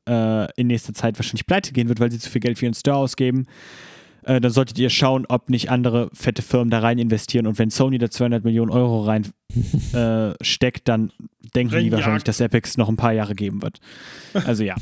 äh, 0.08 0.52
in 0.60 0.66
nächster 0.66 0.94
Zeit 0.94 1.18
wahrscheinlich 1.18 1.46
pleite 1.46 1.72
gehen 1.72 1.88
wird, 1.88 2.00
weil 2.00 2.10
sie 2.10 2.18
zu 2.18 2.30
viel 2.30 2.40
Geld 2.40 2.58
für 2.58 2.66
ihren 2.66 2.74
Store 2.74 2.98
ausgeben. 2.98 3.46
Äh, 4.24 4.40
dann 4.40 4.50
solltet 4.50 4.78
ihr 4.78 4.90
schauen, 4.90 5.26
ob 5.28 5.50
nicht 5.50 5.70
andere 5.70 6.10
fette 6.12 6.42
Firmen 6.42 6.70
da 6.70 6.80
rein 6.80 6.98
investieren. 6.98 7.46
Und 7.46 7.58
wenn 7.58 7.70
Sony 7.70 7.98
da 7.98 8.10
200 8.10 8.44
Millionen 8.44 8.70
Euro 8.70 9.02
rein 9.02 9.26
äh, 9.92 10.32
steckt, 10.42 10.88
dann 10.88 11.12
denken 11.54 11.70
die 11.70 11.76
Reinjagt. 11.76 11.92
wahrscheinlich, 11.92 12.24
dass 12.24 12.40
Epics 12.40 12.76
noch 12.76 12.88
ein 12.88 12.96
paar 12.96 13.12
Jahre 13.12 13.34
geben 13.34 13.62
wird. 13.62 13.80
Also 14.34 14.62
ja. 14.64 14.76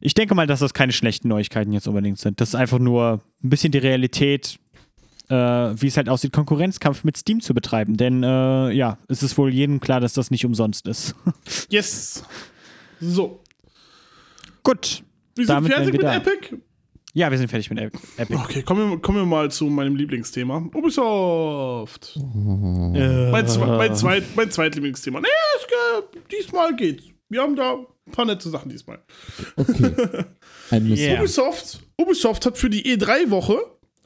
Ich 0.00 0.14
denke 0.14 0.34
mal, 0.34 0.46
dass 0.46 0.60
das 0.60 0.74
keine 0.74 0.92
schlechten 0.92 1.28
Neuigkeiten 1.28 1.72
jetzt 1.72 1.88
unbedingt 1.88 2.18
sind. 2.18 2.40
Das 2.40 2.50
ist 2.50 2.54
einfach 2.54 2.78
nur 2.78 3.22
ein 3.42 3.48
bisschen 3.50 3.72
die 3.72 3.78
Realität, 3.78 4.58
äh, 5.28 5.34
wie 5.34 5.86
es 5.86 5.96
halt 5.96 6.08
aussieht, 6.08 6.32
Konkurrenzkampf 6.32 7.02
mit 7.02 7.16
Steam 7.16 7.40
zu 7.40 7.54
betreiben. 7.54 7.96
Denn 7.96 8.22
äh, 8.22 8.70
ja, 8.72 8.98
es 9.08 9.22
ist 9.22 9.38
wohl 9.38 9.52
jedem 9.52 9.80
klar, 9.80 10.00
dass 10.00 10.12
das 10.12 10.30
nicht 10.30 10.44
umsonst 10.44 10.86
ist. 10.86 11.14
Yes. 11.70 12.24
So. 13.00 13.40
Gut. 14.62 15.02
Wir 15.34 15.46
sind 15.46 15.54
Damit 15.54 15.72
fertig 15.72 15.92
mit 15.92 16.02
da. 16.02 16.16
Epic? 16.16 16.56
Ja, 17.16 17.30
wir 17.30 17.38
sind 17.38 17.48
fertig 17.48 17.70
mit 17.70 17.78
Ep- 17.78 17.92
Epic. 18.18 18.38
Okay, 18.44 18.62
kommen 18.62 18.90
wir, 18.90 18.98
kommen 18.98 19.16
wir 19.16 19.24
mal 19.24 19.50
zu 19.50 19.64
meinem 19.66 19.96
Lieblingsthema. 19.96 20.68
Ubisoft. 20.74 22.14
Äh, 22.16 23.30
Mein, 23.30 23.48
zwe 23.48 23.66
mein, 23.66 23.94
zweit, 23.96 24.24
mein 24.36 24.50
zweitlieblingsthema. 24.50 25.20
Nee, 25.22 25.26
es, 25.56 26.04
diesmal 26.30 26.76
geht's. 26.76 27.04
Wir 27.30 27.40
haben 27.40 27.56
da 27.56 27.76
ein 28.06 28.12
paar 28.12 28.26
nette 28.26 28.50
Sachen 28.50 28.70
diesmal. 28.70 28.98
Okay. 29.56 30.24
Yeah. 30.72 31.20
Ubisoft, 31.20 31.78
Ubisoft 31.96 32.44
hat 32.44 32.58
für 32.58 32.68
die 32.68 32.82
E3-Woche 32.96 33.56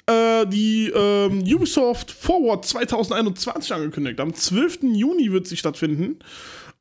äh, 0.07 0.47
die 0.47 0.89
ähm, 0.95 1.41
Ubisoft 1.41 2.11
Forward 2.11 2.67
2021 2.67 3.73
angekündigt. 3.73 4.21
Am 4.21 4.35
12. 4.35 4.81
Juni 4.83 5.33
wird 5.33 5.47
sie 5.49 5.57
stattfinden. 5.57 6.19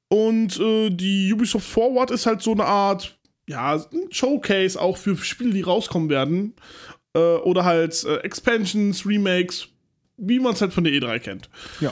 Und 0.09 0.59
äh, 0.59 0.89
die 0.89 1.31
Ubisoft 1.33 1.65
Forward 1.65 2.11
ist 2.11 2.25
halt 2.25 2.41
so 2.41 2.51
eine 2.51 2.65
Art, 2.65 3.17
ja, 3.49 3.75
ein 3.75 4.11
Showcase 4.11 4.79
auch 4.79 4.95
für 4.95 5.17
Spiele, 5.17 5.51
die 5.51 5.61
rauskommen 5.61 6.09
werden. 6.09 6.53
Äh, 7.15 7.19
oder 7.19 7.65
halt 7.65 8.03
äh, 8.05 8.17
Expansions, 8.17 9.05
Remakes, 9.07 9.67
wie 10.17 10.39
man 10.39 10.53
es 10.53 10.61
halt 10.61 10.71
von 10.71 10.83
der 10.83 10.93
E3 10.93 11.19
kennt. 11.19 11.49
Ja. 11.79 11.89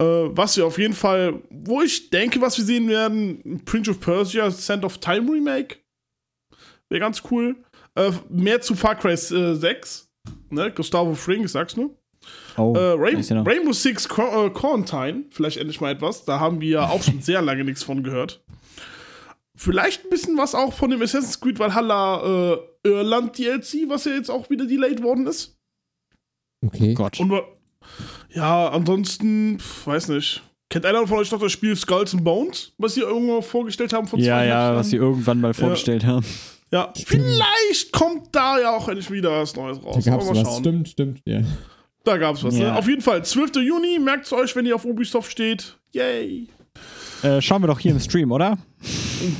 Äh, 0.00 0.30
was 0.30 0.56
wir 0.56 0.64
auf 0.66 0.78
jeden 0.78 0.94
Fall, 0.94 1.42
wo 1.50 1.82
ich 1.82 2.10
denke, 2.10 2.40
was 2.40 2.56
wir 2.56 2.64
sehen 2.64 2.88
werden, 2.88 3.60
Prince 3.64 3.90
of 3.90 3.98
Persia, 4.00 4.50
Sand 4.52 4.84
of 4.84 4.98
Time 4.98 5.30
Remake. 5.30 5.78
Wäre 6.88 7.00
ganz 7.00 7.22
cool. 7.30 7.56
Äh, 7.96 8.12
mehr 8.28 8.60
zu 8.60 8.76
Far 8.76 8.94
Cry 8.94 9.12
äh, 9.14 9.54
6. 9.54 10.08
Ne? 10.50 10.70
Gustavo 10.70 11.14
Fring, 11.14 11.44
ich 11.44 11.50
sag's 11.50 11.76
nur. 11.76 11.90
Oh, 12.56 12.72
Äh, 12.76 12.94
Rain. 12.96 13.16
Rainbow 13.46 13.72
Six 13.72 14.06
äh, 14.06 14.50
Quarantine, 14.50 15.24
vielleicht 15.30 15.56
endlich 15.56 15.80
mal 15.80 15.90
etwas. 15.90 16.24
Da 16.24 16.38
haben 16.38 16.60
wir 16.60 16.84
auch 16.84 17.02
schon 17.02 17.20
sehr 17.20 17.42
lange 17.42 17.64
nichts 17.64 17.82
von 17.82 18.04
gehört. 18.04 18.44
Vielleicht 19.62 20.04
ein 20.06 20.08
bisschen 20.08 20.38
was 20.38 20.54
auch 20.54 20.72
von 20.72 20.88
dem 20.90 21.02
Assassin's 21.02 21.38
Creed 21.38 21.58
Valhalla 21.58 22.54
äh, 22.54 22.88
Irland 22.88 23.36
DLC, 23.36 23.88
was 23.88 24.06
ja 24.06 24.12
jetzt 24.12 24.30
auch 24.30 24.48
wieder 24.48 24.64
delayed 24.64 25.02
worden 25.02 25.26
ist. 25.26 25.58
Okay. 26.64 26.94
Gott. 26.94 27.20
Und 27.20 27.30
ja, 28.32 28.68
ansonsten, 28.70 29.58
pf, 29.58 29.86
weiß 29.86 30.08
nicht. 30.08 30.42
Kennt 30.70 30.86
einer 30.86 31.06
von 31.06 31.18
euch 31.18 31.30
noch 31.30 31.40
das 31.40 31.52
Spiel 31.52 31.76
Skulls 31.76 32.14
and 32.14 32.24
Bones, 32.24 32.72
was 32.78 32.94
sie 32.94 33.02
irgendwo 33.02 33.42
vorgestellt 33.42 33.92
haben 33.92 34.08
von 34.08 34.18
Ja, 34.18 34.36
zwei 34.36 34.44
ja, 34.46 34.48
Jahren? 34.48 34.76
was 34.76 34.88
sie 34.88 34.96
irgendwann 34.96 35.42
mal 35.42 35.52
vorgestellt 35.52 36.06
haben. 36.06 36.24
Ja, 36.72 36.90
vielleicht 36.96 37.92
kommt 37.92 38.28
da 38.34 38.58
ja 38.60 38.74
auch 38.74 38.88
endlich 38.88 39.10
wieder 39.10 39.42
was 39.42 39.54
Neues 39.56 39.82
raus. 39.84 40.02
Da 40.02 40.10
gab's 40.12 40.24
Aber 40.24 40.34
mal 40.34 40.40
was. 40.40 40.48
schauen. 40.48 40.60
Stimmt, 40.60 40.88
stimmt. 40.88 41.20
Ja. 41.26 41.42
Da 42.04 42.16
gab's 42.16 42.42
was, 42.42 42.54
ne? 42.54 42.62
Ja. 42.62 42.76
Auf 42.76 42.88
jeden 42.88 43.02
Fall, 43.02 43.22
12. 43.22 43.56
Juni, 43.56 43.98
merkt 43.98 44.24
es 44.24 44.32
euch, 44.32 44.56
wenn 44.56 44.64
ihr 44.64 44.74
auf 44.74 44.86
Ubisoft 44.86 45.30
steht. 45.30 45.76
Yay. 45.92 46.48
Äh, 47.22 47.40
schauen 47.42 47.62
wir 47.62 47.66
doch 47.66 47.78
hier 47.78 47.92
im 47.92 48.00
Stream, 48.00 48.32
oder? 48.32 48.56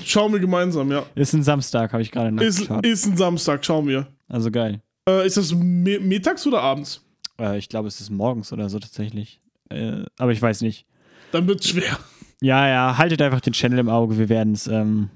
Schauen 0.05 0.33
wir 0.33 0.41
gemeinsam, 0.41 0.91
ja. 0.93 1.05
Ist 1.15 1.33
ein 1.33 1.43
Samstag, 1.43 1.93
habe 1.93 2.03
ich 2.03 2.11
gerade 2.11 2.29
Ist, 2.45 2.61
nachgeschaut. 2.61 2.87
ist 2.87 3.07
ein 3.07 3.17
Samstag, 3.17 3.65
schauen 3.65 3.89
wir. 3.89 4.07
Also 4.29 4.51
geil. 4.51 4.83
Äh, 5.09 5.27
ist 5.27 5.37
das 5.37 5.53
mi- 5.55 5.99
mittags 5.99 6.47
oder 6.47 6.61
abends? 6.61 7.03
Äh, 7.41 7.57
ich 7.59 7.69
glaube, 7.69 7.89
es 7.89 8.01
ist 8.01 8.11
morgens 8.11 8.53
oder 8.53 8.69
so 8.69 8.79
tatsächlich. 8.79 9.41
Äh, 9.71 10.03
aber 10.19 10.33
ich 10.33 10.43
weiß 10.43 10.61
nicht. 10.61 10.85
Dann 11.33 11.47
wird's 11.49 11.69
schwer. 11.69 11.99
Ja, 12.43 12.69
ja, 12.69 12.99
haltet 12.99 13.23
einfach 13.23 13.41
den 13.41 13.53
Channel 13.55 13.79
im 13.79 13.89
Auge. 13.89 14.19
Wir 14.19 14.29
werden 14.29 14.53
es. 14.53 14.67
Ähm, 14.67 15.09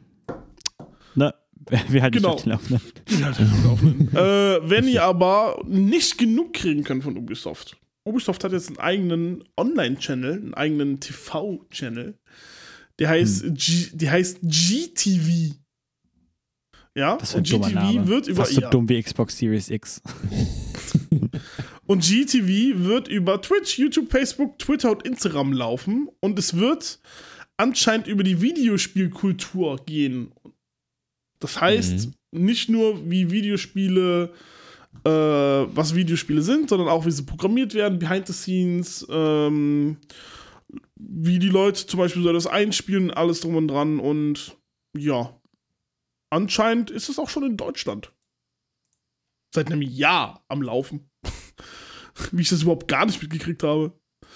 ne? 1.14 1.34
Wir 1.88 2.02
halten 2.02 2.16
Genau. 2.18 2.36
den 2.36 2.42
Channel 2.42 2.58
auf, 2.58 2.70
ne? 2.70 2.80
äh, 4.12 4.70
wenn 4.70 4.86
ihr 4.88 5.02
aber 5.02 5.60
nicht 5.66 6.18
genug 6.18 6.52
kriegen 6.54 6.84
könnt 6.84 7.02
von 7.04 7.16
Ubisoft. 7.16 7.76
Ubisoft 8.04 8.44
hat 8.44 8.52
jetzt 8.52 8.68
einen 8.68 8.78
eigenen 8.78 9.44
Online-Channel, 9.56 10.32
einen 10.32 10.54
eigenen 10.54 11.00
TV-Channel. 11.00 12.18
Der 12.98 13.08
heißt, 13.08 13.42
Hm. 13.42 13.54
G, 13.54 13.88
die 13.92 14.10
heißt 14.10 14.38
GTV. 14.42 15.54
Ja, 16.96 17.16
Das 17.16 17.30
ist 17.30 17.34
und 17.34 17.46
GTV 17.48 18.06
wird 18.06 18.28
über 18.28 18.44
Fast 18.44 18.54
so 18.54 18.60
ja. 18.60 18.70
dumm 18.70 18.88
wie 18.88 19.02
Xbox 19.02 19.36
Series 19.36 19.68
X. 19.68 20.00
Und 21.86 22.02
GTV 22.02 22.78
wird 22.84 23.08
über 23.08 23.42
Twitch, 23.42 23.78
YouTube, 23.78 24.10
Facebook, 24.10 24.58
Twitter 24.58 24.92
und 24.92 25.02
Instagram 25.02 25.52
laufen. 25.52 26.08
Und 26.20 26.38
es 26.38 26.54
wird 26.56 26.98
anscheinend 27.56 28.06
über 28.06 28.22
die 28.22 28.40
Videospielkultur 28.40 29.84
gehen. 29.84 30.32
Das 31.40 31.60
heißt, 31.60 32.08
nicht 32.32 32.70
nur 32.70 33.10
wie 33.10 33.30
Videospiele, 33.30 34.32
äh, 35.04 35.10
was 35.10 35.94
Videospiele 35.94 36.40
sind, 36.42 36.70
sondern 36.70 36.88
auch 36.88 37.04
wie 37.04 37.10
sie 37.10 37.24
programmiert 37.24 37.74
werden, 37.74 37.98
behind 37.98 38.26
the 38.26 38.32
scenes, 38.32 39.06
ähm, 39.10 39.98
wie 41.08 41.38
die 41.38 41.48
Leute 41.48 41.86
zum 41.86 41.98
Beispiel 41.98 42.22
so 42.22 42.32
das 42.32 42.46
einspielen, 42.46 43.10
alles 43.10 43.40
drum 43.40 43.56
und 43.56 43.68
dran. 43.68 43.98
Und 44.00 44.56
ja, 44.96 45.38
anscheinend 46.30 46.90
ist 46.90 47.08
es 47.08 47.18
auch 47.18 47.28
schon 47.28 47.44
in 47.44 47.56
Deutschland. 47.56 48.12
Seit 49.54 49.70
einem 49.70 49.82
Jahr 49.82 50.44
am 50.48 50.62
Laufen. 50.62 51.10
Wie 52.32 52.42
ich 52.42 52.48
das 52.48 52.62
überhaupt 52.62 52.88
gar 52.88 53.06
nicht 53.06 53.22
mitgekriegt 53.22 53.62
habe. 53.62 53.92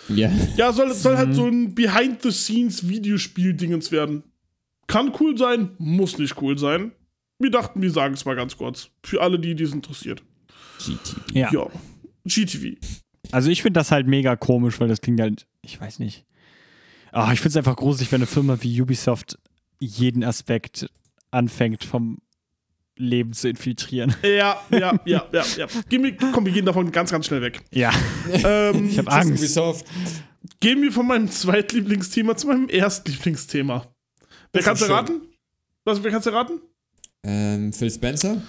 Ja. 0.08 0.30
Ja, 0.56 0.72
soll, 0.72 0.92
soll 0.94 1.16
halt 1.16 1.30
Mhm. 1.30 1.34
so 1.34 1.46
ein 1.46 1.74
Behind-the-Scenes-Videospiel-Dingens 1.74 3.90
werden. 3.92 4.22
Kann 4.86 5.12
cool 5.20 5.36
sein, 5.36 5.74
muss 5.78 6.18
nicht 6.18 6.40
cool 6.40 6.56
sein. 6.58 6.92
Wir 7.38 7.50
dachten, 7.50 7.82
wir 7.82 7.90
sagen 7.90 8.14
es 8.14 8.24
mal 8.24 8.36
ganz 8.36 8.56
kurz. 8.56 8.90
Für 9.04 9.20
alle, 9.22 9.38
die 9.38 9.54
dies 9.54 9.72
interessiert. 9.72 10.22
GT. 10.78 11.16
Ja. 11.34 11.52
Ja. 11.52 11.68
GTV. 12.24 12.76
Also 13.30 13.50
ich 13.50 13.62
finde 13.62 13.78
das 13.80 13.90
halt 13.90 14.06
mega 14.06 14.36
komisch, 14.36 14.80
weil 14.80 14.88
das 14.88 15.00
klingt 15.00 15.20
halt, 15.20 15.46
ich 15.62 15.80
weiß 15.80 15.98
nicht. 15.98 16.24
Ah, 17.12 17.32
ich 17.32 17.38
finde 17.40 17.50
es 17.50 17.56
einfach 17.56 17.76
gruselig, 17.76 18.10
wenn 18.12 18.18
eine 18.20 18.26
Firma 18.26 18.58
wie 18.60 18.80
Ubisoft 18.80 19.38
jeden 19.80 20.24
Aspekt 20.24 20.88
anfängt 21.30 21.84
vom 21.84 22.18
Leben 22.96 23.32
zu 23.32 23.48
infiltrieren. 23.48 24.14
Ja, 24.22 24.60
ja, 24.70 24.98
ja, 25.04 25.24
ja, 25.32 25.44
ja. 25.56 25.66
Gehen 25.88 26.02
wir, 26.02 26.16
komm, 26.16 26.44
wir 26.44 26.52
gehen 26.52 26.66
davon 26.66 26.90
ganz, 26.90 27.10
ganz 27.12 27.26
schnell 27.26 27.42
weg. 27.42 27.60
Ja, 27.72 27.92
Ähm, 28.44 28.88
ich 28.88 28.98
habe 28.98 29.10
Angst. 29.10 29.38
Ubisoft. 29.38 29.86
gehen 30.60 30.82
wir 30.82 30.90
von 30.90 31.06
meinem 31.06 31.30
Zweitlieblingsthema 31.30 32.36
zu 32.36 32.48
meinem 32.48 32.68
Erstlieblingsthema. 32.68 33.84
Wer 33.84 33.88
Das 34.52 34.64
kann's 34.64 34.80
ist 34.80 34.86
schön. 34.86 34.96
erraten? 34.96 35.20
Was, 35.84 36.02
wer 36.02 36.10
kann's 36.10 36.26
erraten? 36.26 36.60
Ähm, 37.22 37.72
Phil 37.72 37.90
Spencer. 37.90 38.42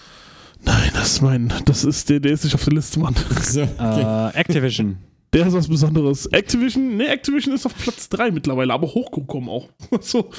Nein, 0.61 0.91
das 0.93 1.13
ist 1.13 1.21
mein, 1.21 1.53
das 1.65 1.83
ist 1.85 2.09
der, 2.09 2.19
der 2.19 2.33
ist 2.33 2.43
nicht 2.43 2.55
auf 2.55 2.63
der 2.65 2.73
Liste, 2.73 2.99
Mann. 2.99 3.15
So, 3.41 3.61
okay. 3.63 4.29
Äh, 4.35 4.39
Activision. 4.39 4.97
Der 5.33 5.45
ist 5.47 5.53
was 5.53 5.67
Besonderes. 5.67 6.25
Activision, 6.27 6.97
ne, 6.97 7.07
Activision 7.09 7.53
ist 7.53 7.65
auf 7.65 7.75
Platz 7.77 8.09
3 8.09 8.31
mittlerweile, 8.31 8.73
aber 8.73 8.87
hochgekommen 8.87 9.49
auch. 9.49 9.69
so. 10.01 10.29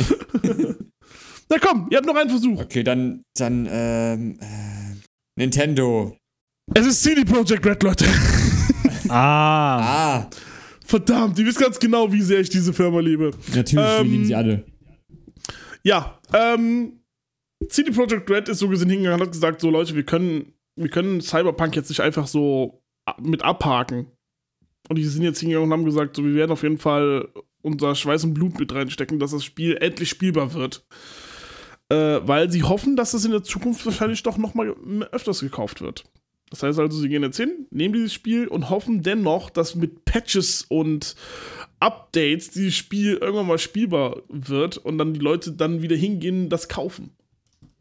Na 1.49 1.59
komm, 1.61 1.89
ihr 1.91 1.99
habt 1.99 2.07
noch 2.07 2.17
einen 2.17 2.31
Versuch. 2.31 2.61
okay, 2.61 2.83
dann, 2.83 3.23
dann, 3.37 3.69
ähm, 3.71 4.39
äh, 4.41 4.97
Nintendo. 5.37 6.17
Es 6.75 6.87
ist 6.87 7.03
CD 7.03 7.25
Projekt 7.25 7.65
Red, 7.67 7.83
Leute. 7.83 8.07
Ah, 9.09 10.21
Ah, 10.21 10.31
Verdammt, 10.85 11.37
ihr 11.39 11.47
wisst 11.47 11.59
ganz 11.59 11.79
genau, 11.81 12.13
wie 12.13 12.23
sehr 12.23 12.39
ich 12.41 12.49
diese 12.49 12.73
Firma 12.73 13.01
liebe. 13.01 13.33
natürlich, 13.55 13.75
wir 13.77 13.99
Ähm, 14.01 14.11
lieben 14.11 14.25
sie 14.25 14.35
alle. 14.37 14.65
Ja, 15.83 16.21
ähm, 16.33 17.01
CD 17.69 17.91
Projekt 17.91 18.31
Red 18.31 18.49
ist 18.49 18.59
so 18.61 18.69
gesehen 18.69 18.89
hingegangen 18.91 19.21
und 19.21 19.27
hat 19.27 19.33
gesagt, 19.33 19.61
so 19.61 19.71
Leute, 19.71 19.97
wir 19.97 20.05
können, 20.05 20.53
wir 20.77 20.89
können 20.91 21.21
Cyberpunk 21.21 21.75
jetzt 21.75 21.89
nicht 21.89 22.01
einfach 22.01 22.29
so 22.29 22.83
mit 23.21 23.43
abhaken. 23.43 24.07
Und 24.89 24.97
die 24.97 25.05
sind 25.05 25.23
jetzt 25.23 25.41
hingegangen 25.41 25.71
und 25.71 25.79
haben 25.79 25.85
gesagt, 25.85 26.17
so, 26.17 26.25
wir 26.25 26.35
werden 26.35 26.51
auf 26.51 26.63
jeden 26.63 26.79
Fall 26.79 27.29
unser 27.63 27.95
Schweiß 27.95 28.25
und 28.25 28.35
Blut 28.35 28.59
mit 28.59 28.75
reinstecken, 28.75 29.19
dass 29.19 29.33
das 29.33 29.45
Spiel 29.45 29.77
endlich 29.77 30.09
spielbar 30.09 30.55
wird. 30.55 30.85
Äh, 31.89 32.21
weil 32.23 32.51
sie 32.51 32.63
hoffen, 32.63 32.97
dass 32.97 33.15
es 33.15 33.25
in 33.25 33.33
der 33.33 33.43
Zukunft 33.43 33.85
wahrscheinlich 33.85 34.23
doch 34.23 34.39
noch 34.39 34.55
mal 34.55 34.75
öfters 35.13 35.41
gekauft 35.41 35.81
wird. 35.81 36.05
Das 36.51 36.63
heißt 36.65 36.79
also, 36.81 36.99
sie 36.99 37.09
gehen 37.09 37.23
jetzt 37.23 37.37
hin, 37.37 37.67
nehmen 37.71 37.95
dieses 37.95 38.13
Spiel 38.13 38.49
und 38.49 38.71
hoffen 38.71 39.03
dennoch, 39.03 39.51
dass 39.51 39.77
mit 39.77 40.05
Patches 40.05 40.65
und 40.69 41.15
Updates 41.79 42.51
dieses 42.51 42.77
Spiel 42.77 43.15
irgendwann 43.15 43.47
mal 43.47 43.59
spielbar 43.59 44.23
wird 44.29 44.77
und 44.77 44.99
dann 44.99 45.15
die 45.15 45.21
Leute 45.21 45.53
dann 45.53 45.81
wieder 45.81 45.97
hingehen 45.97 46.45
und 46.45 46.49
das 46.51 46.69
kaufen. 46.69 47.11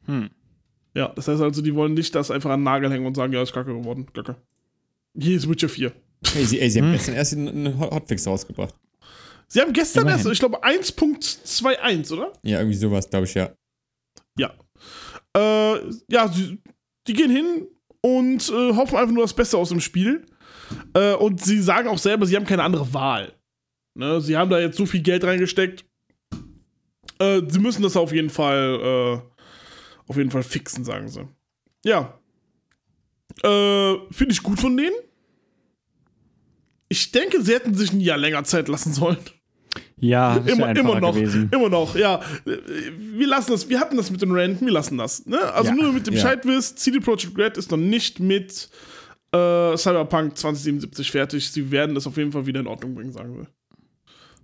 hm. 0.05 0.29
Ja, 0.95 1.09
das 1.09 1.27
heißt 1.27 1.41
also, 1.41 1.61
die 1.61 1.75
wollen 1.75 1.93
nicht 1.93 2.15
das 2.15 2.31
einfach 2.31 2.49
an 2.49 2.61
den 2.61 2.63
Nagel 2.65 2.91
hängen 2.91 3.05
und 3.05 3.15
sagen, 3.15 3.31
ja, 3.31 3.41
ist 3.41 3.53
kacke 3.53 3.75
geworden, 3.75 4.07
kacke. 4.11 4.37
Hier 5.15 5.37
ist 5.37 5.47
Witcher 5.47 5.69
4. 5.69 5.91
Ey, 6.35 6.45
sie, 6.45 6.59
ey, 6.59 6.69
sie 6.69 6.79
haben 6.79 6.87
Hm. 6.87 6.93
gestern 6.93 7.15
erst 7.15 7.33
einen 7.33 7.79
Hot- 7.79 7.91
Hotfix 7.91 8.27
rausgebracht. 8.27 8.75
Sie 9.47 9.59
haben 9.61 9.73
gestern 9.73 10.03
Immerhin. 10.03 10.19
erst, 10.19 10.31
ich 10.31 10.39
glaube, 10.39 10.63
1.21, 10.63 12.11
oder? 12.13 12.33
Ja, 12.43 12.59
irgendwie 12.59 12.77
sowas, 12.77 13.09
glaube 13.09 13.25
ich, 13.25 13.33
ja. 13.33 13.51
Ja. 14.37 14.53
Äh, 15.35 15.89
ja, 16.09 16.27
sie, 16.27 16.61
die 17.07 17.13
gehen 17.13 17.31
hin 17.31 17.67
und 18.01 18.47
äh, 18.49 18.75
hoffen 18.75 18.97
einfach 18.97 19.13
nur 19.13 19.23
das 19.23 19.33
Beste 19.33 19.57
aus 19.57 19.69
dem 19.69 19.79
Spiel. 19.81 20.25
Äh, 20.93 21.15
und 21.15 21.41
sie 21.43 21.61
sagen 21.61 21.87
auch 21.87 21.97
selber, 21.97 22.25
sie 22.27 22.35
haben 22.35 22.45
keine 22.45 22.63
andere 22.63 22.93
Wahl. 22.93 23.33
Ne? 23.95 24.21
Sie 24.21 24.37
haben 24.37 24.49
da 24.51 24.59
jetzt 24.59 24.77
so 24.77 24.85
viel 24.85 25.01
Geld 25.01 25.23
reingesteckt. 25.23 25.83
Äh, 27.17 27.41
sie 27.47 27.59
müssen 27.59 27.81
das 27.81 27.97
auf 27.97 28.13
jeden 28.13 28.29
Fall, 28.29 28.79
äh, 29.25 30.09
auf 30.09 30.15
jeden 30.17 30.31
Fall 30.31 30.43
fixen, 30.43 30.83
sagen 30.85 31.09
sie. 31.09 31.27
Ja. 31.83 32.19
Äh, 33.43 33.95
Finde 34.11 34.31
ich 34.31 34.43
gut 34.43 34.59
von 34.59 34.75
denen. 34.77 34.93
Ich 36.89 37.11
denke, 37.11 37.41
sie 37.41 37.53
hätten 37.53 37.73
sich 37.75 37.93
ein 37.93 38.01
Jahr 38.01 38.17
länger 38.17 38.43
Zeit 38.43 38.67
lassen 38.67 38.93
sollen. 38.93 39.17
Ja, 39.99 40.37
Immer, 40.37 40.75
immer 40.75 40.99
noch, 40.99 41.13
gewesen. 41.13 41.49
immer 41.53 41.69
noch, 41.69 41.95
ja. 41.95 42.21
Wir 42.45 43.27
lassen 43.27 43.51
das, 43.51 43.67
wir 43.69 43.79
hatten 43.79 43.97
das 43.97 44.09
mit 44.11 44.21
den 44.21 44.31
Renten, 44.31 44.65
wir 44.65 44.73
lassen 44.73 44.97
das. 44.97 45.25
Ne? 45.25 45.39
Also 45.53 45.69
Ja, 45.71 45.75
nur 45.75 45.93
mit 45.93 46.07
dem 46.07 46.13
ja. 46.15 46.21
Bescheid 46.23 46.45
wisst, 46.45 46.79
CD 46.79 46.99
Projekt 46.99 47.37
Red 47.37 47.57
ist 47.57 47.69
noch 47.69 47.77
nicht 47.77 48.19
mit 48.19 48.69
äh, 49.33 49.77
Cyberpunk 49.77 50.37
2077 50.37 51.11
fertig. 51.11 51.51
Sie 51.51 51.69
werden 51.69 51.95
das 51.95 52.07
auf 52.07 52.17
jeden 52.17 52.31
Fall 52.31 52.45
wieder 52.45 52.61
in 52.61 52.67
Ordnung 52.67 52.95
bringen, 52.95 53.11
sagen 53.11 53.37
wir. 53.37 53.47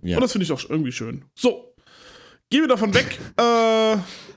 Ja. 0.08 0.16
Und 0.18 0.22
das 0.22 0.32
finde 0.32 0.44
ich 0.44 0.52
auch 0.52 0.62
irgendwie 0.68 0.92
schön. 0.92 1.24
So. 1.34 1.74
Gehen 2.50 2.62
wir 2.62 2.68
davon 2.68 2.94
weg. 2.94 3.18
äh, 3.36 3.42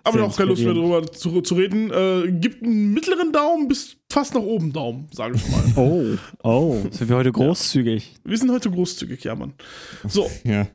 aber 0.04 0.18
Sehr 0.18 0.24
auch 0.24 0.36
keine 0.36 0.50
Lust 0.50 0.64
mehr 0.64 0.74
drüber 0.74 1.06
zu, 1.12 1.42
zu 1.42 1.56
reden. 1.56 1.92
Äh, 1.92 2.32
gibt 2.32 2.64
einen 2.64 2.94
mittleren 2.94 3.32
Daumen 3.32 3.68
bis 3.68 3.98
fast 4.12 4.34
nach 4.34 4.42
oben 4.42 4.74
Daumen, 4.74 5.08
sage 5.12 5.36
ich 5.36 5.48
mal. 5.50 5.64
Oh, 5.76 6.18
oh, 6.44 6.82
sind 6.92 7.10
wir 7.10 7.16
heute 7.16 7.32
großzügig. 7.32 8.16
wir 8.24 8.38
sind 8.38 8.52
heute 8.52 8.72
großzügig, 8.72 9.24
ja, 9.24 9.36
Mann. 9.36 9.54
So, 10.08 10.30
ja. 10.44 10.68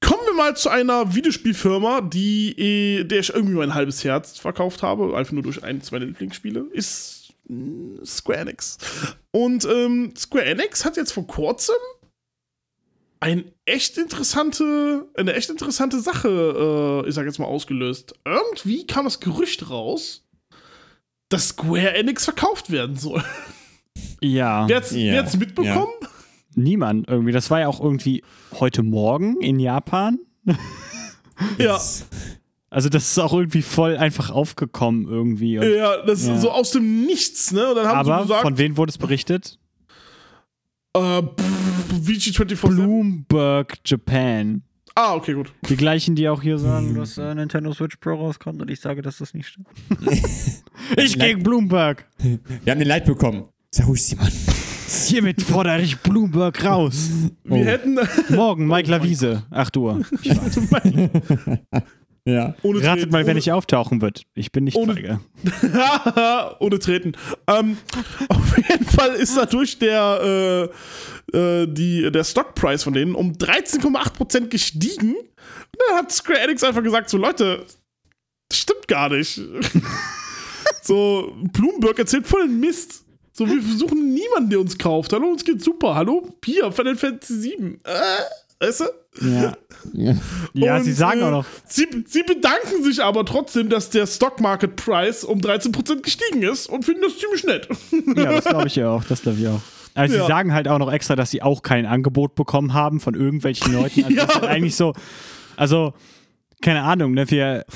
Kommen 0.00 0.22
wir 0.26 0.34
mal 0.34 0.56
zu 0.56 0.68
einer 0.68 1.14
Videospielfirma, 1.14 2.00
die, 2.02 2.50
äh, 2.58 3.04
der 3.04 3.20
ich 3.20 3.34
irgendwie 3.34 3.54
mein 3.54 3.74
halbes 3.74 4.04
Herz 4.04 4.38
verkauft 4.38 4.82
habe, 4.82 5.16
einfach 5.16 5.32
nur 5.32 5.42
durch 5.42 5.62
ein, 5.62 5.80
zwei 5.80 5.98
Lieblingsspiele, 5.98 6.66
ist 6.72 7.32
mh, 7.48 8.04
Square 8.04 8.38
Enix. 8.40 8.78
Und 9.30 9.64
ähm, 9.64 10.12
Square 10.16 10.44
Enix 10.44 10.84
hat 10.84 10.96
jetzt 10.96 11.12
vor 11.12 11.26
kurzem 11.26 11.76
ein 13.22 13.44
echt 13.66 13.96
interessante, 13.98 15.08
eine 15.16 15.34
echt 15.34 15.48
interessante 15.48 16.00
Sache, 16.00 17.02
äh, 17.04 17.08
ich 17.08 17.14
sag 17.14 17.24
jetzt 17.24 17.38
mal, 17.38 17.46
ausgelöst. 17.46 18.14
Irgendwie 18.24 18.86
kam 18.86 19.04
das 19.04 19.20
Gerücht 19.20 19.70
raus, 19.70 20.24
dass 21.28 21.48
Square 21.48 21.94
Enix 21.94 22.24
verkauft 22.24 22.70
werden 22.70 22.96
soll. 22.96 23.22
Ja, 24.20 24.68
Wer 24.68 24.76
hat's, 24.76 24.90
Ja, 24.90 25.12
wer 25.12 25.22
hat's 25.22 25.36
mitbekommen? 25.36 25.92
niemand 26.54 27.08
irgendwie. 27.08 27.32
Das 27.32 27.50
war 27.50 27.60
ja 27.60 27.68
auch 27.68 27.80
irgendwie 27.80 28.22
heute 28.58 28.82
Morgen 28.82 29.40
in 29.40 29.58
Japan. 29.60 30.18
Ja. 31.58 31.80
Also 32.70 32.88
das 32.88 33.10
ist 33.10 33.18
auch 33.18 33.32
irgendwie 33.34 33.62
voll 33.62 33.96
einfach 33.96 34.30
aufgekommen 34.30 35.06
irgendwie. 35.08 35.58
Und, 35.58 35.70
Ja, 35.74 36.02
das 36.04 36.26
Ja. 36.26 36.34
ist 36.34 36.40
so 36.42 36.50
aus 36.50 36.70
dem 36.72 37.04
Nichts, 37.04 37.52
ne? 37.52 37.68
Und 37.68 37.76
dann 37.76 37.86
haben 37.86 37.98
aber 38.10 38.16
sie 38.18 38.22
gesagt, 38.28 38.42
von 38.42 38.58
wem 38.58 38.76
wurde 38.76 38.90
es 38.90 38.98
berichtet? 38.98 39.58
Äh, 40.94 41.22
pff, 41.22 42.06
VG24. 42.06 42.68
Bloomberg 42.68 43.78
Japan. 43.84 44.62
Ah, 44.94 45.14
okay, 45.14 45.32
gut. 45.32 45.52
Die 45.70 45.76
gleichen, 45.76 46.14
die 46.16 46.28
auch 46.28 46.42
hier 46.42 46.58
sagen, 46.58 46.94
dass 46.94 47.16
äh, 47.16 47.34
Nintendo 47.34 47.72
Switch 47.72 47.96
Pro 47.96 48.14
rauskommt 48.14 48.60
und 48.60 48.70
ich 48.70 48.78
sage, 48.80 49.00
dass 49.00 49.18
das 49.18 49.32
nicht 49.32 49.46
stimmt. 49.48 49.68
ich 50.98 51.18
gegen 51.18 51.42
Bloomberg. 51.42 52.06
Wir 52.18 52.70
haben 52.70 52.78
den 52.78 52.88
Leid 52.88 53.06
bekommen. 53.06 53.44
Sei 53.70 53.84
ruhig, 53.84 54.02
Simon. 54.04 54.28
Hiermit 55.08 55.40
fordere 55.40 55.80
ich 55.80 55.96
Bloomberg 56.00 56.62
raus. 56.62 57.08
Wir 57.44 57.62
Oh. 57.62 57.64
hätten 57.64 57.98
Morgen, 58.28 58.66
Mike 58.66 58.90
Lavise, 58.90 59.44
8 59.50 59.76
Uhr. 59.78 60.02
Ich. 62.24 62.32
Ja. 62.32 62.54
ohne 62.62 62.78
Ratet 62.80 63.00
Treten, 63.00 63.10
mal, 63.12 63.18
wer 63.20 63.24
ohne, 63.26 63.34
nicht 63.34 63.50
auftauchen 63.52 64.00
wird. 64.00 64.22
Ich 64.34 64.52
bin 64.52 64.64
nicht 64.64 64.76
Ohne- 64.76 64.94
feige. 64.94 65.20
ohne 66.60 66.78
Treten. 66.78 67.12
Ähm, 67.48 67.76
auf 68.28 68.56
jeden 68.56 68.84
Fall 68.86 69.14
ist 69.14 69.36
dadurch 69.36 69.78
der, 69.80 70.70
äh, 71.32 71.36
äh, 71.36 71.66
die, 71.66 72.10
der 72.12 72.22
Stockpreis 72.24 72.84
von 72.84 72.92
denen 72.92 73.14
um 73.16 73.32
13,8% 73.32 74.48
gestiegen. 74.48 75.14
Und 75.16 75.80
dann 75.88 75.96
hat 75.96 76.12
Square 76.12 76.40
Enix 76.40 76.62
einfach 76.62 76.82
gesagt: 76.82 77.10
So, 77.10 77.16
Leute, 77.18 77.64
das 78.48 78.58
stimmt 78.58 78.86
gar 78.86 79.08
nicht. 79.08 79.40
so, 80.82 81.32
Bloomberg 81.52 81.98
erzählt 81.98 82.26
voll 82.26 82.46
den 82.46 82.60
Mist. 82.60 83.04
So, 83.32 83.48
wir 83.48 83.62
versuchen 83.62 84.12
niemanden, 84.12 84.50
der 84.50 84.60
uns 84.60 84.76
kauft. 84.76 85.12
Hallo, 85.12 85.28
uns 85.28 85.42
geht's 85.44 85.64
super. 85.64 85.94
Hallo, 85.94 86.20
Pia, 86.40 86.70
Final 86.70 86.96
Fantasy 86.96 87.34
7. 87.34 87.80
Äh, 87.82 88.64
weißt 88.64 88.80
du? 88.80 88.84
Ja, 89.20 89.52
ja. 89.92 90.14
ja 90.54 90.76
Und, 90.76 90.84
sie 90.84 90.92
sagen 90.92 91.20
äh, 91.20 91.24
auch 91.24 91.30
noch. 91.30 91.46
Sie, 91.66 91.86
sie 92.06 92.22
bedanken 92.22 92.82
sich 92.82 93.02
aber 93.02 93.24
trotzdem, 93.26 93.68
dass 93.68 93.90
der 93.90 94.06
Stock 94.06 94.40
Market 94.40 94.76
Price 94.76 95.22
um 95.24 95.38
13% 95.40 96.00
gestiegen 96.02 96.42
ist 96.42 96.68
und 96.68 96.84
finden 96.84 97.02
das 97.02 97.18
ziemlich 97.18 97.44
nett. 97.44 97.68
Ja, 98.16 98.32
das 98.32 98.44
glaube 98.46 98.68
ich 98.68 98.76
ja 98.76 98.88
auch. 98.90 99.04
Das 99.04 99.22
glaube 99.22 99.38
ich 99.38 99.48
auch. 99.48 99.60
Also 99.94 100.14
Ja. 100.16 100.22
sie 100.22 100.26
sagen 100.28 100.54
halt 100.54 100.66
auch 100.68 100.78
noch 100.78 100.90
extra, 100.90 101.14
dass 101.16 101.30
sie 101.30 101.42
auch 101.42 101.62
kein 101.62 101.84
Angebot 101.84 102.34
bekommen 102.34 102.72
haben 102.72 103.00
von 103.00 103.14
irgendwelchen 103.14 103.74
Leuten. 103.74 104.04
Also 104.04 104.10
Ja. 104.16 104.24
das 104.26 104.34
ist 104.36 104.40
halt 104.40 104.50
eigentlich 104.50 104.76
so, 104.76 104.94
also 105.56 105.92
keine 106.62 106.82
Ahnung, 106.82 107.12
ne, 107.12 107.30
wir 107.30 107.66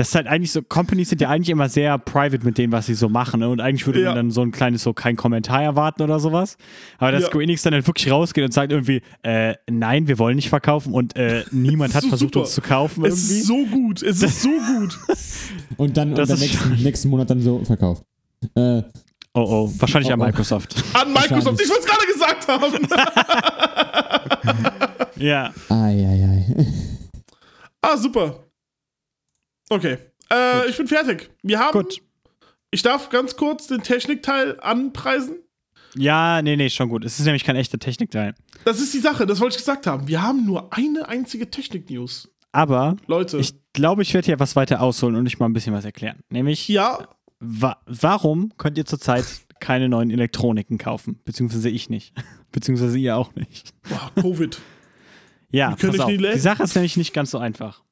das 0.00 0.08
ist 0.08 0.14
halt 0.14 0.28
eigentlich 0.28 0.50
so, 0.50 0.62
Companies 0.62 1.10
sind 1.10 1.20
ja 1.20 1.28
eigentlich 1.28 1.50
immer 1.50 1.68
sehr 1.68 1.98
private 1.98 2.42
mit 2.42 2.56
dem, 2.56 2.72
was 2.72 2.86
sie 2.86 2.94
so 2.94 3.10
machen. 3.10 3.40
Ne? 3.40 3.50
Und 3.50 3.60
eigentlich 3.60 3.84
würde 3.84 4.00
Ja. 4.00 4.06
man 4.08 4.16
dann 4.16 4.30
so 4.30 4.40
ein 4.40 4.50
kleines, 4.50 4.82
so 4.82 4.94
kein 4.94 5.14
Kommentar 5.14 5.62
erwarten 5.62 6.00
oder 6.00 6.18
sowas. 6.18 6.56
Aber 6.96 7.12
dass 7.12 7.24
Ja. 7.24 7.28
Square 7.28 7.44
Enix 7.44 7.60
dann 7.62 7.74
halt 7.74 7.86
wirklich 7.86 8.10
rausgeht 8.10 8.42
und 8.42 8.54
sagt 8.54 8.72
irgendwie, 8.72 9.02
äh, 9.22 9.56
nein, 9.70 10.08
wir 10.08 10.18
wollen 10.18 10.36
nicht 10.36 10.48
verkaufen 10.48 10.94
und 10.94 11.16
äh, 11.16 11.44
niemand 11.50 11.94
hat 11.94 12.04
versucht, 12.08 12.34
uns 12.36 12.54
zu 12.54 12.62
kaufen 12.62 13.04
Es 13.04 13.28
irgendwie. 13.28 13.40
ist 13.40 13.46
so 13.46 13.66
gut, 13.66 14.02
es 14.02 14.22
ist 14.22 14.40
so 14.40 14.48
gut. 14.48 14.98
Und 15.76 15.96
dann, 15.98 16.10
und 16.10 16.16
Das 16.18 16.28
dann 16.28 16.36
ist 16.38 16.42
nächsten, 16.44 16.82
nächsten 16.82 17.08
Monat 17.10 17.28
dann 17.28 17.42
so 17.42 17.62
verkauft. 17.64 18.02
Äh, 18.54 18.78
oh 18.80 18.84
oh, 19.34 19.72
wahrscheinlich 19.78 20.10
Oh, 20.10 20.14
an 20.14 20.20
oh. 20.20 20.24
Microsoft. 20.24 20.82
An 20.94 21.12
Microsoft, 21.12 21.60
ich 21.60 21.68
wollte 21.68 21.82
es 21.82 21.86
gerade 21.86 22.06
gesagt 22.12 22.48
haben. 22.48 22.88
ja. 25.16 25.52
ai, 25.68 26.06
ai, 26.06 26.24
ai. 26.56 26.66
ah, 27.82 27.96
super. 27.98 28.46
Okay, 29.70 29.98
äh, 30.32 30.68
ich 30.68 30.76
bin 30.76 30.88
fertig. 30.88 31.30
Wir 31.42 31.60
haben, 31.60 31.72
Gut. 31.72 32.02
ich 32.72 32.82
darf 32.82 33.08
ganz 33.08 33.36
kurz 33.36 33.68
den 33.68 33.82
Technikteil 33.82 34.58
anpreisen. 34.60 35.38
Ja, 35.96 36.42
nee, 36.42 36.56
nee, 36.56 36.68
schon 36.70 36.88
gut. 36.88 37.04
Es 37.04 37.18
ist 37.18 37.24
nämlich 37.24 37.44
kein 37.44 37.56
echter 37.56 37.78
Technikteil. 37.78 38.34
Das 38.64 38.80
ist 38.80 38.92
die 38.92 38.98
Sache, 38.98 39.26
das 39.26 39.40
wollte 39.40 39.54
ich 39.54 39.58
gesagt 39.58 39.86
haben. 39.86 40.08
Wir 40.08 40.22
haben 40.22 40.44
nur 40.44 40.72
eine 40.72 41.08
einzige 41.08 41.50
Technik-News. 41.50 42.28
Aber 42.52 42.96
Leute, 43.06 43.38
ich 43.38 43.54
glaube, 43.72 44.02
ich 44.02 44.12
werde 44.12 44.26
hier 44.26 44.40
was 44.40 44.56
weiter 44.56 44.80
ausholen 44.80 45.14
und 45.14 45.26
euch 45.26 45.38
mal 45.38 45.46
ein 45.46 45.52
bisschen 45.52 45.72
was 45.72 45.84
erklären. 45.84 46.20
Nämlich, 46.30 46.66
ja, 46.68 47.08
wa 47.38 47.80
warum 47.86 48.52
könnt 48.56 48.76
ihr 48.76 48.86
zurzeit 48.86 49.24
keine 49.60 49.88
neuen 49.88 50.10
Elektroniken 50.10 50.78
kaufen? 50.78 51.20
Beziehungsweise 51.24 51.70
ich 51.70 51.90
nicht. 51.90 52.12
Beziehungsweise 52.52 52.98
ihr 52.98 53.16
auch 53.16 53.34
nicht. 53.36 53.72
boah, 53.88 54.10
Covid. 54.20 54.60
Ja, 55.52 55.76
pass 55.76 56.00
auf. 56.00 56.08
Die 56.08 56.38
Sache 56.38 56.64
ist 56.64 56.74
nämlich 56.74 56.96
nicht 56.96 57.12
ganz 57.12 57.30
so 57.30 57.38
einfach. 57.38 57.82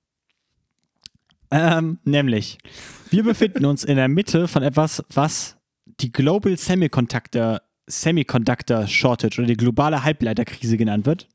Ähm, 1.51 1.99
nämlich, 2.05 2.59
wir 3.11 3.25
befinden 3.25 3.65
uns 3.65 3.85
in 3.85 3.97
der 3.97 4.09
Mitte 4.09 4.49
von 4.49 4.63
etwas, 4.63 5.03
was 5.13 5.57
die 6.01 6.13
Global 6.13 6.57
Semiconductor, 6.57 7.63
Semiconductor 7.87 8.87
Shortage 8.87 9.41
oder 9.41 9.49
die 9.49 9.57
globale 9.57 10.05
Halbleiterkrise 10.05 10.77
genannt 10.77 11.07
wird. 11.07 11.29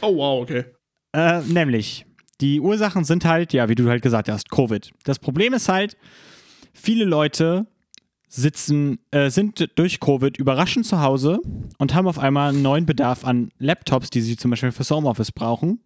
Oh, 0.00 0.16
wow, 0.16 0.42
okay. 0.42 0.64
Äh, 1.12 1.40
nämlich, 1.42 2.06
die 2.40 2.60
Ursachen 2.60 3.04
sind 3.04 3.24
halt, 3.24 3.52
ja, 3.52 3.68
wie 3.68 3.74
du 3.74 3.88
halt 3.88 4.02
gesagt 4.02 4.28
hast, 4.28 4.50
Covid. 4.50 4.92
Das 5.04 5.18
Problem 5.18 5.52
ist 5.52 5.68
halt, 5.68 5.96
viele 6.72 7.04
Leute 7.04 7.66
sitzen, 8.28 8.98
äh, 9.10 9.30
sind 9.30 9.70
durch 9.76 10.00
Covid 10.00 10.36
überraschend 10.36 10.86
zu 10.86 11.00
Hause 11.00 11.40
und 11.78 11.94
haben 11.94 12.06
auf 12.06 12.18
einmal 12.18 12.50
einen 12.50 12.62
neuen 12.62 12.86
Bedarf 12.86 13.24
an 13.24 13.50
Laptops, 13.58 14.10
die 14.10 14.20
sie 14.20 14.36
zum 14.36 14.50
Beispiel 14.50 14.70
fürs 14.70 14.90
Homeoffice 14.90 15.32
brauchen. 15.32 15.80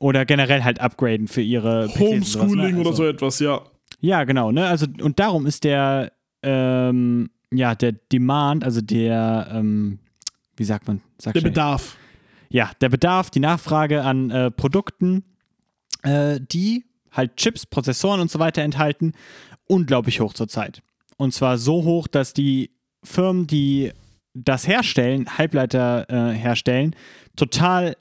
Oder 0.00 0.24
generell 0.24 0.64
halt 0.64 0.80
upgraden 0.80 1.28
für 1.28 1.42
ihre 1.42 1.86
sowas, 1.88 1.98
ne? 2.00 2.06
Homeschooling 2.06 2.76
oder 2.78 2.90
Also- 2.90 3.02
so 3.04 3.08
etwas, 3.08 3.38
ja. 3.38 3.60
ja, 4.00 4.24
genau, 4.24 4.50
ne? 4.50 4.66
Also, 4.66 4.86
und 5.02 5.20
darum 5.20 5.46
ist 5.46 5.62
der, 5.62 6.12
ähm, 6.42 7.30
ja, 7.52 7.74
der 7.76 7.92
Demand, 7.92 8.64
also 8.64 8.80
der, 8.80 9.48
ähm, 9.52 9.98
wie 10.56 10.64
sagt 10.64 10.88
man? 10.88 11.00
Sag 11.18 11.34
Der 11.34 11.40
schnell. 11.40 11.52
Bedarf. 11.52 11.96
Ja, 12.48 12.70
der 12.80 12.88
Bedarf, 12.88 13.30
die 13.30 13.40
Nachfrage 13.40 14.02
an 14.02 14.30
äh, 14.30 14.50
Produkten, 14.50 15.22
äh, 16.02 16.40
die 16.40 16.84
halt 17.12 17.36
Chips, 17.36 17.66
Prozessoren 17.66 18.20
und 18.20 18.30
so 18.30 18.38
weiter 18.38 18.62
enthalten, 18.62 19.12
unglaublich 19.68 20.20
hoch 20.20 20.32
zurzeit. 20.32 20.82
Und 21.18 21.34
zwar 21.34 21.58
so 21.58 21.84
hoch, 21.84 22.08
dass 22.08 22.32
die 22.32 22.70
Firmen, 23.04 23.46
die 23.46 23.92
das 24.32 24.66
herstellen, 24.66 25.36
Halbleiter 25.38 26.06
äh, 26.08 26.34
herstellen, 26.34 26.96
total 27.36 27.96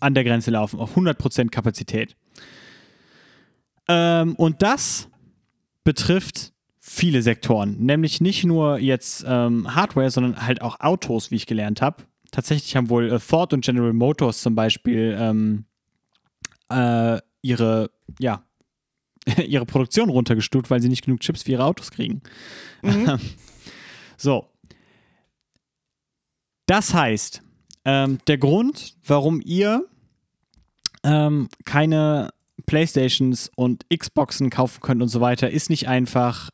an 0.00 0.14
der 0.14 0.24
Grenze 0.24 0.50
laufen, 0.50 0.80
auf 0.80 0.96
100% 0.96 1.50
Kapazität. 1.50 2.16
Ähm, 3.88 4.34
und 4.36 4.62
das 4.62 5.08
betrifft 5.84 6.52
viele 6.80 7.22
Sektoren, 7.22 7.76
nämlich 7.78 8.20
nicht 8.20 8.44
nur 8.44 8.78
jetzt 8.78 9.24
ähm, 9.26 9.74
Hardware, 9.74 10.10
sondern 10.10 10.46
halt 10.46 10.62
auch 10.62 10.80
Autos, 10.80 11.30
wie 11.30 11.36
ich 11.36 11.46
gelernt 11.46 11.82
habe. 11.82 12.04
Tatsächlich 12.30 12.76
haben 12.76 12.88
wohl 12.88 13.12
äh, 13.12 13.18
Ford 13.18 13.52
und 13.52 13.64
General 13.64 13.92
Motors 13.92 14.42
zum 14.42 14.54
Beispiel 14.54 15.16
ähm, 15.18 15.64
äh, 16.70 17.18
ihre 17.42 17.90
ja, 18.18 18.44
ihre 19.46 19.66
Produktion 19.66 20.08
runtergestuft, 20.08 20.70
weil 20.70 20.80
sie 20.80 20.88
nicht 20.88 21.04
genug 21.04 21.20
Chips 21.20 21.42
für 21.42 21.52
ihre 21.52 21.64
Autos 21.64 21.90
kriegen. 21.90 22.22
so. 24.16 24.46
Das 26.66 26.94
heißt, 26.94 27.42
ähm, 27.84 28.18
der 28.26 28.38
Grund, 28.38 28.94
warum 29.06 29.40
ihr 29.44 29.86
ähm, 31.02 31.48
keine 31.64 32.30
Playstations 32.66 33.50
und 33.56 33.86
Xboxen 33.94 34.50
kaufen 34.50 34.80
könnt 34.80 35.02
und 35.02 35.08
so 35.08 35.20
weiter, 35.20 35.50
ist 35.50 35.70
nicht 35.70 35.88
einfach, 35.88 36.50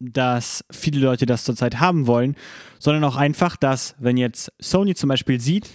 dass 0.00 0.64
viele 0.70 1.00
Leute 1.00 1.26
das 1.26 1.44
zurzeit 1.44 1.80
haben 1.80 2.06
wollen, 2.06 2.36
sondern 2.78 3.04
auch 3.04 3.16
einfach, 3.16 3.56
dass, 3.56 3.94
wenn 3.98 4.16
jetzt 4.16 4.52
Sony 4.60 4.94
zum 4.94 5.08
Beispiel 5.08 5.40
sieht, 5.40 5.70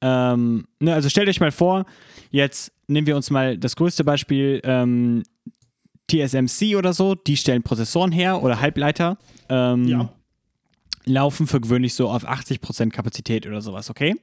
ähm, 0.00 0.66
ne, 0.80 0.92
also 0.94 1.08
stellt 1.08 1.28
euch 1.28 1.40
mal 1.40 1.50
vor, 1.52 1.86
jetzt 2.30 2.72
nehmen 2.86 3.06
wir 3.06 3.16
uns 3.16 3.30
mal 3.30 3.56
das 3.56 3.76
größte 3.76 4.04
Beispiel, 4.04 4.60
ähm, 4.64 5.22
TSMC 6.10 6.76
oder 6.76 6.92
so, 6.92 7.14
die 7.14 7.36
stellen 7.36 7.62
Prozessoren 7.62 8.12
her 8.12 8.42
oder 8.42 8.60
Halbleiter. 8.60 9.16
Ähm, 9.48 9.88
Ja. 9.88 10.12
Laufen 11.06 11.46
für 11.46 11.60
gewöhnlich 11.60 11.94
so 11.94 12.08
auf 12.08 12.28
80% 12.28 12.90
Kapazität 12.90 13.46
oder 13.46 13.60
sowas, 13.60 13.90
okay? 13.90 14.14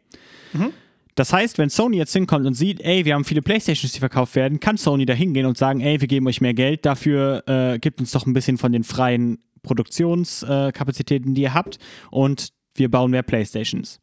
Das 1.16 1.34
heißt, 1.34 1.58
wenn 1.58 1.70
Sony 1.70 1.98
jetzt 1.98 2.14
hinkommt 2.14 2.46
und 2.46 2.54
sieht, 2.54 2.82
ey, 2.82 3.06
wir 3.06 3.16
haben 3.16 3.26
viele 3.26 3.42
Playstations, 3.42 3.92
die 3.94 4.00
verkauft 4.00 4.36
werden, 4.36 4.60
kann 4.60 4.78
Sony 4.78 5.06
da 5.06 5.14
hingehen 5.14 5.46
und 5.46 5.58
sagen, 5.58 5.82
ey, 5.82 6.00
wir 6.00 6.08
geben 6.08 6.28
euch 6.28 6.42
mehr 6.42 6.54
Geld, 6.54 6.86
dafür 6.86 7.44
äh, 7.48 7.80
gibt 7.80 8.00
uns 8.00 8.12
doch 8.12 8.26
ein 8.26 8.34
bisschen 8.34 8.58
von 8.58 8.72
den 8.72 8.84
freien 8.84 9.40
Produktionskapazitäten, 9.62 11.36
die 11.36 11.44
ihr 11.44 11.54
habt 11.54 11.78
und 12.10 12.54
wir 12.76 12.90
bauen 12.90 13.12
mehr 13.12 13.24
Playstations. 13.24 14.00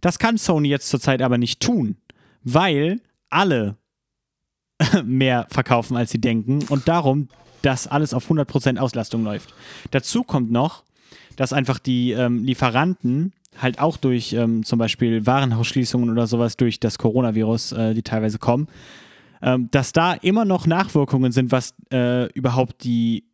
Das 0.00 0.18
kann 0.18 0.38
Sony 0.38 0.68
jetzt 0.68 0.88
zurzeit 0.88 1.22
aber 1.22 1.38
nicht 1.38 1.60
tun, 1.60 1.96
weil 2.42 3.00
alle 3.30 3.76
mehr 5.04 5.46
verkaufen, 5.50 5.96
als 5.96 6.10
sie 6.10 6.20
denken 6.20 6.64
und 6.68 6.88
darum, 6.88 7.28
dass 7.62 7.86
alles 7.86 8.14
auf 8.14 8.30
100% 8.30 8.78
Auslastung 8.78 9.24
läuft. 9.24 9.52
Dazu 9.90 10.22
kommt 10.22 10.50
noch, 10.50 10.84
dass 11.36 11.52
einfach 11.52 11.78
die 11.78 12.12
ähm, 12.12 12.44
Lieferanten 12.44 13.32
halt 13.60 13.80
auch 13.80 13.96
durch 13.96 14.32
ähm, 14.32 14.64
zum 14.64 14.78
Beispiel 14.78 15.26
Warenhausschließungen 15.26 16.10
oder 16.10 16.26
sowas 16.26 16.56
durch 16.56 16.80
das 16.80 16.98
Coronavirus, 16.98 17.72
äh, 17.72 17.94
die 17.94 18.02
teilweise 18.02 18.38
kommen, 18.38 18.68
ähm, 19.42 19.68
dass 19.70 19.92
da 19.92 20.14
immer 20.14 20.44
noch 20.44 20.66
Nachwirkungen 20.66 21.32
sind, 21.32 21.52
was 21.52 21.74
äh, 21.92 22.30
überhaupt 22.32 22.84
die, 22.84 23.24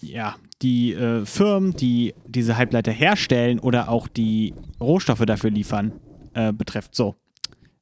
ja, 0.00 0.36
die 0.62 0.92
äh, 0.92 1.24
Firmen, 1.26 1.74
die 1.74 2.14
diese 2.26 2.56
Halbleiter 2.56 2.92
herstellen 2.92 3.58
oder 3.58 3.88
auch 3.88 4.08
die 4.08 4.54
Rohstoffe 4.80 5.24
dafür 5.26 5.50
liefern, 5.50 5.92
äh, 6.34 6.52
betrifft. 6.52 6.94
So. 6.94 7.16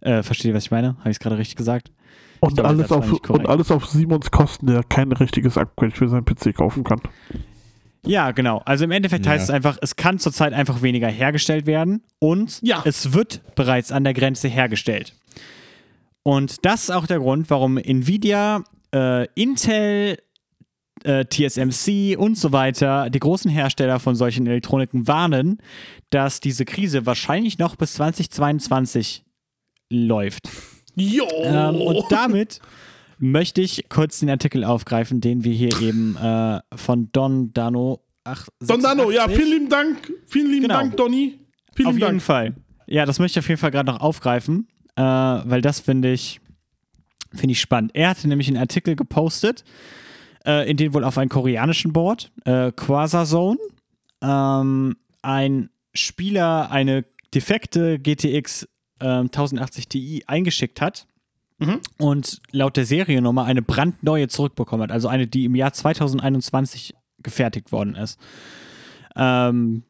Äh, 0.01 0.23
versteht 0.23 0.47
ihr, 0.47 0.55
was 0.55 0.65
ich 0.65 0.71
meine? 0.71 0.97
Habe 0.99 1.11
ich 1.11 1.17
es 1.17 1.21
gerade 1.21 1.39
richtig 1.39 1.57
gesagt? 1.57 1.93
Und 2.41 2.55
glaube, 2.55 2.71
alles, 2.71 2.91
auf, 2.91 3.31
und 3.31 3.49
alles 3.49 3.71
auf 3.71 3.87
Simons 3.87 4.33
Kosten, 4.33 4.67
der 4.67 4.83
kein 4.83 5.13
richtiges 5.13 5.57
Upgrade 5.57 5.95
für 5.95 6.09
seinen 6.09 6.25
PC 6.25 6.57
kaufen 6.57 6.83
kann. 6.83 7.01
Ja, 8.05 8.33
genau. 8.33 8.63
Also 8.65 8.85
im 8.85 8.91
Endeffekt 8.91 9.27
heißt 9.27 9.49
Ja. 9.49 9.55
es 9.55 9.57
einfach, 9.57 9.79
es 9.81 9.97
kann 9.97 10.19
zurzeit 10.19 10.53
einfach 10.53 10.83
weniger 10.83 11.09
hergestellt 11.09 11.67
werden 11.67 12.03
und 12.19 12.59
Ja. 12.63 12.83
es 12.85 13.13
wird 13.13 13.41
bereits 13.55 13.93
an 13.93 14.05
der 14.05 14.15
Grenze 14.15 14.49
hergestellt. 14.49 15.15
Und 16.25 16.65
das 16.65 16.85
ist 16.85 16.91
auch 16.91 17.07
der 17.07 17.19
Grund, 17.19 17.49
warum 17.51 17.79
Nvidia, 17.79 18.63
äh, 18.95 19.27
Intel, 19.35 20.19
äh, 21.05 21.25
TSMC 21.25 22.17
und 22.17 22.37
so 22.39 22.53
weiter, 22.53 23.11
die 23.11 23.19
großen 23.19 23.51
Hersteller 23.51 23.99
von 23.99 24.15
solchen 24.15 24.47
Elektroniken 24.47 25.09
warnen, 25.09 25.59
dass 26.11 26.39
diese 26.41 26.65
Krise 26.65 27.07
wahrscheinlich 27.07 27.59
noch 27.59 27.75
bis 27.77 27.95
2022 27.95 29.25
läuft. 29.91 30.49
Jo! 30.95 31.27
Ähm, 31.43 31.77
und 31.81 32.05
damit 32.11 32.61
möchte 33.23 33.61
ich 33.61 33.87
kurz 33.89 34.19
den 34.19 34.29
Artikel 34.31 34.65
aufgreifen, 34.65 35.21
den 35.21 35.45
wir 35.45 35.53
hier 35.53 35.71
eben 35.81 36.17
äh, 36.17 36.61
von 36.75 37.11
Don 37.13 37.53
Dano. 37.55 38.01
Ach, 38.25 38.49
Don 38.61 38.83
Dano, 38.83 39.11
ja, 39.11 39.27
86? 39.29 39.37
vielen 39.37 39.51
lieben 39.51 39.69
Dank. 39.69 40.13
Vielen 40.27 40.51
lieben 40.51 40.63
Genau. 40.63 40.75
Dank, 40.75 40.97
Donny. 40.97 41.39
Vielen 41.75 41.89
Auf 41.89 41.95
jeden 41.95 42.07
Dank. 42.07 42.23
Fall. 42.23 42.55
Ja, 42.87 43.07
das 43.07 43.19
möchte 43.19 43.39
ich 43.39 43.45
auf 43.45 43.49
jeden 43.49 43.61
Fall 43.61 43.71
gerade 43.71 43.91
noch 43.91 44.01
aufgreifen, 44.01 44.69
äh, 44.97 45.03
weil 45.03 45.63
das 45.63 45.81
finde 45.81 46.13
ich, 46.13 46.41
finde 47.33 47.53
ich 47.53 47.61
spannend. 47.61 47.93
Er 47.95 48.11
hatte 48.11 48.29
nämlich 48.29 48.49
einen 48.49 48.59
Artikel 48.59 48.97
gepostet, 48.97 49.65
äh, 50.45 50.69
in 50.69 50.77
den 50.77 50.93
wohl 50.93 51.05
auf 51.05 51.17
einem 51.17 51.31
koreanischen 51.31 51.93
Board, 51.93 52.33
äh, 52.45 52.71
Quasazone, 52.73 53.59
ähm, 54.21 54.97
ein 55.23 55.71
Spieler 55.95 56.71
eine 56.71 57.05
defekte 57.35 57.99
GTX 57.99 58.69
ähm, 59.01 59.27
1080 59.27 59.89
Ti 59.89 60.25
eingeschickt 60.27 60.81
hat 60.81 61.07
Mhm. 61.67 61.81
und 61.99 62.41
laut 62.51 62.77
der 62.77 62.87
Seriennummer 62.87 63.45
eine 63.45 63.63
brandneue 63.63 64.29
zurückbekommen 64.29 64.85
hat, 64.85 64.93
also 64.93 65.09
eine, 65.09 65.27
die 65.27 65.45
im 65.45 65.55
Jahr 65.55 65.73
2021 65.73 66.95
gefertigt 67.23 67.73
worden 67.73 67.95
ist. 67.95 68.19
Ähm, 69.17 69.85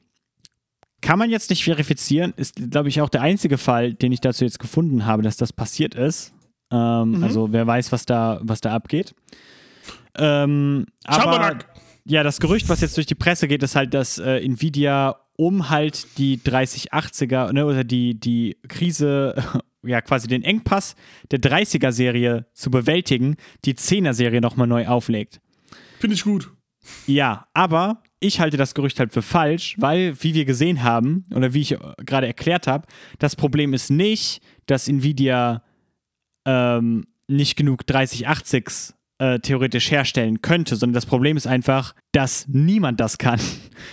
kann 1.01 1.19
man 1.19 1.31
jetzt 1.31 1.51
nicht 1.51 1.65
verifizieren, 1.65 2.33
ist, 2.37 2.71
glaube 2.71 2.89
ich, 2.89 3.01
auch 3.01 3.09
der 3.09 3.23
einzige 3.23 3.59
Fall, 3.59 3.93
den 3.95 4.13
ich 4.13 4.21
dazu 4.21 4.45
jetzt 4.45 4.59
gefunden 4.61 5.05
habe, 5.07 5.23
dass 5.23 5.37
das 5.37 5.53
passiert 5.53 5.95
ist. 5.95 6.33
Ähm, 6.71 7.11
Mhm. 7.19 7.25
Also 7.25 7.53
wer 7.53 7.67
weiß, 7.67 7.93
was 7.93 8.07
da, 8.07 8.41
was 8.43 8.61
da 8.61 8.73
abgeht. 8.73 9.15
Ähm, 10.17 10.87
aber 11.05 11.59
ja, 12.05 12.23
das 12.23 12.41
Gerücht, 12.41 12.69
was 12.69 12.81
jetzt 12.81 12.97
durch 12.97 13.07
die 13.07 13.15
Presse 13.15 13.49
geht, 13.49 13.63
ist 13.63 13.77
halt, 13.77 13.95
dass 13.95 14.19
äh, 14.19 14.39
Nvidia 14.45 15.17
um 15.37 15.71
halt 15.71 16.19
die 16.19 16.39
3080er 16.39 17.53
ne, 17.53 17.65
oder 17.67 17.85
die, 17.85 18.19
die 18.19 18.57
Krise, 18.69 19.35
ja 19.85 20.01
quasi 20.01 20.29
den 20.29 20.43
Engpass 20.43 20.95
der 21.31 21.41
30er-Serie 21.41 22.47
zu 22.53 22.71
bewältigen, 22.71 23.37
die 23.65 23.75
10er-Serie 23.75 24.41
nochmal 24.41 24.67
neu 24.67 24.87
auflegt. 24.87 25.41
Finde 25.99 26.15
ich 26.15 26.25
gut. 26.25 26.51
Ja, 27.07 27.47
aber 27.55 28.03
ich 28.21 28.41
halte 28.41 28.57
das 28.57 28.75
Gerücht 28.75 28.99
halt 28.99 29.13
für 29.13 29.23
falsch, 29.23 29.77
weil, 29.79 30.21
wie 30.23 30.35
wir 30.35 30.45
gesehen 30.45 30.83
haben, 30.83 31.25
oder 31.35 31.55
wie 31.55 31.61
ich 31.61 31.73
äh, 31.73 31.79
gerade 31.99 32.27
erklärt 32.27 32.67
habe, 32.67 32.87
das 33.19 33.37
Problem 33.37 33.75
ist 33.75 33.91
nicht, 33.91 34.43
dass 34.67 34.89
Nvidia 34.89 35.63
ähm, 36.45 37.05
nicht 37.29 37.57
genug 37.57 37.83
3080s 37.83 38.95
äh, 39.23 39.39
theoretisch 39.39 39.93
herstellen 39.93 40.43
könnte, 40.43 40.75
sondern 40.75 40.95
das 40.95 41.07
Problem 41.07 41.37
ist 41.37 41.47
einfach, 41.47 41.95
dass 42.11 42.47
niemand 42.49 42.99
das 43.01 43.19
kann. 43.19 43.41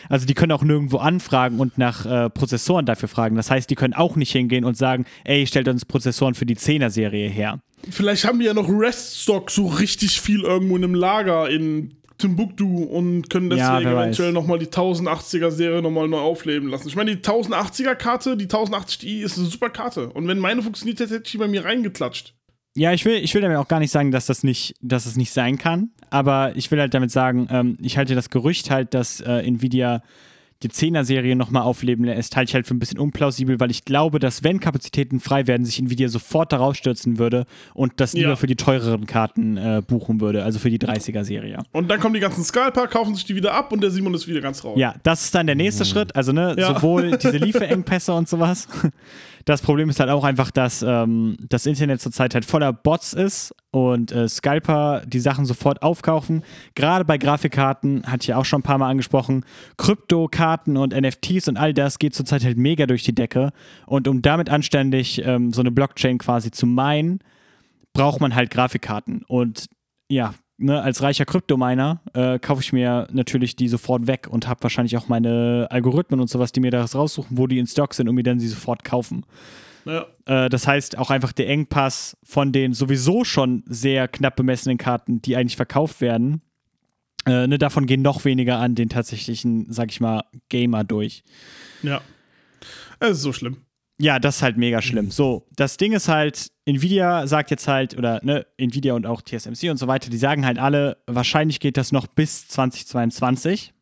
Also 0.07 0.27
die 0.27 0.35
können 0.35 0.51
auch 0.51 0.61
nirgendwo 0.64 0.97
anfragen 0.97 1.60
und 1.60 1.80
nach 1.80 2.06
äh, 2.06 2.30
Prozessoren 2.30 2.85
dafür 2.85 3.10
fragen. 3.10 3.35
Das 3.35 3.49
heißt, 3.49 3.68
die 3.69 3.76
können 3.76 3.95
auch 3.95 4.15
nicht 4.15 4.31
hingehen 4.31 4.64
und 4.64 4.77
sagen, 4.77 5.06
ey, 5.23 5.47
stellt 5.47 5.68
uns 5.68 5.84
Prozessoren 5.84 6.35
für 6.35 6.45
die 6.45 6.56
10er-Serie 6.56 7.27
her. 7.27 7.60
Vielleicht 7.89 8.26
haben 8.26 8.38
wir 8.39 8.47
ja 8.47 8.53
noch 8.53 8.69
Reststock 8.69 9.49
so 9.49 9.65
richtig 9.65 10.22
viel 10.22 10.41
irgendwo 10.41 10.77
in 10.77 10.84
einem 10.84 10.93
Lager 10.93 11.49
in 11.49 11.95
Timbuktu 12.19 12.84
und 12.84 13.30
können 13.31 13.49
Ja, 13.51 13.80
deswegen 13.80 13.95
weiß. 13.95 14.03
eventuell 14.03 14.31
nochmal 14.31 14.60
die 14.60 14.68
1080er 14.68 15.49
Serie 15.49 15.81
nochmal 15.81 16.07
neu 16.07 16.19
aufleben 16.19 16.69
lassen. 16.69 16.88
Ich 16.88 16.95
meine, 16.95 17.15
die 17.15 17.23
1080er 17.23 17.95
Karte, 17.95 18.38
die 18.38 18.45
1080 18.45 18.97
Ti 18.99 19.22
ist 19.23 19.39
eine 19.39 19.47
super 19.47 19.69
Karte. 19.69 20.10
Und 20.10 20.27
wenn 20.27 20.38
meine 20.38 20.61
funktioniert 20.61 20.99
hätte, 20.99 21.15
hätte 21.15 21.26
ich 21.26 21.31
die 21.31 21.38
bei 21.39 21.47
mir 21.47 21.65
reingeklatscht. 21.65 22.35
Ja, 22.75 22.93
ich 22.93 23.03
will, 23.05 23.15
ich 23.15 23.33
will 23.33 23.41
damit 23.41 23.57
auch 23.57 23.67
gar 23.67 23.79
nicht 23.79 23.91
sagen, 23.91 24.11
dass 24.11 24.25
das 24.27 24.43
nicht, 24.43 24.75
dass 24.81 25.05
es 25.05 25.15
nicht 25.17 25.31
sein 25.31 25.57
kann. 25.57 25.89
Aber 26.11 26.55
ich 26.55 26.69
will 26.71 26.79
halt 26.79 26.93
damit 26.93 27.11
sagen, 27.11 27.47
ähm, 27.51 27.77
ich 27.81 27.97
halte 27.97 28.15
das 28.15 28.29
Gerücht 28.29 28.69
halt, 28.71 28.93
dass 28.93 29.21
äh, 29.21 29.39
Nvidia 29.45 30.01
die 30.61 30.67
10er-Serie 30.69 31.37
nochmal 31.37 31.61
aufleben 31.63 32.03
lässt, 32.03 32.35
halte 32.35 32.49
ich 32.49 32.53
halt 32.53 32.67
für 32.67 32.73
ein 32.75 32.79
bisschen 32.79 32.99
unplausibel, 32.99 33.61
weil 33.61 33.71
ich 33.71 33.85
glaube, 33.85 34.19
dass 34.19 34.43
wenn 34.43 34.59
Kapazitäten 34.59 35.21
frei 35.21 35.47
werden, 35.47 35.65
sich 35.65 35.79
Nvidia 35.79 36.09
sofort 36.09 36.51
darauf 36.51 36.75
stürzen 36.75 37.17
würde 37.17 37.45
und 37.73 37.93
das 38.01 38.11
lieber 38.11 38.31
Ja. 38.31 38.35
für 38.35 38.47
die 38.47 38.57
teureren 38.57 39.05
Karten 39.05 39.55
äh, 39.55 39.81
buchen 39.87 40.19
würde, 40.19 40.43
also 40.43 40.59
für 40.59 40.69
die 40.69 40.77
30er-Serie. 40.77 41.59
Und 41.71 41.89
dann 41.89 42.01
kommen 42.01 42.13
die 42.13 42.19
ganzen 42.19 42.43
Scalper, 42.43 42.87
kaufen 42.87 43.15
sich 43.15 43.23
die 43.23 43.35
wieder 43.37 43.53
ab 43.53 43.71
und 43.71 43.81
der 43.81 43.89
Simon 43.89 44.13
ist 44.13 44.27
wieder 44.27 44.41
ganz 44.41 44.61
raus. 44.65 44.77
Ja, 44.77 44.95
das 45.03 45.23
ist 45.23 45.33
dann 45.35 45.45
der 45.47 45.55
nächste 45.55 45.85
Schritt. 45.85 46.13
Also, 46.17 46.33
ne, 46.33 46.55
Ja. 46.59 46.75
sowohl 46.75 47.11
diese 47.23 47.37
Lieferengpässe 47.37 48.13
und 48.13 48.27
sowas. 48.27 48.67
Das 49.45 49.61
Problem 49.61 49.89
ist 49.89 49.99
halt 49.99 50.09
auch 50.09 50.23
einfach, 50.23 50.51
dass 50.51 50.81
ähm, 50.81 51.37
das 51.47 51.65
Internet 51.65 52.01
zurzeit 52.01 52.33
halt 52.33 52.45
voller 52.45 52.73
Bots 52.73 53.13
ist 53.13 53.53
und 53.71 54.11
äh, 54.11 54.27
Scalper 54.27 55.03
die 55.05 55.19
Sachen 55.19 55.45
sofort 55.45 55.81
aufkaufen. 55.81 56.43
Gerade 56.75 57.05
bei 57.05 57.17
Grafikkarten, 57.17 58.03
hatte 58.05 58.23
ich 58.23 58.33
auch 58.33 58.45
schon 58.45 58.59
ein 58.59 58.63
paar 58.63 58.77
Mal 58.77 58.89
angesprochen, 58.89 59.45
Kryptokarten 59.77 60.77
und 60.77 60.93
NFTs 60.93 61.47
und 61.47 61.57
all 61.57 61.73
das 61.73 61.99
geht 61.99 62.15
zurzeit 62.15 62.43
halt 62.43 62.57
mega 62.57 62.85
durch 62.85 63.03
die 63.03 63.15
Decke. 63.15 63.51
Und 63.85 64.07
um 64.07 64.21
damit 64.21 64.49
anständig 64.49 65.21
ähm, 65.25 65.51
so 65.51 65.61
eine 65.61 65.71
Blockchain 65.71 66.17
quasi 66.17 66.51
zu 66.51 66.65
meinen, 66.65 67.19
braucht 67.93 68.21
man 68.21 68.35
halt 68.35 68.51
Grafikkarten. 68.51 69.23
Und 69.27 69.67
ja, 70.09 70.33
ne, 70.60 70.81
als 70.81 71.02
reicher 71.02 71.26
Kryptominer 71.26 72.02
äh, 72.14 72.38
kaufe 72.40 72.61
ich 72.61 72.73
mir 72.73 73.07
natürlich 73.11 73.56
die 73.56 73.68
sofort 73.68 74.07
weg 74.07 74.27
und 74.30 74.48
habe 74.48 74.61
wahrscheinlich 74.64 74.98
auch 74.98 75.07
meine 75.07 75.68
Algorithmen 75.72 76.19
und 76.19 76.30
sowas, 76.30 76.52
die 76.52 76.60
mir 76.60 76.72
das 76.72 76.95
raussuchen, 76.95 77.38
wo 77.38 77.48
die 77.48 77.60
in 77.60 77.68
Stock 77.68 77.94
sind 77.94 78.07
und 78.07 78.15
mir 78.15 78.23
dann 78.23 78.40
sie 78.40 78.48
sofort 78.48 78.84
kaufen. 78.84 79.26
Ja. 79.86 80.06
Äh, 80.26 80.49
das 80.49 80.68
heißt 80.68 80.98
auch 80.98 81.10
einfach 81.10 81.31
der 81.31 81.49
Engpass 81.49 82.18
von 82.23 82.52
den 82.52 82.73
sowieso 82.73 83.23
schon 83.23 83.64
sehr 83.65 84.07
knapp 84.07 84.36
bemessenen 84.36 84.77
Karten, 84.77 85.22
die 85.22 85.36
eigentlich 85.36 85.56
verkauft 85.56 86.02
werden. 86.02 86.41
Äh, 87.26 87.48
ne, 87.48 87.57
davon 87.57 87.86
gehen 87.86 88.02
noch 88.02 88.26
weniger 88.26 88.60
an 88.60 88.76
den 88.76 88.90
tatsächlichen, 88.90 89.72
sag 89.72 89.91
ich 89.91 89.99
mal, 89.99 90.23
Gamer 90.49 90.84
durch. 90.84 91.23
ja. 91.81 92.02
Es 93.02 93.11
ist 93.11 93.22
so 93.22 93.31
schlimm. 93.31 93.57
Ja, 93.98 94.19
das 94.19 94.38
ist 94.38 94.41
halt 94.41 94.57
mega 94.57 94.81
schlimm. 94.81 95.11
So, 95.11 95.48
das 95.56 95.77
Ding 95.77 95.94
ist 95.94 96.07
halt, 96.07 96.52
Nvidia 96.69 97.25
sagt 97.25 97.49
jetzt 97.51 97.67
halt, 97.67 97.97
oder 97.97 98.19
ne, 98.23 98.45
Nvidia 98.57 98.93
und 98.93 99.05
auch 99.05 99.21
TSMC 99.21 99.69
und 99.69 99.77
so 99.77 99.87
weiter, 99.87 100.09
die 100.09 100.17
sagen 100.17 100.45
halt 100.45 100.59
alle, 100.59 100.97
wahrscheinlich 101.07 101.59
geht 101.59 101.77
das 101.77 101.91
noch 101.91 102.07
bis 102.07 102.47
2022. 102.47 103.73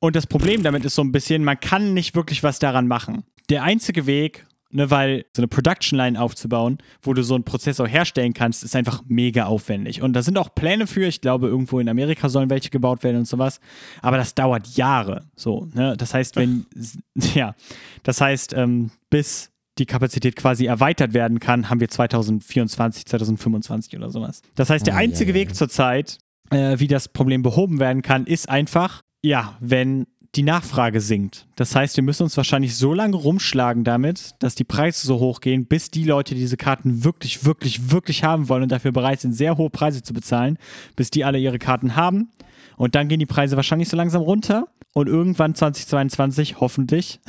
Und 0.00 0.16
das 0.16 0.26
Problem 0.26 0.64
damit 0.64 0.84
ist 0.84 0.96
so 0.96 1.02
ein 1.02 1.12
bisschen, 1.12 1.44
man 1.44 1.60
kann 1.60 1.94
nicht 1.94 2.16
wirklich 2.16 2.42
was 2.42 2.58
daran 2.58 2.88
machen. 2.88 3.22
Der 3.48 3.62
einzige 3.62 4.06
Weg, 4.06 4.46
ne, 4.70 4.90
weil 4.90 5.24
so 5.36 5.42
eine 5.42 5.46
Production 5.46 5.96
Line 5.96 6.20
aufzubauen, 6.20 6.78
wo 7.00 7.14
du 7.14 7.22
so 7.22 7.36
einen 7.36 7.44
Prozessor 7.44 7.86
herstellen 7.86 8.34
kannst, 8.34 8.64
ist 8.64 8.74
einfach 8.74 9.02
mega 9.06 9.44
aufwendig. 9.44 10.02
Und 10.02 10.14
da 10.14 10.22
sind 10.22 10.38
auch 10.38 10.52
Pläne 10.56 10.88
für, 10.88 11.06
ich 11.06 11.20
glaube, 11.20 11.46
irgendwo 11.46 11.78
in 11.78 11.88
Amerika 11.88 12.28
sollen 12.28 12.50
welche 12.50 12.70
gebaut 12.70 13.04
werden 13.04 13.18
und 13.18 13.26
sowas. 13.26 13.60
Aber 14.00 14.16
das 14.16 14.34
dauert 14.34 14.66
Jahre. 14.76 15.26
So, 15.36 15.68
ne? 15.74 15.96
Das 15.96 16.12
heißt, 16.12 16.34
wenn, 16.34 16.66
ja, 17.34 17.54
das 18.02 18.20
heißt, 18.20 18.54
ähm, 18.54 18.90
bis 19.10 19.51
die 19.78 19.86
Kapazität 19.86 20.36
quasi 20.36 20.66
erweitert 20.66 21.14
werden 21.14 21.40
kann, 21.40 21.70
haben 21.70 21.80
wir 21.80 21.88
2024, 21.88 23.06
2025 23.06 23.96
oder 23.96 24.10
sowas. 24.10 24.42
Das 24.54 24.70
heißt, 24.70 24.86
der 24.86 24.94
Ah, 24.94 24.98
einzige 24.98 25.32
ja, 25.32 25.38
ja. 25.38 25.42
Weg 25.46 25.54
zurzeit, 25.54 26.18
äh, 26.50 26.78
wie 26.78 26.88
das 26.88 27.08
Problem 27.08 27.42
behoben 27.42 27.80
werden 27.80 28.02
kann, 28.02 28.26
ist 28.26 28.48
einfach, 28.48 29.02
ja, 29.22 29.56
wenn 29.60 30.06
die 30.34 30.42
Nachfrage 30.42 31.00
sinkt. 31.02 31.46
Das 31.56 31.74
heißt, 31.76 31.96
wir 31.96 32.04
müssen 32.04 32.22
uns 32.22 32.36
wahrscheinlich 32.38 32.74
so 32.76 32.94
lange 32.94 33.16
rumschlagen 33.16 33.84
damit, 33.84 34.34
dass 34.38 34.54
die 34.54 34.64
Preise 34.64 35.06
so 35.06 35.18
hoch 35.18 35.40
gehen, 35.40 35.66
bis 35.66 35.90
die 35.90 36.04
Leute 36.04 36.34
diese 36.34 36.56
Karten 36.56 37.04
wirklich, 37.04 37.44
wirklich, 37.44 37.90
wirklich 37.90 38.24
haben 38.24 38.48
wollen 38.48 38.62
und 38.62 38.72
dafür 38.72 38.92
bereit 38.92 39.20
sind, 39.20 39.34
sehr 39.34 39.58
hohe 39.58 39.68
Preise 39.68 40.02
zu 40.02 40.14
bezahlen, 40.14 40.56
bis 40.96 41.10
die 41.10 41.24
alle 41.24 41.38
ihre 41.38 41.58
Karten 41.58 41.96
haben. 41.96 42.30
Und 42.78 42.94
dann 42.94 43.08
gehen 43.08 43.18
die 43.18 43.26
Preise 43.26 43.56
wahrscheinlich 43.56 43.90
so 43.90 43.96
langsam 43.98 44.22
runter 44.22 44.68
und 44.94 45.06
irgendwann 45.06 45.54
2022, 45.54 46.60
hoffentlich, 46.60 47.20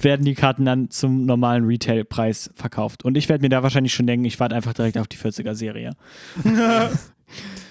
werden 0.00 0.24
die 0.24 0.34
Karten 0.34 0.64
dann 0.64 0.90
zum 0.90 1.26
normalen 1.26 1.64
Retail-Preis 1.64 2.50
verkauft. 2.54 3.04
Und 3.04 3.16
ich 3.16 3.28
werde 3.28 3.42
mir 3.42 3.48
da 3.48 3.62
wahrscheinlich 3.62 3.92
schon 3.94 4.06
denken, 4.06 4.24
ich 4.24 4.38
warte 4.40 4.54
einfach 4.54 4.74
direkt 4.74 4.96
auf 4.98 5.08
die 5.08 5.16
40er-Serie. 5.18 5.92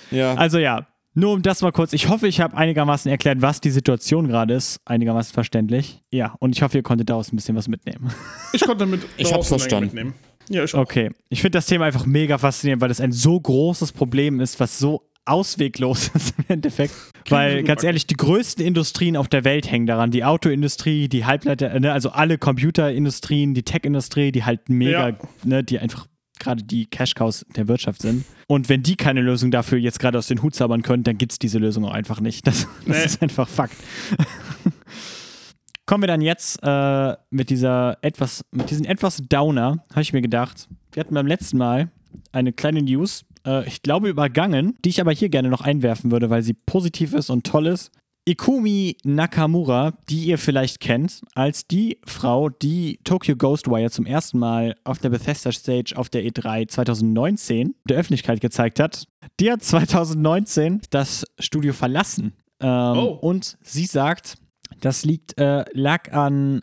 Ja. 0.09 0.33
Also 0.33 0.57
ja, 0.57 0.87
nur 1.13 1.33
um 1.33 1.41
das 1.41 1.61
mal 1.61 1.71
kurz. 1.71 1.93
Ich 1.93 2.09
hoffe, 2.09 2.27
ich 2.27 2.41
habe 2.41 2.57
einigermaßen 2.57 3.09
erklärt, 3.11 3.41
was 3.41 3.61
die 3.61 3.69
Situation 3.69 4.27
gerade 4.27 4.53
ist. 4.53 4.79
Einigermaßen 4.85 5.33
verständlich. 5.33 6.03
Ja, 6.11 6.35
und 6.39 6.55
ich 6.55 6.61
hoffe, 6.63 6.77
ihr 6.77 6.83
konntet 6.83 7.09
daraus 7.09 7.31
ein 7.31 7.35
bisschen 7.35 7.55
was 7.55 7.67
mitnehmen. 7.67 8.11
Ich 8.53 8.61
konnte 8.61 8.79
damit 8.79 9.01
Ich 9.17 9.31
hab's 9.33 9.47
verstanden. 9.47 9.85
mitnehmen. 9.85 10.13
Ja, 10.49 10.63
ich 10.65 10.73
auch. 10.73 10.79
Okay. 10.81 11.11
Ich 11.29 11.41
finde 11.41 11.57
das 11.57 11.65
Thema 11.67 11.85
einfach 11.85 12.05
mega 12.05 12.37
faszinierend, 12.37 12.81
weil 12.81 12.91
es 12.91 12.99
ein 12.99 13.11
so 13.13 13.39
großes 13.39 13.93
Problem 13.93 14.41
ist, 14.41 14.59
was 14.59 14.77
so 14.79 15.03
ausweglos 15.31 16.09
ist 16.13 16.33
im 16.37 16.45
Endeffekt. 16.47 16.93
Weil, 17.29 17.63
ganz 17.63 17.83
ehrlich, 17.83 18.07
die 18.07 18.15
größten 18.15 18.65
Industrien 18.65 19.15
auf 19.17 19.27
der 19.27 19.43
Welt 19.43 19.69
hängen 19.71 19.85
daran. 19.87 20.11
Die 20.11 20.23
Autoindustrie, 20.23 21.07
die 21.07 21.25
Halbleiter, 21.25 21.79
ne, 21.79 21.91
also 21.93 22.09
alle 22.09 22.37
Computerindustrien, 22.37 23.53
die 23.53 23.63
Tech-Industrie, 23.63 24.31
die 24.31 24.43
halt 24.43 24.69
mega, 24.69 25.09
Ja. 25.09 25.15
ne, 25.43 25.63
die 25.63 25.79
einfach 25.79 26.07
gerade 26.39 26.63
die 26.63 26.87
Cash-Cows 26.87 27.45
der 27.55 27.67
Wirtschaft 27.67 28.01
sind. 28.01 28.25
Und 28.47 28.67
wenn 28.67 28.81
die 28.81 28.95
keine 28.95 29.21
Lösung 29.21 29.51
dafür 29.51 29.77
jetzt 29.77 29.99
gerade 29.99 30.17
aus 30.17 30.27
den 30.27 30.41
Hut 30.41 30.55
zaubern 30.55 30.81
können, 30.81 31.03
dann 31.03 31.17
gibt 31.19 31.31
es 31.33 31.39
diese 31.39 31.59
Lösung 31.59 31.85
auch 31.85 31.91
einfach 31.93 32.19
nicht. 32.19 32.47
Das, 32.47 32.67
das 32.87 32.97
Nee. 32.97 33.05
ist 33.05 33.21
einfach 33.21 33.47
Fakt. 33.47 33.75
Kommen 35.85 36.03
wir 36.03 36.07
dann 36.07 36.21
jetzt 36.21 36.59
äh, 36.63 37.15
mit 37.31 37.49
dieser 37.49 37.97
etwas, 38.01 38.43
mit 38.51 38.69
diesem 38.69 38.85
etwas 38.85 39.17
Downer, 39.27 39.83
habe 39.91 40.01
ich 40.01 40.13
mir 40.13 40.21
gedacht. 40.21 40.67
Wir 40.93 41.01
hatten 41.01 41.13
beim 41.13 41.27
letzten 41.27 41.57
Mal 41.57 41.91
eine 42.31 42.53
kleine 42.53 42.81
News, 42.81 43.25
äh, 43.45 43.67
ich 43.67 43.81
glaube 43.81 44.09
übergangen, 44.09 44.77
die 44.83 44.89
ich 44.89 45.01
aber 45.01 45.11
hier 45.11 45.29
gerne 45.29 45.49
noch 45.49 45.61
einwerfen 45.61 46.11
würde, 46.11 46.29
weil 46.29 46.43
sie 46.43 46.53
positiv 46.53 47.13
ist 47.13 47.29
und 47.29 47.45
toll 47.45 47.67
ist. 47.67 47.91
Ikumi 48.27 48.97
Nakamura, 49.03 49.93
die 50.09 50.25
ihr 50.25 50.37
vielleicht 50.37 50.79
kennt, 50.79 51.21
als 51.33 51.65
die 51.65 51.97
Frau, 52.05 52.49
die 52.49 52.99
Tokyo 53.03 53.35
Ghostwire 53.35 53.89
zum 53.89 54.05
ersten 54.05 54.37
Mal 54.37 54.75
auf 54.83 54.99
der 54.99 55.09
Bethesda 55.09 55.51
Stage 55.51 55.93
auf 55.95 56.09
der 56.09 56.23
E3 56.23 56.67
2019 56.67 57.73
der 57.89 57.97
Öffentlichkeit 57.97 58.39
gezeigt 58.39 58.79
hat, 58.79 59.05
die 59.39 59.51
hat 59.51 59.63
2019 59.63 60.81
das 60.91 61.25
Studio 61.39 61.73
verlassen. 61.73 62.33
Ähm, 62.59 62.69
Oh. 62.95 63.17
Und 63.21 63.57
sie 63.63 63.85
sagt, 63.85 64.35
das 64.81 65.03
liegt, 65.03 65.39
äh, 65.39 65.65
lag 65.73 66.13
an 66.13 66.61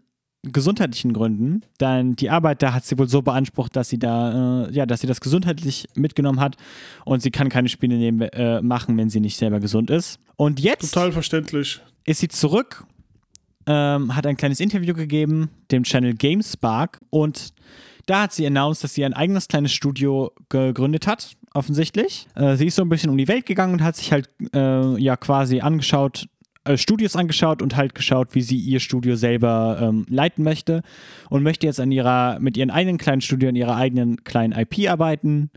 gesundheitlichen 0.52 1.12
Gründen, 1.12 1.62
denn 1.80 2.14
die 2.16 2.30
Arbeit 2.30 2.62
da 2.62 2.72
hat 2.72 2.84
sie 2.84 2.98
wohl 2.98 3.08
so 3.08 3.22
beansprucht, 3.22 3.76
dass 3.76 3.88
sie 3.88 3.98
da, 3.98 4.66
äh, 4.66 4.72
ja, 4.72 4.86
dass 4.86 5.00
sie 5.00 5.06
das 5.06 5.20
gesundheitlich 5.20 5.86
mitgenommen 5.94 6.40
hat 6.40 6.56
und 7.04 7.22
sie 7.22 7.30
kann 7.30 7.48
keine 7.48 7.68
Spiele 7.68 7.96
nehmen, 7.96 8.20
äh, 8.20 8.62
machen, 8.62 8.96
wenn 8.96 9.10
sie 9.10 9.20
nicht 9.20 9.36
selber 9.36 9.60
gesund 9.60 9.90
ist. 9.90 10.18
Und 10.36 10.60
jetzt 10.60 10.92
Total 10.92 11.12
verständlich. 11.12 11.80
ist 12.04 12.20
sie 12.20 12.28
zurück, 12.28 12.84
ähm, 13.66 14.14
hat 14.14 14.26
ein 14.26 14.36
kleines 14.36 14.60
Interview 14.60 14.94
gegeben, 14.94 15.50
dem 15.70 15.82
Channel 15.82 16.14
GameSpark 16.14 17.00
und 17.10 17.52
da 18.06 18.22
hat 18.22 18.32
sie 18.32 18.46
announced, 18.46 18.82
dass 18.82 18.94
sie 18.94 19.04
ein 19.04 19.12
eigenes 19.12 19.48
kleines 19.48 19.72
Studio 19.72 20.32
gegründet 20.48 21.06
hat, 21.06 21.36
offensichtlich. 21.52 22.26
Äh, 22.34 22.56
sie 22.56 22.68
ist 22.68 22.76
so 22.76 22.82
ein 22.82 22.88
bisschen 22.88 23.10
um 23.10 23.18
die 23.18 23.28
Welt 23.28 23.44
gegangen 23.44 23.74
und 23.74 23.82
hat 23.82 23.96
sich 23.96 24.12
halt 24.12 24.28
äh, 24.54 24.98
ja 24.98 25.16
quasi 25.16 25.60
angeschaut, 25.60 26.26
äh, 26.68 26.76
Studios 26.76 27.16
angeschaut 27.16 27.62
und 27.62 27.76
halt 27.76 27.94
geschaut, 27.94 28.34
wie 28.34 28.42
sie 28.42 28.56
ihr 28.56 28.80
Studio 28.80 29.16
selber 29.16 29.78
ähm, 29.80 30.06
leiten 30.08 30.44
möchte 30.44 30.82
und 31.30 31.42
möchte 31.42 31.66
jetzt 31.66 31.80
an 31.80 31.90
ihrer, 31.90 32.38
mit 32.40 32.56
ihren 32.56 32.70
eigenen 32.70 32.98
kleinen 32.98 33.20
Studio 33.20 33.48
an 33.48 33.56
ihrer 33.56 33.76
eigenen 33.76 34.22
kleinen 34.24 34.52
IP 34.52 34.90
arbeiten 34.90 35.50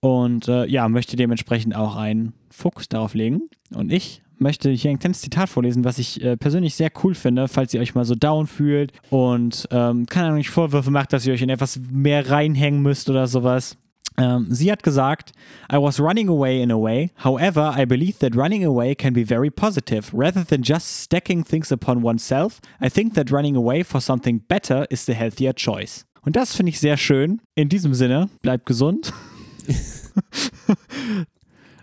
und 0.00 0.48
äh, 0.48 0.66
ja, 0.66 0.88
möchte 0.88 1.16
dementsprechend 1.16 1.74
auch 1.74 1.96
einen 1.96 2.34
Fokus 2.50 2.88
darauf 2.88 3.14
legen. 3.14 3.42
Und 3.74 3.92
ich 3.92 4.22
möchte 4.38 4.70
hier 4.70 4.90
ein 4.90 4.98
kleines 4.98 5.20
Zitat 5.20 5.48
vorlesen, 5.48 5.84
was 5.84 5.98
ich 5.98 6.22
äh, 6.22 6.36
persönlich 6.36 6.74
sehr 6.74 6.90
cool 7.02 7.14
finde, 7.14 7.48
falls 7.48 7.72
ihr 7.74 7.80
euch 7.80 7.94
mal 7.94 8.04
so 8.04 8.14
down 8.14 8.46
fühlt 8.46 8.92
und 9.10 9.66
ähm, 9.70 10.06
keine 10.06 10.26
Ahnung, 10.26 10.38
nicht 10.38 10.50
Vorwürfe 10.50 10.90
macht, 10.90 11.12
dass 11.12 11.26
ihr 11.26 11.32
euch 11.32 11.42
in 11.42 11.50
etwas 11.50 11.80
mehr 11.90 12.30
reinhängen 12.30 12.82
müsst 12.82 13.08
oder 13.10 13.26
sowas. 13.26 13.76
Ähm, 14.16 14.46
sie 14.48 14.70
hat 14.70 14.82
gesagt, 14.82 15.32
I 15.72 15.76
was 15.76 15.98
running 15.98 16.28
away 16.28 16.62
in 16.62 16.70
a 16.70 16.76
way. 16.78 17.10
However, 17.24 17.74
I 17.76 17.84
believe 17.84 18.18
that 18.20 18.36
running 18.36 18.64
away 18.64 18.94
can 18.94 19.12
be 19.12 19.24
very 19.24 19.50
positive. 19.50 20.10
Rather 20.12 20.44
than 20.44 20.62
just 20.62 21.02
stacking 21.02 21.44
things 21.44 21.72
upon 21.72 22.04
oneself, 22.04 22.60
I 22.80 22.88
think 22.88 23.14
that 23.14 23.32
running 23.32 23.56
away 23.56 23.82
for 23.82 24.00
something 24.00 24.38
better 24.48 24.86
is 24.90 25.04
the 25.06 25.14
healthier 25.14 25.52
choice. 25.52 26.04
Und 26.22 26.36
das 26.36 26.54
finde 26.56 26.70
ich 26.70 26.78
sehr 26.80 26.96
schön. 26.96 27.40
In 27.54 27.68
diesem 27.68 27.92
Sinne, 27.94 28.28
bleibt 28.42 28.66
gesund. 28.66 29.12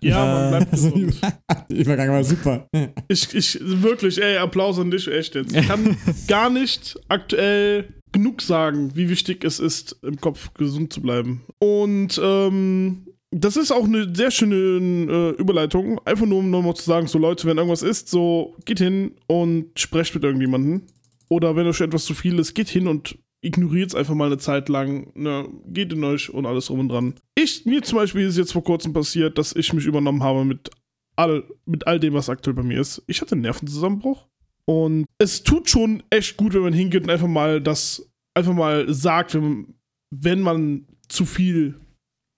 Ja, 0.04 0.26
man 0.26 0.50
bleibt 0.50 0.72
Also, 0.74 0.90
gesund. 0.90 1.22
Übergang 1.70 2.10
war 2.10 2.24
super. 2.24 2.68
Ich, 3.08 3.34
ich, 3.36 3.60
wirklich, 3.62 4.20
ey, 4.20 4.38
Applaus 4.38 4.80
an 4.80 4.90
dich, 4.90 5.08
echt 5.08 5.36
jetzt. 5.36 5.56
Ich 5.56 5.68
kann 5.68 5.96
gar 6.28 6.50
nicht 6.50 7.00
aktuell 7.08 7.94
genug 8.12 8.42
sagen, 8.42 8.96
wie 8.96 9.10
wichtig 9.10 9.44
es 9.44 9.60
ist, 9.60 9.98
im 10.04 10.20
Kopf 10.20 10.54
gesund 10.54 10.94
zu 10.94 11.02
bleiben. 11.02 11.42
Und 11.60 12.20
ähm, 12.24 13.06
das 13.32 13.56
ist 13.56 13.72
auch 13.72 13.86
eine 13.86 14.14
sehr 14.14 14.32
schöne 14.32 14.56
äh, 14.56 15.30
Überleitung. 15.42 16.00
Einfach 16.06 16.26
nur, 16.26 16.40
um 16.40 16.50
nochmal 16.50 16.76
zu 16.76 16.84
sagen, 16.84 17.08
so 17.08 17.18
Leute, 17.18 17.48
wenn 17.48 17.58
irgendwas 17.58 17.82
ist, 17.82 18.10
so 18.10 18.56
geht 18.66 18.80
hin 18.80 19.14
und 19.28 19.80
sprecht 19.80 20.14
mit 20.14 20.24
irgendjemandem. 20.24 20.84
Oder 21.30 21.56
wenn 21.56 21.68
euch 21.68 21.80
etwas 21.80 22.04
zu 22.04 22.14
viel 22.14 22.40
ist, 22.40 22.54
geht 22.54 22.68
hin 22.68 22.88
und 22.88 23.18
ignoriert 23.42 23.90
es 23.90 23.96
einfach 23.96 24.14
mal 24.14 24.26
eine 24.26 24.38
Zeit 24.38 24.68
lang. 24.68 25.12
Ne, 25.16 25.48
geht 25.68 25.94
in 25.94 26.04
euch 26.04 26.30
und 26.30 26.46
alles 26.46 26.70
rum 26.70 26.80
und 26.80 26.90
dran. 26.90 27.16
Ich, 27.36 27.66
mir 27.66 27.82
zum 27.82 28.00
Beispiel 28.00 28.28
ist 28.28 28.38
jetzt 28.38 28.52
vor 28.52 28.64
kurzem 28.64 28.92
passiert, 28.92 29.38
dass 29.38 29.56
ich 29.56 29.72
mich 29.72 29.86
übernommen 29.86 30.24
habe 30.24 30.44
mit 30.44 30.70
all, 31.16 31.44
mit 31.66 31.88
all 31.88 32.00
dem, 32.00 32.14
was 32.14 32.30
aktuell 32.30 32.56
bei 32.56 32.64
mir 32.64 32.82
ist. 32.82 33.02
Ich 33.08 33.22
hatte 33.22 33.34
einen 33.34 33.42
Nervenzusammenbruch. 33.42 34.28
Und 34.66 35.06
es 35.18 35.44
tut 35.44 35.70
schon 35.70 36.04
echt 36.10 36.38
gut, 36.38 36.54
wenn 36.54 36.62
man 36.62 36.74
hingeht 36.74 37.04
und 37.04 37.10
einfach 37.10 37.28
mal 37.28 37.62
das, 37.62 38.10
einfach 38.34 38.54
mal 38.54 38.92
sagt, 38.94 39.36
wenn, 39.36 39.76
wenn 40.12 40.42
man 40.42 40.88
zu 41.08 41.26
viel 41.26 41.76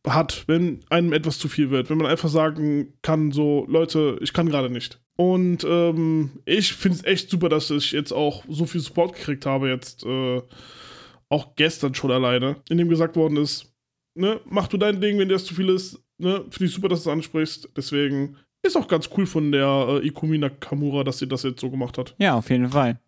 hat, 0.07 0.43
wenn 0.47 0.83
einem 0.89 1.13
etwas 1.13 1.39
zu 1.39 1.47
viel 1.47 1.69
wird, 1.69 1.89
wenn 1.89 1.97
man 1.97 2.07
einfach 2.07 2.29
sagen 2.29 2.93
kann, 3.01 3.31
so, 3.31 3.65
Leute, 3.69 4.17
ich 4.21 4.33
kann 4.33 4.49
gerade 4.49 4.69
nicht. 4.69 5.01
Und 5.15 5.63
ähm, 5.63 6.41
ich 6.45 6.73
finde 6.73 6.97
es 6.97 7.05
echt 7.05 7.29
super, 7.29 7.49
dass 7.49 7.69
ich 7.69 7.91
jetzt 7.91 8.11
auch 8.11 8.43
so 8.49 8.65
viel 8.65 8.81
Support 8.81 9.15
gekriegt 9.15 9.45
habe, 9.45 9.69
jetzt 9.69 10.05
äh, 10.05 10.41
auch 11.29 11.55
gestern 11.55 11.93
schon 11.93 12.11
alleine, 12.11 12.57
in 12.69 12.77
dem 12.77 12.89
gesagt 12.89 13.15
worden 13.15 13.37
ist, 13.37 13.73
ne, 14.15 14.41
mach 14.45 14.67
du 14.67 14.77
dein 14.77 15.01
Ding, 15.01 15.19
wenn 15.19 15.29
dir 15.29 15.35
das 15.35 15.45
zu 15.45 15.55
viel 15.55 15.69
ist, 15.69 16.03
ne, 16.17 16.45
finde 16.49 16.65
ich 16.65 16.73
super, 16.73 16.89
dass 16.89 17.03
du 17.03 17.09
es 17.09 17.13
ansprichst. 17.13 17.69
Deswegen 17.75 18.37
ist 18.64 18.77
auch 18.77 18.88
ganz 18.88 19.10
cool 19.18 19.26
von 19.26 19.52
der 19.52 19.99
äh, 20.02 20.07
Ikumi 20.07 20.38
Nakamura, 20.38 21.03
dass 21.03 21.19
sie 21.19 21.27
das 21.27 21.44
jetzt 21.44 21.61
so 21.61 21.69
gemacht 21.69 21.98
hat. 21.98 22.15
Ja, 22.18 22.35
auf 22.35 22.49
jeden 22.49 22.69
Fall. 22.69 22.99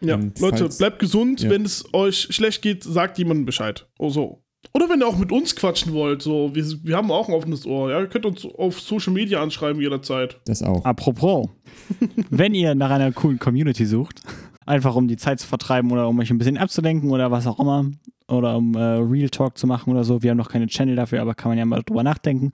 Ja, 0.00 0.14
Und 0.14 0.38
Leute, 0.40 0.58
falls- 0.58 0.78
bleibt 0.78 0.98
gesund. 0.98 1.42
Ja. 1.42 1.50
Wenn 1.50 1.64
es 1.64 1.84
euch 1.92 2.28
schlecht 2.30 2.62
geht, 2.62 2.84
sagt 2.84 3.18
jemandem 3.18 3.44
Bescheid. 3.44 3.86
Oh, 3.98 4.08
so. 4.08 4.42
Oder 4.72 4.88
wenn 4.88 5.00
ihr 5.00 5.06
auch 5.08 5.18
mit 5.18 5.32
uns 5.32 5.56
quatschen 5.56 5.92
wollt, 5.94 6.22
so, 6.22 6.54
wir, 6.54 6.64
wir 6.84 6.96
haben 6.96 7.10
auch 7.10 7.28
ein 7.28 7.34
offenes 7.34 7.66
Ohr. 7.66 7.90
Ja, 7.90 8.00
ihr 8.00 8.06
könnt 8.06 8.26
uns 8.26 8.44
auf 8.46 8.80
Social 8.80 9.12
Media 9.12 9.42
anschreiben 9.42 9.80
jederzeit. 9.80 10.38
Das 10.46 10.62
auch. 10.62 10.84
Apropos, 10.84 11.48
wenn 12.30 12.54
ihr 12.54 12.74
nach 12.74 12.90
einer 12.90 13.10
coolen 13.12 13.38
Community 13.38 13.84
sucht, 13.86 14.20
einfach 14.66 14.94
um 14.94 15.08
die 15.08 15.16
Zeit 15.16 15.40
zu 15.40 15.46
vertreiben 15.46 15.90
oder 15.90 16.06
um 16.08 16.18
euch 16.20 16.30
ein 16.30 16.38
bisschen 16.38 16.58
abzulenken 16.58 17.10
oder 17.10 17.30
was 17.30 17.46
auch 17.46 17.58
immer, 17.58 17.90
oder 18.28 18.56
um 18.56 18.74
äh, 18.76 18.78
Real 18.80 19.28
Talk 19.30 19.58
zu 19.58 19.66
machen 19.66 19.90
oder 19.90 20.04
so, 20.04 20.22
wir 20.22 20.30
haben 20.30 20.38
noch 20.38 20.50
keine 20.50 20.66
Channel 20.68 20.94
dafür, 20.94 21.20
aber 21.22 21.34
kann 21.34 21.50
man 21.50 21.58
ja 21.58 21.64
mal 21.64 21.82
drüber 21.82 22.02
nachdenken. 22.04 22.52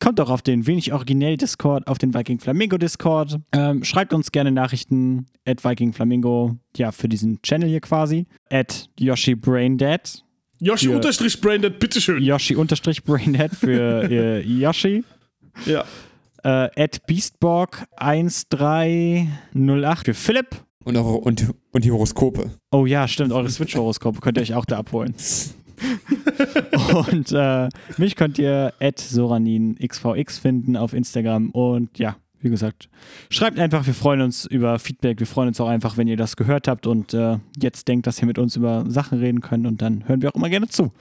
Kommt 0.00 0.20
doch 0.20 0.30
auf 0.30 0.42
den 0.42 0.66
wenig 0.66 0.92
originell 0.92 1.36
Discord, 1.36 1.88
auf 1.88 1.98
den 1.98 2.14
Viking 2.14 2.38
Flamingo 2.38 2.78
Discord. 2.78 3.40
Ähm, 3.52 3.82
schreibt 3.82 4.12
uns 4.12 4.30
gerne 4.30 4.52
Nachrichten 4.52 5.26
at 5.44 5.64
Viking 5.64 5.92
Flamingo, 5.92 6.56
ja, 6.76 6.92
für 6.92 7.08
diesen 7.08 7.42
Channel 7.42 7.68
hier 7.68 7.80
quasi. 7.80 8.26
At 8.50 8.88
Yoshi 8.98 9.34
Braindead. 9.34 10.22
Yoshi 10.60 10.88
unterstrich 10.88 11.40
Braindead, 11.40 11.78
bitteschön. 11.78 12.22
Yoshi 12.22 12.56
unterstrich 12.56 13.02
Brainhead 13.02 13.54
für 13.54 14.04
äh, 14.10 14.40
Yoshi. 14.40 15.04
Ja. 15.66 15.84
Äh, 16.44 16.68
at 16.76 17.04
Beastborg 17.06 17.86
1308 17.96 20.06
für 20.06 20.14
Philipp. 20.14 20.48
Und, 20.84 20.96
auch, 20.96 21.16
und, 21.16 21.52
und 21.72 21.84
die 21.84 21.90
Horoskope. 21.90 22.52
Oh 22.70 22.86
ja, 22.86 23.08
stimmt, 23.08 23.32
eure 23.32 23.50
Switch-Horoskope 23.50 24.20
könnt 24.20 24.38
ihr 24.38 24.42
euch 24.42 24.54
auch 24.54 24.64
da 24.64 24.78
abholen. 24.78 25.14
und 27.10 27.32
äh, 27.32 27.68
mich 27.96 28.16
könnt 28.16 28.38
ihr 28.38 28.72
at 28.80 28.98
SoraninXVX 28.98 30.38
finden 30.38 30.76
auf 30.76 30.92
Instagram. 30.92 31.50
Und 31.50 31.98
ja, 31.98 32.16
wie 32.40 32.50
gesagt, 32.50 32.88
schreibt 33.30 33.58
einfach, 33.58 33.86
wir 33.86 33.94
freuen 33.94 34.20
uns 34.20 34.44
über 34.46 34.78
Feedback. 34.78 35.18
Wir 35.18 35.26
freuen 35.26 35.48
uns 35.48 35.60
auch 35.60 35.68
einfach, 35.68 35.96
wenn 35.96 36.08
ihr 36.08 36.16
das 36.16 36.36
gehört 36.36 36.68
habt 36.68 36.86
und 36.86 37.14
äh, 37.14 37.38
jetzt 37.60 37.88
denkt, 37.88 38.06
dass 38.06 38.20
ihr 38.20 38.26
mit 38.26 38.38
uns 38.38 38.56
über 38.56 38.84
Sachen 38.88 39.18
reden 39.18 39.40
könnt. 39.40 39.66
Und 39.66 39.82
dann 39.82 40.06
hören 40.08 40.22
wir 40.22 40.30
auch 40.30 40.34
immer 40.36 40.48
gerne 40.48 40.68
zu. 40.68 40.92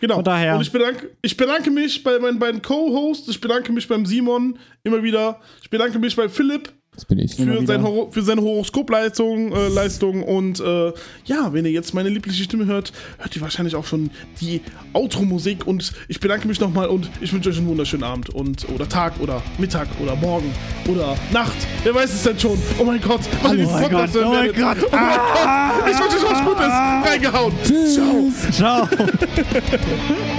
Genau. 0.00 0.16
Von 0.16 0.24
daher- 0.24 0.54
Und 0.56 0.62
ich 0.62 0.72
bedanke, 0.72 1.10
ich 1.22 1.36
bedanke 1.36 1.70
mich 1.70 2.02
bei 2.04 2.18
meinen 2.18 2.38
beiden 2.38 2.62
Co-Hosts. 2.62 3.28
Ich 3.28 3.40
bedanke 3.40 3.72
mich 3.72 3.88
beim 3.88 4.06
Simon 4.06 4.58
immer 4.84 5.02
wieder. 5.02 5.40
Ich 5.62 5.70
bedanke 5.70 5.98
mich 5.98 6.14
bei 6.14 6.28
Philipp 6.28 6.72
Das 6.96 7.04
bin 7.04 7.18
ich. 7.18 7.36
Für, 7.36 7.66
sein 7.66 7.82
Horo 7.82 8.08
für 8.10 8.22
seine 8.22 8.40
Horoskopleistung 8.40 9.52
äh, 9.52 9.68
Leistung. 9.68 10.22
und 10.22 10.60
äh, 10.60 10.92
ja, 11.26 11.52
wenn 11.52 11.66
ihr 11.66 11.70
jetzt 11.70 11.92
meine 11.92 12.08
liebliche 12.08 12.42
Stimme 12.42 12.64
hört, 12.64 12.92
hört 13.18 13.36
ihr 13.36 13.42
wahrscheinlich 13.42 13.76
auch 13.76 13.84
schon 13.84 14.10
die 14.40 14.62
Outro-Musik 14.94 15.66
und 15.66 15.92
ich 16.08 16.20
bedanke 16.20 16.48
mich 16.48 16.58
nochmal 16.58 16.88
und 16.88 17.10
ich 17.20 17.34
wünsche 17.34 17.50
euch 17.50 17.58
einen 17.58 17.68
wunderschönen 17.68 18.02
Abend 18.02 18.30
und 18.30 18.66
oder 18.70 18.88
Tag 18.88 19.20
oder 19.20 19.42
Mittag 19.58 19.88
oder 20.02 20.16
Morgen 20.16 20.50
oder 20.88 21.18
Nacht. 21.32 21.56
Wer 21.84 21.94
weiß 21.94 22.14
es 22.14 22.22
denn 22.22 22.38
schon? 22.38 22.58
Oh 22.78 22.84
mein 22.84 23.00
Gott, 23.02 23.20
ihr 23.26 23.38
Oh 23.44 23.48
mein 23.52 23.90
Gott, 23.90 24.10
oh 24.16 24.28
mein. 24.30 24.52
Gott. 24.54 24.78
Oh 24.80 24.96
mein 24.96 25.18
Gott. 25.18 25.90
Ich 25.90 25.98
wünsche 26.00 26.16
euch 26.16 26.32
was 26.32 26.44
Gutes. 26.44 26.72
Reingehauen. 27.10 27.52
Ciao. 27.92 28.88
Ciao. 28.88 28.88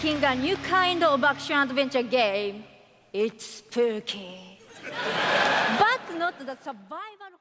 making 0.08 0.24
a 0.24 0.36
new 0.36 0.56
kind 0.58 1.04
of 1.04 1.22
action 1.22 1.58
adventure 1.58 2.02
game. 2.02 2.64
It's 3.12 3.46
spooky. 3.46 4.58
but 5.80 6.18
not 6.18 6.40
the 6.40 6.58
survival 6.64 7.34